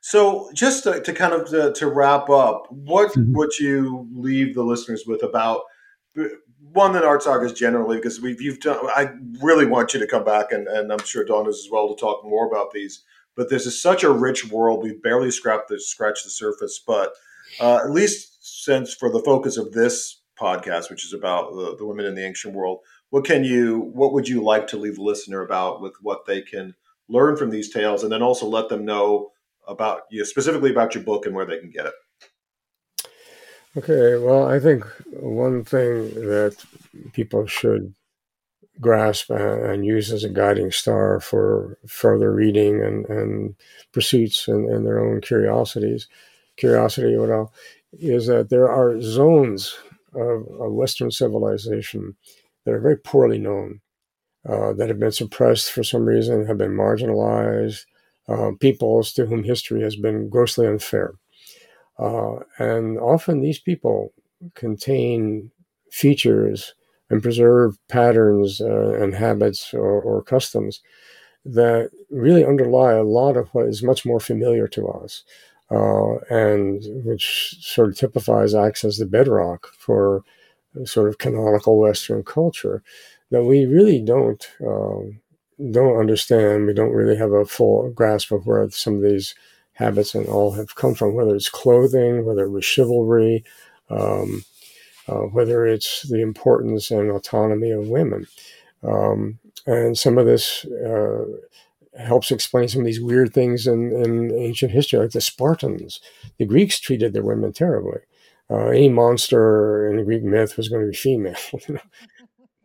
So, 0.02 0.50
just 0.54 0.84
to, 0.84 1.02
to 1.02 1.14
kind 1.14 1.34
of 1.34 1.50
to, 1.50 1.74
to 1.74 1.88
wrap 1.88 2.30
up, 2.30 2.68
what 2.70 3.12
Mhm. 3.14 3.34
would 3.36 3.52
you 3.60 4.08
leave 4.14 4.54
the 4.56 4.64
listeners 4.64 5.04
with 5.08 5.24
about 5.24 5.62
one 6.72 6.94
that 6.94 7.04
art 7.04 7.24
sagas 7.24 7.52
generally? 7.54 7.98
Because 7.98 8.22
we've 8.22 8.42
you've 8.42 8.60
done. 8.62 8.80
I 8.96 9.10
really 9.42 9.66
want 9.66 9.94
you 9.94 10.00
to 10.00 10.08
come 10.08 10.24
back, 10.24 10.52
and, 10.52 10.68
and 10.68 10.92
I'm 10.92 11.04
sure 11.04 11.26
Dawn 11.26 11.46
does 11.46 11.60
as 11.66 11.72
well 11.72 11.94
to 11.94 12.00
talk 12.00 12.24
more 12.24 12.48
about 12.48 12.72
these. 12.72 13.04
But 13.36 13.50
this 13.50 13.66
is 13.66 13.82
such 13.82 14.04
a 14.04 14.12
rich 14.12 14.50
world. 14.50 14.84
We've 14.84 15.02
barely 15.02 15.32
scratched 15.32 15.70
the 15.70 15.80
scratched 15.80 16.24
the 16.24 16.30
surface. 16.30 16.80
But 16.86 17.14
uh, 17.60 17.78
at 17.78 17.92
least 17.92 18.64
since 18.64 18.94
for 18.94 19.12
the 19.12 19.22
focus 19.22 19.58
of 19.58 19.72
this 19.72 20.22
podcast, 20.40 20.90
which 20.90 21.06
is 21.06 21.14
about 21.14 21.54
the, 21.54 21.76
the 21.78 21.86
women 21.86 22.06
in 22.06 22.16
the 22.16 22.26
ancient 22.26 22.54
world, 22.54 22.80
what 23.10 23.26
can 23.26 23.44
you 23.44 23.92
what 23.94 24.14
would 24.14 24.28
you 24.28 24.44
like 24.44 24.68
to 24.68 24.78
leave 24.78 24.96
the 24.96 25.04
listener 25.04 25.42
about 25.42 25.82
with 25.82 25.94
what 26.02 26.26
they 26.26 26.42
can 26.42 26.76
learn 27.10 27.36
from 27.36 27.50
these 27.50 27.72
tales, 27.72 28.04
and 28.04 28.12
then 28.12 28.22
also 28.22 28.46
let 28.46 28.70
them 28.70 28.86
know 28.86 29.32
about 29.68 30.02
you 30.10 30.20
know, 30.20 30.26
specifically 30.26 30.72
about 30.72 30.96
your 30.96 31.04
book 31.04 31.26
and 31.26 31.36
where 31.36 31.46
they 31.46 31.60
can 31.60 31.70
get 31.70 31.86
it. 31.86 31.94
Okay, 33.76 34.24
well, 34.24 34.48
I 34.48 34.60
think 34.60 34.86
one 35.10 35.64
thing 35.64 36.14
that 36.14 36.56
people 37.14 37.48
should 37.48 37.94
grasp 38.80 39.30
and, 39.30 39.86
use 39.86 40.12
as 40.12 40.24
a 40.24 40.30
guiding 40.30 40.72
star 40.72 41.20
for 41.20 41.78
further 41.88 42.34
reading 42.34 42.82
and, 42.82 43.06
and 43.08 43.56
pursuits 43.92 44.48
and, 44.48 44.70
and 44.70 44.86
their 44.86 45.00
own 45.00 45.22
curiosities. 45.22 46.08
Curiosity, 46.58 47.16
what 47.18 47.30
else, 47.30 47.52
is 47.94 48.28
that 48.28 48.50
there 48.50 48.70
are 48.70 49.02
zones 49.02 49.76
of, 50.14 50.48
of 50.60 50.74
Western 50.74 51.12
civilization 51.12 52.16
that 52.66 52.74
are 52.74 52.80
very 52.80 52.98
poorly 52.98 53.38
known, 53.38 53.82
uh, 54.48 54.74
that 54.74 54.90
have 54.90 55.00
been 55.00 55.12
suppressed 55.12 55.72
for 55.72 55.84
some 55.84 56.06
reason, 56.06 56.46
have 56.46 56.58
been 56.58 56.76
marginalized, 56.76 57.86
uh, 58.28 58.52
peoples 58.60 59.14
to 59.14 59.26
whom 59.26 59.44
history 59.44 59.82
has 59.82 59.96
been 59.96 60.30
grossly 60.30 60.66
unfair. 60.66 61.14
Uh, 62.00 62.38
and 62.58 62.98
often 63.00 63.42
these 63.42 63.60
people 63.60 64.14
contain 64.56 65.52
features 65.92 66.74
and 67.14 67.22
preserve 67.22 67.78
patterns 67.88 68.60
uh, 68.60 68.94
and 69.00 69.14
habits 69.14 69.74
or, 69.74 70.02
or, 70.02 70.24
customs 70.24 70.82
that 71.46 71.92
really 72.10 72.44
underlie 72.44 72.94
a 72.94 73.04
lot 73.04 73.38
of 73.38 73.48
what 73.50 73.68
is 73.68 73.84
much 73.84 74.04
more 74.06 74.20
familiar 74.20 74.68
to 74.68 74.88
us. 74.88 75.24
Uh, 75.72 76.18
and 76.30 76.84
which 77.06 77.56
sort 77.62 77.90
of 77.90 77.98
typifies 77.98 78.54
acts 78.54 78.84
as 78.84 78.98
the 78.98 79.06
bedrock 79.06 79.68
for 79.78 80.24
sort 80.86 81.10
of 81.10 81.18
canonical 81.18 81.80
Western 81.80 82.24
culture 82.24 82.84
that 83.32 83.44
we 83.44 83.66
really 83.66 84.00
don't 84.00 84.48
um, 84.62 85.20
don't 85.72 86.00
understand. 86.00 86.68
We 86.68 86.74
don't 86.74 86.92
really 86.92 87.16
have 87.16 87.32
a 87.32 87.46
full 87.46 87.90
grasp 87.92 88.32
of 88.32 88.46
where 88.46 88.70
some 88.70 88.96
of 88.96 89.02
these 89.02 89.34
habits 89.74 90.14
and 90.14 90.28
all 90.28 90.52
have 90.52 90.76
come 90.76 90.94
from, 90.94 91.16
whether 91.16 91.36
it's 91.36 91.50
clothing, 91.50 92.26
whether 92.26 92.44
it 92.44 92.52
was 92.52 92.66
chivalry, 92.66 93.44
um, 93.90 94.44
uh, 95.08 95.22
whether 95.32 95.66
it's 95.66 96.04
the 96.04 96.22
importance 96.22 96.92
and 96.92 97.12
autonomy 97.12 97.72
of 97.72 97.88
women. 97.88 98.28
Um, 98.84 99.40
and 99.66 99.98
some 99.98 100.18
of 100.18 100.26
this 100.26 100.66
uh, 100.66 101.26
helps 101.98 102.32
explain 102.32 102.68
some 102.68 102.82
of 102.82 102.86
these 102.86 103.02
weird 103.02 103.34
things 103.34 103.68
in, 103.68 103.92
in, 103.92 104.34
ancient 104.34 104.72
history, 104.72 105.00
like 105.00 105.12
the 105.12 105.22
Spartans. 105.22 106.00
The 106.38 106.46
Greeks 106.46 106.80
treated 106.80 107.14
their 107.14 107.24
women 107.24 107.54
terribly. 107.54 108.00
Uh, 108.50 108.68
any 108.68 108.90
monster 108.90 109.90
in 109.90 109.98
the 109.98 110.04
Greek 110.04 110.24
myth 110.24 110.58
was 110.58 110.70
going 110.70 110.82
to 110.82 110.92
be 110.92 110.98
female, 110.98 111.36
you 111.68 111.76
know? 111.76 111.82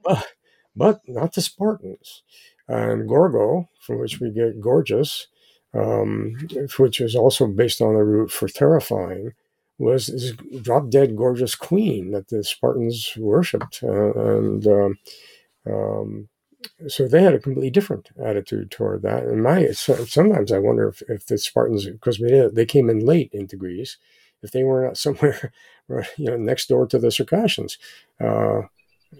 but, 0.02 0.26
but 0.74 1.00
not 1.06 1.34
the 1.34 1.42
Spartans. 1.42 2.22
And 2.66 3.08
Gorgo, 3.08 3.68
from 3.80 3.98
which 4.00 4.20
we 4.20 4.30
get 4.30 4.60
gorgeous, 4.60 5.28
um, 5.72 6.36
which 6.78 7.00
is 7.00 7.14
also 7.14 7.46
based 7.46 7.80
on 7.80 7.94
the 7.94 8.04
root 8.04 8.30
for 8.30 8.48
terrifying, 8.48 9.32
was 9.78 10.06
this 10.08 10.32
drop 10.60 10.90
dead 10.90 11.16
gorgeous 11.16 11.54
queen 11.54 12.10
that 12.10 12.28
the 12.28 12.42
Spartans 12.42 13.14
worshipped. 13.16 13.80
Uh, 13.82 14.12
and 14.12 14.66
um, 14.66 14.98
um, 15.66 16.28
so 16.88 17.06
they 17.06 17.22
had 17.22 17.34
a 17.34 17.38
completely 17.38 17.70
different 17.70 18.10
attitude 18.22 18.70
toward 18.70 19.02
that. 19.02 19.22
And 19.22 19.42
my 19.42 19.70
sometimes 19.70 20.52
I 20.52 20.58
wonder 20.58 20.88
if, 20.88 21.02
if 21.08 21.26
the 21.26 21.38
Spartans, 21.38 21.86
because 21.86 22.18
they 22.52 22.66
came 22.66 22.90
in 22.90 23.00
late 23.00 23.30
into 23.32 23.56
Greece, 23.56 23.96
if 24.42 24.50
they 24.50 24.64
were 24.64 24.86
not 24.86 24.96
somewhere, 24.96 25.52
you 26.16 26.26
know, 26.26 26.36
next 26.36 26.68
door 26.68 26.86
to 26.86 26.98
the 26.98 27.10
Circassians. 27.10 27.78
Uh, 28.20 28.62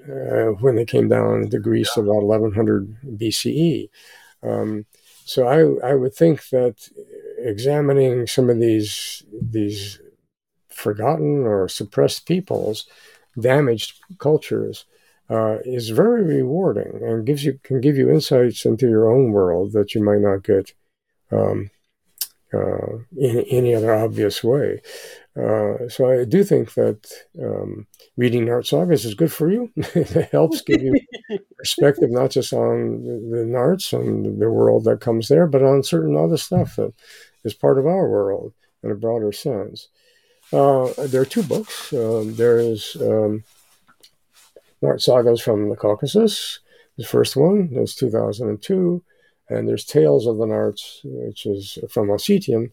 uh, 0.07 0.53
when 0.61 0.77
they 0.77 0.85
came 0.85 1.09
down 1.09 1.43
into 1.43 1.59
Greece 1.59 1.93
yeah. 1.97 2.03
about 2.03 2.23
1100 2.23 2.97
BCE. 3.17 3.89
Um, 4.43 4.85
so 5.25 5.47
I, 5.47 5.91
I 5.91 5.95
would 5.95 6.15
think 6.15 6.49
that 6.51 6.91
examining 7.39 8.27
some 8.27 8.51
of 8.51 8.61
these 8.61 9.23
these 9.33 10.01
forgotten 10.79 11.45
or 11.45 11.69
suppressed 11.69 12.27
peoples, 12.27 12.87
damaged 13.39 13.99
cultures, 14.19 14.85
uh, 15.31 15.59
is 15.65 15.91
very 15.91 16.23
rewarding 16.23 17.01
and 17.03 17.27
gives 17.27 17.45
you 17.45 17.59
can 17.63 17.81
give 17.81 17.97
you 17.97 18.11
insights 18.11 18.65
into 18.65 18.89
your 18.89 19.13
own 19.13 19.33
world 19.33 19.73
that 19.73 19.95
you 19.95 20.03
might 20.03 20.21
not 20.21 20.43
get 20.43 20.73
um, 21.31 21.71
uh, 22.53 22.97
in 23.17 23.41
any 23.51 23.75
other 23.75 23.95
obvious 23.95 24.43
way. 24.43 24.81
Uh, 25.37 25.89
so 25.89 26.11
I 26.11 26.25
do 26.25 26.43
think 26.43 26.75
that 26.75 27.13
um, 27.41 27.87
reading 28.17 28.47
Nart 28.47 28.67
sagas 28.67 29.05
is 29.05 29.15
good 29.15 29.33
for 29.33 29.51
you. 29.51 29.71
it 29.77 30.31
helps 30.31 30.63
give 30.63 30.83
you 30.83 30.99
perspective 31.59 32.11
not 32.11 32.31
just 32.31 32.53
on 32.53 33.05
the, 33.05 33.37
the 33.37 33.45
Narts 33.45 33.93
and 33.93 34.41
the 34.41 34.51
world 34.51 34.85
that 34.85 35.01
comes 35.01 35.29
there, 35.29 35.47
but 35.47 35.63
on 35.63 35.83
certain 35.83 36.17
other 36.17 36.39
stuff 36.39 36.77
that 36.77 36.93
is 37.45 37.55
part 37.55 37.79
of 37.79 37.87
our 37.87 38.09
world 38.09 38.55
in 38.83 38.91
a 38.91 38.97
broader 38.97 39.33
sense. 39.33 39.89
Uh, 40.53 40.93
there 41.07 41.23
are 41.23 41.27
two 41.27 41.43
books. 41.43 41.93
Um, 41.93 42.35
there 42.37 42.59
is 42.59 42.97
um, 43.01 43.45
Nart 44.83 45.03
Sagas 45.03 45.41
from 45.41 45.69
the 45.69 45.77
Caucasus, 45.77 46.61
the 46.97 47.05
first 47.05 47.37
one, 47.37 47.71
is 47.73 47.95
2002, 47.95 49.03
and 49.49 49.69
there's 49.69 49.85
Tales 49.85 50.27
of 50.27 50.39
the 50.39 50.47
Narts, 50.47 51.01
which 51.05 51.47
is 51.47 51.79
from 51.91 52.09
Ossetian, 52.09 52.71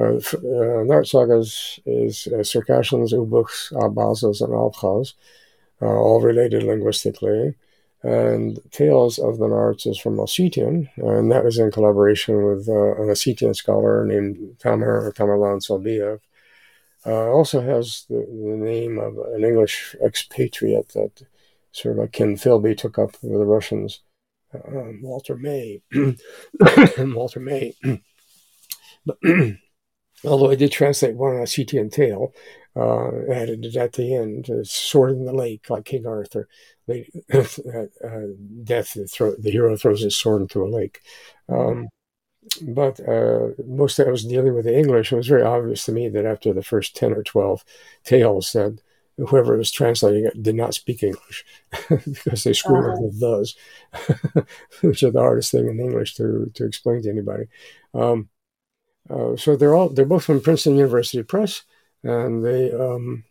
uh, 0.00 0.16
uh, 0.16 0.82
Nart 0.88 1.06
sagas 1.06 1.78
is 1.84 2.26
uh, 2.28 2.42
Circassians, 2.42 3.12
Ubykhs, 3.12 3.70
Abazas, 3.72 4.40
and 4.40 4.52
Abkhaz, 4.52 5.12
uh, 5.82 5.86
all 5.86 6.20
related 6.22 6.62
linguistically. 6.62 7.54
And 8.02 8.58
Tales 8.70 9.18
of 9.18 9.36
the 9.38 9.46
Narts 9.46 9.86
is 9.86 9.98
from 9.98 10.16
Ossetian, 10.16 10.88
and 10.96 11.30
that 11.30 11.44
was 11.44 11.58
in 11.58 11.70
collaboration 11.70 12.42
with 12.44 12.66
uh, 12.66 12.94
an 12.94 13.08
Ossetian 13.08 13.54
scholar 13.54 14.06
named 14.06 14.56
Tamer 14.58 15.12
Tamerlan 15.12 15.60
Salbiev. 15.60 16.20
Uh, 17.06 17.30
also 17.30 17.62
has 17.62 18.04
the, 18.10 18.16
the, 18.16 18.56
name 18.56 18.98
of 18.98 19.16
an 19.34 19.42
English 19.42 19.96
expatriate 20.04 20.88
that 20.88 21.22
sort 21.72 21.96
of 21.96 22.02
like 22.02 22.12
Kim 22.12 22.36
Philby 22.36 22.76
took 22.76 22.98
up 22.98 23.12
with 23.22 23.40
the 23.40 23.46
Russians, 23.46 24.02
uh, 24.54 24.92
Walter 25.00 25.36
May. 25.36 25.80
Walter 26.98 27.40
May. 27.40 27.74
but 29.06 29.16
although 30.24 30.50
I 30.50 30.56
did 30.56 30.72
translate 30.72 31.16
one 31.16 31.36
on 31.36 31.42
Ossetian 31.42 31.90
tale, 31.90 32.34
uh, 32.76 33.30
added 33.32 33.64
it 33.64 33.76
at 33.76 33.94
the 33.94 34.14
end, 34.14 34.50
uh, 34.50 34.62
sword 34.62 35.12
in 35.12 35.24
the 35.24 35.32
lake, 35.32 35.70
like 35.70 35.86
King 35.86 36.06
Arthur. 36.06 36.48
uh, 36.88 36.94
death, 38.64 38.94
the, 38.94 39.36
the, 39.38 39.50
hero 39.50 39.76
throws 39.76 40.02
his 40.02 40.16
sword 40.16 40.42
into 40.42 40.62
a 40.62 40.68
lake. 40.68 41.00
Um, 41.48 41.88
but 42.62 43.00
uh, 43.06 43.48
most 43.66 43.98
of 43.98 44.08
I 44.08 44.10
was 44.10 44.24
dealing 44.24 44.54
with 44.54 44.64
the 44.64 44.76
English. 44.76 45.12
It 45.12 45.16
was 45.16 45.28
very 45.28 45.42
obvious 45.42 45.84
to 45.84 45.92
me 45.92 46.08
that 46.08 46.24
after 46.24 46.52
the 46.52 46.62
first 46.62 46.96
10 46.96 47.12
or 47.12 47.22
12 47.22 47.64
tales, 48.04 48.52
that 48.52 48.78
whoever 49.16 49.56
was 49.56 49.70
translating 49.70 50.24
it 50.24 50.42
did 50.42 50.54
not 50.54 50.74
speak 50.74 51.02
English 51.02 51.44
because 51.88 52.44
they 52.44 52.52
screwed 52.52 52.84
uh-huh. 52.84 52.94
up 52.94 53.02
with 53.02 53.20
those, 53.20 53.56
which 54.80 55.02
are 55.02 55.10
the 55.10 55.20
hardest 55.20 55.52
thing 55.52 55.68
in 55.68 55.80
English 55.80 56.14
to, 56.14 56.50
to 56.54 56.64
explain 56.64 57.02
to 57.02 57.10
anybody. 57.10 57.44
Um, 57.94 58.28
uh, 59.08 59.36
so 59.36 59.56
they're 59.56 59.74
all 59.74 59.88
they're 59.88 60.04
both 60.04 60.24
from 60.24 60.40
Princeton 60.40 60.76
University 60.76 61.22
Press, 61.22 61.62
and 62.02 62.44
they 62.44 62.70
um, 62.72 63.24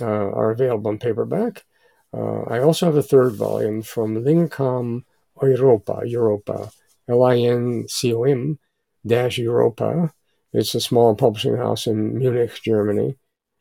uh, 0.00 0.04
are 0.04 0.50
available 0.50 0.90
in 0.90 0.98
paperback. 0.98 1.64
Uh, 2.12 2.42
I 2.42 2.58
also 2.58 2.86
have 2.86 2.96
a 2.96 3.02
third 3.02 3.34
volume 3.34 3.82
from 3.82 4.24
Lincom 4.24 5.04
Europa, 5.40 6.02
Europa, 6.04 6.72
L-I-N-C-O-M 7.10 8.58
dash 9.06 9.38
Europa. 9.38 10.12
It's 10.52 10.74
a 10.74 10.80
small 10.80 11.14
publishing 11.14 11.56
house 11.56 11.86
in 11.86 12.18
Munich, 12.18 12.60
Germany, 12.62 13.16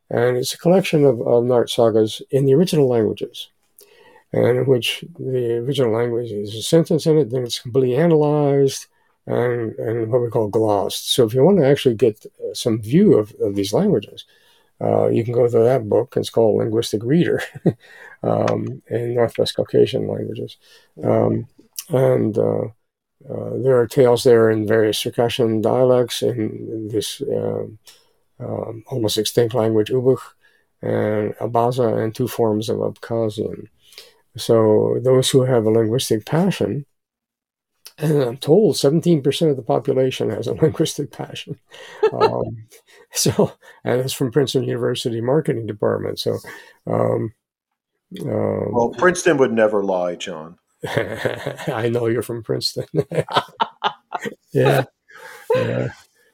and 0.09 0.37
it's 0.37 0.53
a 0.53 0.57
collection 0.57 1.03
of, 1.05 1.21
of 1.21 1.43
Nart 1.43 1.69
sagas 1.69 2.21
in 2.31 2.45
the 2.45 2.53
original 2.53 2.87
languages, 2.87 3.49
and 4.33 4.59
in 4.59 4.65
which 4.65 5.03
the 5.17 5.57
original 5.57 5.93
language 5.93 6.31
is 6.31 6.55
a 6.55 6.61
sentence 6.61 7.05
in 7.05 7.17
it, 7.17 7.29
then 7.29 7.43
it's 7.43 7.59
completely 7.59 7.95
analyzed 7.95 8.87
and, 9.27 9.77
and 9.77 10.11
what 10.11 10.21
we 10.21 10.29
call 10.29 10.47
glossed. 10.47 11.11
So 11.11 11.25
if 11.25 11.33
you 11.33 11.43
want 11.43 11.59
to 11.59 11.67
actually 11.67 11.95
get 11.95 12.25
some 12.53 12.81
view 12.81 13.15
of, 13.15 13.33
of 13.39 13.55
these 13.55 13.73
languages, 13.73 14.25
uh, 14.81 15.07
you 15.07 15.23
can 15.23 15.33
go 15.33 15.47
to 15.47 15.59
that 15.59 15.87
book. 15.89 16.15
It's 16.15 16.29
called 16.29 16.57
Linguistic 16.57 17.03
Reader 17.03 17.41
um, 18.23 18.81
in 18.87 19.13
Northwest 19.13 19.55
Caucasian 19.55 20.07
languages. 20.07 20.57
Um, 21.03 21.47
and 21.89 22.37
uh, 22.37 22.67
uh, 23.27 23.57
there 23.63 23.77
are 23.79 23.87
tales 23.87 24.23
there 24.23 24.49
in 24.49 24.67
various 24.67 24.99
Circassian 24.99 25.61
dialects 25.61 26.21
in 26.21 26.89
this 26.91 27.21
um, 27.21 27.79
um, 28.39 28.83
almost 28.87 29.17
extinct 29.17 29.53
language, 29.53 29.89
Ubykh, 29.89 30.21
and 30.81 31.35
Abaza, 31.35 32.01
and 32.01 32.15
two 32.15 32.27
forms 32.27 32.69
of 32.69 32.77
Abkhazian. 32.77 33.67
So 34.37 34.99
those 35.01 35.29
who 35.29 35.43
have 35.43 35.65
a 35.65 35.71
linguistic 35.71 36.25
passion 36.25 36.85
and 38.01 38.23
I'm 38.23 38.37
told 38.37 38.75
17% 38.75 39.49
of 39.49 39.57
the 39.57 39.61
population 39.61 40.29
has 40.29 40.47
a 40.47 40.53
linguistic 40.61 41.11
passion. 41.11 41.59
Um, 42.13 42.67
so, 43.11 43.53
and 43.83 44.01
it's 44.01 44.13
from 44.13 44.31
Princeton 44.31 44.63
University 44.63 45.21
Marketing 45.21 45.65
Department. 45.65 46.19
So, 46.19 46.37
um, 46.87 47.33
um, 48.21 48.71
well, 48.71 48.95
Princeton 48.97 49.37
would 49.37 49.51
never 49.51 49.83
lie, 49.83 50.15
John. 50.15 50.57
I 51.67 51.89
know 51.89 52.07
you're 52.07 52.21
from 52.21 52.43
Princeton. 52.43 52.85
yeah, 54.53 54.85
yeah, 55.55 55.89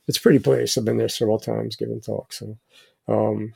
it's 0.07 0.17
a 0.17 0.21
pretty 0.21 0.39
place. 0.39 0.77
I've 0.77 0.85
been 0.85 0.97
there 0.97 1.09
several 1.09 1.39
times 1.39 1.75
giving 1.75 2.01
talks. 2.01 2.39
So, 2.39 2.57
um, 3.07 3.53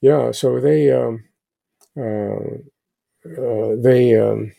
yeah, 0.00 0.32
so 0.32 0.60
they 0.60 0.92
um, 0.92 1.24
uh, 1.98 2.58
uh, 3.26 3.76
they 3.82 4.18
um, 4.18 4.52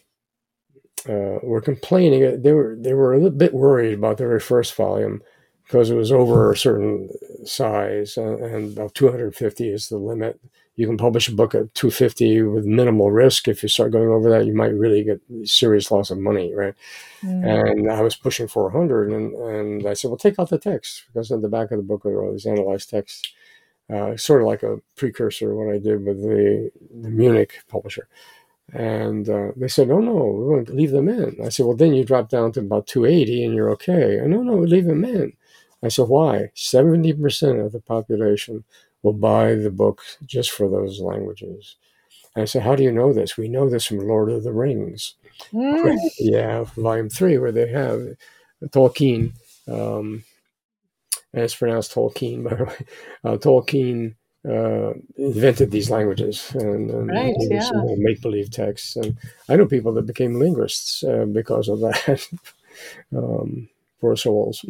uh, 1.07 1.39
were 1.43 1.61
complaining. 1.61 2.41
They 2.41 2.53
were 2.53 2.75
they 2.79 2.93
were 2.93 3.13
a 3.13 3.17
little 3.17 3.37
bit 3.37 3.53
worried 3.53 3.93
about 3.93 4.17
the 4.17 4.25
very 4.25 4.39
first 4.39 4.75
volume 4.75 5.21
because 5.63 5.89
it 5.89 5.95
was 5.95 6.11
over 6.11 6.51
a 6.51 6.57
certain 6.57 7.09
size, 7.45 8.17
uh, 8.17 8.37
and 8.37 8.77
about 8.77 8.95
250 8.95 9.69
is 9.69 9.89
the 9.89 9.97
limit. 9.97 10.39
You 10.75 10.87
can 10.87 10.97
publish 10.97 11.27
a 11.27 11.35
book 11.35 11.53
at 11.53 11.73
250 11.75 12.41
with 12.43 12.65
minimal 12.65 13.11
risk. 13.11 13.47
If 13.47 13.61
you 13.61 13.69
start 13.69 13.91
going 13.91 14.09
over 14.09 14.29
that, 14.31 14.47
you 14.47 14.55
might 14.55 14.73
really 14.73 15.03
get 15.03 15.21
serious 15.43 15.91
loss 15.91 16.09
of 16.09 16.17
money, 16.17 16.53
right? 16.55 16.73
Mm. 17.21 17.45
And 17.45 17.91
I 17.91 18.01
was 18.01 18.15
pushing 18.15 18.47
400, 18.47 19.11
and, 19.11 19.35
and 19.35 19.87
I 19.87 19.93
said, 19.93 20.07
well, 20.07 20.17
take 20.17 20.39
out 20.39 20.49
the 20.49 20.57
text 20.57 21.03
because 21.07 21.31
on 21.31 21.41
the 21.41 21.49
back 21.49 21.71
of 21.71 21.77
the 21.77 21.83
book 21.83 22.05
are 22.05 22.23
all 22.23 22.31
these 22.31 22.47
analyzed 22.47 22.89
texts, 22.89 23.33
uh, 23.93 24.17
sort 24.17 24.41
of 24.41 24.47
like 24.47 24.63
a 24.63 24.77
precursor 24.95 25.49
to 25.49 25.55
what 25.55 25.73
I 25.73 25.77
did 25.77 26.03
with 26.03 26.21
the, 26.21 26.71
the 27.01 27.09
Munich 27.09 27.59
publisher. 27.67 28.07
And 28.71 29.29
uh, 29.29 29.51
they 29.55 29.67
said, 29.67 29.91
"Oh 29.91 29.99
no, 29.99 30.13
we're 30.13 30.55
going 30.55 30.65
to 30.65 30.73
leave 30.73 30.91
them 30.91 31.09
in." 31.09 31.37
I 31.43 31.49
said, 31.49 31.65
"Well, 31.65 31.75
then 31.75 31.93
you 31.93 32.05
drop 32.05 32.29
down 32.29 32.53
to 32.53 32.61
about 32.61 32.87
280, 32.87 33.43
and 33.43 33.53
you're 33.53 33.69
okay." 33.71 34.17
And 34.17 34.31
no, 34.31 34.41
no, 34.41 34.55
leave 34.55 34.85
them 34.85 35.03
in. 35.03 35.33
I 35.83 35.89
said, 35.89 36.07
"Why? 36.07 36.49
70 36.55 37.13
percent 37.13 37.59
of 37.59 37.73
the 37.73 37.81
population 37.81 38.63
will 39.03 39.13
buy 39.13 39.55
the 39.55 39.71
book 39.71 40.01
just 40.25 40.51
for 40.51 40.69
those 40.69 40.99
languages." 40.99 41.75
And 42.35 42.43
I 42.43 42.45
said, 42.45 42.63
"How 42.63 42.75
do 42.75 42.83
you 42.83 42.91
know 42.91 43.13
this? 43.13 43.37
We 43.37 43.47
know 43.47 43.69
this 43.69 43.85
from 43.85 43.99
Lord 43.99 44.31
of 44.31 44.43
the 44.43 44.53
Rings." 44.53 45.15
Mm. 45.51 45.97
yeah, 46.19 46.63
volume 46.75 47.09
three, 47.09 47.37
where 47.37 47.51
they 47.51 47.67
have 47.67 48.15
Tolkien. 48.69 49.33
Um, 49.67 50.23
and 51.33 51.43
it's 51.43 51.55
pronounced 51.55 51.93
Tolkien, 51.93 52.43
by 52.49 52.55
the 52.55 52.65
way. 52.65 52.85
Uh, 53.23 53.37
Tolkien 53.37 54.15
uh, 54.47 54.93
invented 55.15 55.71
these 55.71 55.89
languages 55.89 56.51
and, 56.53 56.89
and 56.91 57.09
right, 57.09 57.33
yeah. 57.39 57.69
make 57.97 58.21
believe 58.21 58.51
texts. 58.51 58.95
And 58.95 59.17
I 59.49 59.55
know 59.55 59.65
people 59.65 59.93
that 59.93 60.05
became 60.05 60.39
linguists 60.39 61.03
uh, 61.03 61.25
because 61.25 61.69
of 61.69 61.79
that. 61.79 62.27
um, 63.15 63.69
poor 64.01 64.15
souls. 64.15 64.65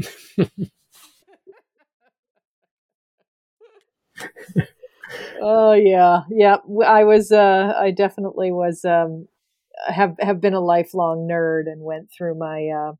Oh 5.41 5.73
yeah, 5.73 6.21
yeah. 6.29 6.57
I 6.85 7.03
was. 7.03 7.31
Uh, 7.31 7.73
I 7.77 7.91
definitely 7.91 8.51
was. 8.51 8.85
Um, 8.85 9.27
have 9.87 10.15
have 10.19 10.39
been 10.39 10.53
a 10.53 10.59
lifelong 10.59 11.27
nerd 11.29 11.63
and 11.71 11.81
went 11.81 12.09
through 12.15 12.35
my 12.35 12.67
uh, 12.67 12.93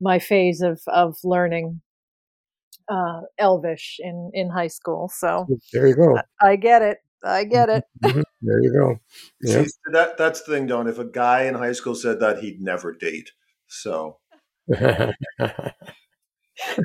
my 0.00 0.18
phase 0.18 0.60
of 0.60 0.80
of 0.86 1.16
learning 1.24 1.80
uh, 2.88 3.22
Elvish 3.38 3.96
in 4.00 4.30
in 4.34 4.50
high 4.50 4.68
school. 4.68 5.10
So 5.14 5.46
there 5.72 5.86
you 5.86 5.96
go. 5.96 6.16
I, 6.16 6.50
I 6.50 6.56
get 6.56 6.82
it. 6.82 6.98
I 7.24 7.44
get 7.44 7.68
it. 7.68 7.84
Mm-hmm. 8.02 8.20
There 8.42 8.60
you 8.60 8.72
go. 8.72 9.00
Yeah. 9.40 9.62
See, 9.62 9.70
that 9.92 10.18
that's 10.18 10.42
the 10.42 10.52
thing, 10.52 10.66
Dawn. 10.66 10.88
If 10.88 10.98
a 10.98 11.04
guy 11.04 11.44
in 11.44 11.54
high 11.54 11.72
school 11.72 11.94
said 11.94 12.20
that, 12.20 12.40
he'd 12.40 12.60
never 12.60 12.92
date. 12.92 13.30
So. 13.68 14.18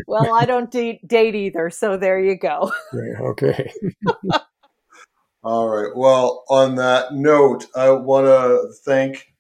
well, 0.08 0.34
I 0.34 0.46
don't 0.46 0.72
date, 0.72 1.08
date 1.08 1.36
either, 1.36 1.70
so 1.70 1.98
there 1.98 2.20
you 2.20 2.36
go. 2.38 2.72
okay. 3.22 3.72
All 5.44 5.70
right. 5.70 5.96
Well, 5.96 6.44
on 6.50 6.76
that 6.76 7.14
note, 7.14 7.68
I 7.76 7.92
want 7.92 8.26
to 8.26 8.74
thank 8.84 9.34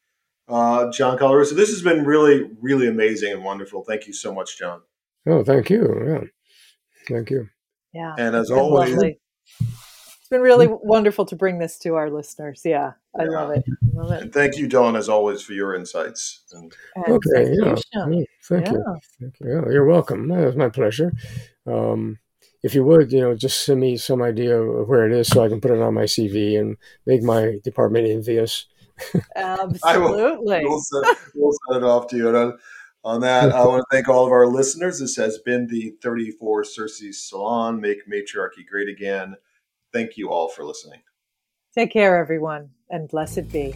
uh, 0.47 0.89
John 0.91 1.17
Colarusso. 1.17 1.55
This 1.55 1.69
has 1.69 1.81
been 1.81 2.05
really, 2.05 2.49
really 2.61 2.87
amazing 2.87 3.33
and 3.33 3.43
wonderful. 3.43 3.83
Thank 3.83 4.07
you 4.07 4.13
so 4.13 4.33
much, 4.33 4.57
John. 4.57 4.81
Oh, 5.27 5.43
thank 5.43 5.69
you. 5.69 6.03
Yeah. 6.07 6.23
Thank 7.07 7.29
you. 7.29 7.49
Yeah. 7.93 8.15
And 8.17 8.35
as 8.35 8.51
always, 8.51 8.91
lovely. 8.91 9.19
it's 9.59 10.29
been 10.29 10.41
really 10.41 10.67
wonderful 10.69 11.25
to 11.25 11.35
bring 11.35 11.59
this 11.59 11.77
to 11.79 11.95
our 11.95 12.09
listeners. 12.09 12.61
Yeah, 12.63 12.93
I 13.19 13.23
yeah. 13.23 13.29
love 13.29 13.51
it. 13.51 13.63
Love 13.93 14.11
it. 14.11 14.21
And 14.21 14.33
thank 14.33 14.57
you, 14.57 14.67
Dawn, 14.67 14.95
as 14.95 15.09
always, 15.09 15.41
for 15.41 15.53
your 15.53 15.75
insights. 15.75 16.43
And, 16.51 16.73
okay. 17.09 17.51
Yeah. 17.51 17.75
Thank 18.47 18.67
yeah. 18.67 18.73
you. 18.73 18.99
Thank 19.19 19.35
you. 19.39 19.47
Yeah, 19.49 19.71
you're 19.71 19.85
welcome. 19.85 20.31
It 20.31 20.45
was 20.45 20.55
my 20.55 20.69
pleasure. 20.69 21.11
Um, 21.65 22.19
if 22.63 22.73
you 22.73 22.83
would, 22.83 23.11
you 23.11 23.21
know, 23.21 23.35
just 23.35 23.65
send 23.65 23.79
me 23.79 23.97
some 23.97 24.21
idea 24.21 24.59
of 24.59 24.87
where 24.87 25.05
it 25.05 25.13
is 25.13 25.27
so 25.27 25.43
I 25.43 25.49
can 25.49 25.61
put 25.61 25.71
it 25.71 25.81
on 25.81 25.93
my 25.93 26.03
CV 26.03 26.59
and 26.59 26.77
make 27.05 27.23
my 27.23 27.57
department 27.63 28.07
envious. 28.07 28.65
Absolutely. 29.35 30.63
Will, 30.63 30.69
we'll, 30.69 30.79
send, 30.79 31.17
we'll, 31.35 31.57
send, 31.67 31.83
it 31.83 31.87
off 31.87 32.07
to 32.07 32.17
you. 32.17 32.35
And 32.35 32.53
on 33.03 33.21
that, 33.21 33.51
I 33.53 33.65
want 33.65 33.81
to 33.81 33.95
thank 33.95 34.09
all 34.09 34.25
of 34.25 34.31
our 34.31 34.47
listeners. 34.47 34.99
This 34.99 35.15
has 35.17 35.37
been 35.39 35.67
the 35.67 35.93
34 36.01 36.63
Circe 36.63 37.03
Salon, 37.11 37.79
Make 37.79 38.07
Matriarchy 38.07 38.65
Great 38.69 38.89
Again. 38.89 39.35
Thank 39.93 40.17
you 40.17 40.29
all 40.29 40.49
for 40.49 40.63
listening. 40.63 41.01
Take 41.73 41.91
care, 41.91 42.17
everyone, 42.17 42.71
and 42.89 43.07
blessed 43.07 43.49
be. 43.49 43.75